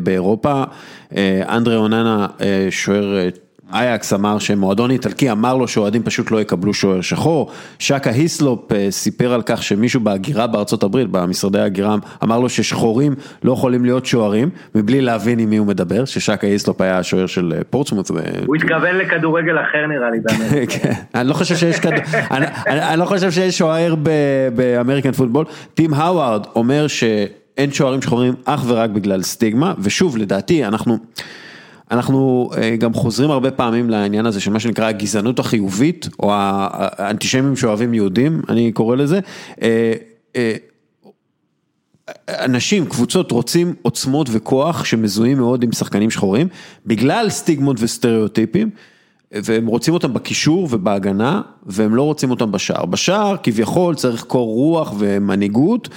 באירופה, 0.04 0.64
אנדרי 1.50 1.76
אוננה 1.76 2.28
שוער 2.70 3.30
אייקס 3.74 4.14
אמר 4.14 4.40
שמועדון 4.40 4.92
איטלקי 4.92 5.32
אמר 5.32 5.58
לו 5.58 5.68
שאוהדים 5.68 6.04
פשוט 6.04 6.32
לא 6.32 6.42
יקבלו 6.42 6.74
שוער 6.74 7.02
שחור, 7.02 7.52
שקה 7.80 8.10
היסלופ 8.10 8.72
סיפר 8.90 9.34
על 9.34 9.42
כך 9.46 9.64
שמישהו 9.64 10.02
בהגירה 10.02 10.48
בארצות 10.48 10.84
הברית, 10.84 11.08
במשרדי 11.08 11.60
ההגירה, 11.60 11.96
אמר 12.24 12.40
לו 12.40 12.50
ששחורים 12.50 13.16
לא 13.44 13.52
יכולים 13.52 13.86
להיות 13.86 14.06
שוערים, 14.06 14.50
מבלי 14.76 15.02
להבין 15.02 15.40
עם 15.40 15.50
מי 15.50 15.58
הוא 15.58 15.68
מדבר, 15.68 16.06
ששקה 16.06 16.48
היסלופ 16.48 16.82
היה 16.82 16.98
השוער 16.98 17.26
של 17.26 17.54
פורצמוט. 17.70 18.10
הוא 18.46 18.56
התכוון 18.56 18.96
לכדורגל 18.98 19.56
אחר 19.60 19.88
נראה 19.88 20.10
לי 20.10 20.20
כן, 20.74 20.92
אני 21.16 21.30
לא 21.30 21.34
חושב 21.34 21.56
שיש 21.56 21.80
אני 22.32 23.00
לא 23.00 23.06
חושב 23.06 23.32
שיש 23.32 23.58
שוער 23.58 23.96
באמריקן 24.56 25.12
פוטבול, 25.12 25.46
טים 25.74 25.94
האווארד 25.94 26.46
אומר 26.56 26.88
ש... 26.88 27.04
אין 27.57 27.72
שוערים 27.72 28.02
שחורים 28.02 28.34
אך 28.45 28.64
ורק 28.68 28.90
בגלל 28.90 29.23
סטיגמה, 29.23 29.73
ושוב 29.80 30.18
לדעתי 30.18 30.65
אנחנו, 30.65 30.98
אנחנו 31.91 32.49
גם 32.80 32.94
חוזרים 32.94 33.32
הרבה 33.32 33.52
פעמים 33.52 33.90
לעניין 33.90 34.26
הזה 34.26 34.40
של 34.40 34.52
מה 34.52 34.60
שנקרא 34.60 34.86
הגזענות 34.86 35.40
החיובית, 35.40 36.10
או 36.19 36.32
האנטישמים 36.34 37.56
שאוהבים 37.56 37.94
יהודים, 37.94 38.41
אני 38.49 38.72
קורא 38.72 38.95
לזה. 38.95 39.19
אנשים, 42.30 42.86
קבוצות 42.86 43.32
רוצים 43.32 43.73
עוצמות 43.82 44.28
וכוח 44.32 44.86
שמזוהים 44.86 45.38
מאוד 45.38 45.64
עם 45.64 45.72
שחקנים 45.72 46.11
שחורים, 46.11 46.48
בגלל 46.86 47.30
סטיגמות 47.30 47.78
וסטריאוטיפים. 47.80 48.69
והם 49.34 49.65
רוצים 49.65 49.94
אותם 49.94 50.14
בקישור 50.14 50.68
ובהגנה, 50.72 51.41
והם 51.65 51.95
לא 51.95 52.02
רוצים 52.02 52.32
אותם 52.32 52.52
בשער. 52.52 52.86
בשער 52.86 53.36
כביכול 53.44 53.95
צריך 53.95 54.23
קור 54.23 54.48
רוח 54.48 54.94
ומנהיגות. 54.98 55.90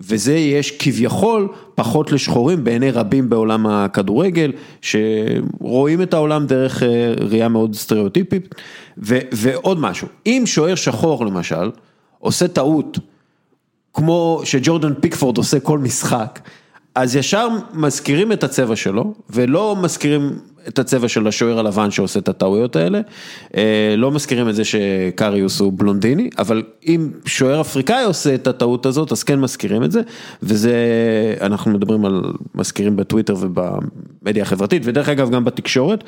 וזה 0.00 0.34
יש 0.34 0.70
כביכול 0.78 1.48
פחות 1.74 2.12
לשחורים 2.12 2.64
בעיני 2.64 2.90
רבים 2.90 3.30
בעולם 3.30 3.66
הכדורגל, 3.66 4.52
שרואים 4.80 6.02
את 6.02 6.14
העולם 6.14 6.46
דרך 6.46 6.82
ראייה 7.20 7.48
מאוד 7.48 7.74
סטריאוטיפית. 7.74 8.54
ו, 8.98 9.18
ועוד 9.32 9.80
משהו, 9.80 10.08
אם 10.26 10.42
שוער 10.46 10.74
שחור 10.74 11.26
למשל, 11.26 11.70
עושה 12.18 12.48
טעות, 12.48 12.98
כמו 13.94 14.40
שג'ורדן 14.44 14.94
פיקפורד 15.00 15.36
עושה 15.36 15.60
כל 15.60 15.78
משחק, 15.78 16.40
אז 16.94 17.16
ישר 17.16 17.48
מזכירים 17.74 18.32
את 18.32 18.44
הצבע 18.44 18.76
שלו, 18.76 19.14
ולא 19.30 19.76
מזכירים 19.82 20.38
את 20.68 20.78
הצבע 20.78 21.08
של 21.08 21.26
השוער 21.26 21.58
הלבן 21.58 21.90
שעושה 21.90 22.20
את 22.20 22.28
הטעויות 22.28 22.76
האלה, 22.76 23.00
לא 23.96 24.10
מזכירים 24.10 24.48
את 24.48 24.54
זה 24.54 24.62
שקריוס 24.64 25.60
הוא 25.60 25.72
בלונדיני, 25.76 26.30
אבל 26.38 26.62
אם 26.86 27.10
שוער 27.26 27.60
אפריקאי 27.60 28.04
עושה 28.04 28.34
את 28.34 28.46
הטעות 28.46 28.86
הזאת, 28.86 29.12
אז 29.12 29.22
כן 29.22 29.40
מזכירים 29.40 29.84
את 29.84 29.92
זה, 29.92 30.00
וזה, 30.42 30.74
אנחנו 31.40 31.70
מדברים 31.70 32.04
על 32.04 32.22
מזכירים 32.54 32.96
בטוויטר 32.96 33.34
ובמדיה 33.40 34.42
החברתית, 34.42 34.82
ודרך 34.84 35.08
אגב 35.08 35.30
גם 35.30 35.44
בתקשורת. 35.44 36.04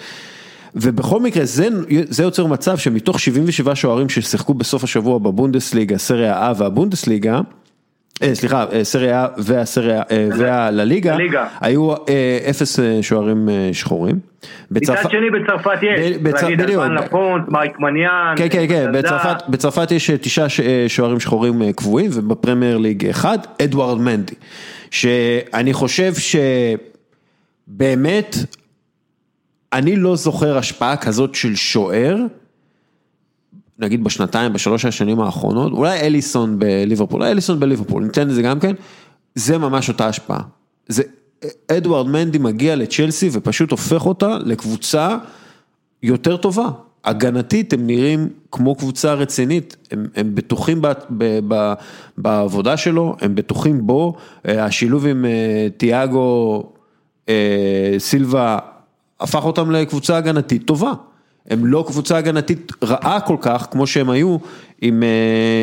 ובכל 0.74 1.20
מקרה 1.20 1.44
זה, 1.44 1.68
זה 2.08 2.22
יוצר 2.22 2.46
מצב 2.46 2.78
שמתוך 2.78 3.20
77 3.20 3.74
שוערים 3.74 4.08
ששיחקו 4.08 4.54
בסוף 4.54 4.84
השבוע 4.84 5.18
בבונדסליגה, 5.18 5.98
סריה 5.98 6.50
A 6.50 6.54
והבונדסליגה, 6.56 7.40
סליחה, 8.32 8.64
סריה 8.82 9.26
והסריה 9.36 10.02
והלליגה, 10.38 11.16
היו 11.60 11.92
אפס 12.50 12.78
שוערים 13.02 13.48
שחורים. 13.72 14.18
מצד 14.70 14.94
שני 15.10 15.30
בצרפת 15.30 15.82
יש, 15.82 16.16
להגיד 16.42 16.60
אלפן 16.60 16.94
לפונט, 16.94 17.48
מייק 17.48 17.78
מניאן. 17.78 18.34
כן, 18.36 18.48
כן, 18.50 18.68
כן, 18.68 18.92
בצרפת 19.48 19.90
יש 19.90 20.10
תשעה 20.10 20.46
שוערים 20.88 21.20
שחורים 21.20 21.72
קבועים 21.72 22.10
ובפרמייר 22.14 22.78
ליג 22.78 23.06
אחד, 23.06 23.38
אדוארד 23.62 24.00
מנדי. 24.00 24.34
שאני 24.90 25.72
חושב 25.72 26.12
שבאמת, 27.68 28.36
אני 29.72 29.96
לא 29.96 30.16
זוכר 30.16 30.58
השפעה 30.58 30.96
כזאת 30.96 31.34
של 31.34 31.54
שוער. 31.54 32.16
נגיד 33.80 34.04
בשנתיים, 34.04 34.52
בשלוש 34.52 34.84
השנים 34.84 35.20
האחרונות, 35.20 35.72
אולי 35.72 36.00
אליסון 36.00 36.58
בליברפול, 36.58 37.20
אולי 37.20 37.30
אליסון 37.30 37.60
בליברפול, 37.60 38.02
ניתן 38.02 38.28
לזה 38.28 38.42
גם 38.42 38.60
כן, 38.60 38.74
זה 39.34 39.58
ממש 39.58 39.88
אותה 39.88 40.06
השפעה. 40.06 40.40
זה, 40.88 41.02
אדוארד 41.70 42.06
מנדי 42.06 42.38
מגיע 42.38 42.76
לצ'לסי 42.76 43.28
ופשוט 43.32 43.70
הופך 43.70 44.06
אותה 44.06 44.38
לקבוצה 44.44 45.16
יותר 46.02 46.36
טובה. 46.36 46.68
הגנתית 47.04 47.72
הם 47.72 47.86
נראים 47.86 48.28
כמו 48.52 48.74
קבוצה 48.74 49.14
רצינית, 49.14 49.76
הם, 49.90 50.06
הם 50.16 50.34
בטוחים 50.34 50.82
ב, 50.82 50.88
ב, 51.10 51.38
ב, 51.48 51.72
בעבודה 52.18 52.76
שלו, 52.76 53.16
הם 53.20 53.34
בטוחים 53.34 53.86
בו, 53.86 54.14
השילוב 54.44 55.06
עם 55.06 55.24
תיאגו 55.76 56.62
סילבה 57.98 58.58
הפך 59.20 59.44
אותם 59.44 59.70
לקבוצה 59.70 60.16
הגנתית 60.16 60.66
טובה. 60.66 60.92
הם 61.48 61.66
לא 61.66 61.84
קבוצה 61.86 62.16
הגנתית 62.16 62.72
רעה 62.82 63.20
כל 63.20 63.36
כך, 63.40 63.66
כמו 63.70 63.86
שהם 63.86 64.10
היו 64.10 64.36
עם, 64.82 65.02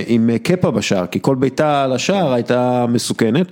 עם 0.08 0.30
קפה 0.44 0.72
בשער, 0.72 1.06
כי 1.08 1.20
כל 1.22 1.36
ביתה 1.36 1.84
על 1.84 1.94
השער 1.94 2.34
הייתה 2.34 2.86
מסוכנת. 2.90 3.48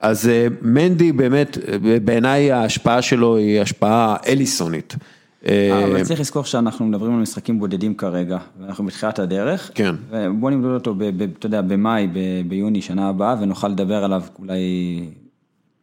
אז 0.00 0.30
מנדי 0.62 1.12
באמת, 1.12 1.58
בעיניי 2.04 2.52
ההשפעה 2.52 3.02
שלו 3.02 3.36
היא 3.36 3.60
השפעה 3.60 4.16
אליסונית. 4.26 4.96
אבל 5.44 6.04
צריך 6.04 6.20
לזכור 6.20 6.44
שאנחנו 6.44 6.86
מדברים 6.86 7.14
על 7.14 7.20
משחקים 7.20 7.58
בודדים 7.58 7.94
כרגע, 7.94 8.38
ואנחנו 8.60 8.86
בתחילת 8.86 9.18
הדרך. 9.18 9.70
כן. 9.74 9.94
ובוא 10.10 10.50
נמדוד 10.50 10.74
אותו, 10.74 10.94
אתה 11.38 11.46
יודע, 11.46 11.60
במאי, 11.60 12.08
ביוני, 12.48 12.82
שנה 12.82 13.08
הבאה, 13.08 13.36
ונוכל 13.40 13.68
לדבר 13.68 14.04
עליו 14.04 14.22
אולי 14.38 14.60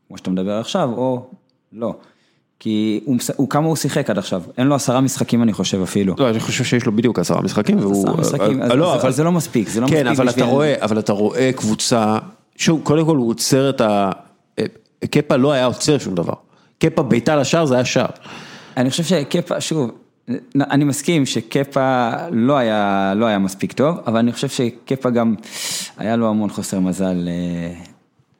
כמו 0.07 0.17
שאתה 0.17 0.29
מדבר 0.29 0.59
עכשיו, 0.59 0.89
או 0.93 1.25
לא. 1.73 1.95
כי 2.59 2.99
הוא, 3.05 3.17
הוא 3.35 3.49
כמה 3.49 3.67
הוא 3.67 3.75
שיחק 3.75 4.09
עד 4.09 4.17
עכשיו, 4.17 4.41
אין 4.57 4.67
לו 4.67 4.75
עשרה 4.75 5.01
משחקים 5.01 5.43
אני 5.43 5.53
חושב 5.53 5.81
אפילו. 5.81 6.15
לא, 6.19 6.29
אני 6.29 6.39
חושב 6.39 6.63
שיש 6.63 6.85
לו 6.85 6.91
בדיוק 6.91 7.19
עשרה 7.19 7.41
משחקים. 7.41 7.79
והוא... 7.79 8.03
עשרה 8.03 8.17
משחקים, 8.17 8.61
אז, 8.61 8.71
לא, 8.71 8.95
אבל... 8.95 9.11
זה 9.11 9.23
לא 9.23 9.31
מספיק, 9.31 9.69
זה 9.69 9.81
לא 9.81 9.87
כן, 9.87 9.93
מספיק 9.93 10.19
אבל 10.19 10.27
בשביל... 10.27 10.43
אתה 10.43 10.53
רואה, 10.53 10.75
אבל 10.81 10.99
אתה 10.99 11.13
רואה 11.13 11.51
קבוצה, 11.55 12.17
שוב, 12.55 12.81
קודם 12.83 13.05
כל 13.05 13.17
הוא 13.17 13.29
עוצר 13.29 13.69
את 13.69 13.81
ה... 13.81 14.11
קפה 15.11 15.35
לא 15.35 15.51
היה 15.51 15.65
עוצר 15.65 15.97
שום 15.97 16.15
דבר. 16.15 16.33
קפה 16.79 17.03
בעיטה 17.03 17.35
לשער 17.35 17.65
זה 17.65 17.75
היה 17.75 17.85
שער. 17.85 18.09
אני 18.77 18.89
חושב 18.89 19.03
שקפה, 19.03 19.61
שוב, 19.61 19.91
אני 20.55 20.83
מסכים 20.83 21.25
שקפה 21.25 22.09
לא 22.31 22.57
היה, 22.57 23.13
לא 23.15 23.25
היה 23.25 23.39
מספיק 23.39 23.73
טוב, 23.73 23.97
אבל 24.07 24.17
אני 24.17 24.31
חושב 24.31 24.49
שקפה 24.49 25.09
גם, 25.09 25.35
היה 25.97 26.15
לו 26.15 26.29
המון 26.29 26.49
חוסר 26.49 26.79
מזל. 26.79 27.27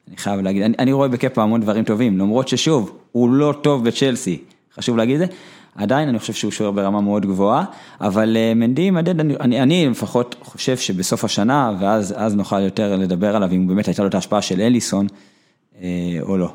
אני 0.08 0.18
חייב 0.18 0.42
להגיד, 0.42 0.64
אני, 0.64 0.76
אני 0.80 0.94
רואה 0.94 1.08
בקפה 1.08 1.44
המון 1.44 1.62
דברים 1.62 1.84
טובים, 1.84 2.18
למרות 2.18 2.48
ששוב, 2.48 2.98
הוא 3.12 3.30
לא 3.30 3.54
טוב 3.62 3.86
בצ'לסי, 3.86 4.42
חשוב 4.76 4.98
להגיד 4.98 5.22
את 5.22 5.30
זה, 5.30 5.36
עדיין 5.76 6.10
אני 6.10 6.20
חושב 6.20 6.34
שהוא 6.34 6.52
שוער 6.52 6.72
ברמה 6.72 7.02
מאוד 7.02 7.26
גבוהה, 7.26 7.66
אבל 8.02 8.38
מנדי 8.56 8.92
מדד, 8.92 9.20
אני, 9.20 9.36
אני, 9.40 9.62
אני 9.62 9.90
לפחות 9.90 10.36
חושב 10.42 10.78
שבסוף 10.78 11.24
השנה, 11.24 11.74
ואז 11.80 12.36
נוכל 12.36 12.62
יותר 12.62 12.96
לדבר 12.96 13.36
עליו, 13.36 13.52
אם 13.52 13.68
באמת 13.68 13.88
הייתה 13.88 14.02
לו 14.02 14.10
את 14.10 14.16
ההשפעה 14.16 14.42
של 14.42 14.62
אליסון, 14.62 15.08
אה, 15.82 15.88
או 16.22 16.38
לא. 16.38 16.54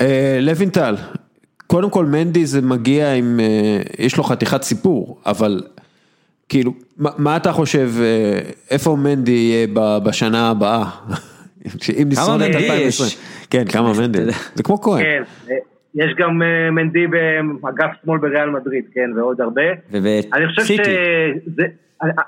אה, 0.00 0.38
לוינטל, 0.40 0.96
קודם 1.66 1.90
כל 1.90 2.06
מנדי 2.06 2.46
זה 2.46 2.60
מגיע 2.62 3.12
עם, 3.14 3.40
אה, 3.40 4.04
יש 4.04 4.16
לו 4.16 4.24
חתיכת 4.24 4.62
סיפור, 4.62 5.20
אבל 5.26 5.62
כאילו, 6.48 6.72
מה, 6.96 7.10
מה 7.16 7.36
אתה 7.36 7.52
חושב, 7.52 7.92
איפה 8.70 8.96
מנדי 8.96 9.30
יהיה 9.30 9.66
בשנה 10.02 10.50
הבאה? 10.50 10.90
אם 12.02 12.08
נשרוד 12.08 12.40
את 12.40 12.54
2020. 12.54 13.10
כן, 13.50 13.64
כמה 13.72 13.92
מנדי, 14.00 14.18
זה 14.54 14.62
כמו 14.62 14.80
כהן. 14.80 15.02
כן, 15.02 15.22
יש 15.94 16.14
גם 16.18 16.42
מנדי 16.72 17.06
באגף 17.06 17.90
שמאל 18.02 18.18
בריאל 18.18 18.50
מדריד, 18.50 18.84
כן, 18.94 19.10
ועוד 19.16 19.40
הרבה. 19.40 19.62
אני 20.32 20.48
חושב 20.48 20.62
שזה, 20.62 21.62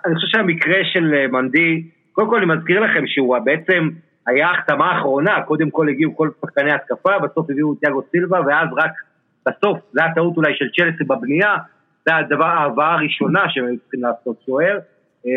אני 0.07 0.15
חושב 0.15 0.27
שהמקרה 0.27 0.79
של 0.93 1.27
מנדי, 1.33 1.83
קודם 2.13 2.29
כל 2.29 2.37
אני 2.37 2.47
מזכיר 2.47 2.81
לכם 2.81 3.07
שהוא 3.07 3.39
בעצם 3.39 3.89
היה 4.27 4.49
ההחתמה 4.49 4.91
האחרונה, 4.91 5.43
קודם 5.43 5.71
כל 5.71 5.89
הגיעו 5.89 6.17
כל 6.17 6.31
שחקני 6.41 6.73
התקפה, 6.73 7.19
בסוף 7.19 7.51
הביאו 7.51 7.75
תיאגו 7.75 8.03
סילבה, 8.11 8.41
ואז 8.47 8.69
רק 8.77 8.93
בסוף, 9.47 9.79
זה 9.93 10.03
היה 10.03 10.15
טעות 10.15 10.37
אולי 10.37 10.53
של 10.55 10.65
צ'לסי 10.77 11.05
בבנייה, 11.05 11.57
זה 12.09 12.17
הדבר, 12.17 12.45
ההבאה 12.45 12.93
הראשונה 12.95 13.41
שהם 13.49 13.65
היו 13.65 13.79
צריכים 13.79 14.03
לעשות 14.03 14.37
שוער, 14.47 14.79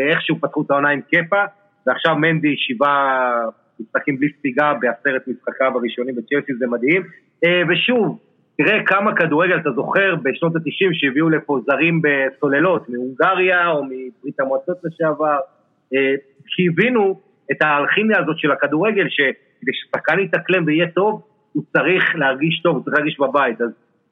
איכשהו 0.09 0.39
פתחו 0.41 0.61
את 0.61 0.71
העונה 0.71 0.89
עם 0.89 1.01
קפה, 1.01 1.43
ועכשיו 1.87 2.15
מנדי 2.15 2.55
שבעה 2.57 3.31
משחקים 3.79 4.17
בלי 4.17 4.29
ספיגה 4.39 4.73
בעשרת 4.81 5.27
משחקיו 5.27 5.71
הראשונים 5.75 6.15
בצ'לסי, 6.15 6.53
זה 6.53 6.67
מדהים. 6.67 7.03
ושוב, 7.69 8.19
תראה 8.57 8.83
כמה 8.85 9.15
כדורגל 9.15 9.57
אתה 9.57 9.71
זוכר 9.71 10.15
בשנות 10.23 10.55
ה-90 10.55 10.89
שהביאו 10.93 11.29
לפה 11.29 11.59
זרים 11.65 12.01
בסוללות, 12.01 12.89
מהונגריה 12.89 13.69
או 13.69 13.83
מברית 13.83 14.39
המועצות 14.39 14.77
לשעבר. 14.83 15.37
כי 16.47 16.67
הבינו 16.71 17.19
את 17.51 17.61
האלכימיה 17.61 18.19
הזאת 18.19 18.37
של 18.39 18.51
הכדורגל, 18.51 19.07
שכדי 19.09 19.71
ששחקן 19.73 20.19
יתאקלם 20.19 20.63
ויהיה 20.65 20.87
טוב, 20.87 21.21
הוא 21.53 21.63
צריך 21.73 22.15
להרגיש 22.15 22.61
טוב, 22.63 22.75
הוא 22.75 22.83
צריך 22.83 22.97
להרגיש 22.97 23.19
בבית. 23.19 23.61
אז 23.61 23.69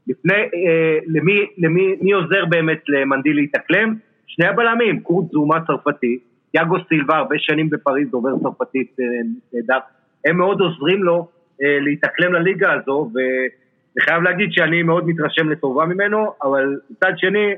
לפני, 0.07 0.33
אה, 0.33 0.97
למי, 1.07 1.45
למי 1.57 1.95
מי 2.01 2.11
עוזר 2.11 2.45
באמת 2.45 2.81
למנדיל 2.87 3.35
להתאקלם? 3.35 3.95
שני 4.27 4.47
הבלמים, 4.47 4.99
קורט 4.99 5.31
זומה 5.31 5.65
צרפתי, 5.67 6.19
יאגו 6.55 6.75
סילבה, 6.87 7.17
הרבה 7.17 7.35
שנים 7.39 7.69
בפריז, 7.69 8.09
דובר 8.11 8.29
צרפתית 8.43 8.95
אה, 8.99 9.05
נהדר, 9.53 9.79
הם 10.25 10.37
מאוד 10.37 10.59
עוזרים 10.59 11.03
לו 11.03 11.27
אה, 11.63 11.79
להתאקלם 11.79 12.33
לליגה 12.33 12.73
הזו, 12.73 13.11
ואני 13.13 14.01
חייב 14.05 14.23
להגיד 14.23 14.49
שאני 14.51 14.83
מאוד 14.83 15.07
מתרשם 15.07 15.49
לטובה 15.49 15.85
ממנו, 15.85 16.33
אבל 16.43 16.79
מצד 16.89 17.11
שני, 17.17 17.53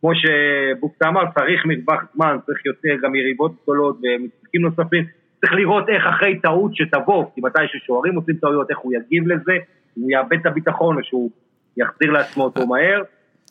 כמו 0.00 0.10
שבוקטה 0.14 1.08
אמר, 1.08 1.22
צריך 1.34 1.66
מרווח 1.66 2.02
זמן, 2.14 2.36
צריך 2.46 2.66
יותר 2.66 2.94
גם 3.02 3.14
יריבות 3.14 3.52
גדולות 3.62 3.96
ומשחקים 4.02 4.62
נוספים, 4.62 5.04
צריך 5.40 5.52
לראות 5.52 5.88
איך 5.88 6.06
אחרי 6.06 6.38
טעות 6.40 6.76
שתבוא, 6.76 7.24
כי 7.34 7.40
מתי 7.40 7.62
ששוערים 7.66 8.14
עושים 8.14 8.34
טעויות, 8.34 8.70
איך 8.70 8.78
הוא 8.78 8.92
יגיב 8.94 9.28
לזה, 9.28 9.52
הוא 9.94 10.10
יאבד 10.10 10.38
את 10.40 10.46
הביטחון 10.46 10.96
או 10.98 11.04
שהוא 11.04 11.30
יחזיר 11.76 12.10
לעצמו 12.10 12.44
אותו 12.44 12.66
מהר. 12.66 13.02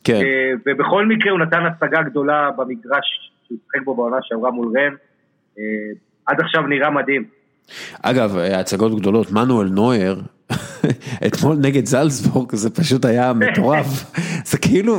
כן. 0.04 0.14
אה, 0.14 0.52
ובכל 0.66 1.06
מקרה 1.06 1.32
הוא 1.32 1.40
נתן 1.40 1.66
הצגה 1.66 2.02
גדולה 2.02 2.50
במגרש 2.58 3.31
שהוא 3.52 3.60
שיחק 3.72 3.86
בו 3.86 3.95
בעונה 3.95 4.18
שעברה 4.22 4.52
מול 4.52 4.78
רן. 4.78 4.94
אה, 5.60 5.64
עד 6.26 6.40
עכשיו 6.40 6.61
נראה 6.61 6.90
מדהים. 6.90 7.26
אגב, 8.02 8.38
הצגות 8.38 8.99
גדולות, 8.99 9.32
מנואל 9.32 9.68
נויר, 9.68 10.22
אתמול 11.28 11.57
נגד 11.61 11.86
זלצבורג 11.86 12.56
זה 12.56 12.69
פשוט 12.69 13.06
היה 13.06 13.34
מטורף, 13.34 13.86
זה 14.49 14.57
כאילו, 14.57 14.98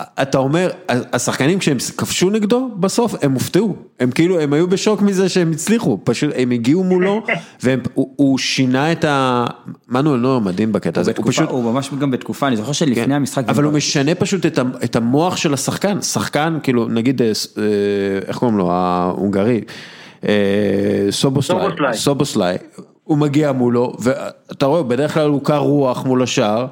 אתה 0.00 0.38
אומר, 0.38 0.70
השחקנים 0.88 1.58
כשהם 1.58 1.76
כבשו 1.96 2.30
נגדו 2.30 2.70
בסוף 2.76 3.14
הם 3.22 3.32
הופתעו, 3.32 3.76
הם 4.00 4.10
כאילו, 4.10 4.40
הם 4.40 4.52
היו 4.52 4.68
בשוק 4.68 5.02
מזה 5.02 5.28
שהם 5.28 5.50
הצליחו, 5.50 5.98
פשוט 6.04 6.30
הם 6.36 6.50
הגיעו 6.50 6.84
מולו 6.84 7.22
והוא 7.62 8.38
שינה 8.38 8.92
את 8.92 9.04
ה... 9.04 9.44
מנואל 9.88 10.20
נויר 10.20 10.38
מדהים 10.38 10.72
בקטע 10.72 11.00
הזה, 11.00 11.12
הוא 11.16 11.26
פשוט... 11.28 11.50
הוא 11.50 11.72
ממש 11.72 11.90
גם 11.98 12.10
בתקופה, 12.10 12.46
אני 12.46 12.56
זוכר 12.56 12.72
שלפני 12.72 13.04
כן, 13.04 13.12
המשחק... 13.12 13.48
אבל 13.48 13.64
הוא 13.64 13.72
משנה 13.72 14.14
פשוט 14.14 14.46
את 14.84 14.96
המוח 14.96 15.36
של 15.36 15.54
השחקן, 15.54 16.02
שחקן 16.02 16.58
כאילו 16.62 16.88
נגיד, 16.88 17.22
אה, 17.22 17.28
איך 18.26 18.38
קוראים 18.38 18.58
לו, 18.58 18.72
ההונגרי. 18.72 19.60
אה, 20.28 20.32
סובוסליי, 21.10 21.68
סובוסליי, 21.92 22.56
הוא 23.04 23.18
מגיע 23.18 23.52
מולו, 23.52 23.92
ואתה 23.98 24.66
רואה, 24.66 24.82
בדרך 24.82 25.14
כלל 25.14 25.28
הוא 25.28 25.44
קר 25.44 25.58
רוח 25.58 26.04
מול 26.04 26.22
השער, 26.22 26.66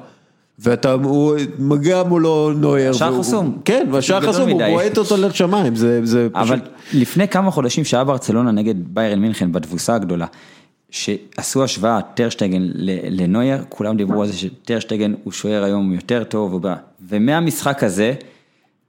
ואתה, 0.59 0.91
הוא 0.91 1.35
מגיע 1.59 2.03
מולו 2.03 2.51
נויר, 2.53 2.91
השער 2.91 3.19
חסום, 3.19 3.57
כן, 3.65 3.87
והשער 3.91 4.21
חסום, 4.21 4.49
הוא 4.49 4.61
בועט 4.69 4.97
אותו 4.97 5.17
לשמיים, 5.17 5.75
זה, 5.75 6.05
זה 6.05 6.27
פשוט, 6.33 6.47
אבל 6.47 6.59
לפני 6.93 7.27
כמה 7.27 7.51
חודשים 7.51 7.83
שהיה 7.83 8.03
ברצלונה 8.03 8.51
נגד 8.51 8.75
ביירן 8.87 9.19
מינכן 9.19 9.51
בתבוסה 9.51 9.95
הגדולה, 9.95 10.25
שעשו 10.89 11.63
השוואה 11.63 12.01
טרשטגן 12.01 12.61
לנויר, 13.09 13.63
כולם 13.69 13.97
דיברו 13.97 14.21
על 14.21 14.27
זה 14.27 14.37
שטרשטגן 14.37 15.13
הוא 15.23 15.33
שוער 15.33 15.63
היום 15.63 15.93
יותר 15.93 16.23
טוב, 16.23 16.65
ומהמשחק 17.09 17.83
הזה, 17.83 18.13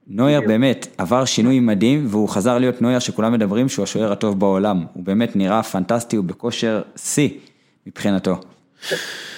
נויר 0.07 0.41
באמת 0.41 0.87
עבר 0.97 1.25
שינוי 1.25 1.59
מדהים 1.59 2.05
והוא 2.09 2.29
חזר 2.29 2.57
להיות 2.57 2.81
נויר 2.81 2.99
שכולם 2.99 3.33
מדברים 3.33 3.69
שהוא 3.69 3.83
השוער 3.83 4.11
הטוב 4.11 4.39
בעולם, 4.39 4.85
הוא 4.93 5.03
באמת 5.03 5.35
נראה 5.35 5.63
פנטסטי, 5.63 6.15
הוא 6.15 6.25
בכושר 6.25 6.81
שיא 6.95 7.29
מבחינתו. 7.87 8.39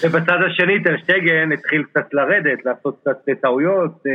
ובצד 0.03 0.37
השני 0.47 0.83
טרשטגן 0.83 1.51
התחיל 1.51 1.83
קצת 1.83 2.13
לרדת, 2.13 2.65
לעשות 2.65 2.99
קצת 3.01 3.41
טעויות, 3.41 3.91
אה, 4.07 4.11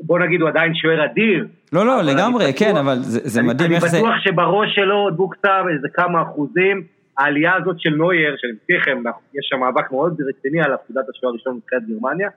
בוא 0.00 0.18
נגיד 0.18 0.40
הוא 0.40 0.48
עדיין 0.48 0.74
שוער 0.74 1.04
אדיר. 1.04 1.46
לא, 1.72 1.86
לא, 1.86 2.02
לגמרי, 2.02 2.52
כן, 2.58 2.76
אבל 2.76 2.98
זה 3.02 3.42
מדהים 3.42 3.72
איך 3.72 3.86
זה... 3.86 3.96
אני 3.96 4.06
בטוח 4.06 4.18
שבראש 4.20 4.74
שלו 4.74 5.08
בוקסה 5.16 5.60
איזה 5.74 5.88
כמה 5.94 6.22
אחוזים, 6.22 6.82
העלייה 7.18 7.54
הזאת 7.54 7.76
של 7.78 7.90
נויר, 7.90 8.34
שאני 8.38 8.52
מזכיר 8.52 8.78
לכם, 8.78 9.02
יש 9.34 9.46
שם 9.50 9.60
מאבק 9.60 9.90
מאוד 9.92 10.20
רציני 10.28 10.62
על 10.62 10.72
הפקודת 10.72 11.04
השוער 11.08 11.32
הראשון 11.32 11.56
מבחינת 11.56 11.82
גרמניה, 11.88 12.28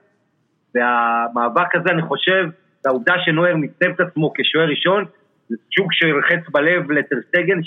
והמאבק 0.74 1.74
הזה 1.74 1.90
אני 1.90 2.02
חושב, 2.02 2.44
והעובדה 2.84 3.14
שנויר 3.24 3.54
ניצב 3.54 3.90
את 3.94 4.00
עצמו 4.00 4.32
כשוער 4.36 4.68
ראשון, 4.68 5.04
זה 5.48 5.56
שוק 5.70 5.92
שרחץ 5.92 6.48
בלב 6.52 6.90
לטרסטגן, 6.90 7.62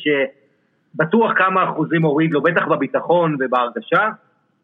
שבטוח 0.96 1.32
כמה 1.38 1.64
אחוזים 1.64 2.04
הוריד 2.04 2.32
לו, 2.32 2.42
בטח 2.42 2.68
בביטחון 2.68 3.36
ובהרגשה. 3.40 4.10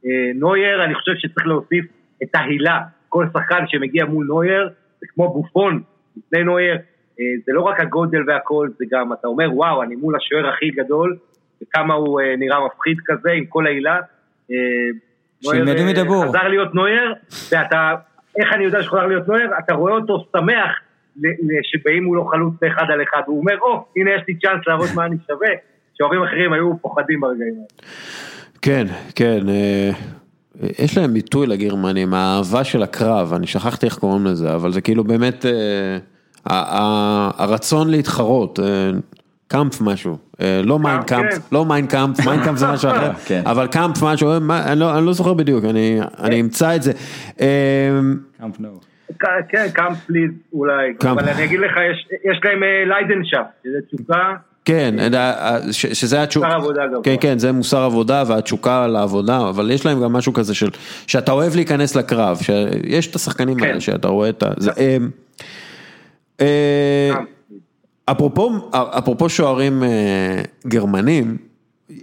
אה, 0.05 0.31
נויר, 0.35 0.83
אני 0.83 0.95
חושב 0.95 1.11
שצריך 1.17 1.47
להוסיף 1.47 1.85
את 2.23 2.35
ההילה. 2.35 2.79
כל 3.09 3.25
שחקן 3.33 3.67
שמגיע 3.67 4.05
מול 4.05 4.25
נויר, 4.25 4.69
זה 4.99 5.07
כמו 5.13 5.33
בופון 5.33 5.81
לפני 6.17 6.43
נויר, 6.43 6.75
אה, 7.19 7.25
זה 7.45 7.53
לא 7.53 7.61
רק 7.61 7.79
הגודל 7.79 8.21
והכל, 8.27 8.69
זה 8.77 8.85
גם, 8.91 9.13
אתה 9.13 9.27
אומר, 9.27 9.49
וואו, 9.53 9.83
אני 9.83 9.95
מול 9.95 10.15
השוער 10.15 10.49
הכי 10.49 10.69
גדול, 10.69 11.17
וכמה 11.61 11.93
הוא 11.93 12.21
אה, 12.21 12.35
נראה 12.37 12.65
מפחיד 12.65 12.97
כזה 13.05 13.31
עם 13.31 13.45
כל 13.45 13.67
ההילה. 13.67 13.99
שילמדו 15.41 15.83
מדבור. 15.85 16.25
חזר 16.25 16.47
להיות 16.47 16.75
נויר, 16.75 17.13
ואתה 17.51 17.95
איך 18.39 18.53
אני 18.53 18.63
יודע 18.63 18.83
שחוזר 18.83 19.07
להיות 19.07 19.27
נוער? 19.27 19.49
אתה 19.59 19.73
רואה 19.73 19.93
אותו 19.93 20.25
שמח 20.31 20.79
שבאים 21.63 22.03
מולו 22.03 22.25
חלוץ 22.25 22.53
באחד 22.61 22.85
על 22.93 23.03
אחד, 23.03 23.21
הוא 23.25 23.39
אומר, 23.39 23.57
או, 23.61 23.75
oh, 23.75 23.99
הנה 23.99 24.11
יש 24.11 24.21
לי 24.27 24.35
צ'אנס 24.39 24.67
להראות 24.67 24.89
מה 24.95 25.05
אני 25.05 25.15
שווה, 25.27 25.49
שאוהבים 26.01 26.23
אחרים 26.23 26.53
היו 26.53 26.77
פוחדים 26.81 27.19
ברגעים 27.19 27.53
האלה. 27.53 27.87
כן, 28.61 28.87
כן, 29.15 29.49
אה, 29.49 29.91
יש 30.79 30.97
להם 30.97 31.13
ביטוי 31.13 31.47
לגרמנים, 31.47 32.13
האהבה 32.13 32.63
של 32.63 32.83
הקרב, 32.83 33.33
אני 33.33 33.47
שכחתי 33.47 33.85
איך 33.85 33.97
קוראים 33.97 34.25
לזה, 34.25 34.55
אבל 34.55 34.71
זה 34.71 34.81
כאילו 34.81 35.03
באמת 35.03 35.45
אה, 35.45 35.97
הרצון 37.37 37.89
להתחרות. 37.89 38.59
אה, 38.59 38.91
Kampf 39.47 39.81
משהו, 39.81 40.17
אה, 40.41 40.61
לא 40.63 40.79
Mein 40.79 41.01
Kampf, 41.01 41.33
כן. 41.33 41.39
לא 41.51 41.65
Mein 41.65 41.87
Kampf, 41.87 42.25
Mein 42.25 42.43
Kampf 42.43 42.57
זה 42.57 42.67
משהו 42.67 42.89
אחר, 42.91 43.13
כן. 43.27 43.41
אבל 43.45 43.67
Kampf 43.67 44.03
משהו, 44.03 44.29
לא, 44.75 44.97
אני 44.97 45.05
לא 45.05 45.13
זוכר 45.13 45.33
בדיוק, 45.33 45.65
אני 46.23 46.41
אמצא 46.41 46.75
את 46.75 46.83
זה. 46.83 46.91
אה, 47.41 47.99
קאמפ 48.39 48.59
נו. 48.59 48.79
כן, 49.49 49.65
Kampf 49.73 49.97
Fleiß 50.07 50.31
אולי, 50.53 50.93
אבל 51.01 51.29
אני 51.29 51.43
אגיד 51.43 51.59
לך, 51.59 51.71
יש 52.31 52.39
להם 52.43 52.63
אה, 52.63 52.83
Leidenschaft, 52.85 53.45
שזה 53.63 53.77
תשוקה. 53.87 54.35
כן, 54.69 54.95
שזה 55.71 56.23
התשוקה, 56.23 56.47
מוסר 56.47 56.57
עבודה 56.57 56.81
גם. 56.95 57.01
כן, 57.03 57.15
כן, 57.21 57.39
זה 57.39 57.51
מוסר 57.51 57.77
עבודה 57.77 58.23
והתשוקה 58.27 58.87
לעבודה, 58.87 59.49
אבל 59.49 59.71
יש 59.71 59.85
להם 59.85 60.03
גם 60.03 60.13
משהו 60.13 60.33
כזה 60.33 60.53
של, 60.53 60.69
שאתה 61.07 61.31
אוהב 61.31 61.55
להיכנס 61.55 61.95
לקרב, 61.95 62.37
שיש 62.41 63.07
את 63.07 63.15
השחקנים 63.15 63.63
האלה, 63.63 63.73
כן. 63.73 63.79
שאתה 63.79 64.07
רואה 64.07 64.29
את 64.29 64.43
ה... 64.43 64.51
אפרופו, 68.11 68.69
אפרופו 68.73 69.29
שוערים 69.29 69.83
אה, 69.83 69.89
גרמנים, 70.67 71.37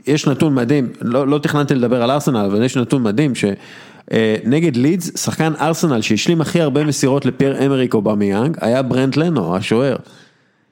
יש 0.06 0.26
נתון 0.28 0.54
מדהים, 0.54 0.88
לא, 1.00 1.28
לא 1.28 1.38
תכננתי 1.38 1.74
לדבר 1.74 2.02
על 2.02 2.10
ארסנל, 2.10 2.36
אבל 2.36 2.64
יש 2.64 2.76
נתון 2.76 3.02
מדהים 3.02 3.34
שנגד 3.34 4.76
אה, 4.76 4.82
לידס, 4.82 5.24
שחקן 5.24 5.52
ארסנל 5.60 6.00
שהשלים 6.00 6.40
הכי 6.40 6.60
הרבה 6.60 6.84
מסירות 6.84 7.26
לפייר 7.26 7.66
אמריק 7.66 7.94
אובמיאנג, 7.94 8.56
היה 8.60 8.82
ברנט 8.82 9.16
לנו, 9.16 9.56
השוער. 9.56 9.96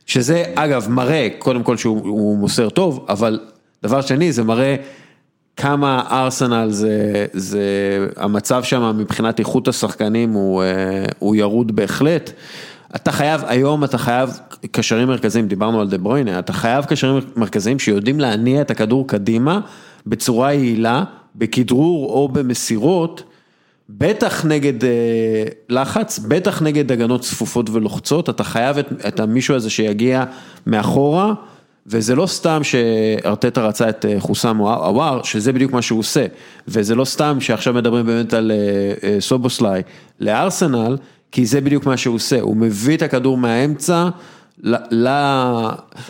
שזה 0.07 0.45
אגב 0.55 0.87
מראה, 0.91 1.29
קודם 1.39 1.63
כל 1.63 1.77
שהוא 1.77 2.39
מוסר 2.39 2.71
טוב, 2.71 3.07
אבל 3.09 3.41
דבר 3.83 4.01
שני 4.01 4.33
זה 4.33 4.45
מראה 4.45 4.77
כמה 5.57 6.03
ארסנל 6.11 6.71
זה, 6.71 7.27
זה 7.33 7.63
המצב 8.17 8.63
שם 8.63 8.97
מבחינת 8.99 9.39
איכות 9.39 9.69
השחקנים 9.69 10.33
הוא, 10.33 10.63
אה, 10.63 11.05
הוא 11.19 11.37
ירוד 11.37 11.77
בהחלט. 11.77 12.31
אתה 12.97 13.13
חייב, 13.13 13.43
היום 13.47 13.85
אתה 13.85 13.99
חייב 13.99 14.31
קשרים 14.71 15.09
מרכזיים, 15.09 15.49
דיברנו 15.49 15.81
על 15.81 15.89
דה 15.89 15.99
ברוינה, 15.99 16.39
אתה 16.39 16.53
חייב 16.53 16.85
קשרים 16.85 17.21
מרכזיים 17.37 17.79
שיודעים 17.79 18.21
להניע 18.21 18.61
את 18.61 18.71
הכדור 18.71 19.09
קדימה 19.09 19.61
בצורה 20.07 20.53
יעילה, 20.53 21.05
בכדרור 21.37 22.13
או 22.13 22.29
במסירות, 22.29 23.23
בטח 23.89 24.45
נגד 24.45 24.85
אה, 24.85 24.91
לחץ, 25.69 26.19
בטח 26.19 26.63
נגד 26.63 26.93
הגנות 26.93 27.21
צפופות 27.21 27.71
ולוחצות, 27.71 28.31
אתה 28.31 28.45
חייב 28.45 28.79
את, 28.79 29.07
את 29.09 29.21
המישהו 29.21 29.55
הזה 29.55 29.71
שיגיע 29.71 30.25
מאחורה, 30.67 31.33
וזה 31.87 32.15
לא 32.15 32.27
סתם 32.27 32.61
שארטטה 32.63 33.67
רצה 33.67 33.89
את 33.89 34.05
אה, 34.05 34.17
חוסם 34.19 34.59
עוואר, 34.59 35.23
שזה 35.23 35.53
בדיוק 35.53 35.73
מה 35.73 35.83
שהוא 35.83 35.99
עושה, 35.99 36.27
וזה 36.69 36.95
לא 36.95 37.05
סתם 37.05 37.37
שעכשיו 37.41 37.75
מדברים 37.75 38.07
באמת 38.07 38.35
על 38.35 38.53
אה, 38.53 39.09
אה, 39.09 39.21
סובוסליי 39.21 39.83
לארסנל, 40.21 40.97
כי 41.33 41.47
זה 41.47 41.61
בדיוק 41.61 41.87
מה 41.87 41.97
שהוא 41.97 42.15
עושה, 42.15 42.41
הוא 42.41 42.57
מביא 42.57 42.97
את 42.97 43.03
הכדור 43.03 43.37
מהאמצע 43.37 44.09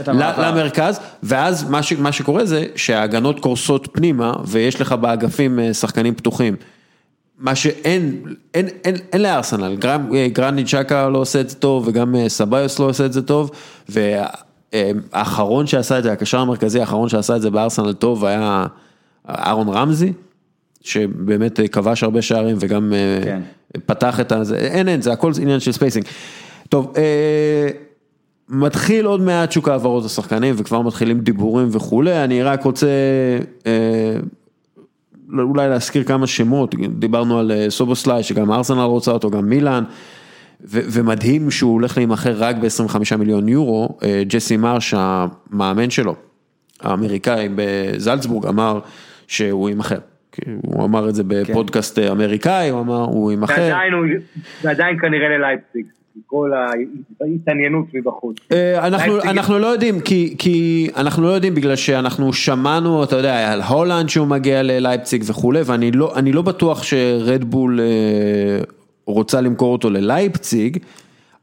למרכז, 0.08 1.00
ואז 1.22 1.70
מה, 1.70 1.82
ש, 1.82 1.92
מה 1.92 2.12
שקורה 2.12 2.44
זה 2.44 2.64
שההגנות 2.76 3.40
קורסות 3.40 3.88
פנימה, 3.92 4.32
ויש 4.46 4.80
לך 4.80 4.92
באגפים 4.92 5.58
שחקנים 5.72 6.14
פתוחים. 6.14 6.56
מה 7.38 7.54
שאין, 7.54 8.22
אין, 8.54 8.68
אין, 8.84 8.94
אין 9.12 9.22
לארסנל, 9.22 9.76
אה, 9.84 10.28
גרנדי 10.32 10.64
צ'קה 10.64 11.08
לא 11.08 11.18
עושה 11.18 11.40
את 11.40 11.50
זה 11.50 11.56
טוב, 11.56 11.88
וגם 11.88 12.14
אה, 12.14 12.28
סביוס 12.28 12.78
לא 12.78 12.88
עושה 12.88 13.06
את 13.06 13.12
זה 13.12 13.22
טוב, 13.22 13.50
והאחרון 13.88 15.66
שעשה 15.66 15.98
את 15.98 16.02
זה, 16.02 16.12
הקשר 16.12 16.38
המרכזי 16.38 16.80
האחרון 16.80 17.08
שעשה 17.08 17.36
את 17.36 17.42
זה 17.42 17.50
בארסנל 17.50 17.92
טוב 17.92 18.24
היה 18.24 18.66
אהרון 19.28 19.68
רמזי, 19.68 20.12
שבאמת 20.80 21.60
כבש 21.72 22.02
הרבה 22.02 22.22
שערים 22.22 22.56
וגם 22.60 22.92
כן. 23.24 23.40
פתח 23.86 24.20
את 24.20 24.32
הזה, 24.32 24.56
אין 24.56 24.88
אין, 24.88 25.02
זה 25.02 25.12
הכל 25.12 25.32
עניין 25.40 25.60
של 25.60 25.72
spacing. 25.72 26.04
טוב, 26.68 26.92
מתחיל 28.48 29.06
עוד 29.06 29.20
מעט 29.20 29.52
שוק 29.52 29.68
העברות 29.68 30.04
השחקנים 30.04 30.54
וכבר 30.58 30.82
מתחילים 30.82 31.20
דיבורים 31.20 31.68
וכולי, 31.72 32.24
אני 32.24 32.42
רק 32.42 32.64
רוצה 32.64 32.86
אה, 33.66 34.16
אולי 35.42 35.68
להזכיר 35.68 36.04
כמה 36.04 36.26
שמות, 36.26 36.74
דיברנו 36.88 37.38
על 37.38 37.52
אה, 37.52 37.70
סובוסליי 37.70 38.22
שגם 38.22 38.52
ארסנל 38.52 38.80
רוצה 38.80 39.10
אותו, 39.10 39.30
גם 39.30 39.48
מילאן, 39.48 39.84
ו- 40.60 40.80
ומדהים 40.92 41.50
שהוא 41.50 41.72
הולך 41.72 41.96
להימכר 41.96 42.34
רק 42.36 42.56
ב-25 42.56 43.16
מיליון 43.16 43.48
יורו, 43.48 43.98
אה, 44.02 44.22
ג'סי 44.26 44.56
מרש 44.56 44.94
המאמן 44.96 45.90
שלו, 45.90 46.14
האמריקאי 46.80 47.48
בזלצבורג 47.54 48.46
אמר 48.46 48.80
שהוא 49.26 49.68
יימכר. 49.68 49.98
הוא 50.46 50.84
אמר 50.84 51.08
את 51.08 51.14
זה 51.14 51.22
בפודקאסט 51.26 51.98
אמריקאי, 51.98 52.68
הוא 52.68 52.80
אמר 52.80 53.00
הוא 53.04 53.30
יימכר. 53.30 53.54
ועדיין 54.62 54.98
כנראה 55.00 55.28
ללייפציג. 55.28 55.86
כל 56.26 56.50
ההתעניינות 57.20 57.86
מבחוץ. 57.94 58.36
אה, 58.52 58.86
אנחנו, 59.24 59.58
לא 59.58 59.66
יודעים, 59.66 60.00
כי, 60.00 60.34
כי 60.38 60.88
אנחנו 60.96 61.22
לא 61.22 61.28
יודעים 61.28 61.54
בגלל 61.54 61.76
שאנחנו 61.76 62.32
שמענו, 62.32 63.04
אתה 63.04 63.16
יודע, 63.16 63.52
על 63.52 63.62
הולנד 63.62 64.08
שהוא 64.08 64.26
מגיע 64.26 64.62
ללייפציג 64.62 65.24
וכולי, 65.26 65.60
ואני 65.66 65.90
לא, 65.92 66.14
לא 66.32 66.42
בטוח 66.42 66.82
שרדבול 66.82 67.80
אה, 67.80 68.64
רוצה 69.06 69.40
למכור 69.40 69.72
אותו 69.72 69.90
ללייפציג, 69.90 70.78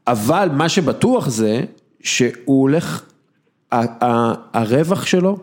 אבל 0.06 0.48
מה 0.52 0.68
שבטוח 0.68 1.28
זה 1.28 1.60
שהוא 2.00 2.60
הולך, 2.60 3.04
הרווח 4.52 5.06
שלו 5.06 5.38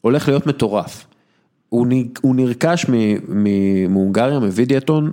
הולך 0.00 0.28
להיות 0.28 0.46
מטורף. 0.46 1.06
הוא 1.68 1.86
נרכש 2.36 2.86
מהונגריה, 3.28 4.38
מווידיאטון, 4.38 5.10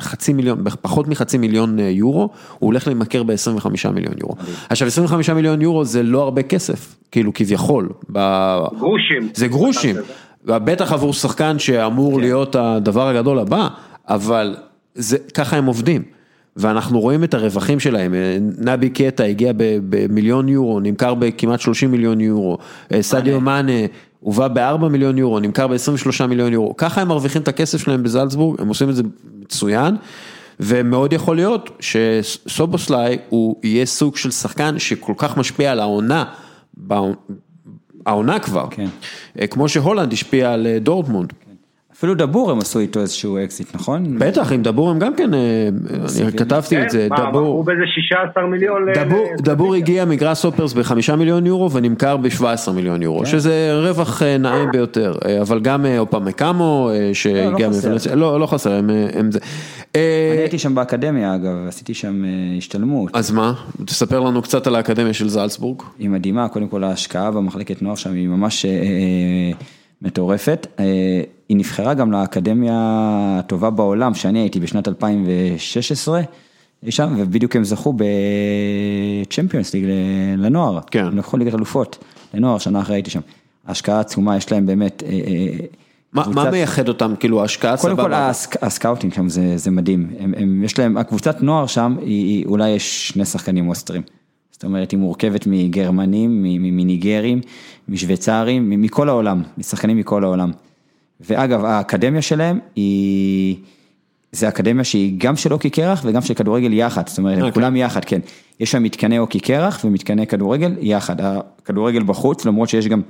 חצי 0.00 0.32
מיליון, 0.32 0.64
פחות 0.82 1.08
מחצי 1.08 1.38
מיליון 1.38 1.78
אה, 1.78 1.84
יורו, 1.84 2.30
הוא 2.58 2.66
הולך 2.68 2.86
להימכר 2.86 3.22
ב-25 3.22 3.90
מיליון 3.92 4.14
יורו. 4.20 4.34
עכשיו 4.70 4.88
25 4.88 5.30
מיליון 5.30 5.62
יורו 5.62 5.84
זה 5.84 6.02
לא 6.02 6.22
הרבה 6.22 6.42
כסף, 6.42 6.96
כאילו 7.10 7.34
כביכול. 7.34 7.88
גרושים. 8.78 9.28
זה 9.34 9.48
גרושים, 9.48 9.96
בטח 10.44 10.92
עבור 10.92 11.12
שחקן 11.12 11.58
שאמור 11.58 12.14
כן. 12.14 12.20
להיות 12.20 12.56
הדבר 12.56 13.08
הגדול 13.08 13.38
הבא, 13.38 13.68
אבל 14.08 14.56
זה, 14.94 15.18
ככה 15.34 15.56
הם 15.56 15.66
עובדים. 15.66 16.02
ואנחנו 16.56 17.00
רואים 17.00 17.24
את 17.24 17.34
הרווחים 17.34 17.80
שלהם, 17.80 18.14
אה, 18.14 18.36
נבי 18.58 18.90
קטע 18.90 19.24
הגיע 19.24 19.52
במיליון 19.88 20.48
יורו, 20.48 20.80
נמכר 20.80 21.14
בכמעט 21.14 21.60
30 21.60 21.90
מיליון 21.90 22.20
יורו, 22.20 22.58
אה, 22.92 23.02
סדיו 23.02 23.40
מאנה 23.40 23.72
הובא 24.20 24.48
ב-4 24.48 24.88
מיליון 24.88 25.18
יורו, 25.18 25.40
נמכר 25.40 25.66
ב-23 25.66 26.26
מיליון 26.26 26.52
יורו, 26.52 26.76
ככה 26.76 27.00
הם 27.00 27.08
מרוויחים 27.08 27.42
את 27.42 27.48
הכסף 27.48 27.78
שלהם 27.78 28.02
בזלצבורג, 28.02 28.60
הם 28.60 28.68
עושים 28.68 28.90
את 28.90 28.96
זה 28.96 29.02
מצוין, 29.40 29.96
ומאוד 30.60 31.12
יכול 31.12 31.36
להיות 31.36 31.70
שסובוסליי 31.80 33.18
הוא 33.28 33.56
יהיה 33.62 33.86
סוג 33.86 34.16
של 34.16 34.30
שחקן 34.30 34.78
שכל 34.78 35.12
כך 35.16 35.36
משפיע 35.36 35.72
על 35.72 35.80
העונה, 35.80 36.24
העונה 38.06 38.38
כבר, 38.38 38.66
כן. 38.70 38.86
אה, 39.40 39.46
כמו 39.46 39.68
שהולנד 39.68 40.12
השפיע 40.12 40.52
על 40.52 40.66
דורטמונד. 40.80 41.32
אפילו 42.00 42.14
דבור 42.14 42.50
הם 42.50 42.58
עשו 42.58 42.78
איתו 42.78 43.00
איזשהו 43.00 43.38
אקזיט, 43.44 43.74
נכון? 43.74 44.18
בטח, 44.18 44.52
עם 44.52 44.62
דבור 44.62 44.90
הם 44.90 44.98
גם 44.98 45.14
כן, 45.14 45.34
אה, 45.34 45.68
אני 46.22 46.32
כתבתי 46.32 46.82
את 46.82 46.90
זה, 46.90 47.08
כן, 47.16 47.22
דבור. 47.30 47.40
הוא 47.40 47.64
באיזה 47.64 47.82
16 47.86 48.46
מיליון. 48.46 48.82
דבור 49.38 49.74
הגיע 49.74 50.04
מגראסהופרס 50.04 50.72
ב-5 50.72 51.16
מיליון 51.16 51.46
יורו 51.46 51.72
ונמכר 51.72 52.16
ב-17 52.16 52.70
מיליון 52.74 53.02
יורו, 53.02 53.18
כן. 53.18 53.26
שזה 53.26 53.70
רווח 53.74 54.22
אה, 54.22 54.38
נעים 54.38 54.70
ביותר, 54.72 55.14
אה, 55.24 55.40
אבל 55.40 55.60
גם 55.60 55.86
אופמקאנו 55.98 56.90
שהגיע 57.12 57.68
מפלציה, 57.68 58.14
לא, 58.14 58.40
לא 58.40 58.46
חסר, 58.46 58.72
הם 58.72 59.30
זה. 59.30 59.38
אני 59.94 60.38
הייתי 60.38 60.58
שם 60.58 60.74
באקדמיה 60.74 61.34
אגב, 61.34 61.66
עשיתי 61.68 61.94
שם 61.94 62.24
השתלמות. 62.58 63.10
אז 63.16 63.30
מה? 63.30 63.52
תספר 63.84 64.20
לנו 64.20 64.42
קצת 64.42 64.66
על 64.66 64.74
האקדמיה 64.74 65.12
של 65.12 65.28
זלצבורג. 65.28 65.82
היא 65.98 66.10
מדהימה, 66.10 66.48
קודם 66.48 66.68
כל 66.68 66.84
ההשקעה 66.84 67.30
במחלקת 67.30 67.82
נוער 67.82 67.94
שם 67.94 68.12
היא 68.12 68.28
ממש 68.28 68.66
מטורפת. 70.02 70.66
היא 71.48 71.56
נבחרה 71.56 71.94
גם 71.94 72.12
לאקדמיה 72.12 72.72
הטובה 73.38 73.70
בעולם, 73.70 74.14
שאני 74.14 74.38
הייתי 74.38 74.60
בשנת 74.60 74.88
2016, 74.88 76.22
שם, 76.88 77.14
ובדיוק 77.18 77.56
הם 77.56 77.64
זכו 77.64 77.94
בצ'מפיונס 79.26 79.74
ליג 79.74 79.84
לנוער, 80.38 80.80
כן. 80.90 81.04
הם 81.04 81.18
לקחו 81.18 81.36
ליגת 81.36 81.54
אלופות 81.54 82.04
לנוער, 82.34 82.58
שנה 82.58 82.80
אחרי 82.80 82.96
הייתי 82.96 83.10
שם. 83.10 83.20
ההשקעה 83.66 84.00
עצומה, 84.00 84.36
יש 84.36 84.52
להם 84.52 84.66
באמת... 84.66 85.02
אה, 85.06 85.10
אה, 85.10 85.66
מה, 86.12 86.24
קבוצת... 86.24 86.38
מה 86.44 86.50
מייחד 86.50 86.88
אותם, 86.88 87.14
כאילו 87.20 87.40
ההשקעה 87.40 87.76
סבבה? 87.76 87.94
קודם 87.94 88.08
כל 88.08 88.14
ה 88.14 88.26
sc, 88.26 88.62
ה 88.62 88.68
scouting 88.68 89.14
שם 89.14 89.28
זה, 89.28 89.56
זה 89.56 89.70
מדהים, 89.70 90.10
הם, 90.18 90.34
הם, 90.36 90.64
יש 90.64 90.78
להם, 90.78 90.96
הקבוצת 90.96 91.42
נוער 91.42 91.66
שם, 91.66 91.96
היא, 92.00 92.06
היא, 92.06 92.46
אולי 92.46 92.70
יש 92.70 93.08
שני 93.08 93.24
שחקנים 93.24 93.68
אוסטרים. 93.68 94.02
זאת 94.60 94.64
אומרת, 94.64 94.90
היא 94.90 94.98
מורכבת 94.98 95.46
מגרמנים, 95.46 96.42
מניגרים, 96.42 97.40
משוויצרים, 97.88 98.70
מכל 98.70 99.08
העולם, 99.08 99.42
משחקנים 99.58 99.96
מכל 99.96 100.24
העולם. 100.24 100.50
ואגב, 101.20 101.64
האקדמיה 101.64 102.22
שלהם 102.22 102.58
היא, 102.76 103.56
זה 104.32 104.48
אקדמיה 104.48 104.84
שהיא 104.84 105.14
גם 105.18 105.36
של 105.36 105.52
אוקי 105.52 105.70
קרח 105.70 106.02
וגם 106.04 106.22
של 106.22 106.34
כדורגל 106.34 106.72
יחד, 106.72 107.08
זאת 107.08 107.18
אומרת, 107.18 107.38
okay. 107.38 107.40
אוקיי. 107.40 107.52
כולם 107.52 107.76
יחד, 107.76 108.04
כן. 108.04 108.20
יש 108.60 108.70
שם 108.70 108.82
מתקני 108.82 109.18
אוקי 109.18 109.40
קרח 109.40 109.84
ומתקני 109.84 110.26
כדורגל 110.26 110.76
יחד, 110.80 111.16
הכדורגל 111.20 112.02
בחוץ, 112.02 112.44
למרות 112.44 112.68
שיש 112.68 112.88
גם 112.88 113.02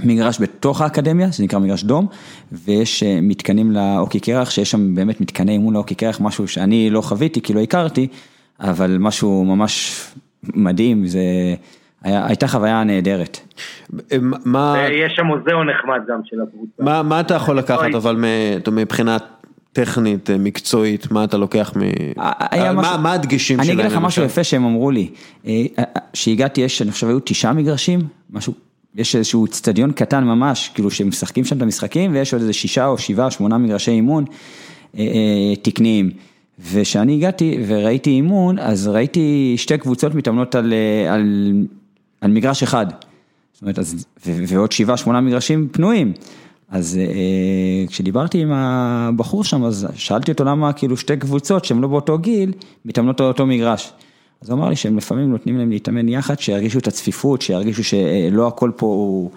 מגרש 0.00 0.40
בתוך 0.40 0.80
האקדמיה, 0.80 1.32
שנקרא 1.32 1.58
מגרש 1.58 1.84
דום, 1.84 2.06
ויש 2.52 3.02
אה, 3.02 3.20
מתקנים 3.20 3.72
לאוקי 3.72 4.20
קרח, 4.20 4.50
שיש 4.50 4.70
שם 4.70 4.94
באמת 4.94 5.20
מתקני 5.20 5.52
אימון 5.52 5.74
לאוקי 5.74 5.94
קרח, 5.94 6.20
משהו 6.20 6.48
שאני 6.48 6.90
לא 6.90 7.00
חוויתי, 7.00 7.40
כי 7.40 7.52
לא 7.52 7.60
הכרתי, 7.60 8.08
אבל 8.60 8.96
משהו 9.00 9.44
ממש 9.44 10.00
מדהים, 10.54 11.06
זה... 11.06 11.20
הייתה 12.02 12.48
חוויה 12.48 12.84
נהדרת. 12.84 13.40
מה... 14.44 14.76
יש 15.06 15.12
שם 15.16 15.26
מוזיאון 15.26 15.66
נחמד 15.70 16.00
גם 16.08 16.20
של 16.24 16.36
הקבוצה. 16.42 16.82
מה, 16.82 17.02
מה 17.02 17.20
אתה 17.20 17.34
יכול 17.34 17.58
לקחת 17.58 17.94
אבל 17.94 18.24
מבחינה 18.72 19.16
טכנית, 19.72 20.30
מקצועית, 20.38 21.10
מה 21.10 21.24
אתה 21.24 21.36
לוקח 21.36 21.72
מ... 21.76 21.80
משהו... 21.80 22.74
מה, 22.74 22.96
מה 23.02 23.12
הדגשים 23.12 23.56
שלהם? 23.64 23.78
אני 23.78 23.82
אגיד 23.82 23.92
לך 23.98 24.04
משהו 24.04 24.24
יפה 24.24 24.44
שהם 24.44 24.64
אמרו 24.64 24.90
לי, 24.90 25.10
שהגעתי, 26.14 26.60
יש, 26.60 26.82
אני 26.82 26.90
חושב, 26.90 27.08
היו 27.08 27.18
תשעה 27.24 27.52
מגרשים, 27.52 28.00
משהו, 28.30 28.52
יש 28.94 29.16
איזשהו 29.16 29.44
אצטדיון 29.46 29.92
קטן 29.92 30.24
ממש, 30.24 30.70
כאילו 30.74 30.90
שהם 30.90 31.08
משחקים 31.08 31.44
שם 31.44 31.56
את 31.56 31.62
המשחקים, 31.62 32.12
ויש 32.12 32.32
עוד 32.32 32.42
איזה 32.42 32.52
שישה 32.52 32.86
או 32.86 32.98
שבעה, 32.98 33.30
שמונה 33.30 33.58
מגרשי 33.58 33.90
אימון 33.90 34.24
תקניים. 35.62 36.10
וכשאני 36.70 37.14
הגעתי 37.14 37.58
וראיתי 37.66 38.10
אימון, 38.10 38.58
אז 38.58 38.88
ראיתי 38.88 39.54
שתי 39.56 39.78
קבוצות 39.78 40.14
מתאמנות 40.14 40.54
על, 40.54 40.72
על 41.08 41.52
על 42.22 42.30
מגרש 42.30 42.62
אחד. 42.62 42.86
זאת 43.52 43.62
אומרת, 43.62 43.78
אז, 43.78 44.06
ועוד 44.26 44.72
שבעה, 44.72 44.96
שמונה 44.96 45.20
מגרשים 45.20 45.68
פנויים. 45.72 46.12
אז 46.70 46.98
אה, 47.00 47.86
כשדיברתי 47.88 48.38
עם 48.42 48.52
הבחור 48.52 49.44
שם, 49.44 49.64
אז 49.64 49.86
שאלתי 49.94 50.32
אותו 50.32 50.44
למה 50.44 50.72
כאילו 50.72 50.96
שתי 50.96 51.16
קבוצות 51.16 51.64
שהן 51.64 51.80
לא 51.80 51.88
באותו 51.88 52.18
גיל, 52.18 52.52
מתאמנות 52.84 53.20
על 53.20 53.26
אותו 53.26 53.46
מגרש. 53.46 53.92
אז 54.40 54.50
הוא 54.50 54.58
אמר 54.58 54.68
לי 54.68 54.76
שהם 54.76 54.96
לפעמים 54.96 55.30
נותנים 55.30 55.58
להם 55.58 55.70
להתאמן 55.70 56.08
יחד, 56.08 56.38
שירגישו 56.38 56.78
את 56.78 56.86
הצפיפות, 56.86 57.42
שירגישו 57.42 57.84
שלא 57.84 58.46
הכל 58.46 58.70
פה 58.76 58.86
הוא... 58.86 59.30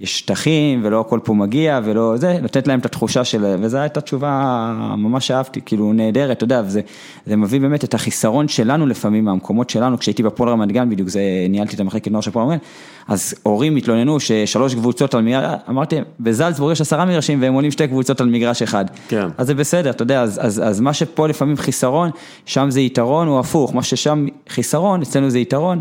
יש 0.00 0.18
שטחים 0.18 0.80
ולא 0.84 1.00
הכל 1.00 1.20
פה 1.24 1.34
מגיע 1.34 1.80
ולא 1.84 2.16
זה, 2.16 2.38
לתת 2.42 2.66
להם 2.66 2.80
את 2.80 2.86
התחושה 2.86 3.24
של, 3.24 3.56
וזו 3.60 3.78
הייתה 3.78 4.00
תשובה 4.00 4.74
ממש 4.96 5.30
אהבתי, 5.30 5.60
כאילו 5.66 5.92
נהדרת, 5.92 6.36
אתה 6.36 6.44
יודע, 6.44 6.62
וזה 6.66 6.80
זה 7.26 7.36
מביא 7.36 7.60
באמת 7.60 7.84
את 7.84 7.94
החיסרון 7.94 8.48
שלנו 8.48 8.86
לפעמים 8.86 9.24
מהמקומות 9.24 9.70
שלנו, 9.70 9.98
כשהייתי 9.98 10.22
בפועל 10.22 10.50
רמת 10.50 10.72
גן 10.72 10.90
בדיוק, 10.90 11.08
זה 11.08 11.20
ניהלתי 11.48 11.74
את 11.74 11.80
המחלקת 11.80 12.10
נוער 12.10 12.20
של 12.20 12.30
פועל 12.30 12.46
רמת 12.46 12.60
גן, 12.60 12.66
אז 13.08 13.34
הורים 13.42 13.76
התלוננו 13.76 14.20
ששלוש 14.20 14.74
קבוצות 14.74 15.14
על 15.14 15.22
מגרש, 15.22 15.60
אמרתי, 15.68 15.96
בזלצבורג 16.20 16.72
יש 16.72 16.80
עשרה 16.80 17.04
מגרשים 17.04 17.42
והם 17.42 17.54
עולים 17.54 17.70
שתי 17.70 17.88
קבוצות 17.88 18.20
על 18.20 18.28
מגרש 18.28 18.62
אחד, 18.62 18.84
כן. 19.08 19.28
אז 19.38 19.46
זה 19.46 19.54
בסדר, 19.54 19.90
אתה 19.90 20.02
יודע, 20.02 20.22
אז, 20.22 20.40
אז, 20.42 20.62
אז 20.64 20.80
מה 20.80 20.92
שפה 20.92 21.28
לפעמים 21.28 21.56
חיסרון, 21.56 22.10
שם 22.46 22.70
זה 22.70 22.80
יתרון 22.80 23.28
או 23.28 23.40
הפוך, 23.40 23.74
מה 23.74 23.82
ששם 23.82 24.26
חיסרון, 24.48 25.02
אצלנו 25.02 25.30
זה 25.30 25.38
יתרון, 25.38 25.80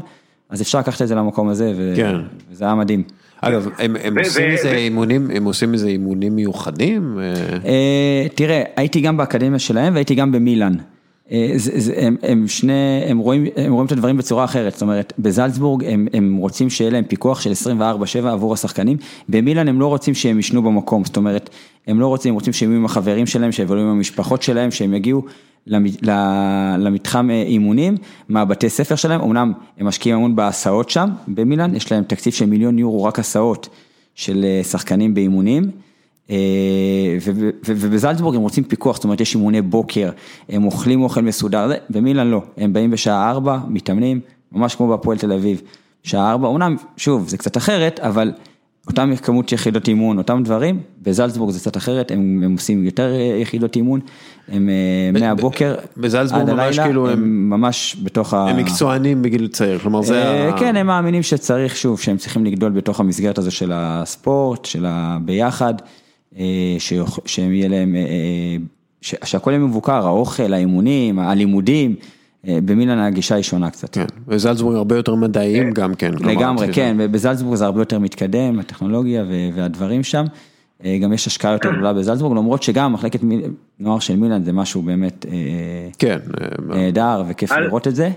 אז 0.50 0.62
אפשר 0.62 0.80
לקחת 0.80 1.02
את 1.02 1.08
זה 1.08 1.16
למקום 1.16 1.50
הזה, 1.50 1.74
ו... 1.78 1.94
כן. 1.96 2.16
וזה 2.52 2.66
היה 2.66 2.76
מדהים. 2.76 3.04
אגב, 3.42 3.68
הם 3.78 3.96
הם 4.04 4.18
עושים 4.18 4.50
איזה 4.50 4.72
אימונים, 4.72 5.32
הם 5.34 5.46
עושים 5.46 5.74
איזה 5.74 5.88
אימונים 5.88 6.36
מיוחדים? 6.36 7.20
אה? 7.20 7.34
אה, 7.66 8.28
תראה, 8.36 8.64
הייתי 8.76 9.02
גם 9.02 9.18
באקדמיה 9.18 9.60
שלהם 9.60 9.94
והייתי 9.94 10.16
גם 10.16 10.32
במילאן. 10.32 10.76
אה, 11.32 11.56
הם 11.96 12.18
הם 12.24 12.48
שני, 12.48 13.04
הם 13.08 13.18
רואים 13.18 13.46
הם 13.56 13.74
רואים 13.74 13.86
את 13.86 13.92
הדברים 13.92 14.18
בצורה 14.18 14.44
אחרת, 14.44 14.74
זאת 14.74 14.82
אומרת, 14.82 15.14
בזלצבורג 15.20 15.84
הם 15.86 16.08
הם 16.14 16.36
רוצים 16.36 16.70
שיהיה 16.70 16.92
להם 16.92 17.04
פיקוח 17.04 17.42
של 17.42 17.52
24/7 17.52 18.28
עבור 18.28 18.54
השחקנים, 18.54 18.98
במילאן 19.30 19.68
הם 19.68 19.80
לא 19.80 19.88
רוצים 19.88 20.14
שהם 20.14 20.38
יישנו 20.38 20.62
במקום, 20.62 21.06
זאת 21.06 21.18
אומרת, 21.18 21.50
הם 21.88 22.00
לא 22.00 22.08
רוצים, 22.08 22.30
הם 22.30 22.36
רוצים 22.36 22.54
שהם 22.54 22.70
יהיו 22.70 22.80
עם 22.80 22.86
החברים 22.86 23.26
שלהם, 23.26 23.52
שיבואו 23.52 23.80
עם 23.80 23.88
המשפחות 23.88 24.42
שלהם, 24.42 24.72
שהם 24.72 24.94
יגיעו 24.94 25.24
למתחם 26.78 27.30
אה, 27.30 27.42
אימונים 27.42 27.96
מהבתי 28.30 28.70
ספר 28.70 28.96
שלהם, 28.96 29.22
אמנם 29.22 29.54
הם 29.78 29.88
משקיעים 29.88 30.18
המון 30.18 30.36
בהסעות 30.36 30.90
שם 30.90 31.10
במילאן, 31.28 31.76
יש 31.76 31.92
להם 31.92 32.04
תקציב 32.04 32.34
של 32.34 32.46
מיליון 32.46 32.80
יורו 32.80 33.04
רק 33.04 33.20
הסעות 33.20 33.70
של 34.16 34.46
אה, 34.46 34.64
שחקנים 34.64 35.14
באימונים. 35.14 35.72
אה, 36.30 36.36
ובזלצבורג 37.66 38.36
הם 38.36 38.42
רוצים 38.42 38.64
פיקוח, 38.64 38.96
זאת 38.96 39.04
אומרת 39.04 39.22
יש 39.22 39.36
אימוני 39.36 39.62
בוקר, 39.62 40.10
הם 40.50 40.66
אוכלים 40.66 41.02
אוכל 41.02 41.22
מסודר, 41.22 41.72
במילאן 41.90 42.28
לא, 42.28 42.42
הם 42.58 42.74
באים 42.74 42.92
בשעה 42.92 43.32
4, 43.32 43.60
מתאמנים, 43.68 44.20
ממש 44.52 44.76
כמו 44.76 44.88
בהפועל 44.88 45.18
תל 45.18 45.32
אביב, 45.32 45.62
שעה 46.04 46.32
ארבע, 46.32 46.50
אמנם, 46.50 46.76
שוב, 46.98 47.28
זה 47.28 47.38
קצת 47.38 47.58
אחרת, 47.58 48.00
אבל 48.00 48.32
אותם 48.90 49.16
כמות 49.16 49.52
יחידות 49.52 49.88
אימון, 49.88 50.18
אותם 50.18 50.42
דברים, 50.44 50.80
בזלצבורג 51.02 51.52
זה 51.52 51.60
קצת 51.60 51.78
אחרת, 51.78 52.12
הם, 52.12 52.42
הם 52.46 52.52
עושים 52.54 52.86
יותר 52.86 53.10
יחידות 53.42 53.76
אימון, 53.76 54.00
הם 54.52 54.70
אה, 54.70 55.20
מהבוקר 55.22 55.76
בזלצבורג 55.98 56.42
עד 56.42 56.50
הלילה, 56.50 56.84
כאילו 56.84 57.10
הם- 57.10 57.14
הם 57.24 57.50
ממש 57.50 57.98
בתוך 58.04 58.34
ה... 58.34 58.50
הם 58.50 58.58
מקצוענים 58.58 59.22
בגיל 59.22 59.48
צעיר, 59.48 59.80
כלומר 59.80 60.02
זה 60.02 60.24
אה, 60.24 60.50
ה... 60.54 60.60
כן, 60.60 60.76
הם 60.76 60.88
מאמינים 60.88 61.24
שצריך, 61.24 61.76
שוב, 61.76 62.00
שהם 62.00 62.18
צריכים 62.18 62.46
לגדול 62.46 62.72
בתוך 62.72 63.00
המסגרת 63.00 63.38
הזו 63.38 63.52
של 63.52 63.72
הספורט, 63.74 64.66
של 64.66 64.86
הביחד, 64.88 65.74
אה, 66.38 66.44
שיוכ- 66.80 67.20
שהם 67.26 67.54
יהיה 67.54 67.68
להם, 67.68 67.96
אה, 67.96 68.00
אה, 68.02 68.06
ש- 69.02 69.16
שהכל 69.24 69.52
יהיה 69.52 69.60
מבוקר, 69.60 70.08
האוכל, 70.08 70.54
האימונים, 70.54 71.20
הלימודים, 71.20 71.96
אה, 72.00 72.06
במילאן 72.44 73.00
הגישה 73.00 73.36
היא 73.36 73.44
שונה 73.44 73.70
קצת. 73.70 73.96
כן, 73.96 74.06
וזלצבורג 74.28 74.76
הרבה 74.76 74.96
יותר 74.96 75.16
מדעיים 75.16 75.72
גם 75.72 75.96
כן. 75.96 76.12
לגמרי, 76.26 76.74
כן, 76.74 76.96
ובזלצבורג 77.00 77.56
זה 77.56 77.66
הרבה 77.66 77.82
יותר 77.82 78.00
מתקדם, 78.00 78.60
הטכנולוגיה 78.60 79.24
ו- 79.24 79.56
והדברים 79.56 80.04
שם. 80.04 80.26
אה, 80.86 80.98
גם 81.04 81.14
יש 81.14 81.28
השקעה 81.28 81.52
יותר 81.52 81.72
גדולה 81.72 81.94
בזלצבורג, 81.94 82.38
למרות 82.38 82.64
שגם 82.64 82.94
מחלקת 82.94 83.20
נוער 83.80 84.00
של 84.00 84.16
מילאן 84.16 84.44
זה 84.44 84.54
משהו 84.54 84.82
באמת 84.82 85.26
אה, 85.26 85.90
כן, 86.00 86.18
אה, 86.42 86.48
נהדר 86.76 87.24
וכיף 87.30 87.52
לראות 87.52 87.88
את 87.88 87.96
זה. 87.96 88.10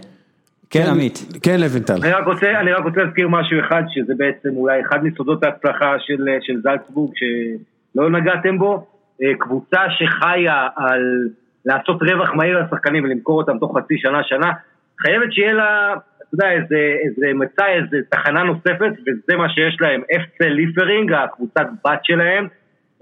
כן, 0.70 0.86
עמית. 0.90 1.26
כן, 1.42 1.60
לוינטל. 1.60 1.98
אני 2.02 2.12
רק 2.12 2.26
רוצה, 2.26 2.60
אני 2.60 2.72
רק 2.72 2.84
רוצה 2.84 3.02
להזכיר 3.02 3.28
משהו 3.28 3.60
אחד, 3.60 3.82
שזה 3.88 4.12
בעצם 4.16 4.48
אולי 4.56 4.80
אחד 4.80 5.04
מסודות 5.04 5.44
ההצלחה 5.44 5.94
של, 5.98 6.26
של 6.40 6.60
זלצבורג, 6.62 7.12
שלא 7.14 8.10
נגעתם 8.10 8.58
בו, 8.58 8.86
אה, 9.22 9.28
קבוצה 9.38 9.80
שחיה 9.90 10.68
על 10.76 11.28
לעשות 11.66 12.02
רווח 12.02 12.34
מהיר 12.34 12.60
לשחקנים 12.60 13.04
ולמכור 13.04 13.40
אותם 13.40 13.58
תוך 13.58 13.78
חצי 13.78 13.98
שנה, 13.98 14.22
שנה, 14.24 14.52
חייבת 15.00 15.32
שיהיה 15.32 15.52
לה, 15.52 15.94
אתה 16.18 16.34
יודע, 16.34 16.50
איזה, 16.50 16.94
איזה 17.04 17.26
מצע, 17.34 17.66
איזה 17.66 17.96
תחנה 18.10 18.42
נוספת, 18.42 18.92
וזה 19.06 19.36
מה 19.36 19.48
שיש 19.48 19.76
להם, 19.80 20.00
FC 20.00 20.44
ליפרינג, 20.44 21.12
הקבוצת 21.12 21.66
בת 21.84 22.00
שלהם, 22.02 22.46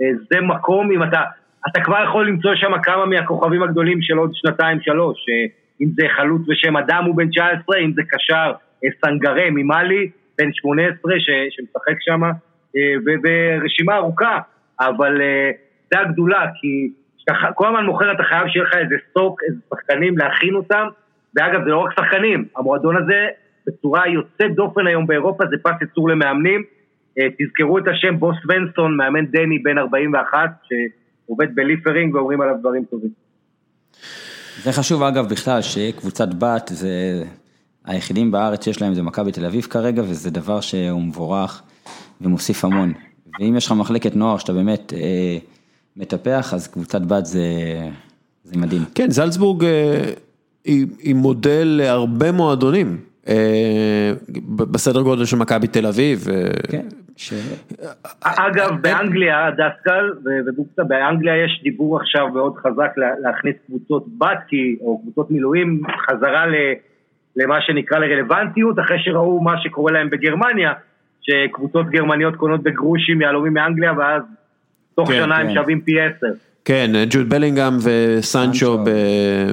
אה, 0.02 0.06
זה 0.30 0.40
מקום, 0.40 0.90
אם 0.90 1.02
אתה, 1.02 1.22
אתה 1.70 1.80
כבר 1.80 2.04
יכול 2.04 2.28
למצוא 2.28 2.54
שם 2.54 2.72
כמה 2.82 3.06
מהכוכבים 3.06 3.62
הגדולים 3.62 4.02
של 4.02 4.16
עוד 4.18 4.30
שנתיים 4.34 4.80
שלוש, 4.80 5.18
אה, 5.28 5.46
אם 5.80 5.86
זה 5.96 6.06
חלוץ 6.16 6.42
בשם 6.48 6.76
אדם 6.76 7.04
הוא 7.04 7.16
בן 7.16 7.28
19, 7.28 7.78
אם 7.78 7.92
זה 7.92 8.02
קשר 8.08 8.52
אה, 8.84 8.88
סנגרה 9.04 9.50
ממאלי, 9.50 10.10
בן 10.38 10.52
18 10.52 11.12
ש, 11.18 11.30
שמשחק 11.50 11.96
שם, 12.00 12.20
וברשימה 13.06 13.96
ארוכה, 13.96 14.38
אבל 14.80 15.20
זה 15.92 16.00
הגדולה, 16.00 16.46
כי 16.60 16.90
כשאתה 17.32 17.46
ח- 17.46 17.54
כל 17.54 17.66
הזמן 17.66 17.84
מוכר 17.84 18.12
אתה 18.12 18.22
חייב 18.22 18.48
שיהיה 18.48 18.64
לך 18.64 18.74
איזה 18.74 18.94
סטוק, 19.10 19.40
איזה 19.48 19.60
שחקנים 19.70 20.18
להכין 20.18 20.54
אותם, 20.54 20.86
ואגב 21.36 21.64
זה 21.64 21.70
לא 21.70 21.78
רק 21.78 21.92
שחקנים, 22.00 22.44
המועדון 22.56 22.96
הזה 22.96 23.26
בצורה 23.66 24.08
יוצאת 24.08 24.54
דופן 24.54 24.86
היום 24.86 25.06
באירופה 25.06 25.44
זה 25.50 25.56
פס 25.62 25.72
ייצור 25.80 26.08
למאמנים, 26.08 26.62
אה, 27.18 27.26
תזכרו 27.38 27.78
את 27.78 27.84
השם 27.88 28.18
בוס 28.18 28.36
ונסון, 28.48 28.96
מאמן 28.96 29.26
דני 29.26 29.58
בן 29.58 29.78
41, 29.78 30.50
שעובד 30.62 31.54
בליפרינג 31.54 32.14
ואומרים 32.14 32.40
עליו 32.40 32.54
דברים 32.60 32.84
טובים. 32.84 33.10
זה 34.62 34.72
חשוב 34.72 35.02
אגב 35.02 35.28
בכלל 35.28 35.62
שקבוצת 35.62 36.28
בת 36.38 36.68
זה 36.68 37.22
היחידים 37.84 38.30
בארץ 38.30 38.64
שיש 38.64 38.82
להם 38.82 38.94
זה 38.94 39.02
מכבי 39.02 39.32
תל 39.32 39.46
אביב 39.46 39.62
כרגע 39.62 40.02
וזה 40.02 40.30
דבר 40.30 40.60
שהוא 40.60 41.02
מבורך 41.02 41.62
ומוסיף 42.20 42.64
המון. 42.64 42.92
ואם 43.40 43.56
יש 43.56 43.66
לך 43.66 43.72
מחלקת 43.72 44.16
נוער 44.16 44.38
שאתה 44.38 44.52
באמת 44.52 44.92
אה, 44.92 45.38
מטפח 46.00 46.54
אז 46.54 46.68
קבוצת 46.68 47.00
בת 47.02 47.26
זה, 47.26 47.44
זה 48.44 48.60
מדהים. 48.60 48.82
כן, 48.94 49.10
זלצבורג 49.10 49.64
אה, 49.64 50.02
היא 50.64 50.86
היא 51.02 51.14
מודל 51.14 51.64
להרבה 51.80 52.32
מועדונים. 52.32 52.96
אה, 53.28 54.12
ב- 54.28 54.62
בסדר 54.72 55.02
גודל 55.02 55.24
של 55.24 55.36
מכבי 55.36 55.66
תל 55.66 55.86
אביב. 55.86 56.26
אה, 56.30 56.50
כן. 56.70 56.86
ש... 57.16 57.32
אגב, 58.22 58.70
באנגליה, 58.80 59.50
דסקל 59.50 60.10
ובוקסה, 60.46 60.84
באנגליה 60.84 61.44
יש 61.44 61.60
דיבור 61.62 62.00
עכשיו 62.00 62.28
מאוד 62.28 62.54
חזק 62.56 62.90
לה- 62.96 63.18
להכניס 63.22 63.54
קבוצות 63.66 64.04
בת, 64.18 64.38
כי- 64.48 64.76
או 64.80 64.98
קבוצות 65.02 65.30
מילואים, 65.30 65.80
חזרה 66.10 66.46
ל- 66.46 66.74
למה 67.36 67.54
שנקרא 67.60 67.98
לרלוונטיות, 67.98 68.78
אחרי 68.78 68.96
שראו 69.04 69.40
מה 69.40 69.54
שקורה 69.62 69.92
להם 69.92 70.10
בגרמניה, 70.10 70.72
שקבוצות 71.22 71.86
גרמניות 71.90 72.36
קונות 72.36 72.62
בגרושים 72.62 73.20
יהלומים 73.20 73.54
מאנגליה, 73.54 73.92
ואז 73.98 74.22
תוך 74.94 75.08
כן, 75.08 75.20
שנה 75.22 75.36
הם 75.36 75.46
כן. 75.46 75.54
שווים 75.54 75.80
פי 75.80 75.92
עשר. 76.00 76.32
כן, 76.64 76.90
ג'וד 77.10 77.28
בלינגהם 77.28 77.76
וסנצ'ו 77.84 78.78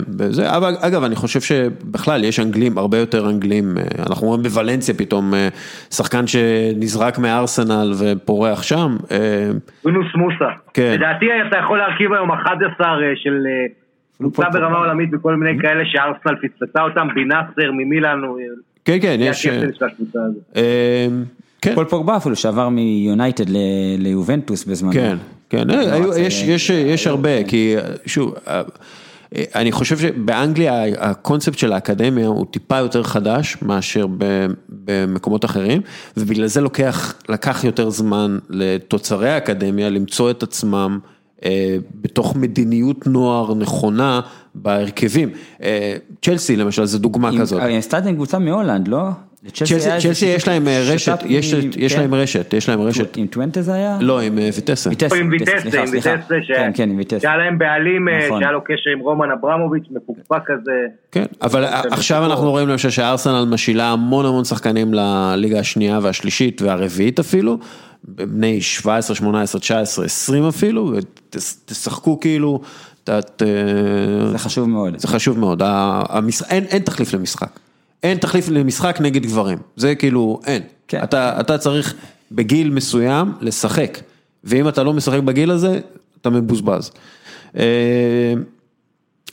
בזה, 0.08 0.58
אבל 0.58 0.74
אגב, 0.80 1.04
אני 1.04 1.16
חושב 1.16 1.42
שבכלל 1.42 2.24
יש 2.24 2.40
אנגלים, 2.40 2.78
הרבה 2.78 2.98
יותר 2.98 3.30
אנגלים, 3.30 3.78
אה, 3.78 3.84
אנחנו 4.10 4.28
רואים 4.28 4.44
בוולנסיה 4.44 4.96
פתאום 4.96 5.34
אה, 5.34 5.48
שחקן 5.92 6.28
שנזרק 6.28 7.20
מארסנל 7.20 7.92
ופורח 8.00 8.64
שם, 8.64 8.96
אה, 9.12 9.50
אונוס 9.86 10.08
מוסה. 10.16 10.50
כן. 10.74 10.94
לדעתי 10.96 11.26
אתה 11.48 11.58
יכול 11.58 11.78
להרכיב 11.78 12.14
היום 12.14 12.32
11 12.32 12.88
של 13.16 13.44
אה, 13.48 13.66
קבוצה 14.18 14.50
ברמה 14.50 14.78
עולמית 14.78 15.10
וכל 15.14 15.36
מיני 15.36 15.60
כאלה 15.62 15.84
שארסנל 15.86 16.36
פספסה 16.36 16.82
אותם, 16.82 17.08
בינאסר 17.16 17.72
ממילאן, 17.72 18.24
הוא 18.24 18.40
כן, 18.86 18.98
כן, 19.02 19.16
יש, 19.20 19.48
אה. 21.66 21.70
אה, 21.70 21.76
כן, 21.76 21.76
פול 21.76 21.86
פוגבה 21.86 22.18
אפילו 22.18 22.36
שעבר 22.36 22.70
מיונייטד 22.70 23.46
ליובנטוס 23.98 24.66
בזמנו. 24.66 24.94
כן, 24.94 25.18
כן, 25.50 25.68
יש, 26.18 26.44
יש, 26.44 26.70
יש 26.70 27.08
הרבה, 27.08 27.44
כי 27.44 27.76
שוב, 28.06 28.34
אה, 28.48 28.62
אני 29.56 29.72
חושב 29.72 29.98
שבאנגליה 29.98 30.84
הקונספט 31.00 31.58
של 31.58 31.74
האקדמיה 31.74 32.28
הוא 32.28 32.46
טיפה 32.52 32.78
יותר 32.78 33.04
חדש 33.04 33.58
מאשר 33.62 34.08
במקומות 34.70 35.46
אחרים, 35.46 35.82
ובגלל 36.18 36.48
זה 36.48 36.62
לוקח, 36.62 37.16
לקח 37.30 37.64
יותר 37.64 37.90
זמן 37.90 38.38
לתוצרי 38.50 39.30
האקדמיה 39.30 39.90
למצוא 39.90 40.32
את 40.32 40.44
עצמם 40.44 41.00
אה, 41.46 41.78
בתוך 42.02 42.36
מדיניות 42.36 43.08
נוער 43.08 43.54
נכונה 43.54 44.22
בהרכבים. 44.56 45.30
אה, 45.64 45.96
צ'לסי 46.22 46.56
למשל 46.56 46.86
זו 46.86 46.98
דוגמה 47.00 47.30
עם- 47.30 47.40
כזאת. 47.40 47.62
היא 47.62 47.78
עשתה 47.78 47.98
את 47.98 48.04
קבוצה 48.04 48.40
מהולנד, 48.40 48.88
לא? 48.88 49.04
צ'לסי 50.00 50.26
יש 50.26 50.48
להם 50.48 50.68
אה, 50.68 50.98
שת"פ 50.98 51.24
רשת, 51.24 51.24
יש 51.78 51.94
כן. 51.94 52.00
להם 52.02 52.14
רשת, 52.14 52.54
יש 52.54 52.70
להם 52.70 52.82
רשת. 52.82 53.18
עם 53.18 53.28
טוונטה 53.28 53.62
זה 53.62 53.74
היה? 53.74 53.98
לא, 54.02 54.20
עם 54.22 54.40
אה, 54.40 54.50
ויטסה. 54.56 54.90
עם 54.90 54.96
ויטסה, 55.32 55.82
עם. 55.82 55.90
ויטסה, 55.92 56.16
כן, 56.56 56.72
כן. 56.74 56.90
שהיה 57.20 57.38
להם 57.38 57.58
בעלים, 57.58 58.08
אה, 58.10 58.26
נכון. 58.26 58.40
שהיה 58.42 58.52
לו 58.52 58.62
קשר 58.64 58.90
עם 58.94 59.00
רומן 59.00 59.32
אברמוביץ', 59.32 59.84
מפוקפק 59.92 60.42
כזה. 60.46 60.72
כן, 61.12 61.26
אבל 61.42 61.64
עכשיו. 61.92 62.26
אנחנו 62.26 62.52
רואים 62.52 62.68
למשל 62.68 62.90
שארסנל 62.90 63.46
משילה 63.50 63.92
המון 63.92 64.26
המון 64.26 64.44
שחקנים 64.46 64.94
לליגה 64.94 65.60
השנייה 65.60 66.00
והשלישית 66.02 66.62
והרביעית 66.62 67.20
אפילו, 67.20 67.58
בני 68.04 68.62
17, 68.62 69.16
18, 69.16 69.62
19, 69.62 70.06
20 70.06 70.48
אפילו, 70.48 70.94
ותשחקו 71.32 72.20
כאילו, 72.20 72.62
זה 73.06 74.38
חשוב 74.38 74.70
מאוד. 74.70 75.00
זה 75.00 75.08
חשוב 75.08 75.40
מאוד, 75.40 75.62
ה- 75.62 76.02
המש- 76.10 76.44
אין 76.50 76.64
אין 76.64 76.82
תחליף 76.82 77.14
למשחק, 77.14 77.50
אין 78.04 78.18
תחליף 78.18 78.50
למשחק 78.50 78.98
נגד 79.02 79.24
גברים, 79.24 79.58
זה 79.76 79.96
כאילו 79.96 80.40
אין, 80.46 80.62
כן. 80.88 81.04
אתה 81.04 81.40
אתה 81.40 81.58
צריך 81.58 81.94
בגיל 82.32 82.70
מסוים 82.70 83.34
לשחק, 83.42 83.98
ואם 84.44 84.68
אתה 84.68 84.84
לא 84.84 84.94
משחק 84.94 85.20
בגיל 85.20 85.52
הזה, 85.52 85.80
אתה 86.22 86.30
מבוזבז. 86.30 86.92
אה, 87.58 88.34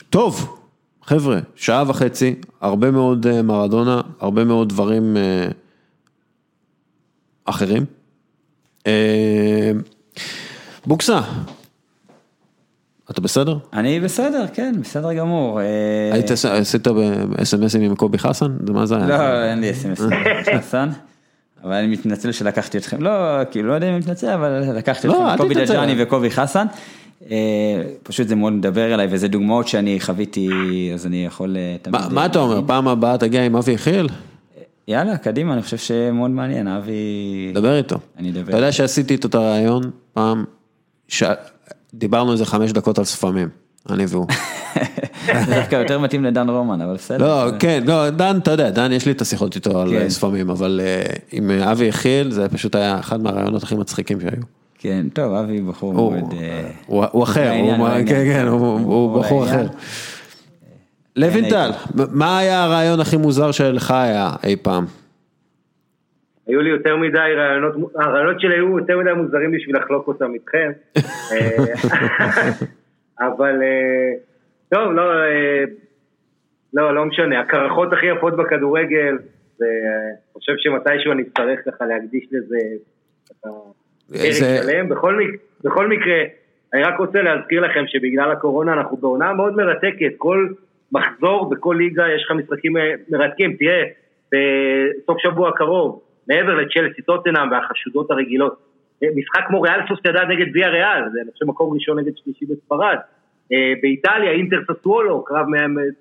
טוב, 0.09 0.57
חבר'ה, 1.03 1.39
שעה 1.55 1.83
וחצי, 1.87 2.35
הרבה 2.61 2.91
מאוד 2.91 3.27
אה, 3.27 3.41
מרדונה, 3.41 4.01
הרבה 4.19 4.43
מאוד 4.43 4.69
דברים 4.69 5.17
אה, 5.17 5.47
אחרים. 7.45 7.85
אה, 8.87 9.71
בוקסה, 10.85 11.21
אתה 13.11 13.21
בסדר? 13.21 13.57
אני 13.73 13.99
בסדר, 13.99 14.45
כן, 14.53 14.75
בסדר 14.81 15.13
גמור. 15.13 15.61
אה, 15.61 15.65
היית 16.13 16.31
עשית 16.31 16.87
בסמסים 17.29 17.81
עם 17.81 17.95
קובי 17.95 18.17
חסן? 18.17 18.51
זה 18.67 18.73
מה 18.73 18.85
זה 18.85 18.95
היה? 18.97 19.07
לא, 19.07 19.43
אין 19.43 19.59
לי 19.59 19.71
אס.אם.אס 19.71 20.01
חסן, 20.57 20.89
אבל 21.63 21.73
אני 21.73 21.87
מתנצל 21.87 22.31
שלקחתי 22.31 22.77
אתכם, 22.77 23.01
לא, 23.01 23.11
כאילו, 23.51 23.69
לא 23.69 23.73
יודע 23.73 23.87
אם 23.87 23.91
אני 23.91 23.99
מתנצל, 23.99 24.29
אבל 24.29 24.63
לקחתי 24.75 25.07
לא, 25.07 25.33
אתכם, 25.33 25.43
קובי. 25.43 25.55
דג'אני 25.55 26.03
וקובי 26.03 26.31
חסן. 26.31 26.65
אה, 27.31 27.35
פשוט 28.03 28.27
זה 28.27 28.35
מאוד 28.35 28.53
מדבר 28.53 28.93
אליי, 28.93 29.07
וזה 29.09 29.27
דוגמאות 29.27 29.67
שאני 29.67 29.99
חוויתי, 29.99 30.49
אז 30.93 31.05
אני 31.05 31.25
יכול 31.25 31.57
אה, 31.57 31.75
תמיד... 31.81 32.01
מה- 32.13 32.25
אתה 32.25 32.39
אומר, 32.39 32.61
פעם 32.67 32.87
הבאה 32.87 33.17
תגיע 33.17 33.45
עם 33.45 33.55
אבי 33.55 33.71
יחיאל? 33.71 34.07
יאללה, 34.87 35.17
קדימה, 35.17 35.53
אני 35.53 35.61
חושב 35.61 35.77
שמאוד 35.77 36.31
מעניין, 36.31 36.67
אבי... 36.67 37.51
דבר 37.53 37.77
איתו. 37.77 37.95
אני 38.19 38.29
אדבר. 38.31 38.49
אתה 38.49 38.57
יודע 38.57 38.71
שעשיתי 38.71 39.13
איתו 39.13 39.27
את 39.27 39.35
הרעיון 39.35 39.83
פעם, 40.13 40.43
ש- 41.07 41.23
דיברנו 41.97 42.31
איזה 42.31 42.45
חמש 42.45 42.71
דקות 42.71 42.99
על 42.99 43.05
ספמים, 43.05 43.49
אני 43.89 44.05
והוא. 44.07 44.27
זה 45.45 45.55
דווקא 45.55 45.75
יותר 45.75 45.99
מתאים 45.99 46.23
לדן 46.23 46.49
רומן, 46.49 46.81
אבל 46.81 46.93
בסדר. 46.93 47.17
לא, 47.45 47.51
כן, 47.59 47.83
לא, 47.87 48.09
דן, 48.09 48.37
אתה 48.37 48.51
יודע, 48.51 48.69
דן, 48.69 48.91
יש 48.91 49.05
לי 49.05 49.11
את 49.11 49.21
השיחות 49.21 49.55
איתו 49.55 49.81
על 49.81 49.89
כן. 49.89 49.95
אה, 50.01 50.09
ספמים, 50.09 50.49
אבל 50.49 50.81
אה, 50.83 51.01
עם 51.31 51.51
אה, 51.51 51.71
אבי 51.71 51.85
יחיאל 51.85 52.31
זה 52.31 52.49
פשוט 52.49 52.75
היה 52.75 52.99
אחד 52.99 53.23
מהרעיונות 53.23 53.63
הכי 53.63 53.75
מצחיקים 53.75 54.19
שהיו. 54.21 54.43
כן, 54.79 55.05
טוב, 55.13 55.33
אבי 55.33 55.61
בחור 55.61 55.93
מאוד... 55.93 56.33
הוא 56.87 57.23
אחר. 57.23 57.51
כן, 58.05 58.25
כן, 58.33 58.47
הוא- 58.47 59.19
בחור 59.19 59.43
אחר. 59.45 59.67
לעניין. 61.15 61.43
לוינטל, 61.43 61.71
מה 61.93 62.37
היה 62.37 62.63
הרעיון 62.63 62.99
הכי 62.99 63.17
מוזר 63.17 63.51
שלך 63.51 63.91
היה 63.91 64.29
אי 64.43 64.55
פעם? 64.61 64.85
היו 66.47 66.61
לי 66.61 66.69
יותר 66.69 66.97
מדי 66.97 67.33
רעיונות, 67.35 67.75
הרעיונות 67.95 68.41
שלי 68.41 68.55
היו 68.55 68.79
יותר 68.79 68.97
מדי 68.97 69.13
מוזרים 69.13 69.51
בשביל 69.51 69.77
לחלוק 69.77 70.07
אותם 70.07 70.33
איתכם. 70.33 70.71
אה, 71.31 71.47
אבל 73.19 73.61
אה, 73.63 74.11
טוב, 74.69 74.91
לא, 74.91 75.23
אה, 75.23 75.63
לא, 76.73 76.95
לא 76.95 77.05
משנה, 77.05 77.39
הקרחות 77.39 77.93
הכי 77.93 78.05
יפות 78.05 78.35
בכדורגל, 78.37 79.17
ואני 79.59 80.33
חושב 80.33 80.53
שמתישהו 80.57 81.11
אני 81.11 81.21
אצטרך 81.21 81.59
ככה 81.65 81.85
להקדיש 81.85 82.27
לזה 82.31 82.57
פרק 83.41 84.31
שלם. 84.31 84.89
בכל, 84.89 85.19
בכל 85.63 85.87
מקרה, 85.87 86.23
אני 86.73 86.83
רק 86.83 86.99
רוצה 86.99 87.21
להזכיר 87.21 87.61
לכם 87.61 87.83
שבגלל 87.87 88.31
הקורונה 88.31 88.73
אנחנו 88.73 88.97
בעונה 88.97 89.33
מאוד 89.33 89.55
מרתקת, 89.55 90.11
כל 90.17 90.47
מחזור 90.91 91.49
בכל 91.49 91.75
ליגה 91.79 92.03
יש 92.15 92.23
לך 92.25 92.31
משחקים 92.31 92.73
מרתקים, 93.09 93.55
תראה, 93.59 93.83
בסוף 94.27 95.17
שבוע 95.19 95.49
הקרוב, 95.49 96.01
מעבר 96.27 96.55
לצ'לסי 96.55 97.01
טוטנאם 97.01 97.51
והחשודות 97.51 98.11
הרגילות. 98.11 98.55
משחק 99.01 99.41
כמו 99.47 99.61
ריאל 99.61 99.79
סוסיידד 99.87 100.25
נגד 100.29 100.45
ויה 100.53 100.69
ריאל, 100.69 101.03
זה 101.13 101.19
אני 101.21 101.49
מקום 101.49 101.73
ראשון 101.73 101.99
נגד 101.99 102.11
שלישי 102.15 102.45
בספרד. 102.45 102.97
אה, 103.51 103.73
באיטליה, 103.81 104.31
אינטר 104.31 104.57
ססוולו, 104.71 105.23
קרב 105.23 105.45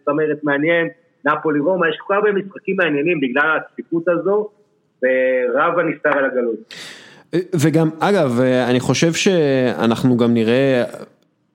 צמרת 0.05 0.39
מעניין, 0.43 0.89
נפולי 1.25 1.61
רומא, 1.61 1.87
יש 1.87 1.97
כל 1.99 2.15
כך 2.15 2.19
הרבה 2.19 2.33
משחקים 2.33 2.77
מעניינים 2.77 3.21
בגלל 3.21 3.57
הצפיפות 3.57 4.09
הזו, 4.09 4.49
ורב 5.03 5.79
הנסתר 5.79 6.19
על 6.19 6.25
הגלות. 6.25 6.75
וגם, 7.63 7.91
אגב, 8.01 8.41
אני 8.71 8.81
חושב 8.81 9.13
שאנחנו 9.13 10.17
גם 10.17 10.35
נראה, 10.35 10.85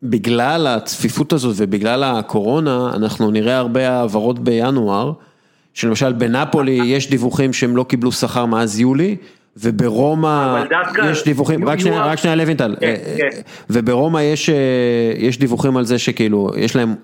בגלל 0.03 0.67
הצפיפות 0.67 1.33
הזאת 1.33 1.55
ובגלל 1.59 2.03
הקורונה, 2.03 2.91
אנחנו 2.95 3.31
נראה 3.31 3.57
הרבה 3.57 3.89
העברות 3.89 4.39
בינואר. 4.39 5.11
שלמשל 5.80 6.14
בנפולי 6.14 6.72
יש 6.72 7.10
דיווחים 7.10 7.53
שהם 7.53 7.77
לא 7.77 7.84
קיבלו 7.84 8.11
שכר 8.11 8.45
מאז 8.45 8.80
יולי, 8.80 9.15
וברומא 9.57 10.64
יש 11.11 11.23
דיווחים, 11.23 11.69
רק 11.69 11.80
שנייה, 11.80 12.06
רק 12.06 12.18
שנייה 12.18 12.35
לוינטל, 12.35 12.76
כן, 12.80 12.88
אה, 12.88 13.15
כן. 13.18 13.41
וברומא 13.69 14.19
יש, 14.19 14.49
אה, 14.49 14.56
יש 15.18 15.39
דיווחים 15.39 15.77
על 15.77 15.85
זה 15.85 15.99
שכאילו, 15.99 16.51
יש 16.57 16.76
להם, 16.76 16.95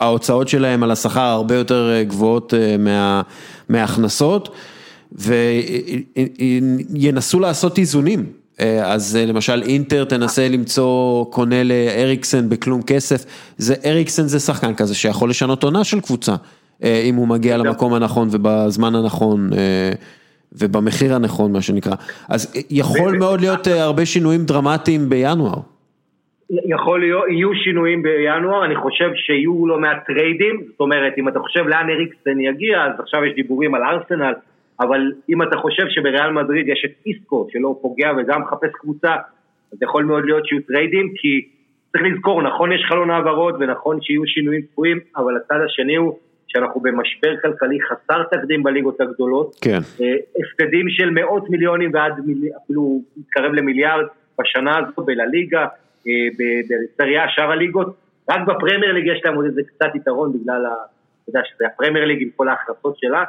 ההוצאות 0.00 0.48
שלהם 0.48 0.82
על 0.82 0.90
השכר 0.90 1.20
הרבה 1.20 1.54
יותר 1.54 1.90
אה, 1.92 2.04
גבוהות 2.04 2.54
מה, 2.78 3.22
מההכנסות, 3.68 4.48
וינסו 6.10 7.40
לעשות 7.40 7.78
איזונים. 7.78 8.26
אז 8.82 9.16
למשל 9.16 9.62
אינטר 9.62 10.04
תנסה 10.04 10.48
למצוא 10.48 11.24
קונה 11.24 11.64
לאריקסן 11.64 12.48
בכלום 12.48 12.82
כסף, 12.82 13.24
זה 13.58 13.74
אריקסן 13.84 14.28
זה 14.28 14.40
שחקן 14.40 14.74
כזה 14.74 14.94
שיכול 14.94 15.30
לשנות 15.30 15.64
עונה 15.64 15.84
של 15.84 16.00
קבוצה. 16.00 16.34
אה, 16.84 17.02
אם 17.04 17.14
הוא 17.14 17.28
מגיע 17.28 17.56
למקום 17.56 17.94
הנכון 17.94 18.28
ובזמן 18.32 18.94
הנכון 18.94 19.40
אה, 19.52 19.90
ובמחיר 20.52 21.14
הנכון, 21.14 21.52
מה 21.52 21.62
שנקרא. 21.62 21.94
אז 22.28 22.66
יכול 22.70 23.18
מאוד 23.18 23.40
להיות 23.40 23.68
אה, 23.68 23.82
הרבה 23.82 24.06
שינויים 24.06 24.40
דרמטיים 24.44 25.08
בינואר. 25.08 25.60
יכול 26.50 27.00
להיות, 27.00 27.24
יהיו 27.28 27.54
שינויים 27.54 28.02
בינואר, 28.02 28.64
אני 28.64 28.76
חושב 28.76 29.10
שיהיו 29.14 29.66
לא 29.66 29.78
מעט 29.78 30.06
טריידים, 30.06 30.62
זאת 30.70 30.80
אומרת, 30.80 31.12
אם 31.18 31.28
אתה 31.28 31.38
חושב 31.38 31.66
לאן 31.66 31.90
אריקסן 31.90 32.40
יגיע, 32.40 32.84
אז 32.84 33.00
עכשיו 33.00 33.24
יש 33.24 33.34
דיבורים 33.34 33.74
על 33.74 33.82
ארסנל, 33.82 34.34
אבל 34.80 35.00
אם 35.28 35.42
אתה 35.42 35.56
חושב 35.56 35.82
שבריאל 35.88 36.32
מדריד 36.32 36.68
יש 36.68 36.82
את 36.84 37.06
איסקו, 37.06 37.48
שלא 37.52 37.78
פוגע 37.82 38.10
וגם 38.18 38.42
מחפש 38.42 38.70
קבוצה, 38.72 39.14
אז 39.72 39.78
יכול 39.82 40.04
מאוד 40.04 40.24
להיות 40.24 40.46
שיהיו 40.46 40.62
טריידים, 40.62 41.12
כי 41.16 41.48
צריך 41.92 42.04
לזכור, 42.04 42.42
נכון 42.42 42.72
יש 42.72 42.84
חלון 42.88 43.10
העברות 43.10 43.54
ונכון 43.60 43.98
שיהיו 44.00 44.26
שינויים 44.26 44.62
צפויים, 44.62 44.98
אבל 45.16 45.36
הצד 45.36 45.58
השני 45.64 45.96
הוא 45.96 46.18
שאנחנו 46.52 46.80
במשבר 46.80 47.36
כלכלי 47.42 47.78
חסר 47.80 48.22
תקדים 48.22 48.62
בליגות 48.62 49.00
הגדולות. 49.00 49.56
כן. 49.60 49.78
אה, 50.00 50.14
הפסדים 50.38 50.88
של 50.88 51.10
מאות 51.10 51.50
מיליונים 51.50 51.90
ועד 51.94 52.12
אפילו 52.64 53.02
מתקרב 53.16 53.52
למיליארד 53.52 54.04
בשנה 54.40 54.78
הזו 54.78 55.02
בלה 55.02 55.26
ליגה, 55.26 55.66
אה, 56.08 56.12
בסריה, 56.38 57.24
שאר 57.28 57.50
הליגות. 57.50 57.96
רק 58.30 58.40
בפרמייר 58.46 58.92
ליג 58.92 59.06
יש 59.06 59.20
להם 59.24 59.34
עוד 59.34 59.44
איזה 59.44 59.62
קצת 59.62 59.94
יתרון 59.94 60.32
בגלל, 60.32 60.66
ה, 60.66 60.68
אתה 60.68 61.30
יודע, 61.30 61.40
שזה 61.44 61.66
הפרמייר 61.66 62.04
ליג 62.04 62.22
עם 62.22 62.28
כל 62.36 62.48
ההכנסות 62.48 62.98
שלה, 62.98 63.24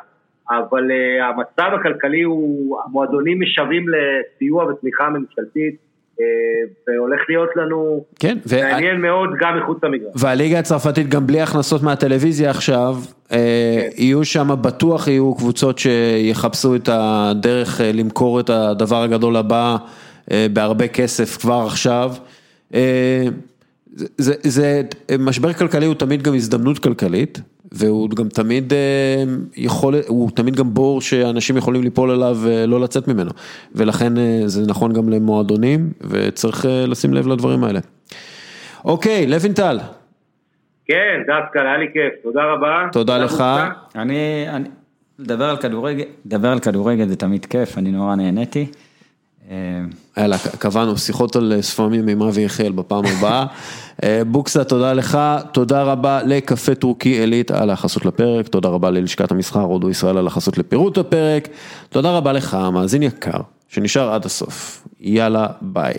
אבל 0.49 0.91
uh, 0.91 1.23
המצב 1.23 1.71
הכלכלי 1.79 2.21
הוא, 2.21 2.79
המועדונים 2.85 3.41
משווים 3.41 3.85
לסיוע 3.89 4.65
ותמיכה 4.65 5.09
ממשלתית. 5.09 5.90
והולך 6.87 7.19
להיות 7.29 7.49
לנו 7.55 8.03
כן, 8.19 8.37
מעניין 8.51 8.97
ו... 8.97 9.01
מאוד 9.01 9.29
גם 9.39 9.59
מחוץ 9.59 9.83
למגרש. 9.83 10.11
והליגה 10.15 10.59
הצרפתית 10.59 11.09
גם 11.09 11.27
בלי 11.27 11.41
הכנסות 11.41 11.83
מהטלוויזיה 11.83 12.49
עכשיו, 12.49 12.95
אה, 13.31 13.37
כן. 13.95 14.01
יהיו 14.01 14.25
שם 14.25 14.49
בטוח 14.61 15.07
יהיו 15.07 15.35
קבוצות 15.35 15.79
שיחפשו 15.79 16.75
את 16.75 16.89
הדרך 16.91 17.81
אה, 17.81 17.91
למכור 17.91 18.39
את 18.39 18.49
הדבר 18.49 19.01
הגדול 19.03 19.35
הבא 19.35 19.77
אה, 20.31 20.47
בהרבה 20.53 20.87
כסף 20.87 21.37
כבר 21.37 21.63
עכשיו. 21.67 22.13
זה, 24.17 24.33
זה, 24.43 24.81
משבר 25.19 25.53
כלכלי 25.53 25.85
הוא 25.85 25.95
תמיד 25.95 26.21
גם 26.21 26.35
הזדמנות 26.35 26.79
כלכלית, 26.79 27.41
והוא 27.71 28.09
גם 28.09 28.29
תמיד 28.29 28.73
אה, 28.73 29.23
יכול, 29.55 29.95
הוא 30.07 30.31
תמיד 30.31 30.55
גם 30.55 30.73
בור 30.73 31.01
שאנשים 31.01 31.57
יכולים 31.57 31.83
ליפול 31.83 32.11
עליו 32.11 32.37
ולא 32.41 32.79
לצאת 32.79 33.07
ממנו. 33.07 33.31
ולכן 33.75 34.17
אה, 34.17 34.41
זה 34.45 34.67
נכון 34.67 34.93
גם 34.93 35.09
למועדונים, 35.09 35.89
וצריך 36.01 36.65
אה, 36.65 36.85
לשים 36.87 37.13
לב 37.13 37.27
לדברים 37.27 37.63
האלה. 37.63 37.79
אוקיי, 38.85 39.27
לוינטל. 39.27 39.79
כן, 40.85 41.21
דווקא, 41.27 41.59
היה 41.59 41.77
לי 41.77 41.85
כיף, 41.93 42.23
תודה 42.23 42.43
רבה. 42.43 42.87
תודה 42.91 43.17
לך. 43.17 43.43
אני, 43.95 44.45
אני, 44.49 44.69
לדבר 45.19 45.49
על 45.49 45.57
כדורגל, 45.57 46.03
לדבר 46.25 46.47
על 46.47 46.59
כדורגל 46.59 47.07
זה 47.07 47.15
תמיד 47.15 47.45
כיף, 47.45 47.77
אני 47.77 47.91
נורא 47.91 48.15
נהניתי. 48.15 48.67
יאללה, 50.17 50.37
קבענו 50.59 50.97
שיחות 50.97 51.35
על 51.35 51.53
ספמים 51.61 52.07
עם 52.07 52.21
אבי 52.21 52.41
יחיאל 52.41 52.71
בפעם 52.71 53.03
הבאה. 53.05 53.45
אה, 54.03 54.21
בוקסה, 54.27 54.63
תודה 54.63 54.93
לך, 54.93 55.17
תודה 55.51 55.83
רבה 55.83 56.23
לקפה 56.23 56.75
טורקי 56.75 57.09
עילית 57.09 57.51
על 57.51 57.69
החסות 57.69 58.05
לפרק, 58.05 58.47
תודה 58.47 58.69
רבה 58.69 58.89
ללשכת 58.89 59.31
המסחר 59.31 59.61
הודו 59.61 59.89
ישראל 59.89 60.17
על 60.17 60.27
החסות 60.27 60.57
לפירוט 60.57 60.97
הפרק, 60.97 61.47
תודה 61.89 62.11
רבה 62.11 62.33
לך, 62.33 62.57
מאזין 62.73 63.03
יקר, 63.03 63.41
שנשאר 63.67 64.13
עד 64.13 64.25
הסוף. 64.25 64.87
יאללה, 64.99 65.47
ביי. 65.61 65.93